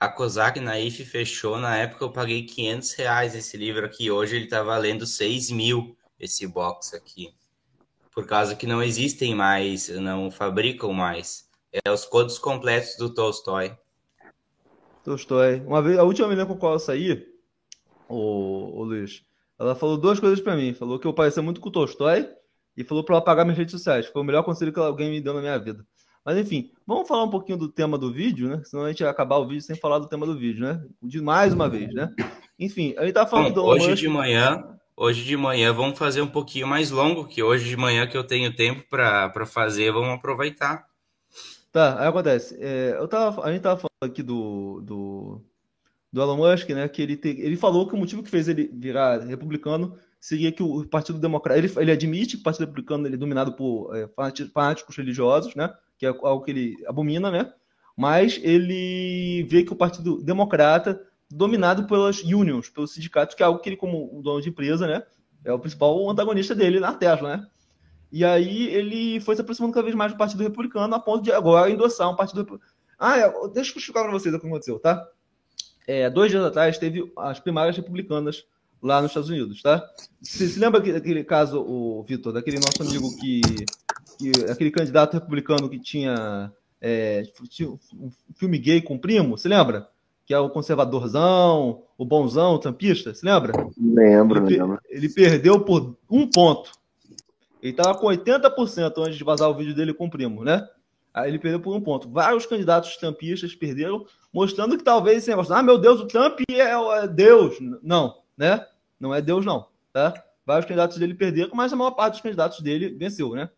A 0.00 0.08
Kozak 0.08 0.58
Naif 0.58 1.04
fechou, 1.04 1.58
na 1.58 1.76
época 1.76 2.02
eu 2.02 2.10
paguei 2.10 2.46
500 2.46 2.92
reais 2.94 3.34
esse 3.34 3.58
livro 3.58 3.84
aqui, 3.84 4.10
hoje 4.10 4.36
ele 4.36 4.46
tá 4.46 4.62
valendo 4.62 5.04
6 5.04 5.50
mil 5.50 5.94
esse 6.18 6.46
box 6.46 6.94
aqui. 6.94 7.34
Por 8.20 8.26
causa 8.26 8.54
que 8.54 8.66
não 8.66 8.82
existem 8.82 9.34
mais, 9.34 9.88
não 9.88 10.30
fabricam 10.30 10.92
mais. 10.92 11.48
É 11.72 11.90
os 11.90 12.04
contos 12.04 12.38
completos 12.38 12.94
do 12.98 13.08
Tolstói. 13.08 13.74
Tolstói. 15.02 15.62
Uma 15.66 15.80
vez, 15.80 15.98
a 15.98 16.02
última 16.02 16.28
menina 16.28 16.44
com 16.44 16.52
a 16.52 16.56
qual 16.56 16.74
eu 16.74 16.78
saí, 16.78 17.26
o, 18.06 18.78
o 18.78 18.84
Luiz, 18.84 19.22
ela 19.58 19.74
falou 19.74 19.96
duas 19.96 20.20
coisas 20.20 20.38
para 20.38 20.54
mim. 20.54 20.74
Falou 20.74 20.98
que 20.98 21.06
eu 21.06 21.14
parecia 21.14 21.42
muito 21.42 21.62
com 21.62 21.70
o 21.70 21.72
Tolstói 21.72 22.28
e 22.76 22.84
falou 22.84 23.02
para 23.02 23.14
eu 23.14 23.18
apagar 23.20 23.46
minhas 23.46 23.56
redes 23.56 23.72
sociais. 23.72 24.04
Foi 24.04 24.20
o 24.20 24.24
melhor 24.24 24.42
conselho 24.42 24.70
que 24.70 24.78
alguém 24.78 25.10
me 25.10 25.22
deu 25.22 25.32
na 25.32 25.40
minha 25.40 25.58
vida. 25.58 25.82
Mas 26.22 26.36
enfim, 26.36 26.70
vamos 26.86 27.08
falar 27.08 27.24
um 27.24 27.30
pouquinho 27.30 27.56
do 27.56 27.70
tema 27.70 27.96
do 27.96 28.12
vídeo, 28.12 28.50
né? 28.50 28.60
Senão 28.66 28.84
a 28.84 28.88
gente 28.88 29.02
vai 29.02 29.10
acabar 29.10 29.38
o 29.38 29.48
vídeo 29.48 29.62
sem 29.62 29.76
falar 29.76 29.98
do 29.98 30.08
tema 30.08 30.26
do 30.26 30.36
vídeo, 30.36 30.62
né? 30.62 30.84
De 31.02 31.22
mais 31.22 31.54
uma 31.54 31.70
vez, 31.70 31.90
né? 31.94 32.14
Enfim, 32.58 32.94
a 32.98 33.06
gente 33.06 33.14
tá 33.14 33.26
falando 33.26 33.54
Bom, 33.54 33.70
Hoje 33.70 33.94
de 33.94 34.08
manhã, 34.08 34.78
hoje 35.00 35.24
de 35.24 35.34
manhã 35.34 35.72
vamos 35.72 35.98
fazer 35.98 36.20
um 36.20 36.26
pouquinho 36.26 36.66
mais 36.66 36.90
longo, 36.90 37.26
que 37.26 37.42
hoje 37.42 37.66
de 37.66 37.76
manhã 37.76 38.06
que 38.06 38.16
eu 38.16 38.22
tenho 38.22 38.54
tempo 38.54 38.84
para 38.86 39.46
fazer, 39.46 39.90
vamos 39.90 40.10
aproveitar. 40.10 40.86
Tá, 41.72 41.98
aí 41.98 42.08
acontece. 42.08 42.58
É, 42.60 42.96
eu 42.98 43.08
tava, 43.08 43.42
a 43.42 43.50
gente 43.50 43.62
tava 43.62 43.80
falando 43.80 44.12
aqui 44.12 44.22
do, 44.22 44.82
do, 44.82 45.40
do 46.12 46.20
Elon 46.20 46.36
Musk, 46.36 46.68
né? 46.70 46.86
Que 46.86 47.00
ele, 47.00 47.16
te, 47.16 47.28
ele 47.28 47.56
falou 47.56 47.88
que 47.88 47.94
o 47.94 47.96
motivo 47.96 48.22
que 48.22 48.28
fez 48.28 48.46
ele 48.46 48.70
virar 48.74 49.20
republicano 49.20 49.96
seria 50.20 50.52
que 50.52 50.62
o 50.62 50.84
Partido 50.84 51.18
Democrata. 51.18 51.58
Ele, 51.58 51.72
ele 51.78 51.92
admite 51.92 52.36
que 52.36 52.42
o 52.42 52.44
Partido 52.44 52.66
Republicano 52.66 53.06
ele 53.06 53.14
é 53.14 53.18
dominado 53.18 53.54
por 53.54 53.96
é, 53.96 54.06
fanáticos 54.52 54.96
religiosos, 54.96 55.54
né? 55.54 55.72
Que 55.96 56.04
é 56.04 56.08
algo 56.08 56.44
que 56.44 56.50
ele 56.50 56.76
abomina, 56.86 57.30
né? 57.30 57.50
Mas 57.96 58.38
ele 58.42 59.44
vê 59.44 59.62
que 59.62 59.72
o 59.72 59.76
Partido 59.76 60.22
Democrata 60.22 61.00
dominado 61.30 61.84
pelas 61.84 62.22
unions, 62.22 62.68
pelos 62.68 62.92
sindicatos, 62.92 63.34
que 63.34 63.42
é 63.42 63.46
algo 63.46 63.60
que 63.60 63.68
ele, 63.68 63.76
como 63.76 64.20
dono 64.22 64.42
de 64.42 64.48
empresa, 64.48 64.86
né? 64.86 65.02
É 65.44 65.52
o 65.52 65.58
principal 65.58 66.10
antagonista 66.10 66.54
dele 66.54 66.80
na 66.80 66.92
Tesla, 66.92 67.36
né? 67.36 67.46
E 68.12 68.24
aí 68.24 68.66
ele 68.68 69.20
foi 69.20 69.36
se 69.36 69.40
aproximando 69.40 69.72
cada 69.72 69.84
vez 69.84 69.94
mais 69.94 70.12
do 70.12 70.18
Partido 70.18 70.42
Republicano, 70.42 70.92
a 70.94 70.98
ponto 70.98 71.22
de 71.22 71.32
agora 71.32 71.70
endossar 71.70 72.10
um 72.10 72.16
Partido. 72.16 72.60
Ah, 72.98 73.16
é, 73.16 73.30
deixa 73.48 73.72
eu 73.72 73.78
explicar 73.78 74.02
para 74.02 74.10
vocês 74.10 74.34
o 74.34 74.40
que 74.40 74.46
aconteceu, 74.46 74.78
tá? 74.80 75.06
É, 75.86 76.10
dois 76.10 76.30
dias 76.30 76.44
atrás 76.44 76.76
teve 76.76 77.10
as 77.16 77.38
primárias 77.38 77.76
republicanas 77.76 78.44
lá 78.82 79.00
nos 79.00 79.10
Estados 79.10 79.30
Unidos, 79.30 79.62
tá? 79.62 79.82
Você 80.20 80.48
se 80.48 80.58
lembra 80.58 80.80
daquele 80.80 81.22
caso, 81.22 81.60
o 81.60 82.02
Vitor, 82.02 82.32
daquele 82.32 82.58
nosso 82.58 82.82
amigo 82.82 83.08
que, 83.18 83.40
que 84.18 84.50
aquele 84.50 84.70
candidato 84.70 85.14
republicano 85.14 85.68
que 85.68 85.78
tinha, 85.78 86.52
é, 86.80 87.22
um 87.94 88.10
filme 88.34 88.58
gay 88.58 88.82
com 88.82 88.96
o 88.96 89.00
primo, 89.00 89.38
se 89.38 89.48
lembra? 89.48 89.88
Que 90.30 90.34
é 90.34 90.38
o 90.38 90.48
conservadorzão, 90.48 91.82
o 91.98 92.04
bonzão, 92.04 92.54
o 92.54 92.58
tampista, 92.60 93.12
se 93.12 93.26
lembra? 93.26 93.52
Lembro, 93.76 94.46
ele, 94.46 94.58
lembro. 94.60 94.80
Ele 94.88 95.08
perdeu 95.08 95.58
por 95.58 95.96
um 96.08 96.30
ponto. 96.30 96.70
Ele 97.60 97.72
estava 97.72 97.98
com 97.98 98.06
80% 98.06 98.92
antes 98.98 99.16
de 99.16 99.24
vazar 99.24 99.50
o 99.50 99.54
vídeo 99.56 99.74
dele 99.74 99.92
com 99.92 100.06
o 100.06 100.08
primo, 100.10 100.44
né? 100.44 100.68
Aí 101.12 101.28
ele 101.28 101.40
perdeu 101.40 101.58
por 101.58 101.74
um 101.74 101.80
ponto. 101.80 102.08
Vários 102.08 102.46
candidatos 102.46 102.96
trumpistas 102.96 103.56
perderam, 103.56 104.06
mostrando 104.32 104.78
que 104.78 104.84
talvez 104.84 105.18
esse 105.18 105.30
negócio, 105.30 105.52
ah, 105.52 105.64
meu 105.64 105.76
Deus, 105.76 105.98
o 105.98 106.06
Trump 106.06 106.38
é, 106.48 106.60
é 106.60 107.08
Deus. 107.08 107.56
Não, 107.82 108.18
né? 108.38 108.64
Não 109.00 109.12
é 109.12 109.20
Deus, 109.20 109.44
não, 109.44 109.66
tá? 109.92 110.14
Vários 110.46 110.64
candidatos 110.64 110.96
dele 110.96 111.14
perderam, 111.14 111.50
mas 111.54 111.72
a 111.72 111.76
maior 111.76 111.90
parte 111.90 112.12
dos 112.12 112.20
candidatos 112.20 112.60
dele 112.60 112.90
venceu, 112.90 113.34
né? 113.34 113.50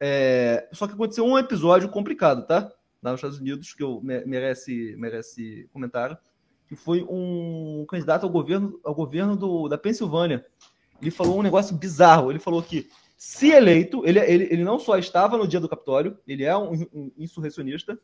É... 0.00 0.68
Só 0.72 0.88
que 0.88 0.94
aconteceu 0.94 1.24
um 1.24 1.38
episódio 1.38 1.88
complicado, 1.88 2.44
tá? 2.44 2.72
Lá 3.02 3.12
nos 3.12 3.18
Estados 3.18 3.38
Unidos, 3.38 3.72
que 3.72 3.82
eu, 3.82 4.00
merece, 4.02 4.94
merece 4.98 5.68
comentário, 5.72 6.16
que 6.66 6.76
foi 6.76 7.02
um 7.08 7.86
candidato 7.88 8.24
ao 8.24 8.30
governo, 8.30 8.78
ao 8.84 8.94
governo 8.94 9.36
do, 9.36 9.68
da 9.68 9.78
Pensilvânia. 9.78 10.44
Ele 11.00 11.10
falou 11.10 11.38
um 11.38 11.42
negócio 11.42 11.76
bizarro. 11.76 12.30
Ele 12.30 12.38
falou 12.38 12.62
que 12.62 12.88
se 13.16 13.50
eleito, 13.50 14.06
ele, 14.06 14.18
ele, 14.20 14.44
ele 14.44 14.64
não 14.64 14.78
só 14.78 14.98
estava 14.98 15.36
no 15.36 15.48
dia 15.48 15.58
do 15.58 15.68
Capitólio, 15.68 16.18
ele 16.26 16.44
é 16.44 16.56
um, 16.56 16.86
um 16.92 17.12
insurrecionista, 17.16 17.98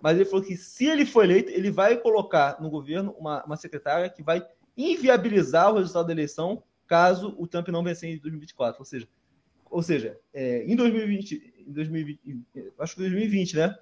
mas 0.00 0.16
ele 0.16 0.24
falou 0.24 0.44
que 0.44 0.56
se 0.56 0.86
ele 0.86 1.04
for 1.04 1.24
eleito, 1.24 1.50
ele 1.50 1.70
vai 1.70 1.96
colocar 1.96 2.60
no 2.60 2.70
governo 2.70 3.12
uma, 3.18 3.44
uma 3.44 3.56
secretária 3.56 4.08
que 4.08 4.22
vai 4.22 4.44
inviabilizar 4.76 5.72
o 5.72 5.78
resultado 5.78 6.06
da 6.06 6.12
eleição 6.12 6.62
caso 6.86 7.34
o 7.38 7.46
Trump 7.46 7.68
não 7.68 7.84
vencer 7.84 8.08
em 8.08 8.18
2024. 8.18 8.80
Ou 8.80 8.84
seja, 8.84 9.08
ou 9.70 9.82
seja 9.82 10.18
é, 10.32 10.64
em 10.64 10.74
2020, 10.74 11.64
em 11.66 11.72
2020, 11.72 12.20
acho 12.78 12.94
que 12.94 13.00
2020, 13.00 13.56
né? 13.56 13.78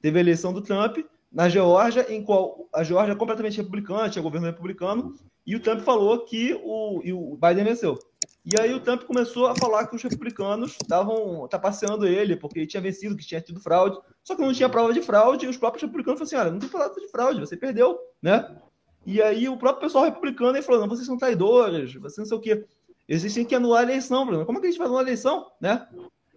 Teve 0.00 0.18
a 0.18 0.20
eleição 0.20 0.52
do 0.52 0.62
Trump 0.62 0.98
na 1.30 1.48
Geórgia, 1.48 2.06
em 2.12 2.22
qual 2.22 2.68
a 2.74 2.82
Geórgia 2.82 3.12
é 3.12 3.16
completamente 3.16 3.58
republicana, 3.58 4.08
tinha 4.08 4.22
governo 4.22 4.46
republicano, 4.46 5.14
e 5.46 5.54
o 5.54 5.60
Trump 5.60 5.80
falou 5.80 6.24
que 6.24 6.58
o, 6.62 7.32
o 7.32 7.36
Biden 7.36 7.64
venceu. 7.64 7.98
E 8.44 8.58
aí 8.58 8.72
o 8.72 8.80
Trump 8.80 9.02
começou 9.02 9.46
a 9.46 9.54
falar 9.54 9.86
que 9.86 9.96
os 9.96 10.02
republicanos 10.02 10.72
estavam 10.72 11.46
passeando 11.60 12.06
ele, 12.06 12.36
porque 12.36 12.60
ele 12.60 12.66
tinha 12.66 12.80
vencido, 12.80 13.16
que 13.16 13.26
tinha 13.26 13.40
tido 13.40 13.60
fraude. 13.60 13.98
Só 14.24 14.34
que 14.34 14.40
não 14.40 14.52
tinha 14.52 14.68
prova 14.68 14.92
de 14.92 15.02
fraude, 15.02 15.44
e 15.44 15.48
os 15.48 15.56
próprios 15.56 15.82
republicanos 15.82 16.18
falaram 16.18 16.26
assim: 16.26 16.48
olha, 16.48 16.52
não 16.52 16.58
tem 16.58 16.68
prova 16.68 16.94
de 16.94 17.08
fraude, 17.08 17.40
você 17.40 17.56
perdeu, 17.56 17.98
né? 18.22 18.56
E 19.04 19.20
aí 19.22 19.48
o 19.48 19.56
próprio 19.56 19.82
pessoal 19.82 20.04
republicano 20.04 20.56
ele 20.56 20.62
falou: 20.62 20.80
não, 20.80 20.88
vocês 20.88 21.06
são 21.06 21.18
traidores, 21.18 21.94
vocês 21.94 22.18
não 22.18 22.26
sei 22.26 22.36
o 22.36 22.40
quê. 22.40 22.64
Eles 23.06 23.34
têm 23.34 23.44
que 23.44 23.54
anular 23.54 23.80
a 23.80 23.84
eleição. 23.84 24.26
Como 24.44 24.58
é 24.58 24.60
que 24.60 24.66
a 24.66 24.70
gente 24.70 24.78
vai 24.78 24.86
anular 24.86 25.04
a 25.04 25.08
eleição, 25.08 25.50
né? 25.60 25.86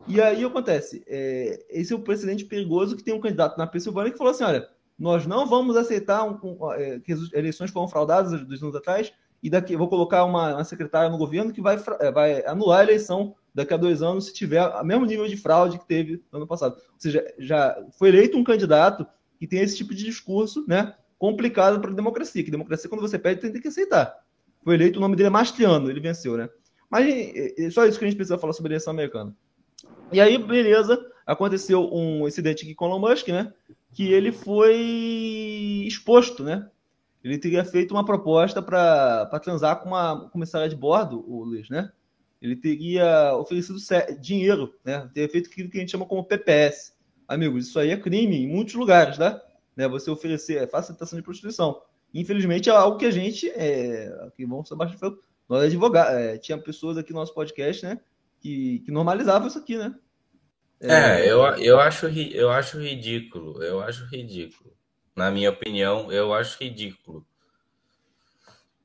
E 0.07 0.19
aí 0.21 0.43
acontece: 0.43 1.03
é, 1.07 1.65
esse 1.69 1.93
é 1.93 1.95
o 1.95 2.01
precedente 2.01 2.45
perigoso 2.45 2.95
que 2.95 3.03
tem 3.03 3.13
um 3.13 3.19
candidato 3.19 3.57
na 3.57 3.67
Pensilvânia 3.67 4.11
que 4.11 4.17
falou 4.17 4.31
assim: 4.31 4.43
olha, 4.43 4.67
nós 4.97 5.25
não 5.25 5.47
vamos 5.47 5.75
aceitar 5.75 6.23
um, 6.23 6.37
um, 6.43 6.71
é, 6.73 6.99
que 6.99 7.13
as 7.13 7.31
eleições 7.33 7.71
foram 7.71 7.87
fraudadas 7.87 8.45
dos 8.45 8.61
anos 8.61 8.75
atrás, 8.75 9.11
e 9.41 9.49
daqui 9.49 9.75
vou 9.75 9.87
colocar 9.87 10.23
uma, 10.23 10.55
uma, 10.55 10.63
secretária 10.63 11.09
no 11.09 11.17
governo 11.17 11.51
que 11.51 11.61
vai, 11.61 11.81
é, 11.99 12.11
vai 12.11 12.45
anular 12.45 12.81
a 12.81 12.83
eleição 12.83 13.35
daqui 13.53 13.73
a 13.73 13.77
dois 13.77 14.01
anos 14.01 14.27
se 14.27 14.33
tiver 14.33 14.63
o 14.63 14.83
mesmo 14.83 15.05
nível 15.05 15.27
de 15.27 15.35
fraude 15.35 15.79
que 15.79 15.87
teve 15.87 16.23
no 16.31 16.37
ano 16.37 16.47
passado. 16.47 16.75
Ou 16.75 16.99
seja, 16.99 17.25
já 17.39 17.75
foi 17.97 18.09
eleito 18.09 18.37
um 18.37 18.43
candidato 18.43 19.05
que 19.39 19.47
tem 19.47 19.59
esse 19.59 19.75
tipo 19.75 19.93
de 19.95 20.03
discurso, 20.03 20.63
né? 20.67 20.95
Complicado 21.17 21.79
para 21.79 21.91
a 21.91 21.95
democracia, 21.95 22.43
que 22.43 22.51
democracia, 22.51 22.89
quando 22.89 23.01
você 23.01 23.17
pede, 23.17 23.41
tem 23.41 23.61
que 23.61 23.67
aceitar. 23.67 24.15
Foi 24.63 24.75
eleito, 24.75 24.99
o 24.99 25.01
nome 25.01 25.15
dele 25.15 25.27
é 25.27 25.31
Mastriano, 25.31 25.89
ele 25.89 25.99
venceu, 25.99 26.37
né? 26.37 26.47
Mas 26.89 27.07
é 27.57 27.69
só 27.71 27.85
isso 27.85 27.97
que 27.97 28.05
a 28.05 28.07
gente 28.07 28.17
precisa 28.17 28.37
falar 28.37 28.53
sobre 28.53 28.71
a 28.71 28.73
eleição 28.73 28.91
americana. 28.91 29.35
E 30.11 30.19
aí, 30.19 30.37
beleza, 30.37 30.99
aconteceu 31.25 31.89
um 31.93 32.27
incidente 32.27 32.63
aqui 32.63 32.75
com 32.75 32.85
o 32.85 32.87
Elon 32.89 32.99
Musk, 32.99 33.27
né? 33.29 33.53
Que 33.93 34.11
ele 34.11 34.31
foi 34.31 35.83
exposto, 35.85 36.43
né? 36.43 36.69
ele 37.23 37.37
teria 37.37 37.63
feito 37.63 37.91
uma 37.91 38.03
proposta 38.03 38.61
para 38.61 39.39
transar 39.39 39.79
com 39.81 39.89
uma 39.89 40.29
comissária 40.29 40.67
de 40.67 40.75
bordo, 40.75 41.23
o 41.27 41.43
Luiz, 41.43 41.69
né? 41.69 41.91
Ele 42.41 42.55
teria 42.55 43.35
oferecido 43.35 43.77
dinheiro, 44.19 44.73
né? 44.83 45.07
Teria 45.13 45.29
feito 45.29 45.49
aquilo 45.49 45.69
que 45.69 45.77
a 45.77 45.81
gente 45.81 45.91
chama 45.91 46.05
como 46.05 46.25
PPS. 46.25 46.93
Amigos, 47.27 47.67
isso 47.67 47.79
aí 47.79 47.91
é 47.91 47.97
crime 47.97 48.43
em 48.43 48.47
muitos 48.47 48.73
lugares, 48.73 49.17
tá? 49.17 49.39
Né? 49.75 49.87
Você 49.87 50.09
oferecer 50.09 50.57
é 50.57 50.67
facilitação 50.67 51.17
de 51.17 51.23
prostituição. 51.23 51.81
Infelizmente 52.13 52.69
é 52.69 52.73
algo 52.73 52.97
que 52.97 53.05
a 53.05 53.11
gente, 53.11 53.47
é, 53.51 54.29
que 54.35 54.45
vamos 54.45 54.67
ser 54.67 54.75
bastante 54.75 55.17
nós 55.47 55.63
advogados, 55.63 56.13
é, 56.13 56.37
tinha 56.37 56.57
pessoas 56.57 56.97
aqui 56.97 57.11
no 57.13 57.19
nosso 57.19 57.33
podcast, 57.33 57.85
né? 57.85 57.99
Que, 58.41 58.79
que 58.79 58.91
normalizavam 58.91 59.47
isso 59.47 59.59
aqui, 59.59 59.77
né? 59.77 59.95
É, 60.81 61.21
é 61.21 61.31
eu, 61.31 61.41
eu, 61.57 61.79
acho, 61.79 62.07
eu 62.07 62.49
acho 62.49 62.79
ridículo, 62.79 63.63
eu 63.63 63.81
acho 63.81 64.05
ridículo. 64.05 64.73
Na 65.15 65.29
minha 65.29 65.51
opinião, 65.51 66.11
eu 66.11 66.33
acho 66.33 66.61
ridículo. 66.61 67.25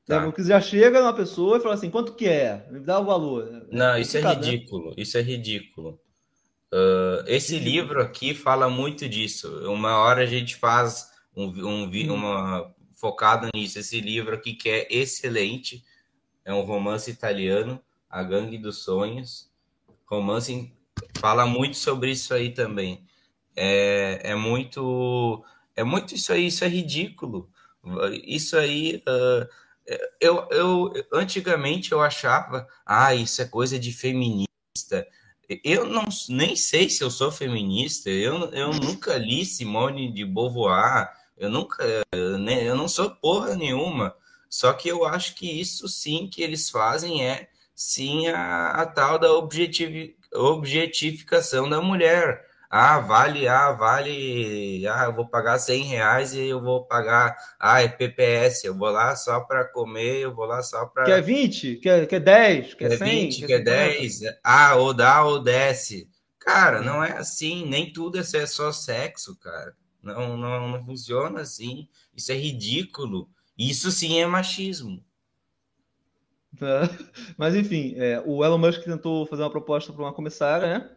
Tá. 0.07 0.23
Porque 0.23 0.41
já 0.41 0.61
chega 0.61 1.01
uma 1.01 1.13
pessoa 1.13 1.57
e 1.57 1.61
fala 1.61 1.73
assim, 1.73 1.89
quanto 1.89 2.13
que 2.13 2.27
é? 2.27 2.65
Me 2.71 2.79
dá 2.79 2.97
o 2.99 3.05
valor. 3.05 3.67
Não, 3.69 3.97
isso 3.97 4.17
é 4.17 4.21
né? 4.21 4.33
ridículo. 4.33 4.89
Né? 4.91 4.95
Isso 4.97 5.17
é 5.17 5.21
ridículo. 5.21 5.99
Uh, 6.73 7.27
esse 7.27 7.57
ridículo. 7.57 7.75
livro 7.75 8.01
aqui 8.01 8.33
fala 8.33 8.69
muito 8.69 9.09
disso. 9.09 9.49
Uma 9.69 9.97
hora 9.97 10.23
a 10.23 10.25
gente 10.25 10.55
faz 10.55 11.11
um, 11.35 11.47
um, 11.47 11.83
hum. 11.83 12.13
uma 12.13 12.73
focada 12.95 13.49
nisso. 13.53 13.79
Esse 13.79 13.99
livro 13.99 14.33
aqui 14.33 14.53
que 14.53 14.69
é 14.69 14.87
excelente. 14.89 15.83
É 16.45 16.53
um 16.53 16.61
romance 16.61 17.11
italiano, 17.11 17.81
A 18.09 18.23
Gangue 18.23 18.57
dos 18.57 18.83
Sonhos. 18.83 19.49
Romance 20.05 20.73
fala 21.19 21.45
muito 21.45 21.77
sobre 21.77 22.11
isso 22.11 22.33
aí 22.33 22.53
também. 22.53 23.05
É, 23.55 24.31
é 24.31 24.35
muito 24.35 25.43
é 25.77 25.83
muito 25.83 26.15
isso 26.15 26.33
aí, 26.33 26.47
isso 26.47 26.65
é 26.65 26.67
ridículo. 26.67 27.49
Isso 28.25 28.57
aí, 28.57 29.03
uh, 29.07 29.47
eu, 30.19 30.47
eu 30.51 30.91
antigamente 31.13 31.91
eu 31.91 32.01
achava, 32.01 32.67
ah, 32.85 33.13
isso 33.13 33.41
é 33.41 33.45
coisa 33.45 33.79
de 33.79 33.93
feminista. 33.93 35.07
Eu 35.63 35.85
não 35.85 36.05
nem 36.29 36.55
sei 36.55 36.89
se 36.89 37.03
eu 37.03 37.11
sou 37.11 37.31
feminista. 37.31 38.09
Eu, 38.09 38.51
eu 38.51 38.73
nunca 38.73 39.17
li 39.17 39.45
Simone 39.45 40.11
de 40.11 40.25
Beauvoir. 40.25 41.11
Eu 41.37 41.49
nunca, 41.49 41.85
né, 42.39 42.67
eu 42.67 42.75
não 42.75 42.87
sou 42.87 43.11
porra 43.11 43.55
nenhuma. 43.55 44.15
Só 44.49 44.73
que 44.73 44.89
eu 44.89 45.05
acho 45.05 45.35
que 45.35 45.49
isso 45.49 45.87
sim 45.87 46.27
que 46.27 46.41
eles 46.41 46.69
fazem 46.69 47.25
é 47.25 47.49
sim 47.77 48.27
a, 48.27 48.71
a 48.71 48.85
tal 48.87 49.19
da 49.19 49.31
objetificação 49.31 51.69
da 51.69 51.79
mulher. 51.79 52.47
Ah, 52.69 52.99
vale, 52.99 53.47
ah, 53.47 53.71
vale, 53.71 54.85
ah, 54.87 55.05
eu 55.05 55.13
vou 55.13 55.25
pagar 55.25 55.57
100 55.57 55.83
reais 55.83 56.33
e 56.33 56.47
eu 56.47 56.61
vou 56.61 56.83
pagar, 56.83 57.33
ah, 57.57 57.81
é 57.81 57.87
PPS, 57.87 58.65
eu 58.65 58.75
vou 58.75 58.89
lá 58.89 59.15
só 59.15 59.39
para 59.39 59.63
comer, 59.63 60.19
eu 60.19 60.35
vou 60.35 60.45
lá 60.45 60.61
só 60.61 60.85
para... 60.85 61.05
Quer 61.05 61.21
20? 61.21 61.77
Quer, 61.77 62.05
quer 62.07 62.19
10? 62.19 62.73
Quer, 62.73 62.89
quer 62.89 62.97
100? 62.97 63.07
20? 63.07 63.39
Quer, 63.39 63.47
quer 63.47 63.63
10? 63.63 64.19
Ah, 64.43 64.75
ou 64.75 64.93
dá 64.93 65.23
ou 65.23 65.39
desce. 65.39 66.09
Cara, 66.39 66.81
não 66.81 67.01
é 67.01 67.13
assim, 67.13 67.65
nem 67.65 67.93
tudo 67.93 68.19
é 68.19 68.23
só 68.23 68.69
sexo, 68.73 69.37
cara. 69.37 69.73
Não, 70.03 70.35
não, 70.35 70.67
não 70.67 70.85
funciona 70.85 71.39
assim. 71.41 71.87
Isso 72.13 72.33
é 72.33 72.35
ridículo. 72.35 73.29
Isso 73.57 73.89
sim 73.91 74.19
é 74.19 74.25
machismo. 74.25 75.01
Mas 77.37 77.55
enfim, 77.55 77.93
é, 77.97 78.21
o 78.25 78.43
Elon 78.43 78.57
Musk 78.57 78.83
tentou 78.83 79.25
fazer 79.25 79.43
uma 79.43 79.51
proposta 79.51 79.91
para 79.93 80.03
uma 80.03 80.13
comissária, 80.13 80.67
né? 80.67 80.89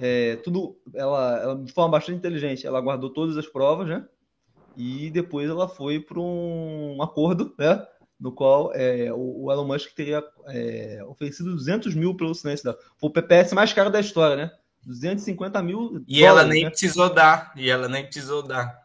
é, 0.00 0.36
tudo, 0.36 0.78
ela, 0.94 1.38
ela, 1.38 1.56
de 1.56 1.72
forma 1.72 1.90
bastante 1.90 2.16
inteligente, 2.16 2.66
ela 2.66 2.80
guardou 2.80 3.10
todas 3.10 3.36
as 3.36 3.46
provas, 3.46 3.86
né? 3.86 4.04
E 4.76 5.10
depois 5.10 5.50
ela 5.50 5.68
foi 5.68 6.00
para 6.00 6.18
um 6.18 7.02
acordo, 7.02 7.54
né? 7.58 7.86
No 8.18 8.32
qual 8.32 8.72
é, 8.74 9.12
o, 9.12 9.44
o, 9.44 9.52
Elon 9.52 9.66
Musk 9.66 9.92
teria 9.94 10.24
é, 10.46 11.02
oferecido 11.06 11.54
200 11.54 11.94
mil 11.94 12.14
pelo 12.14 12.34
silêncio 12.34 12.64
dela. 12.64 12.78
Foi 12.96 13.10
o 13.10 13.12
PPS 13.12 13.52
mais 13.52 13.72
caro 13.72 13.90
da 13.90 14.00
história, 14.00 14.36
né? 14.36 14.52
250 14.86 15.62
mil. 15.62 16.02
E 16.08 16.20
dólares, 16.20 16.22
ela 16.22 16.44
nem 16.44 16.64
né? 16.64 16.70
precisou 16.70 17.12
dar. 17.12 17.52
E 17.56 17.68
ela 17.68 17.88
nem 17.88 18.04
precisou 18.04 18.42
dar. 18.42 18.80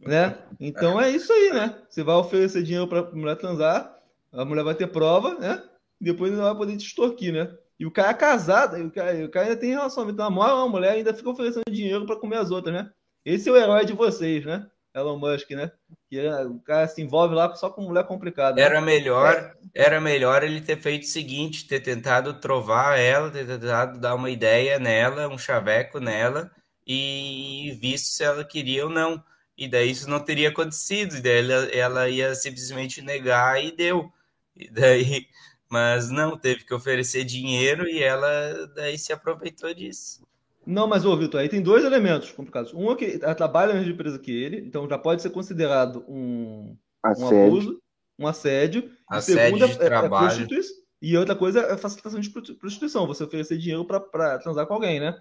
Né? 0.00 0.36
Então 0.60 1.00
é 1.00 1.10
isso 1.10 1.32
aí, 1.32 1.52
né? 1.52 1.78
Você 1.88 2.02
vai 2.02 2.14
oferecer 2.16 2.62
dinheiro 2.62 2.86
para 2.86 3.00
a 3.00 3.10
mulher 3.12 3.36
transar, 3.36 3.93
a 4.34 4.44
mulher 4.44 4.64
vai 4.64 4.74
ter 4.74 4.86
prova, 4.88 5.38
né? 5.38 5.62
E 6.00 6.04
depois 6.04 6.32
ela 6.32 6.50
vai 6.50 6.56
poder 6.56 6.76
te 6.76 6.86
extorquir, 6.86 7.32
né? 7.32 7.56
E 7.78 7.86
o 7.86 7.90
cara 7.90 8.10
é 8.10 8.14
casado, 8.14 8.76
o 8.76 8.90
cara, 8.90 9.24
o 9.24 9.30
cara 9.30 9.46
ainda 9.46 9.58
tem 9.58 9.70
relacionamento, 9.70 10.18
namora 10.18 10.54
uma 10.54 10.68
mulher 10.68 10.94
e 10.94 10.98
ainda 10.98 11.14
fica 11.14 11.30
oferecendo 11.30 11.64
dinheiro 11.70 12.06
para 12.06 12.16
comer 12.16 12.36
as 12.36 12.50
outras, 12.50 12.74
né? 12.74 12.90
Esse 13.24 13.48
é 13.48 13.52
o 13.52 13.56
herói 13.56 13.84
de 13.84 13.92
vocês, 13.92 14.44
né? 14.44 14.66
Elon 14.94 15.18
Musk, 15.18 15.50
né? 15.50 15.72
Que 16.08 16.20
é, 16.20 16.44
o 16.44 16.60
cara 16.60 16.86
se 16.86 17.02
envolve 17.02 17.34
lá 17.34 17.52
só 17.56 17.68
com 17.68 17.82
mulher 17.82 18.06
complicada. 18.06 18.56
Né? 18.56 18.62
Era 18.62 18.80
melhor, 18.80 19.54
era 19.74 20.00
melhor 20.00 20.44
ele 20.44 20.60
ter 20.60 20.80
feito 20.80 21.02
o 21.02 21.08
seguinte, 21.08 21.66
ter 21.66 21.80
tentado 21.80 22.34
trovar 22.34 22.98
ela, 22.98 23.30
ter 23.30 23.44
tentado 23.44 23.98
dar 23.98 24.14
uma 24.14 24.30
ideia 24.30 24.78
nela, 24.78 25.28
um 25.28 25.38
chaveco 25.38 25.98
nela, 25.98 26.50
e 26.86 27.76
visto 27.80 28.06
se 28.06 28.22
ela 28.22 28.44
queria 28.44 28.84
ou 28.84 28.90
não. 28.90 29.22
E 29.58 29.68
daí 29.68 29.90
isso 29.90 30.08
não 30.08 30.20
teria 30.20 30.50
acontecido, 30.50 31.16
e 31.16 31.20
daí 31.20 31.38
ela, 31.38 31.64
ela 31.72 32.08
ia 32.08 32.34
simplesmente 32.34 33.02
negar 33.02 33.62
e 33.62 33.72
deu. 33.72 34.12
E 34.56 34.70
daí, 34.70 35.26
mas 35.70 36.10
não, 36.10 36.36
teve 36.36 36.64
que 36.64 36.74
oferecer 36.74 37.24
dinheiro 37.24 37.88
e 37.88 38.02
ela 38.02 38.66
daí 38.74 38.98
se 38.98 39.12
aproveitou 39.12 39.72
disso. 39.74 40.22
Não, 40.66 40.86
mas, 40.86 41.04
ô, 41.04 41.14
Vitor, 41.16 41.40
aí 41.40 41.48
tem 41.48 41.60
dois 41.60 41.84
elementos 41.84 42.32
complicados. 42.32 42.72
Um 42.72 42.90
é 42.90 42.96
que 42.96 43.18
ela 43.22 43.34
trabalha 43.34 43.74
na 43.74 43.80
mesma 43.80 43.92
empresa 43.92 44.18
que 44.18 44.32
ele, 44.32 44.60
então 44.60 44.88
já 44.88 44.96
pode 44.96 45.20
ser 45.20 45.30
considerado 45.30 46.04
um, 46.08 46.74
um 47.18 47.26
abuso, 47.26 47.82
um 48.18 48.26
assédio. 48.26 48.90
Assédio 49.06 49.58
de 49.58 49.82
é, 49.82 49.86
é 49.86 49.88
trabalho. 49.88 50.44
É 50.44 50.84
e 51.02 51.18
outra 51.18 51.36
coisa 51.36 51.60
é 51.60 51.76
facilitação 51.76 52.18
de 52.18 52.30
prostituição, 52.30 53.06
você 53.06 53.24
oferecer 53.24 53.58
dinheiro 53.58 53.84
para 53.84 54.38
transar 54.38 54.66
com 54.66 54.72
alguém, 54.72 54.98
né? 54.98 55.14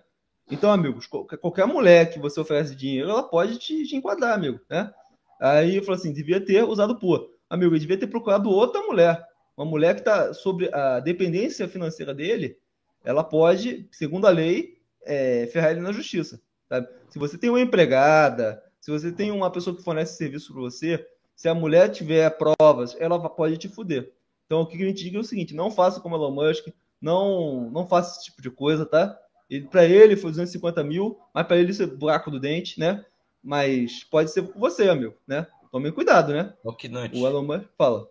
Então, 0.49 0.71
amigos, 0.71 1.07
qualquer 1.07 1.65
mulher 1.65 2.09
que 2.09 2.19
você 2.19 2.39
oferece 2.39 2.73
dinheiro, 2.73 3.09
ela 3.09 3.23
pode 3.23 3.57
te, 3.57 3.85
te 3.85 3.95
enquadrar, 3.95 4.33
amigo, 4.33 4.61
né? 4.69 4.89
Aí 5.41 5.75
eu 5.75 5.83
falo 5.83 5.97
assim, 5.97 6.13
devia 6.13 6.39
ter 6.39 6.63
usado 6.63 6.97
pô. 6.97 7.29
Amigo, 7.53 7.71
ele 7.71 7.81
devia 7.81 7.99
ter 7.99 8.07
procurado 8.07 8.49
outra 8.49 8.81
mulher. 8.81 9.23
Uma 9.55 9.63
mulher 9.63 9.93
que 9.93 10.01
está 10.01 10.33
sobre 10.33 10.73
a 10.73 10.99
dependência 10.99 11.67
financeira 11.67 12.11
dele, 12.11 12.57
ela 13.05 13.23
pode, 13.23 13.87
segundo 13.91 14.25
a 14.25 14.31
lei, 14.31 14.79
é, 15.03 15.47
ferrar 15.53 15.69
ele 15.69 15.81
na 15.81 15.91
justiça. 15.91 16.41
Sabe? 16.67 16.87
Se 17.11 17.19
você 17.19 17.37
tem 17.37 17.51
uma 17.51 17.61
empregada, 17.61 18.63
se 18.81 18.89
você 18.89 19.11
tem 19.11 19.29
uma 19.29 19.51
pessoa 19.51 19.75
que 19.75 19.83
fornece 19.83 20.17
serviço 20.17 20.51
para 20.51 20.63
você, 20.63 21.07
se 21.35 21.47
a 21.47 21.53
mulher 21.53 21.89
tiver 21.89 22.27
provas, 22.31 22.97
ela 22.99 23.29
pode 23.29 23.55
te 23.57 23.69
fuder. 23.69 24.11
Então, 24.47 24.61
o 24.61 24.65
que 24.65 24.81
a 24.81 24.87
gente 24.87 25.03
diz 25.03 25.13
é 25.13 25.19
o 25.19 25.23
seguinte: 25.23 25.53
não 25.53 25.69
faça 25.69 25.99
como 25.99 26.15
Elon 26.15 26.31
Musk, 26.31 26.69
não, 26.99 27.69
não 27.69 27.85
faça 27.85 28.17
esse 28.17 28.25
tipo 28.25 28.41
de 28.41 28.49
coisa, 28.49 28.83
tá? 28.83 29.15
Para 29.69 29.85
ele 29.85 30.15
foi 30.15 30.31
250 30.31 30.83
mil, 30.83 31.19
mas 31.31 31.45
para 31.45 31.57
ele 31.57 31.69
isso 31.69 31.83
é 31.83 31.85
buraco 31.85 32.31
do 32.31 32.39
dente, 32.39 32.79
né? 32.79 33.05
Mas 33.43 34.03
pode 34.05 34.31
ser 34.31 34.41
você, 34.41 34.89
amigo, 34.89 35.13
né? 35.27 35.45
Tome 35.73 35.91
cuidado, 35.91 36.33
né? 36.33 36.53
O 36.63 37.27
Elon 37.27 37.41
Musk 37.41 37.65
fala. 37.75 38.07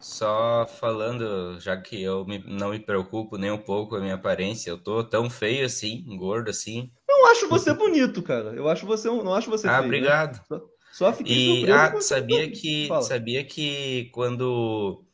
Só 0.00 0.66
falando, 0.66 1.60
já 1.60 1.76
que 1.76 2.02
eu 2.02 2.24
me, 2.24 2.38
não 2.38 2.70
me 2.70 2.80
preocupo 2.80 3.36
nem 3.36 3.50
um 3.50 3.58
pouco 3.58 3.90
com 3.90 3.96
a 3.96 4.00
minha 4.00 4.14
aparência, 4.14 4.70
eu 4.70 4.78
tô 4.78 5.04
tão 5.04 5.28
feio 5.28 5.66
assim, 5.66 6.06
gordo 6.16 6.48
assim. 6.48 6.90
Não 7.06 7.30
acho 7.30 7.50
você 7.50 7.74
bonito, 7.74 8.22
cara. 8.22 8.54
Eu 8.54 8.66
acho 8.66 8.86
você, 8.86 9.08
não 9.08 9.34
acho 9.34 9.50
você 9.50 9.68
ah, 9.68 9.72
feio. 9.72 9.82
Né? 9.82 9.86
obrigado. 9.88 10.36
Né? 10.36 10.42
Só, 10.48 10.62
só 10.90 11.12
fiquei 11.12 11.66
e 11.66 11.70
ah, 11.70 12.00
sabia 12.00 12.50
que 12.50 12.88
Fala. 12.88 13.02
sabia 13.02 13.44
que 13.44 14.08
quando 14.14 15.04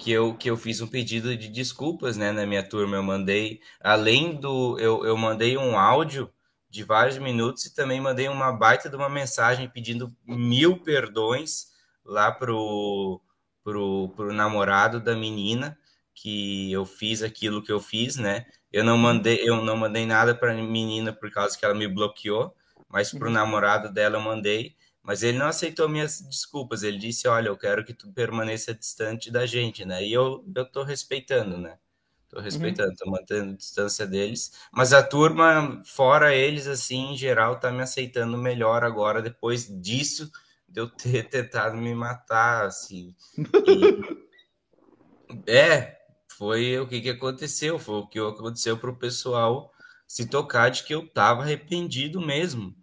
que 0.00 0.10
eu, 0.10 0.34
que 0.34 0.50
eu 0.50 0.56
fiz 0.56 0.80
um 0.80 0.88
pedido 0.88 1.36
de 1.36 1.48
desculpas, 1.48 2.16
né, 2.16 2.32
na 2.32 2.44
minha 2.44 2.68
turma, 2.68 2.96
eu 2.96 3.04
mandei 3.04 3.60
além 3.80 4.34
do 4.34 4.76
eu, 4.80 5.06
eu 5.06 5.16
mandei 5.16 5.56
um 5.56 5.78
áudio 5.78 6.28
de 6.76 6.84
vários 6.84 7.18
minutos 7.18 7.64
e 7.64 7.74
também 7.74 8.00
mandei 8.00 8.28
uma 8.28 8.52
baita 8.52 8.88
de 8.88 8.96
uma 8.96 9.08
mensagem 9.08 9.68
pedindo 9.68 10.14
mil 10.26 10.78
perdões 10.78 11.68
lá 12.04 12.30
pro 12.30 13.20
pro, 13.64 14.10
pro 14.10 14.32
namorado 14.32 15.00
da 15.00 15.16
menina 15.16 15.76
que 16.14 16.70
eu 16.72 16.86
fiz 16.86 17.22
aquilo 17.22 17.62
que 17.62 17.72
eu 17.72 17.80
fiz, 17.80 18.16
né? 18.16 18.46
Eu 18.72 18.84
não 18.84 18.96
mandei, 18.96 19.40
eu 19.42 19.62
não 19.62 19.76
mandei 19.76 20.06
nada 20.06 20.34
para 20.34 20.52
a 20.52 20.54
menina 20.54 21.12
por 21.12 21.30
causa 21.30 21.58
que 21.58 21.64
ela 21.64 21.74
me 21.74 21.88
bloqueou, 21.88 22.54
mas 22.88 23.10
pro 23.10 23.26
uhum. 23.28 23.34
namorado 23.34 23.92
dela 23.92 24.16
eu 24.16 24.20
mandei. 24.20 24.76
Mas 25.02 25.22
ele 25.22 25.38
não 25.38 25.46
aceitou 25.46 25.88
minhas 25.88 26.20
desculpas. 26.20 26.82
Ele 26.82 26.98
disse: 26.98 27.28
Olha, 27.28 27.48
eu 27.48 27.56
quero 27.56 27.84
que 27.84 27.94
tu 27.94 28.12
permaneça 28.12 28.74
distante 28.74 29.30
da 29.30 29.46
gente, 29.46 29.84
né? 29.84 30.04
E 30.04 30.12
eu, 30.12 30.44
eu 30.54 30.64
tô 30.64 30.82
respeitando, 30.82 31.58
né? 31.58 31.78
Tô 32.36 32.42
respeitando, 32.42 32.90
uhum. 32.90 32.96
tô 32.96 33.10
mantendo 33.10 33.56
distância 33.56 34.06
deles. 34.06 34.52
Mas 34.70 34.92
a 34.92 35.02
turma, 35.02 35.80
fora 35.86 36.34
eles, 36.34 36.66
assim, 36.66 37.12
em 37.12 37.16
geral, 37.16 37.58
tá 37.58 37.72
me 37.72 37.80
aceitando 37.80 38.36
melhor 38.36 38.84
agora, 38.84 39.22
depois 39.22 39.66
disso 39.80 40.30
de 40.68 40.82
eu 40.82 40.86
ter 40.86 41.22
tentado 41.30 41.78
me 41.78 41.94
matar, 41.94 42.66
assim. 42.66 43.16
E, 43.66 45.50
é, 45.50 45.96
foi 46.28 46.78
o 46.78 46.86
que, 46.86 47.00
que 47.00 47.08
aconteceu, 47.08 47.78
foi 47.78 47.94
o 48.00 48.06
que 48.06 48.18
aconteceu 48.18 48.76
para 48.76 48.90
o 48.90 48.98
pessoal 48.98 49.72
se 50.06 50.28
tocar 50.28 50.68
de 50.70 50.84
que 50.84 50.94
eu 50.94 51.04
estava 51.04 51.40
arrependido 51.40 52.20
mesmo. 52.20 52.76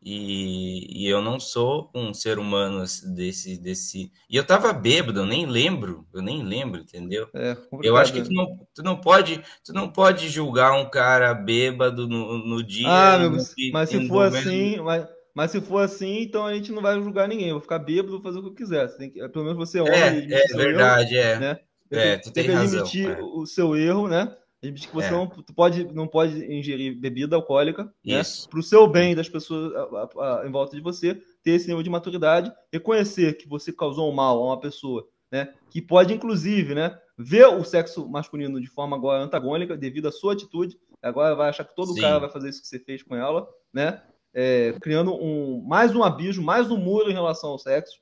E, 0.00 1.04
e, 1.04 1.08
eu 1.08 1.20
não 1.20 1.40
sou 1.40 1.90
um 1.92 2.14
ser 2.14 2.38
humano 2.38 2.84
desse 3.14 3.58
desse 3.58 4.12
e 4.30 4.36
eu 4.36 4.44
tava 4.44 4.72
bêbado 4.72 5.20
eu 5.20 5.26
nem 5.26 5.44
lembro 5.44 6.06
eu 6.14 6.22
nem 6.22 6.40
lembro 6.44 6.82
entendeu 6.82 7.28
é, 7.34 7.56
eu 7.82 7.96
acho 7.96 8.12
que 8.12 8.22
tu 8.22 8.32
não, 8.32 8.46
tu 8.72 8.82
não 8.84 8.96
pode 8.96 9.42
tu 9.64 9.72
não 9.72 9.88
pode 9.90 10.28
julgar 10.28 10.72
um 10.72 10.88
cara 10.88 11.34
bêbado 11.34 12.06
no, 12.06 12.38
no 12.38 12.62
dia 12.62 12.86
ah, 12.88 13.18
meu, 13.18 13.32
mas 13.72 13.88
se 13.90 14.06
for 14.06 14.26
assim 14.26 14.76
mas, 14.80 15.04
mas 15.38 15.52
se 15.52 15.60
for 15.60 15.84
assim, 15.84 16.22
então 16.22 16.46
a 16.46 16.52
gente 16.52 16.72
não 16.72 16.82
vai 16.82 17.00
julgar 17.00 17.28
ninguém. 17.28 17.46
Eu 17.46 17.54
vou 17.54 17.62
ficar 17.62 17.78
bêbado, 17.78 18.10
vou 18.10 18.20
fazer 18.20 18.40
o 18.40 18.42
que 18.42 18.48
eu 18.48 18.54
quiser. 18.54 18.88
Tem 18.96 19.08
que, 19.08 19.28
pelo 19.28 19.44
menos 19.44 19.56
você 19.56 19.78
é 19.78 19.82
homem. 19.82 19.94
É, 19.94 20.44
é 20.52 20.56
verdade, 20.56 21.14
erro, 21.14 21.28
é. 21.28 21.38
Né? 21.38 21.58
É, 21.92 22.16
tu 22.16 22.32
tem, 22.32 22.44
tem 22.44 22.44
que 22.46 22.50
razão, 22.50 22.80
admitir 22.80 23.08
é. 23.08 23.22
o 23.22 23.46
seu 23.46 23.76
erro, 23.76 24.08
né? 24.08 24.36
Admitir 24.62 24.88
que 24.88 24.94
você 24.94 25.08
é. 25.08 25.10
não 25.10 25.28
pode, 25.28 25.84
não 25.92 26.06
pode 26.08 26.44
ingerir 26.52 26.98
bebida 26.98 27.36
alcoólica, 27.36 27.84
né? 28.04 28.20
Isso. 28.20 28.42
né? 28.42 28.50
Para 28.50 28.60
o 28.60 28.62
seu 28.62 28.88
bem 28.88 29.14
das 29.14 29.28
pessoas 29.28 29.72
a, 29.74 29.80
a, 29.80 30.40
a, 30.42 30.48
em 30.48 30.50
volta 30.50 30.74
de 30.74 30.82
você, 30.82 31.14
ter 31.42 31.52
esse 31.52 31.68
nível 31.68 31.82
de 31.82 31.90
maturidade, 31.90 32.52
reconhecer 32.72 33.34
que 33.34 33.48
você 33.48 33.72
causou 33.72 34.10
um 34.10 34.14
mal 34.14 34.42
a 34.42 34.46
uma 34.46 34.60
pessoa, 34.60 35.08
né? 35.30 35.52
Que 35.70 35.80
pode, 35.80 36.12
inclusive, 36.12 36.74
né? 36.74 36.98
Ver 37.16 37.46
o 37.46 37.64
sexo 37.64 38.08
masculino 38.08 38.60
de 38.60 38.66
forma 38.66 38.96
agora 38.96 39.22
antagônica 39.22 39.76
devido 39.76 40.08
à 40.08 40.12
sua 40.12 40.32
atitude. 40.32 40.76
Agora 41.00 41.34
vai 41.34 41.48
achar 41.48 41.64
que 41.64 41.76
todo 41.76 41.92
Sim. 41.92 42.00
cara 42.00 42.18
vai 42.18 42.30
fazer 42.30 42.48
isso 42.48 42.60
que 42.60 42.68
você 42.68 42.78
fez 42.78 43.02
com 43.02 43.14
ela, 43.14 43.48
né? 43.72 44.02
é, 44.34 44.72
criando 44.80 45.14
um, 45.14 45.62
mais 45.62 45.94
um 45.94 46.02
abismo, 46.02 46.44
mais 46.44 46.70
um 46.70 46.76
muro 46.76 47.10
em 47.10 47.14
relação 47.14 47.50
ao 47.50 47.58
sexo. 47.58 48.00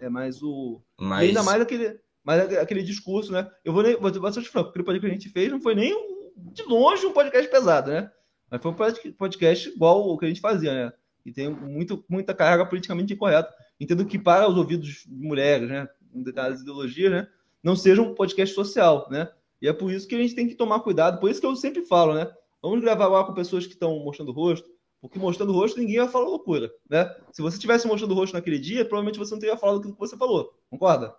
É 0.00 0.08
mais 0.08 0.42
o. 0.42 0.82
Mas... 1.00 1.28
ainda 1.28 1.42
mais 1.42 1.62
aquele, 1.62 1.98
mais 2.28 2.58
aquele 2.58 2.82
discurso, 2.82 3.32
né? 3.32 3.50
Eu 3.64 3.72
vou, 3.72 3.82
vou, 3.98 4.32
ser 4.32 4.42
franco, 4.42 4.68
aquele 4.68 4.84
podcast 4.84 5.00
que 5.00 5.10
a 5.10 5.18
gente 5.18 5.30
fez 5.30 5.50
não 5.50 5.62
foi 5.62 5.74
nem 5.74 5.94
um, 5.94 6.52
de 6.52 6.62
longe 6.64 7.06
um 7.06 7.12
podcast 7.14 7.50
pesado, 7.50 7.90
né? 7.90 8.10
Mas 8.50 8.60
foi 8.60 8.70
um 8.70 9.12
podcast 9.16 9.70
igual 9.70 10.06
o 10.06 10.18
que 10.18 10.26
a 10.26 10.28
gente 10.28 10.42
fazia, 10.42 10.74
né? 10.74 10.92
E 11.24 11.32
tem 11.32 11.48
muito, 11.48 12.04
muita 12.06 12.34
carga 12.34 12.66
politicamente 12.66 13.14
incorreta. 13.14 13.50
Entendo 13.80 14.04
que 14.04 14.18
para 14.18 14.46
os 14.46 14.58
ouvidos 14.58 15.06
de 15.06 15.26
mulheres, 15.26 15.70
né? 15.70 15.88
Determinadas 16.12 16.60
ideologias, 16.60 17.10
né? 17.10 17.28
Não 17.62 17.74
seja 17.74 18.02
um 18.02 18.14
podcast 18.14 18.54
social, 18.54 19.08
né? 19.10 19.30
E 19.62 19.66
é 19.66 19.72
por 19.72 19.90
isso 19.90 20.06
que 20.06 20.14
a 20.14 20.18
gente 20.18 20.34
tem 20.34 20.46
que 20.46 20.54
tomar 20.54 20.80
cuidado. 20.80 21.20
Por 21.20 21.30
isso 21.30 21.40
que 21.40 21.46
eu 21.46 21.56
sempre 21.56 21.86
falo, 21.86 22.12
né? 22.12 22.30
Vamos 22.60 22.82
gravar 22.82 23.08
lá 23.08 23.24
com 23.24 23.32
pessoas 23.32 23.66
que 23.66 23.72
estão 23.72 23.98
mostrando 24.00 24.32
o 24.32 24.34
rosto, 24.34 24.68
porque 25.00 25.18
mostrando 25.18 25.48
o 25.48 25.54
rosto, 25.54 25.80
ninguém 25.80 25.96
vai 25.96 26.08
falar 26.08 26.26
loucura, 26.26 26.70
né? 26.90 27.10
Se 27.32 27.40
você 27.40 27.58
tivesse 27.58 27.86
mostrando 27.86 28.10
o 28.10 28.14
rosto 28.14 28.34
naquele 28.34 28.58
dia, 28.58 28.84
provavelmente 28.84 29.18
você 29.18 29.32
não 29.32 29.40
teria 29.40 29.56
falado 29.56 29.78
aquilo 29.78 29.94
que 29.94 29.98
você 29.98 30.14
falou, 30.14 30.52
concorda? 30.68 31.14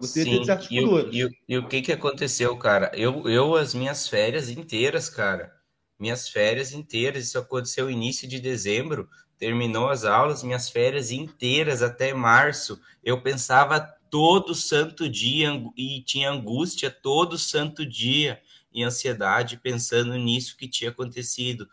Você 0.00 0.24
Sim, 0.24 0.44
certos 0.44 0.68
e, 0.70 0.80
o, 0.80 1.12
e, 1.12 1.38
e, 1.48 1.58
o 1.58 1.68
que 1.68 1.82
que 1.82 1.92
aconteceu, 1.92 2.56
cara? 2.56 2.90
Eu, 2.94 3.28
eu, 3.28 3.54
as 3.54 3.74
minhas 3.74 4.08
férias 4.08 4.48
inteiras, 4.48 5.08
cara, 5.08 5.54
minhas 5.98 6.28
férias 6.28 6.72
inteiras, 6.72 7.24
isso 7.24 7.38
aconteceu 7.38 7.86
no 7.86 7.90
início 7.90 8.28
de 8.28 8.40
dezembro, 8.40 9.08
terminou 9.38 9.88
as 9.88 10.04
aulas, 10.04 10.42
minhas 10.42 10.68
férias 10.68 11.10
inteiras 11.10 11.82
até 11.82 12.12
março, 12.12 12.80
eu 13.02 13.20
pensava 13.20 13.80
todo 14.10 14.54
santo 14.54 15.08
dia 15.08 15.50
e 15.76 16.02
tinha 16.02 16.30
angústia 16.30 16.90
todo 16.90 17.36
santo 17.36 17.84
dia 17.84 18.40
e 18.72 18.82
ansiedade 18.82 19.56
pensando 19.56 20.16
nisso 20.16 20.56
que 20.56 20.68
tinha 20.68 20.90
acontecido 20.90 21.68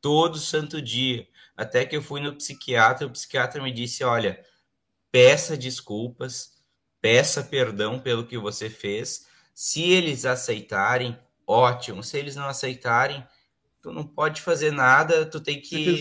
todo 0.00 0.38
santo 0.38 0.82
dia. 0.82 1.26
Até 1.56 1.84
que 1.84 1.96
eu 1.96 2.02
fui 2.02 2.20
no 2.20 2.34
psiquiatra, 2.34 3.06
o 3.06 3.10
psiquiatra 3.10 3.62
me 3.62 3.72
disse: 3.72 4.02
olha, 4.02 4.44
peça 5.12 5.56
desculpas, 5.56 6.53
peça 7.04 7.42
perdão 7.42 7.98
pelo 7.98 8.24
que 8.24 8.38
você 8.38 8.70
fez. 8.70 9.26
Se 9.52 9.82
eles 9.82 10.24
aceitarem, 10.24 11.18
ótimo. 11.46 12.02
Se 12.02 12.16
eles 12.16 12.34
não 12.34 12.46
aceitarem, 12.46 13.22
tu 13.82 13.92
não 13.92 14.06
pode 14.06 14.40
fazer 14.40 14.72
nada, 14.72 15.26
tu 15.26 15.38
tem 15.38 15.60
que 15.60 15.76
assim, 15.76 16.00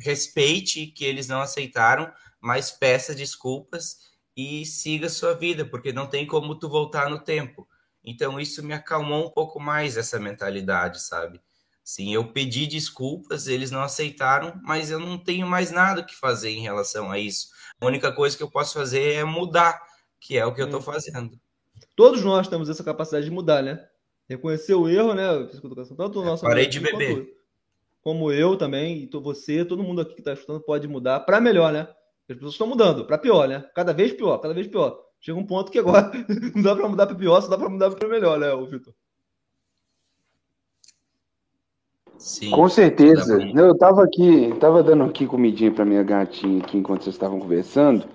respeite 0.00 0.88
que 0.88 1.04
eles 1.04 1.28
não 1.28 1.40
aceitaram, 1.40 2.12
mas 2.40 2.72
peça 2.72 3.14
desculpas 3.14 4.10
e 4.36 4.66
siga 4.66 5.08
sua 5.08 5.34
vida, 5.34 5.64
porque 5.64 5.92
não 5.92 6.08
tem 6.08 6.26
como 6.26 6.58
tu 6.58 6.68
voltar 6.68 7.08
no 7.08 7.20
tempo. 7.20 7.68
Então 8.04 8.40
isso 8.40 8.60
me 8.60 8.74
acalmou 8.74 9.28
um 9.28 9.30
pouco 9.30 9.60
mais 9.60 9.96
essa 9.96 10.18
mentalidade, 10.18 11.00
sabe? 11.00 11.40
Sim, 11.84 12.12
eu 12.12 12.32
pedi 12.32 12.66
desculpas, 12.66 13.46
eles 13.46 13.70
não 13.70 13.82
aceitaram, 13.82 14.60
mas 14.64 14.90
eu 14.90 14.98
não 14.98 15.16
tenho 15.16 15.46
mais 15.46 15.70
nada 15.70 16.02
que 16.02 16.16
fazer 16.16 16.50
em 16.50 16.62
relação 16.62 17.12
a 17.12 17.20
isso. 17.20 17.50
A 17.80 17.86
única 17.86 18.10
coisa 18.10 18.36
que 18.36 18.42
eu 18.42 18.50
posso 18.50 18.74
fazer 18.74 19.12
é 19.12 19.22
mudar, 19.22 19.93
que 20.24 20.38
é 20.38 20.46
o 20.46 20.54
que 20.54 20.62
eu 20.62 20.64
estou 20.64 20.80
hum. 20.80 20.82
fazendo. 20.82 21.38
Todos 21.94 22.24
nós 22.24 22.48
temos 22.48 22.70
essa 22.70 22.82
capacidade 22.82 23.26
de 23.26 23.30
mudar, 23.30 23.62
né? 23.62 23.86
Reconhecer 24.26 24.74
o 24.74 24.88
erro, 24.88 25.12
né? 25.12 25.26
Tanto 25.96 26.20
o 26.20 26.24
nosso 26.24 26.46
é, 26.46 26.48
parei 26.48 26.66
de 26.66 26.80
beber. 26.80 27.28
Como 28.00 28.32
eu 28.32 28.56
também, 28.56 29.02
e 29.02 29.18
você, 29.18 29.64
todo 29.64 29.82
mundo 29.82 30.00
aqui 30.00 30.14
que 30.14 30.20
está 30.22 30.32
escutando 30.32 30.62
pode 30.62 30.88
mudar 30.88 31.20
para 31.20 31.42
melhor, 31.42 31.72
né? 31.72 31.86
As 32.28 32.36
pessoas 32.36 32.52
estão 32.52 32.66
mudando, 32.66 33.04
para 33.04 33.18
pior, 33.18 33.46
né? 33.46 33.64
Cada 33.74 33.92
vez 33.92 34.14
pior, 34.14 34.38
cada 34.38 34.54
vez 34.54 34.66
pior. 34.66 34.98
Chega 35.20 35.38
um 35.38 35.46
ponto 35.46 35.70
que 35.70 35.78
agora 35.78 36.10
não 36.54 36.62
dá 36.62 36.74
para 36.74 36.88
mudar 36.88 37.06
para 37.06 37.16
pior, 37.16 37.40
só 37.42 37.48
dá 37.48 37.58
para 37.58 37.68
mudar 37.68 37.90
para 37.90 38.08
melhor, 38.08 38.38
né, 38.38 38.48
Vitor? 38.66 38.94
Sim. 42.16 42.50
Com 42.50 42.68
certeza. 42.70 43.38
Eu 43.54 43.72
estava 43.72 44.02
aqui, 44.02 44.46
estava 44.46 44.82
dando 44.82 45.04
aqui 45.04 45.26
comidinha 45.26 45.70
para 45.70 45.84
minha 45.84 46.02
gatinha 46.02 46.62
aqui 46.62 46.78
enquanto 46.78 47.04
vocês 47.04 47.14
estavam 47.14 47.38
conversando. 47.38 48.08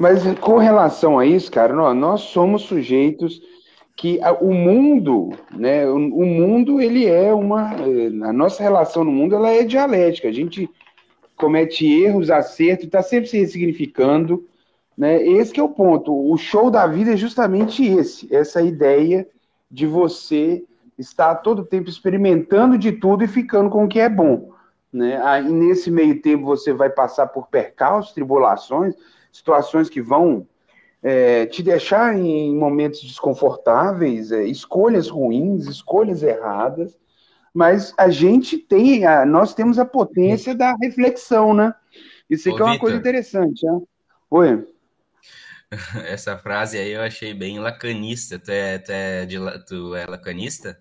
Mas 0.00 0.22
com 0.40 0.56
relação 0.56 1.18
a 1.18 1.26
isso, 1.26 1.52
cara, 1.52 1.74
nós, 1.74 1.94
nós 1.94 2.20
somos 2.22 2.62
sujeitos 2.62 3.42
que 3.94 4.18
a, 4.22 4.32
o 4.32 4.54
mundo, 4.54 5.28
né, 5.54 5.86
o, 5.86 5.96
o, 5.96 6.24
mundo 6.24 6.80
ele 6.80 7.04
é 7.06 7.34
uma, 7.34 7.72
a 8.26 8.32
nossa 8.32 8.62
relação 8.62 9.04
no 9.04 9.12
mundo 9.12 9.34
ela 9.34 9.50
é 9.50 9.62
dialética. 9.62 10.26
A 10.26 10.32
gente 10.32 10.70
comete 11.36 11.86
erros, 11.86 12.30
acertos, 12.30 12.86
está 12.86 13.02
sempre 13.02 13.28
se 13.28 13.38
ressignificando, 13.38 14.48
né? 14.96 15.22
Esse 15.22 15.60
é 15.60 15.62
o 15.62 15.68
ponto. 15.68 16.14
O 16.14 16.34
show 16.38 16.70
da 16.70 16.86
vida 16.86 17.12
é 17.12 17.16
justamente 17.16 17.84
esse, 17.84 18.34
essa 18.34 18.62
ideia 18.62 19.28
de 19.70 19.86
você 19.86 20.64
estar 20.98 21.34
todo 21.36 21.64
tempo 21.64 21.90
experimentando 21.90 22.78
de 22.78 22.92
tudo 22.92 23.22
e 23.22 23.28
ficando 23.28 23.68
com 23.68 23.84
o 23.84 23.88
que 23.88 24.00
é 24.00 24.08
bom. 24.08 24.50
Né? 24.90 25.20
Aí, 25.22 25.44
nesse 25.44 25.90
meio 25.90 26.22
tempo 26.22 26.44
você 26.44 26.72
vai 26.72 26.88
passar 26.88 27.26
por 27.26 27.48
percalços, 27.48 28.14
tribulações, 28.14 28.94
situações 29.32 29.88
que 29.88 30.00
vão 30.00 30.46
é, 31.02 31.46
te 31.46 31.62
deixar 31.62 32.16
em 32.16 32.54
momentos 32.54 33.00
desconfortáveis, 33.02 34.32
é, 34.32 34.44
escolhas 34.44 35.08
ruins, 35.08 35.66
escolhas 35.66 36.22
erradas, 36.22 36.98
mas 37.52 37.92
a 37.98 38.10
gente 38.10 38.58
tem, 38.58 39.06
a, 39.06 39.24
nós 39.24 39.54
temos 39.54 39.78
a 39.78 39.84
potência 39.84 40.54
da 40.54 40.74
reflexão, 40.80 41.54
né? 41.54 41.74
Isso 42.28 42.48
aqui 42.48 42.60
Ô, 42.60 42.62
é 42.62 42.64
uma 42.64 42.72
Victor, 42.72 42.88
coisa 42.88 42.98
interessante, 42.98 43.66
né? 43.66 43.80
Oi. 44.30 44.66
Essa 46.06 46.36
frase 46.36 46.78
aí 46.78 46.92
eu 46.92 47.00
achei 47.00 47.34
bem 47.34 47.58
lacanista. 47.58 48.38
Tu 48.38 48.50
é, 48.50 48.78
tu 48.78 48.92
é, 48.92 49.26
de, 49.26 49.36
tu 49.66 49.94
é 49.94 50.06
lacanista? 50.06 50.78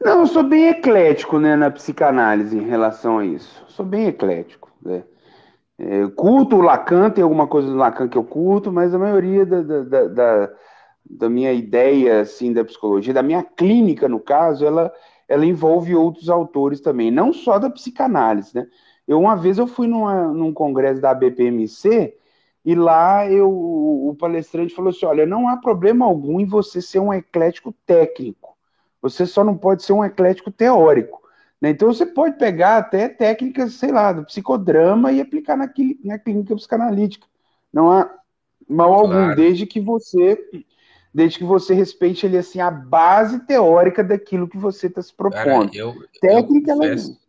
Não, 0.00 0.20
eu 0.20 0.26
sou 0.26 0.42
bem 0.42 0.68
eclético 0.68 1.38
né, 1.38 1.56
na 1.56 1.70
psicanálise 1.70 2.56
em 2.56 2.66
relação 2.66 3.18
a 3.18 3.24
isso. 3.24 3.64
Sou 3.68 3.84
bem 3.84 4.08
eclético. 4.08 4.70
Né? 4.82 5.02
É, 5.78 6.06
curto 6.08 6.56
o 6.56 6.62
Lacan, 6.62 7.10
tem 7.10 7.22
alguma 7.22 7.46
coisa 7.46 7.68
do 7.68 7.76
Lacan 7.76 8.08
que 8.08 8.16
eu 8.16 8.24
curto, 8.24 8.72
mas 8.72 8.94
a 8.94 8.98
maioria 8.98 9.44
da, 9.44 9.62
da, 9.62 10.08
da, 10.08 10.52
da, 11.04 11.28
minha 11.28 11.52
ideia 11.52 12.20
assim, 12.20 12.52
da 12.52 12.64
psicologia, 12.64 13.12
da 13.12 13.22
minha 13.22 13.42
clínica, 13.42 14.08
no 14.08 14.18
caso, 14.18 14.64
ela, 14.64 14.90
ela 15.28 15.44
envolve 15.44 15.94
outros 15.94 16.30
autores 16.30 16.80
também, 16.80 17.10
não 17.10 17.32
só 17.32 17.58
da 17.58 17.68
psicanálise. 17.68 18.54
Né? 18.54 18.66
Eu, 19.06 19.20
uma 19.20 19.36
vez 19.36 19.58
eu 19.58 19.66
fui 19.66 19.86
numa, 19.86 20.28
num 20.32 20.52
congresso 20.52 21.00
da 21.00 21.12
BPMC 21.12 22.16
e 22.64 22.74
lá 22.74 23.30
eu, 23.30 23.48
o 23.48 24.16
palestrante 24.18 24.74
falou 24.74 24.90
assim: 24.90 25.06
olha, 25.06 25.26
não 25.26 25.48
há 25.48 25.56
problema 25.58 26.06
algum 26.06 26.40
em 26.40 26.46
você 26.46 26.82
ser 26.82 26.98
um 26.98 27.12
eclético 27.12 27.72
técnico. 27.86 28.56
Você 29.00 29.26
só 29.26 29.44
não 29.44 29.56
pode 29.56 29.84
ser 29.84 29.92
um 29.92 30.04
eclético 30.04 30.50
teórico. 30.50 31.22
Né? 31.60 31.70
Então 31.70 31.92
você 31.92 32.04
pode 32.04 32.38
pegar 32.38 32.78
até 32.78 33.08
técnicas, 33.08 33.74
sei 33.74 33.90
lá, 33.90 34.12
do 34.12 34.24
psicodrama 34.24 35.12
e 35.12 35.20
aplicar 35.20 35.56
na, 35.56 35.72
na 36.04 36.18
clínica 36.18 36.54
psicanalítica. 36.54 37.26
Não 37.72 37.90
há 37.90 38.10
mal 38.68 38.92
claro. 39.04 39.18
algum, 39.18 39.34
desde 39.34 39.66
que 39.66 39.80
você 39.80 40.38
desde 41.12 41.38
que 41.38 41.44
você 41.44 41.72
respeite 41.72 42.26
ali 42.26 42.36
assim 42.36 42.60
a 42.60 42.70
base 42.70 43.40
teórica 43.46 44.04
daquilo 44.04 44.46
que 44.46 44.58
você 44.58 44.86
está 44.86 45.00
se 45.00 45.14
propondo. 45.14 45.70
Cara, 45.70 45.70
eu, 45.72 45.94
Técnica 46.20 46.72
eu 46.72 46.76
confesso, 46.76 47.20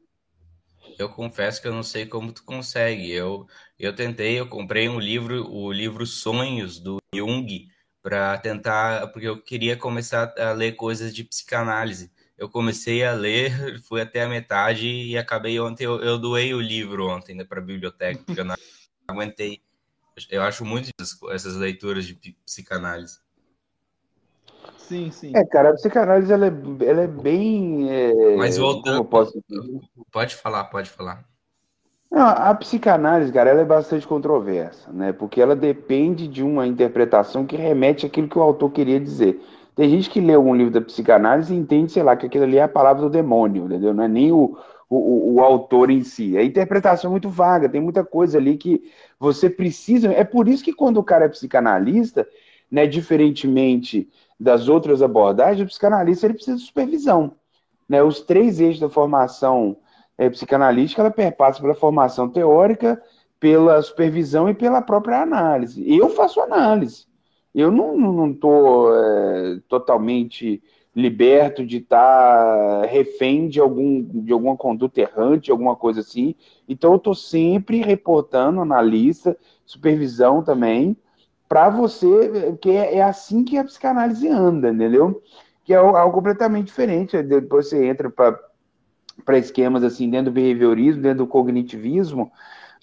eu 0.99 1.09
confesso 1.09 1.61
que 1.61 1.67
eu 1.69 1.73
não 1.73 1.83
sei 1.83 2.05
como 2.05 2.33
tu 2.33 2.43
consegue. 2.43 3.09
Eu 3.09 3.47
eu 3.79 3.95
tentei, 3.95 4.37
eu 4.37 4.47
comprei 4.47 4.89
um 4.89 4.99
livro, 4.99 5.49
o 5.49 5.71
livro 5.71 6.05
Sonhos 6.05 6.79
do 6.79 6.97
Jung 7.15 7.69
para 8.01 8.37
tentar, 8.39 9.07
porque 9.07 9.27
eu 9.27 9.41
queria 9.41 9.77
começar 9.77 10.33
a 10.37 10.51
ler 10.51 10.73
coisas 10.73 11.15
de 11.15 11.23
psicanálise 11.23 12.11
eu 12.37 12.49
comecei 12.49 13.03
a 13.03 13.13
ler, 13.13 13.51
fui 13.87 14.01
até 14.01 14.23
a 14.23 14.29
metade 14.29 14.87
e 14.87 15.17
acabei 15.17 15.59
ontem. 15.59 15.85
Eu, 15.85 16.01
eu 16.01 16.17
doei 16.17 16.53
o 16.53 16.61
livro 16.61 17.07
ontem 17.07 17.35
né, 17.35 17.43
para 17.43 17.59
a 17.59 17.63
biblioteca, 17.63 18.21
porque 18.25 18.41
eu 18.41 18.45
não 18.45 18.55
aguentei. 19.07 19.61
Eu 20.29 20.41
acho 20.41 20.65
muito 20.65 20.89
essas 21.31 21.55
leituras 21.55 22.05
de 22.05 22.35
psicanálise. 22.45 23.19
Sim, 24.77 25.11
sim. 25.11 25.31
É, 25.35 25.45
cara, 25.45 25.71
a 25.71 25.73
psicanálise 25.73 26.31
ela 26.31 26.47
é, 26.47 26.51
ela 26.87 27.01
é 27.01 27.07
bem. 27.07 27.91
É, 27.91 28.35
Mas 28.35 28.57
voltando. 28.57 29.03
Posso... 29.03 29.43
Pode 30.11 30.35
falar, 30.35 30.63
pode 30.65 30.89
falar. 30.89 31.25
Não, 32.09 32.25
a 32.25 32.55
psicanálise, 32.55 33.33
cara, 33.33 33.49
ela 33.49 33.61
é 33.61 33.65
bastante 33.65 34.07
controversa, 34.07 34.91
né? 34.93 35.11
Porque 35.11 35.41
ela 35.41 35.55
depende 35.55 36.25
de 36.27 36.41
uma 36.41 36.65
interpretação 36.65 37.45
que 37.45 37.57
remete 37.57 38.05
àquilo 38.05 38.29
que 38.29 38.39
o 38.39 38.41
autor 38.41 38.71
queria 38.71 38.99
dizer. 38.99 39.41
Tem 39.77 39.87
gente 39.91 40.09
que 40.09 40.19
lê 40.19 40.33
algum 40.33 40.55
livro 40.55 40.73
da 40.73 40.81
psicanálise 40.81 41.53
e 41.53 41.57
entende, 41.57 41.91
sei 41.91 42.01
lá, 42.01 42.17
que 42.17 42.25
aquilo 42.25 42.45
ali 42.45 42.57
é 42.57 42.63
a 42.63 42.67
palavra 42.67 43.03
do 43.03 43.11
demônio, 43.11 43.65
entendeu? 43.65 43.93
Não 43.93 44.03
é 44.03 44.07
nem 44.07 44.31
o, 44.31 44.57
o, 44.89 45.35
o 45.35 45.39
autor 45.39 45.91
em 45.91 46.01
si. 46.01 46.35
A 46.35 46.43
interpretação 46.43 47.09
é 47.09 47.11
muito 47.11 47.29
vaga, 47.29 47.69
tem 47.69 47.79
muita 47.79 48.03
coisa 48.03 48.39
ali 48.39 48.57
que 48.57 48.91
você 49.19 49.47
precisa. 49.47 50.11
É 50.11 50.23
por 50.23 50.47
isso 50.47 50.63
que 50.63 50.73
quando 50.73 50.97
o 50.97 51.03
cara 51.03 51.25
é 51.25 51.29
psicanalista, 51.29 52.27
né, 52.71 52.87
diferentemente 52.87 54.09
das 54.39 54.67
outras 54.67 55.03
abordagens, 55.03 55.61
o 55.61 55.67
psicanalista 55.69 56.25
ele 56.25 56.33
precisa 56.33 56.57
de 56.57 56.63
supervisão. 56.63 57.35
Né? 57.87 58.01
Os 58.01 58.21
três 58.21 58.59
eixos 58.59 58.79
da 58.79 58.89
formação 58.89 59.77
é, 60.17 60.27
psicanalística 60.27 61.03
ela 61.03 61.11
perpassa 61.11 61.61
pela 61.61 61.75
formação 61.75 62.27
teórica, 62.27 62.99
pela 63.39 63.79
supervisão 63.83 64.49
e 64.49 64.55
pela 64.55 64.81
própria 64.81 65.21
análise. 65.21 65.85
Eu 65.87 66.09
faço 66.09 66.41
análise. 66.41 67.05
Eu 67.57 67.71
não 67.71 68.29
estou 68.29 68.95
é, 68.95 69.59
totalmente 69.67 70.61
liberto 70.95 71.65
de 71.65 71.77
estar 71.77 72.81
tá 72.81 72.85
refém 72.85 73.49
de, 73.49 73.59
algum, 73.59 74.03
de 74.03 74.31
alguma 74.31 74.55
conduta 74.55 75.01
errante, 75.01 75.49
alguma 75.49 75.75
coisa 75.75 76.01
assim. 76.01 76.35
Então, 76.69 76.91
eu 76.91 76.97
estou 76.97 77.15
sempre 77.15 77.81
reportando, 77.81 78.61
analista, 78.61 79.35
supervisão 79.65 80.43
também, 80.43 80.95
para 81.49 81.67
você, 81.67 82.55
que 82.61 82.69
é, 82.69 82.97
é, 82.97 83.01
assim 83.01 83.43
que 83.43 83.57
a 83.57 83.63
psicanálise 83.63 84.27
anda, 84.27 84.69
entendeu? 84.69 85.19
Que 85.63 85.73
é 85.73 85.77
algo 85.77 86.13
completamente 86.13 86.67
diferente. 86.67 87.23
Depois 87.23 87.69
você 87.69 87.87
entra 87.87 88.07
para 88.11 89.37
esquemas 89.39 89.83
assim, 89.83 90.11
dentro 90.11 90.31
do 90.31 90.35
behaviorismo, 90.35 91.01
dentro 91.01 91.25
do 91.25 91.27
cognitivismo, 91.27 92.31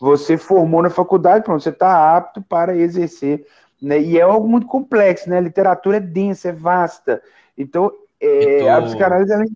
você 0.00 0.36
formou 0.36 0.82
na 0.82 0.90
faculdade, 0.90 1.44
pronto, 1.44 1.62
você 1.62 1.68
está 1.68 2.16
apto 2.16 2.42
para 2.42 2.76
exercer 2.76 3.46
né? 3.84 4.00
E 4.00 4.18
é 4.18 4.22
algo 4.22 4.48
muito 4.48 4.66
complexo, 4.66 5.28
né? 5.28 5.38
A 5.38 5.42
literatura 5.42 5.98
é 5.98 6.00
densa, 6.00 6.48
é 6.48 6.52
vasta. 6.52 7.22
Então, 7.56 7.92
é, 8.20 8.58
tu... 8.58 8.68
a 8.68 8.82
psicanálise 8.82 9.32
ela... 9.32 9.44
É 9.44 9.46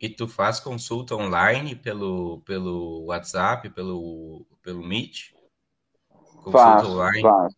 e 0.00 0.08
tu 0.10 0.28
faz 0.28 0.60
consulta 0.60 1.14
online 1.14 1.74
pelo, 1.74 2.40
pelo 2.40 3.04
WhatsApp, 3.06 3.70
pelo, 3.70 4.44
pelo 4.62 4.86
Meet? 4.86 5.32
Consulta 6.36 6.58
faço, 6.58 6.90
online? 6.90 7.22
Faço. 7.22 7.56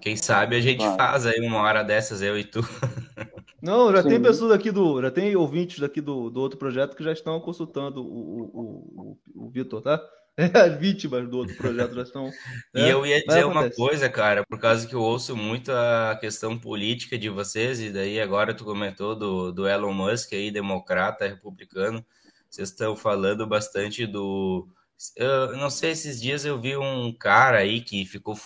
Quem 0.00 0.14
sabe 0.14 0.56
a 0.56 0.60
gente 0.60 0.84
faço. 0.84 0.96
faz 0.96 1.26
aí 1.26 1.40
uma 1.40 1.62
hora 1.62 1.82
dessas, 1.82 2.20
eu 2.20 2.38
e 2.38 2.44
tu. 2.44 2.60
Não, 3.62 3.90
já 3.92 4.02
Sim. 4.02 4.10
tem 4.10 4.20
pessoas 4.20 4.52
aqui 4.52 4.70
do. 4.70 5.00
Já 5.00 5.10
tem 5.10 5.34
ouvintes 5.36 5.78
daqui 5.78 6.02
do, 6.02 6.28
do 6.28 6.38
outro 6.38 6.58
projeto 6.58 6.94
que 6.94 7.02
já 7.02 7.12
estão 7.12 7.40
consultando 7.40 8.02
o, 8.02 8.42
o, 8.52 9.18
o, 9.34 9.46
o 9.46 9.48
Vitor, 9.48 9.80
tá? 9.80 9.98
As 10.54 10.78
vítimas 10.78 11.28
do 11.28 11.38
outro 11.38 11.56
projeto 11.56 11.94
já 11.94 12.02
estão. 12.02 12.28
e 12.74 12.80
né? 12.80 12.92
eu 12.92 13.06
ia 13.06 13.22
dizer 13.24 13.46
uma 13.46 13.70
coisa, 13.70 14.08
cara, 14.08 14.44
por 14.44 14.58
causa 14.58 14.86
que 14.86 14.94
eu 14.94 15.00
ouço 15.00 15.36
muito 15.36 15.70
a 15.70 16.16
questão 16.20 16.58
política 16.58 17.16
de 17.16 17.28
vocês, 17.28 17.80
e 17.80 17.90
daí 17.90 18.20
agora 18.20 18.52
tu 18.52 18.64
comentou 18.64 19.14
do, 19.14 19.52
do 19.52 19.68
Elon 19.68 19.92
Musk 19.92 20.32
aí, 20.32 20.50
democrata, 20.50 21.28
republicano. 21.28 22.04
Vocês 22.50 22.70
estão 22.70 22.96
falando 22.96 23.46
bastante 23.46 24.06
do. 24.06 24.68
Eu 25.16 25.56
não 25.56 25.70
sei, 25.70 25.90
esses 25.90 26.20
dias 26.20 26.44
eu 26.44 26.60
vi 26.60 26.76
um 26.76 27.12
cara 27.12 27.58
aí 27.58 27.80
que 27.80 28.04
ficou, 28.04 28.36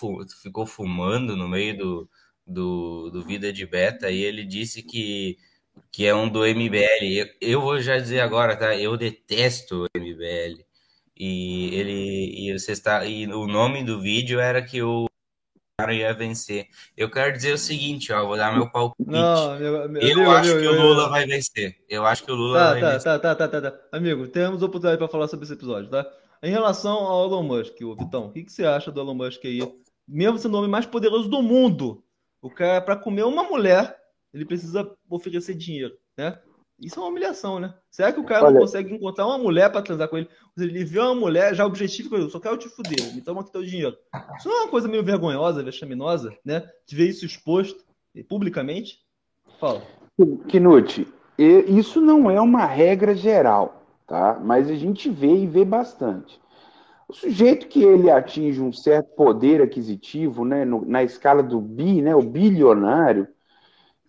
ficou 0.41 0.65
fumando 0.65 1.35
no 1.35 1.47
meio 1.47 1.77
do, 1.77 2.09
do, 2.45 3.09
do 3.11 3.23
Vida 3.23 3.53
de 3.53 3.65
Beta 3.65 4.09
e 4.11 4.21
ele 4.21 4.43
disse 4.43 4.83
que, 4.83 5.37
que 5.91 6.05
é 6.05 6.13
um 6.13 6.29
do 6.29 6.41
MBL. 6.45 7.03
Eu, 7.03 7.27
eu 7.41 7.61
vou 7.61 7.79
já 7.79 7.97
dizer 7.97 8.19
agora, 8.19 8.55
tá? 8.55 8.75
Eu 8.75 8.97
detesto 8.97 9.85
o 9.85 9.99
MBL. 9.99 10.68
E 11.19 11.75
ele 11.75 12.47
e 12.47 12.57
você 12.57 12.71
está 12.71 13.05
e 13.05 13.27
o 13.27 13.45
nome 13.45 13.83
do 13.83 13.99
vídeo 13.99 14.39
era 14.39 14.61
que 14.61 14.81
o 14.81 15.05
cara 15.77 15.93
ia 15.93 16.13
vencer. 16.13 16.67
Eu 16.95 17.11
quero 17.11 17.33
dizer 17.33 17.53
o 17.53 17.57
seguinte, 17.57 18.11
ó, 18.13 18.25
vou 18.25 18.37
dar 18.37 18.53
meu 18.53 18.69
palpite. 18.69 19.09
Não, 19.09 19.59
meu, 19.59 19.89
meu, 19.89 20.01
eu 20.01 20.15
amigo, 20.15 20.31
acho 20.31 20.59
que 20.59 20.67
o 20.67 20.81
Lula 20.81 21.09
vai 21.09 21.25
vencer. 21.25 21.77
Eu 21.89 22.05
acho 22.05 22.23
que 22.23 22.31
o 22.31 22.35
Lula 22.35 22.59
tá, 22.59 22.71
vai 22.71 22.81
tá, 22.81 22.89
vencer. 22.91 23.03
Tá, 23.03 23.19
tá, 23.19 23.35
tá, 23.35 23.47
tá, 23.47 23.71
tá. 23.71 23.79
Amigo, 23.91 24.27
temos 24.27 24.63
oportunidade 24.63 24.97
para 24.97 25.07
falar 25.07 25.27
sobre 25.27 25.45
esse 25.45 25.53
episódio, 25.53 25.89
tá? 25.89 26.09
Em 26.41 26.51
relação 26.51 26.97
ao 26.97 27.25
Elon 27.25 27.43
Musk, 27.43 27.81
o 27.81 27.95
Vitão, 27.95 28.27
o 28.27 28.31
que, 28.31 28.43
que 28.43 28.51
você 28.51 28.65
acha 28.65 28.91
do 28.91 29.01
Elon 29.01 29.13
Musk 29.13 29.43
aí? 29.43 29.59
Mesmo 30.07 30.37
sendo 30.37 30.55
o 30.55 30.57
homem 30.59 30.69
mais 30.69 30.85
poderoso 30.85 31.29
do 31.29 31.41
mundo, 31.41 32.01
o 32.41 32.49
cara, 32.49 32.81
para 32.81 32.95
comer 32.95 33.23
uma 33.23 33.43
mulher, 33.43 33.97
ele 34.33 34.45
precisa 34.45 34.89
oferecer 35.09 35.53
dinheiro, 35.53 35.97
né? 36.17 36.39
Isso 36.81 36.99
é 36.99 37.03
uma 37.03 37.09
humilhação, 37.09 37.59
né? 37.59 37.73
Será 37.91 38.11
que 38.13 38.19
o 38.19 38.23
cara 38.23 38.45
Olha... 38.45 38.53
não 38.53 38.61
consegue 38.61 38.93
encontrar 38.93 39.25
uma 39.27 39.37
mulher 39.37 39.71
para 39.71 39.81
transar 39.81 40.07
com 40.07 40.17
ele? 40.17 40.29
Ele 40.57 40.83
vê 40.83 40.99
uma 40.99 41.15
mulher, 41.15 41.53
já 41.53 41.65
objetivo, 41.65 42.15
eu 42.15 42.29
só 42.29 42.39
quero 42.39 42.57
te 42.57 42.69
fuder, 42.69 43.13
me 43.13 43.21
toma 43.21 43.41
aqui 43.41 43.51
teu 43.51 43.63
dinheiro. 43.63 43.97
Isso 44.37 44.49
é 44.49 44.61
uma 44.61 44.67
coisa 44.69 44.87
meio 44.87 45.03
vergonhosa, 45.03 45.63
vexaminosa, 45.63 46.35
né? 46.43 46.67
De 46.85 46.95
ver 46.95 47.09
isso 47.09 47.25
exposto 47.25 47.83
publicamente. 48.27 48.99
Fala. 49.59 49.81
Knut, 50.47 51.07
isso 51.37 52.01
não 52.01 52.29
é 52.29 52.41
uma 52.41 52.65
regra 52.65 53.15
geral, 53.15 53.83
tá? 54.05 54.39
Mas 54.43 54.69
a 54.69 54.75
gente 54.75 55.09
vê 55.09 55.33
e 55.33 55.47
vê 55.47 55.63
bastante. 55.63 56.39
O 57.07 57.13
sujeito 57.13 57.67
que 57.67 57.81
ele 57.81 58.11
atinge 58.11 58.61
um 58.61 58.71
certo 58.71 59.15
poder 59.15 59.61
aquisitivo, 59.61 60.45
né, 60.45 60.63
no, 60.63 60.85
na 60.85 61.03
escala 61.03 61.41
do 61.41 61.59
bi, 61.59 62.01
né, 62.01 62.15
o 62.15 62.21
bilionário, 62.21 63.27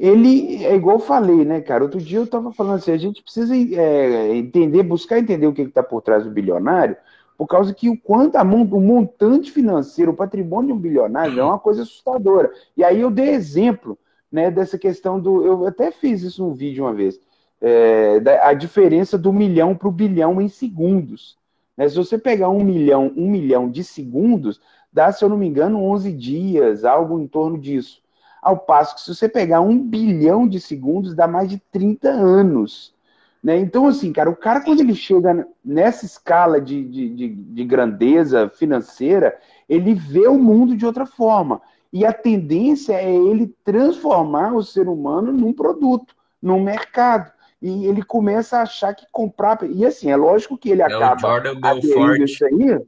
ele 0.01 0.64
é 0.64 0.74
igual 0.74 0.97
eu 0.97 1.01
falei, 1.01 1.44
né, 1.44 1.60
cara? 1.60 1.85
Outro 1.85 2.01
dia 2.01 2.18
eu 2.18 2.24
estava 2.24 2.51
falando 2.55 2.77
assim, 2.77 2.90
a 2.90 2.97
gente 2.97 3.22
precisa 3.22 3.55
é, 3.55 4.35
entender, 4.35 4.82
buscar 4.82 5.18
entender 5.18 5.47
o 5.47 5.52
que 5.52 5.60
está 5.60 5.82
por 5.82 6.01
trás 6.01 6.24
do 6.24 6.31
bilionário, 6.31 6.97
por 7.36 7.47
causa 7.47 7.74
que 7.74 7.90
o 7.90 7.98
quanto 7.98 8.36
a, 8.36 8.43
o 8.43 8.81
montante 8.81 9.51
financeiro, 9.51 10.12
o 10.12 10.16
patrimônio 10.16 10.68
de 10.68 10.72
um 10.72 10.78
bilionário 10.78 11.39
é 11.39 11.44
uma 11.44 11.59
coisa 11.59 11.82
assustadora. 11.82 12.51
E 12.74 12.82
aí 12.82 12.98
eu 12.98 13.10
dei 13.10 13.28
exemplo, 13.28 13.98
né, 14.32 14.51
dessa 14.51 14.78
questão 14.78 15.20
do, 15.20 15.44
eu 15.44 15.66
até 15.66 15.90
fiz 15.90 16.22
isso 16.22 16.43
no 16.43 16.55
vídeo 16.55 16.85
uma 16.85 16.94
vez, 16.94 17.20
é, 17.60 18.20
da, 18.20 18.48
a 18.48 18.55
diferença 18.55 19.18
do 19.18 19.35
milhão 19.35 19.74
para 19.74 19.89
o 19.89 19.93
bilhão 19.93 20.40
em 20.40 20.48
segundos. 20.48 21.36
Né? 21.77 21.86
Se 21.86 21.97
você 21.97 22.16
pegar 22.16 22.48
um 22.48 22.64
milhão, 22.64 23.12
um 23.14 23.31
milhão 23.31 23.70
de 23.70 23.85
segundos, 23.85 24.62
dá, 24.90 25.12
se 25.12 25.22
eu 25.22 25.28
não 25.28 25.36
me 25.36 25.47
engano, 25.47 25.85
11 25.85 26.10
dias, 26.10 26.86
algo 26.86 27.20
em 27.20 27.27
torno 27.27 27.59
disso. 27.59 28.01
Ao 28.43 28.57
passo 28.57 28.95
que 28.95 29.03
se 29.03 29.15
você 29.15 29.29
pegar 29.29 29.61
um 29.61 29.79
bilhão 29.79 30.49
de 30.49 30.61
segundos, 30.61 31.15
dá 31.15 31.27
mais 31.27 31.49
de 31.49 31.59
30 31.71 32.09
anos. 32.09 32.95
Né? 33.43 33.59
Então, 33.59 33.87
assim, 33.87 34.12
cara, 34.12 34.29
o 34.29 34.37
cara, 34.37 34.61
quando 34.61 34.81
ele 34.81 34.95
chega 34.95 35.47
nessa 35.65 36.05
escala 36.05 36.61
de, 36.61 36.85
de, 36.85 37.09
de, 37.09 37.29
de 37.29 37.65
grandeza 37.65 38.49
financeira, 38.49 39.39
ele 39.69 39.95
vê 39.95 40.29
o 40.29 40.39
mundo 40.39 40.77
de 40.77 40.85
outra 40.85 41.07
forma. 41.07 41.61
E 41.93 42.05
a 42.05 42.12
tendência 42.12 42.95
é 42.95 43.12
ele 43.12 43.55
transformar 43.65 44.55
o 44.55 44.62
ser 44.62 44.89
humano 44.89 45.33
num 45.33 45.53
produto, 45.53 46.15
num 46.41 46.62
mercado. 46.62 47.33
E 47.61 47.87
ele 47.87 48.03
começa 48.03 48.59
a 48.59 48.62
achar 48.62 48.95
que 48.95 49.07
comprar. 49.11 49.59
E 49.65 49.85
assim, 49.85 50.11
é 50.11 50.17
lógico 50.17 50.57
que 50.57 50.71
ele 50.71 50.83
é 50.83 50.85
acaba 50.85 51.43
aderindo 51.62 52.25
isso 52.25 52.45
aí 52.45 52.81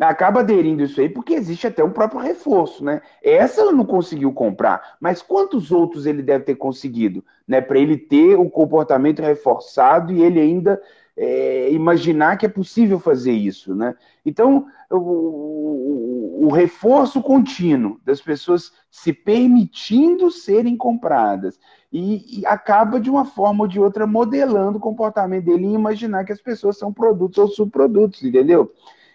acaba 0.00 0.40
aderindo 0.40 0.82
isso 0.82 1.00
aí 1.00 1.08
porque 1.08 1.34
existe 1.34 1.66
até 1.66 1.84
um 1.84 1.90
próprio 1.90 2.20
reforço, 2.20 2.84
né? 2.84 3.02
Essa 3.22 3.70
não 3.70 3.84
conseguiu 3.84 4.32
comprar, 4.32 4.96
mas 5.00 5.20
quantos 5.20 5.70
outros 5.70 6.06
ele 6.06 6.22
deve 6.22 6.44
ter 6.44 6.56
conseguido, 6.56 7.24
né? 7.46 7.60
Para 7.60 7.78
ele 7.78 7.96
ter 7.96 8.36
o 8.36 8.48
comportamento 8.48 9.20
reforçado 9.20 10.12
e 10.12 10.22
ele 10.22 10.40
ainda 10.40 10.80
é, 11.16 11.70
imaginar 11.70 12.36
que 12.36 12.46
é 12.46 12.48
possível 12.48 12.98
fazer 12.98 13.32
isso, 13.32 13.74
né? 13.74 13.94
Então, 14.24 14.66
o, 14.90 14.96
o, 14.96 16.46
o, 16.46 16.52
reforço 16.52 17.20
contínuo 17.20 18.00
das 18.04 18.20
pessoas 18.20 18.72
se 18.90 19.12
permitindo 19.12 20.30
serem 20.30 20.76
compradas 20.76 21.58
e, 21.92 22.40
e, 22.40 22.46
acaba 22.46 22.98
de 22.98 23.10
uma 23.10 23.26
forma 23.26 23.64
ou 23.64 23.68
de 23.68 23.78
outra 23.78 24.06
modelando 24.06 24.78
o 24.78 24.80
comportamento 24.80 25.44
dele 25.44 25.66
e 25.66 25.74
imaginar 25.74 26.24
que 26.24 26.32
as 26.32 26.40
pessoas 26.40 26.78
são 26.78 26.92
produtos 26.92 27.38
ou 27.38 27.48
subprodutos, 27.48 28.22
entendeu? 28.22 28.72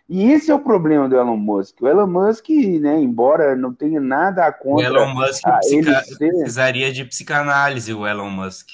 E 0.09 0.31
esse 0.31 0.49
é 0.49 0.55
o 0.55 0.59
problema 0.59 1.09
do 1.09 1.17
Elon 1.17 1.35
Musk. 1.35 1.81
O 1.81 1.87
Elon 1.87 2.07
Musk, 2.07 2.49
né, 2.79 2.99
embora 2.99 3.55
não 3.55 3.73
tenha 3.73 3.99
nada 3.99 4.45
a 4.45 4.53
contra... 4.53 4.91
O 4.91 4.95
Elon 4.95 5.13
Musk 5.13 5.43
psica... 5.59 6.01
ser... 6.03 6.29
precisaria 6.29 6.91
de 6.93 7.03
psicanálise, 7.03 7.93
o 7.93 8.07
Elon 8.07 8.29
Musk. 8.29 8.67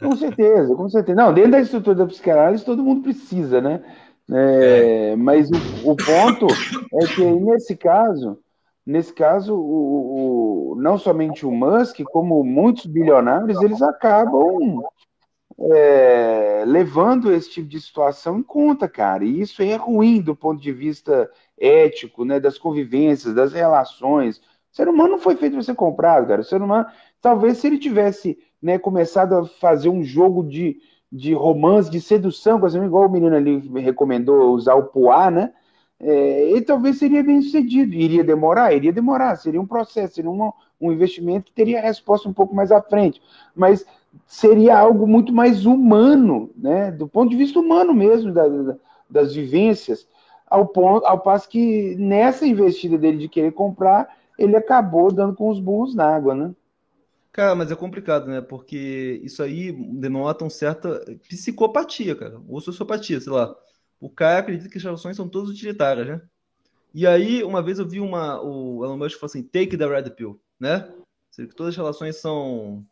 Com 0.00 0.16
certeza, 0.16 0.74
com 0.74 0.88
certeza. 0.88 1.22
Não, 1.22 1.32
dentro 1.32 1.52
da 1.52 1.60
estrutura 1.60 1.96
da 1.96 2.06
psicanálise 2.06 2.64
todo 2.64 2.82
mundo 2.82 3.02
precisa, 3.02 3.60
né? 3.60 3.80
É, 4.30 5.10
é. 5.12 5.16
Mas 5.16 5.48
o, 5.50 5.92
o, 5.92 5.96
ponto 5.96 6.46
é 6.94 7.06
que 7.06 7.24
nesse 7.24 7.76
caso, 7.76 8.38
nesse 8.84 9.12
caso, 9.12 9.54
o, 9.54 10.72
o, 10.72 10.76
não 10.80 10.98
somente 10.98 11.46
o 11.46 11.50
Musk, 11.50 12.00
como 12.12 12.44
muitos 12.44 12.86
bilionários, 12.86 13.62
eles 13.62 13.80
acabam 13.80 14.82
é, 15.60 16.62
levando 16.66 17.32
esse 17.32 17.50
tipo 17.50 17.68
de 17.68 17.80
situação 17.80 18.38
em 18.38 18.42
conta, 18.42 18.88
cara. 18.88 19.24
E 19.24 19.40
isso 19.40 19.60
é 19.62 19.74
ruim 19.74 20.20
do 20.20 20.34
ponto 20.34 20.60
de 20.62 20.72
vista 20.72 21.28
ético, 21.58 22.24
né, 22.24 22.38
das 22.38 22.56
convivências, 22.56 23.34
das 23.34 23.52
relações. 23.52 24.38
O 24.38 24.42
ser 24.76 24.88
humano 24.88 25.10
não 25.12 25.18
foi 25.18 25.34
feito 25.36 25.54
para 25.54 25.62
ser 25.62 25.74
comprado, 25.74 26.28
cara. 26.28 26.42
O 26.42 26.44
ser 26.44 26.62
humano, 26.62 26.86
talvez 27.20 27.58
se 27.58 27.66
ele 27.66 27.78
tivesse 27.78 28.38
né, 28.62 28.78
começado 28.78 29.34
a 29.34 29.44
fazer 29.46 29.88
um 29.88 30.02
jogo 30.04 30.44
de, 30.44 30.80
de 31.10 31.34
romance, 31.34 31.90
de 31.90 32.00
sedução, 32.00 32.60
coisa 32.60 32.84
igual 32.84 33.06
o 33.06 33.10
menino 33.10 33.34
ali 33.34 33.60
me 33.68 33.80
recomendou 33.80 34.52
usar 34.52 34.74
o 34.74 34.84
poá, 34.84 35.30
né? 35.30 35.52
É, 36.00 36.50
ele 36.50 36.62
talvez 36.62 36.98
seria 36.98 37.24
bem 37.24 37.42
sucedido. 37.42 37.92
Iria 37.94 38.22
demorar? 38.22 38.72
Iria 38.72 38.92
demorar. 38.92 39.34
Seria 39.36 39.60
um 39.60 39.66
processo, 39.66 40.14
seria 40.14 40.30
um, 40.30 40.52
um 40.80 40.92
investimento 40.92 41.46
que 41.46 41.52
teria 41.52 41.80
resposta 41.80 42.28
um 42.28 42.32
pouco 42.32 42.54
mais 42.54 42.70
à 42.70 42.80
frente. 42.80 43.20
Mas 43.56 43.84
seria 44.26 44.78
algo 44.78 45.06
muito 45.06 45.32
mais 45.32 45.66
humano, 45.66 46.50
né? 46.56 46.90
Do 46.90 47.08
ponto 47.08 47.30
de 47.30 47.36
vista 47.36 47.58
humano 47.58 47.94
mesmo, 47.94 48.32
da, 48.32 48.46
da, 48.46 48.76
das 49.08 49.34
vivências, 49.34 50.06
ao, 50.46 50.66
ponto, 50.66 51.04
ao 51.06 51.20
passo 51.20 51.48
que 51.48 51.94
nessa 51.96 52.46
investida 52.46 52.96
dele 52.96 53.18
de 53.18 53.28
querer 53.28 53.52
comprar, 53.52 54.08
ele 54.38 54.56
acabou 54.56 55.12
dando 55.12 55.34
com 55.34 55.48
os 55.48 55.60
burros 55.60 55.94
na 55.94 56.04
água, 56.04 56.34
né? 56.34 56.54
Cara, 57.32 57.54
mas 57.54 57.70
é 57.70 57.76
complicado, 57.76 58.26
né? 58.26 58.40
Porque 58.40 59.20
isso 59.22 59.42
aí 59.42 59.72
denota 59.72 60.44
uma 60.44 60.50
certa 60.50 61.00
psicopatia, 61.28 62.16
cara. 62.16 62.40
Ou 62.48 62.60
sociopatia, 62.60 63.20
sei 63.20 63.32
lá. 63.32 63.54
O 64.00 64.08
cara 64.08 64.40
acredita 64.40 64.68
que 64.68 64.78
as 64.78 64.84
relações 64.84 65.16
são 65.16 65.28
todas 65.28 65.50
utilitárias, 65.50 66.06
né? 66.06 66.20
E 66.94 67.06
aí, 67.06 67.44
uma 67.44 67.62
vez 67.62 67.78
eu 67.78 67.86
vi 67.86 68.00
uma. 68.00 68.40
O 68.42 68.84
Elon 68.84 68.96
Musk 68.96 69.18
falou 69.18 69.30
assim: 69.30 69.42
take 69.42 69.76
the 69.76 69.86
red 69.86 70.10
pill, 70.10 70.40
né? 70.58 70.88
Que 71.34 71.46
todas 71.54 71.74
as 71.74 71.76
relações 71.76 72.16
são 72.16 72.84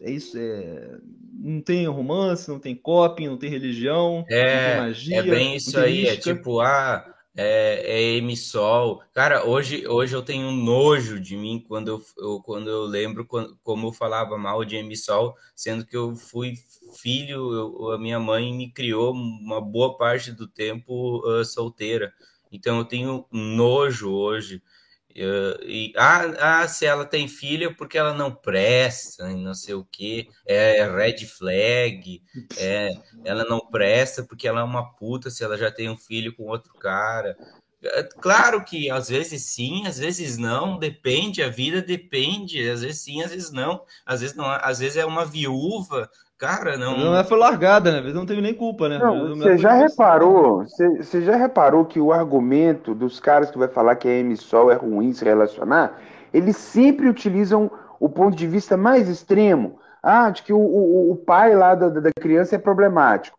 é 0.00 0.10
isso, 0.10 0.36
é, 0.36 0.98
não 1.32 1.60
tem 1.60 1.86
romance, 1.86 2.48
não 2.48 2.58
tem 2.58 2.74
coping, 2.74 3.28
não 3.28 3.38
tem 3.38 3.50
religião, 3.50 4.24
é, 4.28 4.42
não 4.44 4.70
tem 4.70 4.80
magia. 4.88 5.16
É 5.16 5.22
bem 5.22 5.56
isso 5.56 5.78
aí, 5.78 6.06
é 6.06 6.10
mística. 6.10 6.30
é 6.30 6.34
tipo, 6.34 6.60
ah, 6.60 7.14
é, 7.36 7.82
é 7.84 8.02
emissol. 8.16 9.02
Cara, 9.12 9.46
hoje, 9.46 9.86
hoje 9.86 10.14
eu 10.14 10.22
tenho 10.22 10.50
nojo 10.50 11.20
de 11.20 11.36
mim 11.36 11.62
quando 11.66 11.88
eu, 11.88 12.02
eu 12.18 12.40
quando 12.40 12.70
eu 12.70 12.84
lembro 12.84 13.26
quando, 13.26 13.58
como 13.62 13.88
eu 13.88 13.92
falava 13.92 14.38
mal 14.38 14.64
de 14.64 14.76
emissol, 14.76 15.34
sendo 15.54 15.84
que 15.84 15.96
eu 15.96 16.16
fui 16.16 16.54
filho, 16.98 17.52
eu, 17.52 17.92
a 17.92 17.98
minha 17.98 18.18
mãe 18.18 18.52
me 18.54 18.70
criou 18.70 19.12
uma 19.12 19.60
boa 19.60 19.96
parte 19.98 20.32
do 20.32 20.46
tempo 20.46 21.18
uh, 21.28 21.44
solteira. 21.44 22.12
Então 22.50 22.78
eu 22.78 22.84
tenho 22.84 23.26
nojo 23.30 24.10
hoje 24.10 24.62
e, 25.18 25.92
ah, 25.96 26.60
ah, 26.62 26.68
se 26.68 26.84
ela 26.84 27.04
tem 27.04 27.26
filha 27.26 27.74
porque 27.74 27.96
ela 27.96 28.12
não 28.12 28.34
presta, 28.34 29.28
não 29.28 29.54
sei 29.54 29.74
o 29.74 29.84
que, 29.84 30.28
é 30.44 30.86
red 30.86 31.24
flag, 31.26 32.22
é, 32.58 32.90
ela 33.24 33.44
não 33.44 33.60
presta 33.60 34.22
porque 34.22 34.46
ela 34.46 34.60
é 34.60 34.64
uma 34.64 34.94
puta 34.94 35.30
se 35.30 35.42
ela 35.42 35.56
já 35.56 35.70
tem 35.70 35.88
um 35.88 35.96
filho 35.96 36.34
com 36.36 36.44
outro 36.44 36.74
cara. 36.74 37.36
É, 37.82 38.02
claro 38.02 38.64
que 38.64 38.90
às 38.90 39.08
vezes 39.08 39.42
sim, 39.44 39.86
às 39.86 39.98
vezes 39.98 40.36
não, 40.36 40.78
depende, 40.78 41.42
a 41.42 41.48
vida 41.48 41.80
depende, 41.80 42.68
às 42.68 42.82
vezes 42.82 43.00
sim, 43.00 43.22
às 43.22 43.30
vezes 43.30 43.50
não, 43.50 43.84
às 44.04 44.20
vezes 44.20 44.36
não, 44.36 44.46
às 44.46 44.78
vezes 44.78 44.96
é 44.96 45.04
uma 45.04 45.24
viúva 45.24 46.10
Cara, 46.38 46.76
não. 46.76 46.98
Não 46.98 47.24
foi 47.24 47.38
largada, 47.38 47.90
né? 47.90 47.98
Às 47.98 48.02
vezes 48.02 48.18
não 48.18 48.26
teve 48.26 48.42
nem 48.42 48.52
culpa, 48.52 48.88
né? 48.88 48.98
Não, 48.98 49.36
você 49.36 49.56
já 49.56 49.72
reparou, 49.72 50.64
você, 50.64 50.88
você 50.96 51.22
já 51.22 51.34
reparou 51.34 51.84
que 51.86 51.98
o 51.98 52.12
argumento 52.12 52.94
dos 52.94 53.18
caras 53.18 53.50
que 53.50 53.58
vai 53.58 53.68
falar 53.68 53.96
que 53.96 54.06
a 54.06 54.12
emissol 54.12 54.70
é 54.70 54.74
ruim 54.74 55.14
se 55.14 55.24
relacionar, 55.24 55.98
eles 56.34 56.56
sempre 56.56 57.08
utilizam 57.08 57.70
o 57.98 58.08
ponto 58.08 58.36
de 58.36 58.46
vista 58.46 58.76
mais 58.76 59.08
extremo. 59.08 59.78
Ah, 60.02 60.30
de 60.30 60.42
que 60.42 60.52
o, 60.52 60.58
o, 60.58 61.12
o 61.12 61.16
pai 61.16 61.54
lá 61.54 61.74
da, 61.74 61.88
da 61.88 62.10
criança 62.20 62.54
é 62.54 62.58
problemático. 62.58 63.36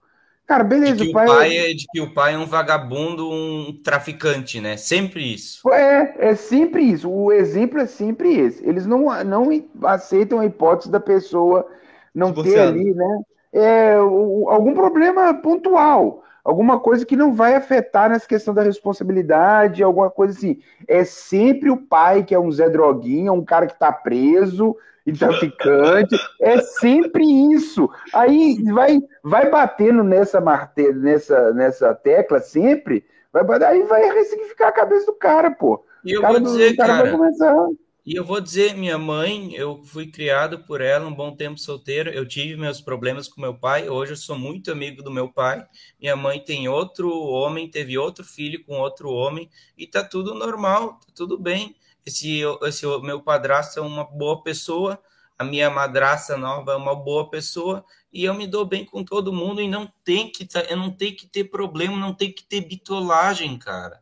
Cara, 0.48 0.64
beleza, 0.64 0.96
de 0.96 1.04
que 1.04 1.10
o 1.10 1.14
pai, 1.14 1.26
o 1.26 1.36
pai 1.36 1.58
é... 1.58 1.72
é... 1.72 1.74
de 1.74 1.86
que 1.92 2.02
o 2.02 2.14
pai 2.14 2.34
é 2.34 2.38
um 2.38 2.46
vagabundo, 2.46 3.30
um 3.30 3.80
traficante, 3.84 4.60
né? 4.60 4.76
Sempre 4.76 5.34
isso. 5.34 5.70
É, 5.70 6.30
é 6.30 6.36
sempre 6.36 6.82
isso. 6.82 7.12
O 7.12 7.32
exemplo 7.32 7.80
é 7.80 7.86
sempre 7.86 8.34
esse. 8.34 8.68
Eles 8.68 8.86
não, 8.86 9.24
não 9.24 9.50
aceitam 9.84 10.40
a 10.40 10.46
hipótese 10.46 10.90
da 10.90 11.00
pessoa 11.00 11.68
não 12.14 12.34
ter 12.34 12.60
ali, 12.60 12.94
né? 12.94 13.22
É, 13.54 14.00
o, 14.00 14.50
algum 14.50 14.74
problema 14.74 15.34
pontual, 15.34 16.24
alguma 16.44 16.80
coisa 16.80 17.06
que 17.06 17.16
não 17.16 17.34
vai 17.34 17.56
afetar 17.56 18.10
nessa 18.10 18.28
questão 18.28 18.54
da 18.54 18.62
responsabilidade, 18.62 19.84
alguma 19.84 20.10
coisa 20.10 20.38
assim. 20.38 20.60
É 20.88 21.04
sempre 21.04 21.70
o 21.70 21.78
pai 21.78 22.24
que 22.24 22.36
é 22.36 22.40
um 22.40 22.52
Zé 22.52 22.70
Droguinha, 22.70 23.32
um 23.34 23.44
cara 23.44 23.68
que 23.68 23.74
está 23.74 23.92
preso 23.92 24.76
e 25.06 25.12
traficante, 25.14 26.16
é 26.42 26.60
sempre 26.60 27.24
isso. 27.54 27.90
Aí 28.14 28.62
vai, 28.72 29.00
vai 29.24 29.50
batendo 29.50 30.04
nessa 30.04 30.42
marte, 30.42 30.92
nessa, 30.94 31.54
nessa 31.54 31.96
tecla 31.96 32.40
sempre, 32.40 33.06
vai, 33.32 33.44
aí 33.64 33.84
vai 33.84 34.10
ressignificar 34.12 34.68
a 34.68 34.74
cabeça 34.74 35.06
do 35.06 35.14
cara, 35.14 35.52
pô. 35.52 35.84
E 36.04 36.14
eu 36.14 36.22
vou 36.22 36.40
dizer, 36.40 36.76
cara, 36.76 37.12
cara 37.12 37.70
E 38.08 38.16
eu 38.16 38.24
vou 38.24 38.40
dizer, 38.40 38.74
minha 38.74 38.98
mãe, 38.98 39.54
eu 39.54 39.84
fui 39.84 40.08
criado 40.08 40.60
por 40.60 40.80
ela 40.80 41.06
um 41.06 41.14
bom 41.14 41.36
tempo 41.36 41.60
solteiro. 41.60 42.10
Eu 42.10 42.26
tive 42.26 42.56
meus 42.56 42.80
problemas 42.80 43.28
com 43.28 43.42
meu 43.42 43.54
pai. 43.54 43.90
Hoje 43.90 44.14
eu 44.14 44.16
sou 44.16 44.40
muito 44.40 44.72
amigo 44.72 45.04
do 45.04 45.12
meu 45.12 45.30
pai. 45.30 45.68
Minha 46.00 46.16
mãe 46.16 46.40
tem 46.40 46.70
outro 46.70 47.12
homem, 47.12 47.70
teve 47.70 47.98
outro 47.98 48.24
filho 48.24 48.64
com 48.64 48.80
outro 48.80 49.10
homem 49.12 49.50
e 49.78 49.86
tá 49.86 50.06
tudo 50.06 50.34
normal, 50.34 51.02
tá 51.06 51.12
tudo 51.14 51.38
bem. 51.38 51.76
Esse, 52.06 52.44
esse 52.64 52.86
meu 53.02 53.22
padrasto 53.22 53.78
é 53.78 53.82
uma 53.82 54.06
boa 54.06 54.42
pessoa, 54.42 54.98
a 55.38 55.44
minha 55.44 55.70
madraça 55.70 56.38
nova 56.38 56.72
é 56.72 56.76
uma 56.78 56.96
boa 56.96 57.30
pessoa 57.30 57.84
e 58.14 58.24
eu 58.24 58.34
me 58.34 58.48
dou 58.48 58.66
bem 58.66 58.86
com 58.86 59.04
todo 59.04 59.34
mundo 59.34 59.62
e 59.62 59.68
não 59.68 59.86
tem 60.06 60.32
que 60.32 60.46
tá, 60.46 60.62
eu 60.62 60.78
não 60.78 60.92
tenho 60.92 61.14
que 61.14 61.28
ter 61.28 61.44
problema, 61.44 61.98
não 61.98 62.14
tem 62.14 62.32
que 62.32 62.46
ter 62.46 62.62
bitolagem, 62.62 63.60
cara 63.60 64.02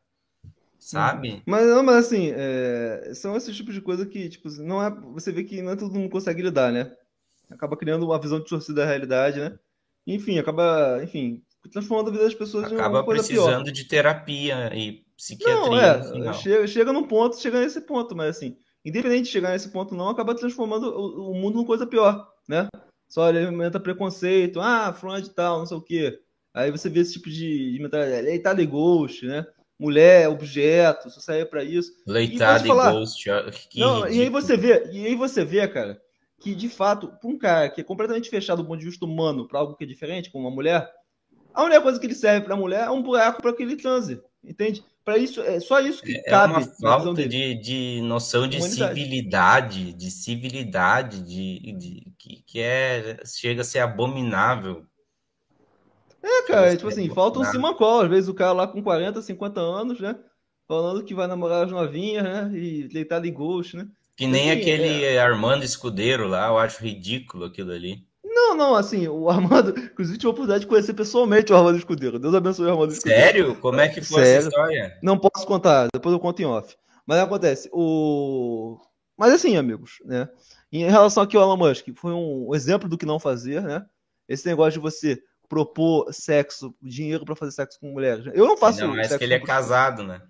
sabe? 0.85 1.41
Mas 1.47 1.65
não, 1.65 1.81
mas 1.81 2.05
assim, 2.05 2.31
é, 2.35 3.11
são 3.15 3.35
esses 3.35 3.55
tipos 3.55 3.73
de 3.73 3.81
coisa 3.81 4.05
que, 4.05 4.29
tipo, 4.29 4.49
não 4.61 4.83
é, 4.83 4.89
você 5.13 5.31
vê 5.31 5.43
que 5.43 5.59
não 5.61 5.71
é 5.71 5.75
todo 5.75 5.93
mundo 5.93 6.11
consegue 6.11 6.43
lidar, 6.43 6.71
né? 6.71 6.91
Acaba 7.49 7.75
criando 7.75 8.05
uma 8.05 8.19
visão 8.19 8.39
distorcida 8.39 8.81
da 8.81 8.87
realidade, 8.87 9.39
né? 9.39 9.57
Enfim, 10.05 10.37
acaba, 10.37 11.01
enfim, 11.03 11.41
transformando 11.71 12.09
a 12.09 12.11
vida 12.11 12.23
das 12.23 12.35
pessoas 12.35 12.65
acaba 12.65 12.81
em 12.85 12.99
uma 12.99 13.03
coisa 13.03 13.23
precisando 13.23 13.63
pior. 13.63 13.71
de 13.71 13.83
terapia 13.85 14.71
e 14.75 15.03
psiquiatria. 15.17 15.97
Não, 16.19 16.29
é, 16.29 16.33
chega, 16.33 16.67
chega 16.67 16.93
num 16.93 17.07
ponto, 17.07 17.41
chega 17.41 17.59
nesse 17.59 17.81
ponto, 17.81 18.15
mas 18.15 18.37
assim, 18.37 18.55
independente 18.83 19.23
de 19.23 19.31
chegar 19.31 19.51
nesse 19.53 19.69
ponto 19.69 19.95
não, 19.95 20.09
acaba 20.09 20.35
transformando 20.35 20.85
o, 20.85 21.31
o 21.31 21.33
mundo 21.33 21.55
numa 21.55 21.65
coisa 21.65 21.87
pior, 21.87 22.27
né? 22.47 22.67
Só 23.07 23.23
alimenta 23.23 23.79
preconceito, 23.79 24.59
ah, 24.61 24.93
fulano 24.93 25.23
de 25.23 25.31
tal, 25.31 25.59
não 25.59 25.65
sei 25.65 25.77
o 25.77 25.81
quê. 25.81 26.19
Aí 26.53 26.69
você 26.69 26.89
vê 26.89 26.99
esse 26.99 27.13
tipo 27.13 27.29
de, 27.29 27.73
de 27.73 27.79
mentalidade, 27.81 28.27
aí 28.27 28.37
tá 28.37 28.53
de 28.53 28.65
ghost, 28.67 29.25
né? 29.25 29.45
Mulher, 29.79 30.29
objeto, 30.29 31.09
só 31.09 31.19
serve 31.19 31.45
para 31.45 31.63
isso. 31.63 31.91
Leitado 32.07 32.65
e, 32.65 32.67
falar, 32.67 32.91
Ghost. 32.93 33.25
Não, 33.75 34.07
e 34.07 34.21
aí 34.21 34.29
você 34.29 34.55
vê, 34.57 34.89
e 34.91 35.05
aí 35.05 35.15
você 35.15 35.43
vê, 35.43 35.67
cara, 35.67 36.01
que 36.39 36.55
de 36.55 36.69
fato, 36.69 37.07
para 37.19 37.29
um 37.29 37.37
cara 37.37 37.69
que 37.69 37.81
é 37.81 37.83
completamente 37.83 38.29
fechado 38.29 38.61
do 38.61 38.67
ponto 38.67 38.79
de 38.79 38.85
vista 38.85 39.05
humano 39.05 39.47
para 39.47 39.59
algo 39.59 39.75
que 39.75 39.83
é 39.83 39.87
diferente, 39.87 40.31
como 40.31 40.47
uma 40.47 40.53
mulher, 40.53 40.89
a 41.53 41.63
única 41.63 41.81
coisa 41.81 41.99
que 41.99 42.05
ele 42.05 42.15
serve 42.15 42.45
para 42.45 42.55
mulher 42.55 42.85
é 42.85 42.89
um 42.89 43.01
buraco 43.01 43.41
para 43.41 43.53
que 43.53 43.63
ele 43.63 43.77
transe, 43.77 44.21
entende? 44.43 44.83
Para 45.03 45.17
isso, 45.19 45.39
é 45.41 45.59
só 45.59 45.79
isso 45.79 46.01
que 46.01 46.17
é 46.17 46.23
cabe. 46.23 46.55
É 46.55 46.57
uma 46.57 46.65
falta 46.81 47.27
de, 47.27 47.55
de 47.55 48.01
noção 48.01 48.47
de 48.47 48.59
civilidade, 48.61 49.93
de 49.93 50.09
civilidade, 50.09 51.21
de, 51.21 51.73
de 51.73 52.13
que, 52.17 52.43
que 52.45 52.59
é 52.59 53.17
chega 53.23 53.61
a 53.61 53.63
ser 53.63 53.79
abominável 53.79 54.83
é, 56.25 56.41
cara, 56.47 56.75
tipo 56.75 56.87
assim, 56.87 57.07
falta 57.09 57.39
um 57.39 57.45
Simancol. 57.45 58.01
Às 58.01 58.09
vezes 58.09 58.29
o 58.29 58.33
cara 58.33 58.51
lá 58.51 58.67
com 58.67 58.81
40, 58.81 59.21
50 59.21 59.59
anos, 59.59 59.99
né? 59.99 60.15
Falando 60.67 61.03
que 61.03 61.13
vai 61.13 61.27
namorar 61.27 61.65
as 61.65 61.71
novinhas, 61.71 62.23
né? 62.23 62.51
E 62.53 62.87
deitado 62.87 63.27
em 63.27 63.33
ghost, 63.33 63.77
né? 63.77 63.87
Que 64.17 64.25
nem 64.25 64.49
assim, 64.49 64.61
aquele 64.61 65.03
é... 65.03 65.19
Armando 65.19 65.63
Escudeiro 65.63 66.27
lá, 66.27 66.47
eu 66.47 66.57
acho 66.57 66.83
ridículo 66.83 67.45
aquilo 67.45 67.71
ali. 67.71 68.07
Não, 68.23 68.55
não, 68.55 68.75
assim, 68.75 69.07
o 69.07 69.29
Armando. 69.29 69.69
Inclusive, 69.77 70.17
tive 70.17 70.27
a 70.27 70.31
oportunidade 70.31 70.61
de 70.61 70.67
conhecer 70.67 70.93
pessoalmente 70.93 71.53
o 71.53 71.55
Armando 71.55 71.77
Escudeiro. 71.77 72.17
Deus 72.17 72.33
abençoe 72.33 72.65
o 72.65 72.71
Armando 72.71 72.91
Escudeiro. 72.91 73.21
Sério? 73.21 73.55
Como 73.57 73.79
é 73.79 73.87
que 73.87 74.01
foi 74.01 74.23
Sério? 74.23 74.39
essa 74.39 74.47
história? 74.49 74.99
Não 75.03 75.17
posso 75.17 75.45
contar, 75.45 75.87
depois 75.93 76.13
eu 76.13 76.19
conto 76.19 76.41
em 76.41 76.45
off. 76.45 76.75
Mas 77.05 77.19
acontece, 77.19 77.69
o. 77.71 78.77
Mas 79.17 79.31
assim, 79.31 79.55
amigos, 79.55 79.99
né? 80.03 80.27
Em 80.71 80.89
relação 80.89 81.23
aqui 81.23 81.37
ao 81.37 81.43
Elon 81.43 81.55
Musk, 81.55 81.87
foi 81.95 82.11
um 82.11 82.53
exemplo 82.53 82.89
do 82.89 82.97
que 82.97 83.05
não 83.05 83.19
fazer, 83.19 83.61
né? 83.61 83.85
Esse 84.27 84.45
negócio 84.47 84.73
de 84.73 84.79
você 84.79 85.21
propor 85.47 86.11
sexo, 86.13 86.75
dinheiro 86.81 87.25
para 87.25 87.35
fazer 87.35 87.51
sexo 87.51 87.79
com 87.79 87.91
mulheres. 87.91 88.25
Eu 88.33 88.45
não 88.45 88.57
faço. 88.57 88.81
Não, 88.81 88.95
mas 88.95 89.15
que 89.15 89.23
ele 89.23 89.33
é 89.33 89.39
casado, 89.39 90.03
né? 90.03 90.21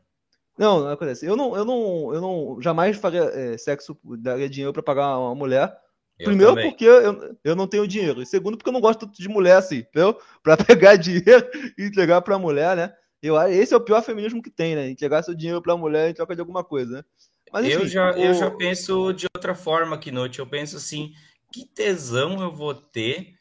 Não, 0.58 0.82
não 0.82 0.90
acontece. 0.90 1.26
Eu 1.26 1.36
não, 1.36 1.56
eu 1.56 1.66
não, 1.66 2.14
eu 2.14 2.22
não 2.22 2.62
jamais 2.62 2.98
faria 2.98 3.24
é, 3.24 3.58
sexo, 3.58 3.98
daria 4.20 4.50
dinheiro 4.50 4.72
para 4.72 4.84
pagar 4.84 5.18
uma 5.18 5.36
mulher. 5.36 5.76
Eu 6.18 6.28
Primeiro 6.28 6.56
também. 6.56 6.70
porque 6.70 6.86
eu, 6.86 7.38
eu 7.44 7.56
não 7.56 7.68
tenho 7.68 7.88
dinheiro. 7.88 8.22
E 8.22 8.26
segundo 8.26 8.58
porque 8.58 8.70
eu 8.70 8.74
não 8.74 8.80
gosto 8.80 9.02
tanto 9.02 9.22
de 9.22 9.28
mulher 9.28 9.58
assim, 9.58 9.80
entendeu? 9.80 10.18
Pra 10.42 10.56
pegar 10.56 10.96
dinheiro 10.96 11.50
e 11.78 11.84
entregar 11.84 12.22
pra 12.22 12.40
mulher, 12.40 12.76
né? 12.78 12.94
Eu, 13.22 13.36
esse 13.48 13.74
é 13.74 13.78
o 13.78 13.82
pior 13.82 14.02
feminismo 14.02 14.42
que 14.42 14.50
tem, 14.50 14.76
né? 14.76 14.90
Entregar 14.90 15.24
seu 15.24 15.34
dinheiro 15.34 15.62
pra 15.62 15.76
mulher 15.76 16.10
em 16.10 16.14
troca 16.14 16.36
de 16.36 16.42
alguma 16.42 16.64
coisa, 16.64 16.98
né? 16.98 17.04
Mas, 17.52 17.66
enfim, 17.66 17.76
eu, 17.76 17.88
já, 17.88 18.12
o... 18.12 18.18
eu 18.18 18.34
já 18.34 18.52
penso 18.52 19.12
de 19.14 19.26
outra 19.36 19.56
forma 19.56 20.00
noite. 20.12 20.40
Eu 20.40 20.48
penso 20.48 20.78
assim, 20.78 21.12
que 21.52 21.66
tesão 21.66 22.42
eu 22.42 22.52
vou 22.52 22.74
ter 22.74 23.35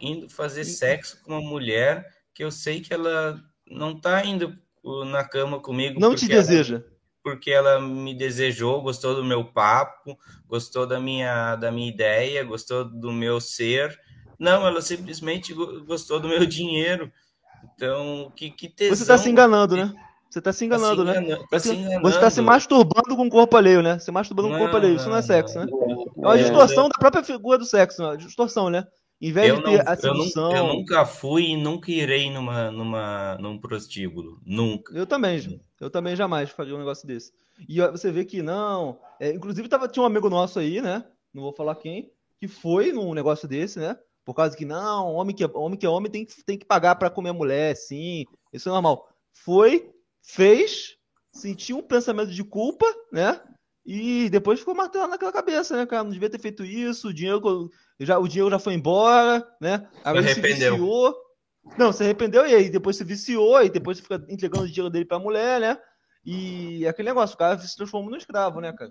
indo 0.00 0.28
fazer 0.28 0.64
sexo 0.64 1.20
com 1.22 1.32
uma 1.32 1.40
mulher 1.40 2.06
que 2.34 2.42
eu 2.42 2.50
sei 2.50 2.80
que 2.80 2.92
ela 2.92 3.38
não 3.66 3.98
tá 3.98 4.24
indo 4.24 4.56
na 5.06 5.24
cama 5.24 5.60
comigo. 5.60 6.00
Não 6.00 6.14
te 6.14 6.26
deseja. 6.26 6.76
Ela, 6.76 6.84
porque 7.22 7.50
ela 7.50 7.80
me 7.80 8.14
desejou, 8.14 8.82
gostou 8.82 9.14
do 9.14 9.24
meu 9.24 9.44
papo, 9.44 10.18
gostou 10.46 10.86
da 10.86 10.98
minha, 10.98 11.56
da 11.56 11.70
minha 11.70 11.88
ideia, 11.88 12.42
gostou 12.44 12.84
do 12.84 13.12
meu 13.12 13.40
ser. 13.40 13.98
Não, 14.38 14.66
ela 14.66 14.80
simplesmente 14.80 15.52
gostou 15.52 16.18
do 16.18 16.28
meu 16.28 16.44
dinheiro. 16.46 17.12
Então, 17.74 18.32
que, 18.34 18.50
que 18.50 18.68
tesão. 18.68 18.96
Você 18.96 19.02
está 19.02 19.18
se 19.18 19.28
enganando, 19.28 19.76
né? 19.76 19.92
Você 20.30 20.38
está 20.38 20.52
se 20.52 20.64
enganando, 20.64 21.04
tá 21.04 21.12
se 21.12 21.18
enganando, 21.18 21.40
né? 21.40 21.46
Tá 21.50 21.58
se 21.58 21.74
enganando. 21.74 22.02
Você 22.02 22.16
está 22.16 22.30
se 22.30 22.40
masturbando 22.40 23.16
com 23.16 23.26
o 23.26 23.30
corpo 23.30 23.56
alheio, 23.56 23.82
né? 23.82 23.98
Se 23.98 24.10
masturbando 24.10 24.48
com 24.48 24.54
o 24.54 24.58
corpo 24.58 24.76
alheio. 24.76 24.96
Isso 24.96 25.08
não 25.08 25.16
é 25.16 25.22
sexo, 25.22 25.58
né? 25.58 25.66
É 26.16 26.26
uma 26.26 26.38
distorção 26.38 26.88
da 26.88 26.98
própria 26.98 27.22
figura 27.22 27.58
do 27.58 27.64
sexo, 27.64 28.02
uma 28.02 28.16
distorção, 28.16 28.70
né? 28.70 28.86
Em 29.20 29.32
vez 29.32 29.48
eu 29.48 29.56
de 29.56 29.62
ter 29.64 29.84
não, 29.84 29.92
a 29.92 29.96
sedução... 29.96 30.50
eu, 30.50 30.56
eu, 30.56 30.74
nunca 30.74 31.04
fui 31.04 31.48
e 31.48 31.56
nunca 31.56 31.90
irei 31.90 32.30
numa, 32.30 32.70
numa, 32.70 33.36
num 33.38 33.58
prostíbulo. 33.58 34.40
Nunca. 34.46 34.96
Eu 34.96 35.06
também, 35.06 35.60
eu 35.78 35.90
também 35.90 36.16
jamais 36.16 36.48
faria 36.48 36.74
um 36.74 36.78
negócio 36.78 37.06
desse. 37.06 37.32
E 37.68 37.80
você 37.80 38.10
vê 38.10 38.24
que 38.24 38.42
não. 38.42 38.98
É, 39.20 39.30
inclusive, 39.30 39.68
tava, 39.68 39.88
tinha 39.88 40.02
um 40.02 40.06
amigo 40.06 40.30
nosso 40.30 40.58
aí, 40.58 40.80
né? 40.80 41.04
Não 41.34 41.42
vou 41.42 41.52
falar 41.52 41.74
quem, 41.76 42.10
que 42.40 42.48
foi 42.48 42.92
num 42.92 43.12
negócio 43.12 43.46
desse, 43.46 43.78
né? 43.78 43.98
Por 44.24 44.34
causa 44.34 44.56
que, 44.56 44.64
não, 44.64 45.12
homem 45.14 45.36
que 45.36 45.44
é 45.44 45.50
homem, 45.52 45.78
que 45.78 45.84
é 45.84 45.88
homem 45.88 46.10
tem, 46.10 46.26
tem 46.46 46.56
que 46.58 46.64
pagar 46.64 46.94
para 46.96 47.10
comer 47.10 47.32
mulher, 47.32 47.76
sim. 47.76 48.24
Isso 48.52 48.70
é 48.70 48.72
normal. 48.72 49.08
Foi, 49.32 49.90
fez, 50.22 50.96
sentiu 51.30 51.78
um 51.78 51.82
pensamento 51.82 52.30
de 52.30 52.42
culpa, 52.42 52.86
né? 53.12 53.38
E 53.84 54.30
depois 54.30 54.60
ficou 54.60 54.74
martelando 54.74 55.10
naquela 55.10 55.32
cabeça, 55.32 55.76
né, 55.76 55.84
cara? 55.84 56.04
Não 56.04 56.10
devia 56.10 56.30
ter 56.30 56.38
feito 56.38 56.64
isso, 56.64 57.08
o 57.08 57.14
dinheiro 57.14 57.70
já, 58.06 58.18
o 58.18 58.28
dinheiro 58.28 58.50
já 58.50 58.58
foi 58.58 58.74
embora, 58.74 59.46
né? 59.60 59.86
Agora 60.04 60.26
se. 60.26 60.40
Viciou. 60.40 61.14
Não, 61.78 61.92
se 61.92 62.02
arrependeu 62.02 62.46
e 62.46 62.54
aí 62.54 62.70
depois 62.70 62.96
se 62.96 63.04
viciou 63.04 63.62
e 63.62 63.68
depois 63.68 63.98
você 63.98 64.02
fica 64.02 64.24
entregando 64.28 64.64
o 64.64 64.68
dinheiro 64.68 64.90
dele 64.90 65.04
pra 65.04 65.18
mulher, 65.18 65.60
né? 65.60 65.78
E 66.24 66.86
aquele 66.86 67.08
negócio, 67.08 67.34
o 67.34 67.38
cara 67.38 67.58
se 67.58 67.76
transforma 67.76 68.10
no 68.10 68.16
escravo, 68.16 68.60
né, 68.60 68.72
cara? 68.72 68.90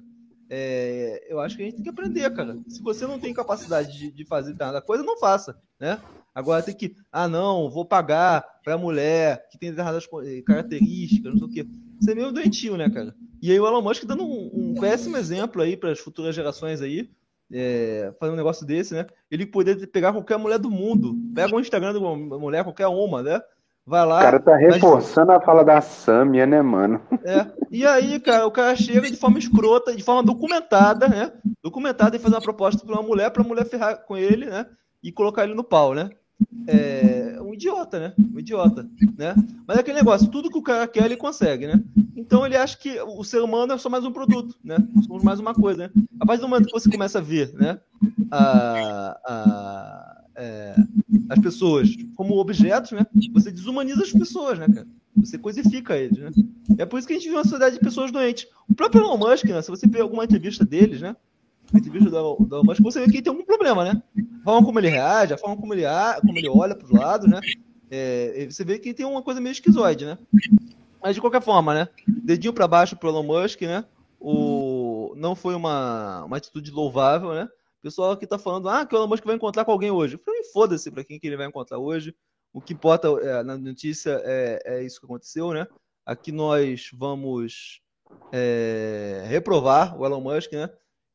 É, 0.50 1.28
eu 1.30 1.40
acho 1.40 1.56
que 1.56 1.62
a 1.62 1.66
gente 1.66 1.76
tem 1.76 1.84
que 1.84 1.90
aprender, 1.90 2.32
cara. 2.34 2.58
Se 2.68 2.82
você 2.82 3.06
não 3.06 3.20
tem 3.20 3.34
capacidade 3.34 3.96
de, 3.96 4.12
de 4.12 4.26
fazer 4.26 4.56
nada 4.58 4.82
coisa, 4.82 5.04
não 5.04 5.18
faça, 5.18 5.60
né? 5.80 6.00
Agora 6.34 6.64
tem 6.64 6.76
que, 6.76 6.96
ah, 7.12 7.28
não, 7.28 7.70
vou 7.70 7.86
pagar 7.86 8.44
pra 8.64 8.78
mulher 8.78 9.48
que 9.52 9.60
tem 9.60 9.70
determinadas 9.70 10.08
características, 10.46 11.34
não 11.34 11.40
sei 11.40 11.48
o 11.48 11.52
quê. 11.52 11.68
Você 12.00 12.12
é 12.12 12.16
meio 12.16 12.32
doentio, 12.32 12.78
né, 12.78 12.90
cara? 12.90 13.14
E 13.42 13.52
aí 13.52 13.60
o 13.60 13.68
Elon 13.68 13.82
Musk 13.82 14.06
dando 14.06 14.24
um, 14.24 14.50
um 14.54 14.74
péssimo 14.76 15.18
exemplo 15.18 15.62
aí 15.62 15.78
para 15.78 15.92
as 15.92 16.00
futuras 16.00 16.36
gerações 16.36 16.82
aí, 16.82 17.10
é, 17.52 18.14
fazer 18.20 18.32
um 18.32 18.36
negócio 18.36 18.66
desse, 18.66 18.94
né? 18.94 19.06
Ele 19.30 19.46
poderia 19.46 19.88
pegar 19.88 20.14
qualquer 20.14 20.38
mulher 20.38 20.60
do 20.60 20.70
mundo. 20.70 21.16
Pega 21.34 21.56
o 21.56 21.60
Instagram 21.60 21.94
de 21.94 22.00
uma 22.00 22.16
mulher, 22.16 22.64
qualquer 22.64 22.88
uma, 22.88 23.24
né? 23.24 23.42
Vai 23.86 24.06
lá. 24.06 24.20
O 24.20 24.22
cara 24.22 24.40
tá 24.40 24.56
reforçando 24.56 25.28
mas... 25.28 25.42
a 25.42 25.46
fala 25.46 25.64
da 25.64 25.82
Samia, 25.82 26.46
né, 26.46 26.62
mano? 26.62 27.02
É. 27.24 27.48
E 27.72 27.86
aí, 27.86 28.20
cara, 28.20 28.46
o 28.46 28.52
cara 28.52 28.76
chega 28.76 29.10
de 29.10 29.18
forma 29.18 29.40
escrota, 29.40 29.96
de 29.96 30.04
forma 30.04 30.22
documentada, 30.22 31.08
né? 31.08 31.32
Documentada 31.64 32.16
e 32.16 32.20
fazer 32.20 32.36
uma 32.36 32.42
proposta 32.42 32.86
para 32.86 32.94
uma 32.94 33.08
mulher, 33.08 33.32
para 33.32 33.42
a 33.42 33.48
mulher 33.48 33.66
ferrar 33.66 34.06
com 34.06 34.16
ele, 34.16 34.46
né? 34.46 34.68
E 35.02 35.12
colocar 35.12 35.44
ele 35.44 35.56
no 35.56 35.64
pau, 35.64 35.96
né? 35.96 36.12
É, 36.68 37.40
um 37.42 37.54
idiota, 37.54 38.00
né? 38.00 38.14
Um 38.18 38.40
idiota, 38.40 38.88
né? 39.18 39.36
Mas 39.68 39.78
é 39.78 39.80
aquele 39.82 39.98
negócio, 39.98 40.28
tudo 40.28 40.50
que 40.50 40.58
o 40.58 40.64
cara 40.64 40.88
quer, 40.88 41.06
ele 41.06 41.18
consegue, 41.18 41.68
né? 41.68 41.84
Então 42.16 42.46
ele 42.46 42.56
acha 42.56 42.78
que 42.78 43.00
o 43.02 43.24
ser 43.24 43.42
humano 43.42 43.74
é 43.74 43.78
só 43.78 43.90
mais 43.90 44.06
um 44.06 44.12
produto, 44.12 44.56
né? 44.64 44.78
Somos 45.08 45.24
mais 45.24 45.40
uma 45.40 45.54
coisa, 45.54 45.88
né? 45.88 46.04
A 46.20 46.26
partir 46.26 46.42
do 46.42 46.48
momento 46.48 46.68
que 46.68 46.72
você 46.72 46.90
começa 46.90 47.20
a 47.20 47.22
ver, 47.22 47.54
né? 47.54 47.80
A, 48.30 49.20
a, 49.26 50.22
é, 50.36 50.76
as 51.30 51.40
pessoas 51.40 51.90
como 52.16 52.38
objetos, 52.38 52.92
né? 52.92 53.06
Você 53.34 53.52
desumaniza 53.52 54.04
as 54.04 54.12
pessoas, 54.12 54.60
né, 54.60 54.68
cara? 54.68 54.88
Você 55.18 55.38
coisifica 55.38 55.98
eles, 55.98 56.18
né? 56.20 56.32
É 56.78 56.86
por 56.86 56.98
isso 56.98 57.08
que 57.08 57.14
a 57.14 57.16
gente 57.18 57.26
vive 57.26 57.36
uma 57.36 57.44
sociedade 57.44 57.76
de 57.76 57.82
pessoas 57.82 58.12
doentes. 58.12 58.48
O 58.70 58.76
próprio 58.76 59.02
Elon 59.02 59.18
Musk, 59.18 59.46
né? 59.46 59.62
Se 59.62 59.70
você 59.70 59.88
ver 59.88 60.02
alguma 60.02 60.24
entrevista 60.24 60.64
deles, 60.64 61.02
né? 61.02 61.16
Entrevista 61.78 62.10
do, 62.10 62.36
do 62.36 62.64
Musk, 62.64 62.82
você 62.82 63.06
vê 63.06 63.12
que 63.12 63.22
tem 63.22 63.32
algum 63.32 63.46
problema, 63.46 63.84
né? 63.84 64.02
A 64.42 64.44
forma 64.44 64.66
como 64.66 64.80
ele 64.80 64.90
reage, 64.90 65.34
a 65.34 65.38
forma 65.38 65.58
como 65.58 65.74
ele, 65.74 65.84
como 66.22 66.38
ele 66.38 66.50
olha 66.50 66.76
para 66.76 66.86
os 66.86 66.92
lados, 66.92 67.30
né? 67.30 67.40
É, 67.92 68.48
você 68.50 68.64
vê 68.64 68.80
que 68.80 68.94
tem 68.94 69.06
uma 69.06 69.22
coisa 69.22 69.42
meio 69.42 69.52
esquizoide, 69.52 70.06
né? 70.06 70.18
Mas 71.02 71.16
de 71.16 71.22
qualquer 71.22 71.42
forma, 71.42 71.74
né? 71.74 71.90
Dedinho 72.08 72.54
para 72.54 72.68
baixo 72.68 72.96
pro 72.96 73.10
Elon 73.10 73.24
Musk, 73.24 73.62
né? 73.62 73.86
O... 74.20 75.14
Não 75.16 75.36
foi 75.36 75.56
uma, 75.56 76.24
uma 76.26 76.38
atitude 76.38 76.72
louvável, 76.72 77.34
né? 77.34 77.46
O 77.80 77.82
pessoal 77.82 78.12
aqui 78.12 78.28
tá 78.28 78.38
falando, 78.38 78.68
ah, 78.70 78.86
que 78.86 78.94
o 78.94 78.98
Elon 78.98 79.08
Musk 79.08 79.26
vai 79.26 79.36
encontrar 79.36 79.66
com 79.66 79.72
alguém 79.72 79.92
hoje. 79.92 80.16
Eu 80.16 80.20
falei, 80.20 80.44
foda-se 80.46 80.92
para 80.92 81.04
quem 81.04 81.20
que 81.20 81.28
ele 81.28 81.38
vai 81.38 81.48
encontrar 81.48 81.78
hoje. 81.78 82.14
O 82.54 82.60
que 82.60 82.74
importa 82.74 83.08
é, 83.22 83.44
na 83.44 83.58
notícia 83.58 84.22
é, 84.24 84.62
é 84.66 84.84
isso 84.84 85.00
que 85.00 85.06
aconteceu, 85.06 85.54
né? 85.54 85.68
Aqui 86.06 86.32
nós 86.32 86.90
vamos 86.94 87.82
é, 88.32 89.24
reprovar 89.28 90.00
o 90.00 90.06
Elon 90.06 90.22
Musk, 90.22 90.52
né? 90.54 90.70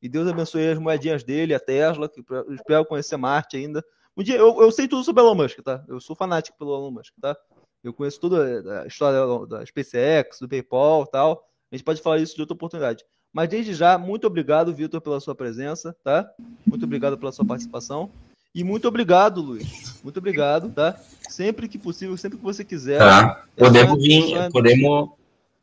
E 0.04 0.08
Deus 0.10 0.28
abençoe 0.28 0.68
as 0.68 0.78
moedinhas 0.78 1.24
dele, 1.24 1.54
a 1.54 1.58
Tesla, 1.58 2.10
que 2.10 2.22
eu 2.28 2.54
espero 2.54 2.84
conhecer 2.84 3.16
Marte 3.16 3.56
ainda. 3.56 3.82
Um 4.14 4.22
dia, 4.22 4.36
eu, 4.36 4.60
eu 4.60 4.70
sei 4.70 4.86
tudo 4.86 5.02
sobre 5.02 5.22
Elon 5.22 5.34
Musk, 5.34 5.60
tá? 5.60 5.82
Eu 5.88 5.98
sou 5.98 6.14
fanático 6.14 6.58
pelo 6.58 6.74
Elon 6.74 6.90
Musk, 6.90 7.14
tá? 7.18 7.34
Eu 7.82 7.94
conheço 7.94 8.20
toda 8.20 8.82
a 8.82 8.86
história 8.86 9.46
da 9.46 9.64
SpaceX, 9.64 10.40
do 10.40 10.46
PayPal 10.46 11.06
tal. 11.06 11.48
A 11.72 11.74
gente 11.74 11.82
pode 11.86 12.02
falar 12.02 12.18
isso 12.18 12.34
de 12.34 12.42
outra 12.42 12.52
oportunidade. 12.52 13.02
Mas 13.32 13.48
desde 13.48 13.72
já, 13.72 13.96
muito 13.96 14.26
obrigado, 14.26 14.74
Vitor, 14.74 15.00
pela 15.00 15.18
sua 15.20 15.34
presença, 15.34 15.96
tá? 16.04 16.30
Muito 16.66 16.84
obrigado 16.84 17.16
pela 17.16 17.32
sua 17.32 17.46
participação. 17.46 18.10
E 18.54 18.62
muito 18.62 18.86
obrigado, 18.86 19.40
Luiz. 19.40 20.02
Muito 20.04 20.18
obrigado, 20.18 20.68
tá? 20.68 21.00
Sempre 21.30 21.66
que 21.66 21.78
possível, 21.78 22.14
sempre 22.18 22.36
que 22.36 22.44
você 22.44 22.62
quiser. 22.62 22.98
Tá. 22.98 23.42
É 23.56 23.64
podemos 23.64 24.02
vir, 24.02 24.36
é 24.36 24.50
podemos. 24.50 25.12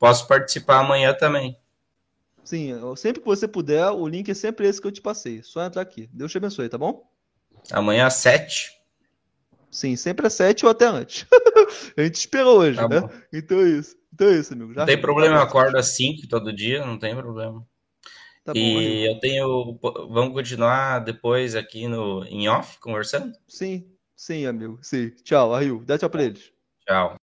Posso 0.00 0.26
participar 0.26 0.80
amanhã 0.80 1.14
também. 1.14 1.56
Sim, 2.44 2.74
sempre 2.96 3.20
que 3.20 3.26
você 3.26 3.46
puder, 3.46 3.90
o 3.90 4.06
link 4.06 4.30
é 4.30 4.34
sempre 4.34 4.66
esse 4.66 4.80
que 4.80 4.86
eu 4.86 4.92
te 4.92 5.00
passei. 5.00 5.42
Só 5.42 5.64
entrar 5.64 5.82
aqui. 5.82 6.08
Deus 6.12 6.30
te 6.30 6.38
abençoe, 6.38 6.68
tá 6.68 6.76
bom? 6.76 7.08
Amanhã 7.70 8.06
às 8.06 8.14
sete. 8.14 8.72
Sim, 9.70 9.96
sempre 9.96 10.26
às 10.26 10.34
sete 10.34 10.66
ou 10.66 10.70
até 10.70 10.86
antes. 10.86 11.26
a 11.96 12.02
gente 12.02 12.16
esperou 12.16 12.58
hoje, 12.58 12.76
tá 12.76 12.88
né? 12.88 13.00
Bom. 13.00 13.10
Então 13.32 13.60
é 13.60 13.68
isso. 13.70 13.96
Então 14.12 14.28
é 14.28 14.38
isso, 14.38 14.52
amigo. 14.52 14.74
Já 14.74 14.80
não 14.80 14.86
tem 14.86 15.00
problema, 15.00 15.36
eu 15.36 15.42
acordo 15.42 15.78
às 15.78 15.96
cinco 15.96 16.28
todo 16.28 16.52
dia, 16.52 16.84
não 16.84 16.98
tem 16.98 17.16
problema. 17.16 17.66
Tá 18.44 18.52
e 18.54 18.60
bom, 18.60 18.80
eu 18.80 19.20
tenho. 19.20 19.78
Vamos 20.10 20.34
continuar 20.34 20.98
depois 20.98 21.54
aqui 21.54 21.86
no 21.86 22.24
em 22.24 22.48
off 22.48 22.78
conversando? 22.80 23.32
Sim, 23.48 23.88
sim, 24.16 24.44
amigo. 24.44 24.78
Sim. 24.82 25.10
Tchau, 25.22 25.54
Aril. 25.54 25.82
Dá 25.86 25.96
tchau 25.96 26.10
pra 26.10 26.24
eles. 26.24 26.52
Tchau. 26.86 27.16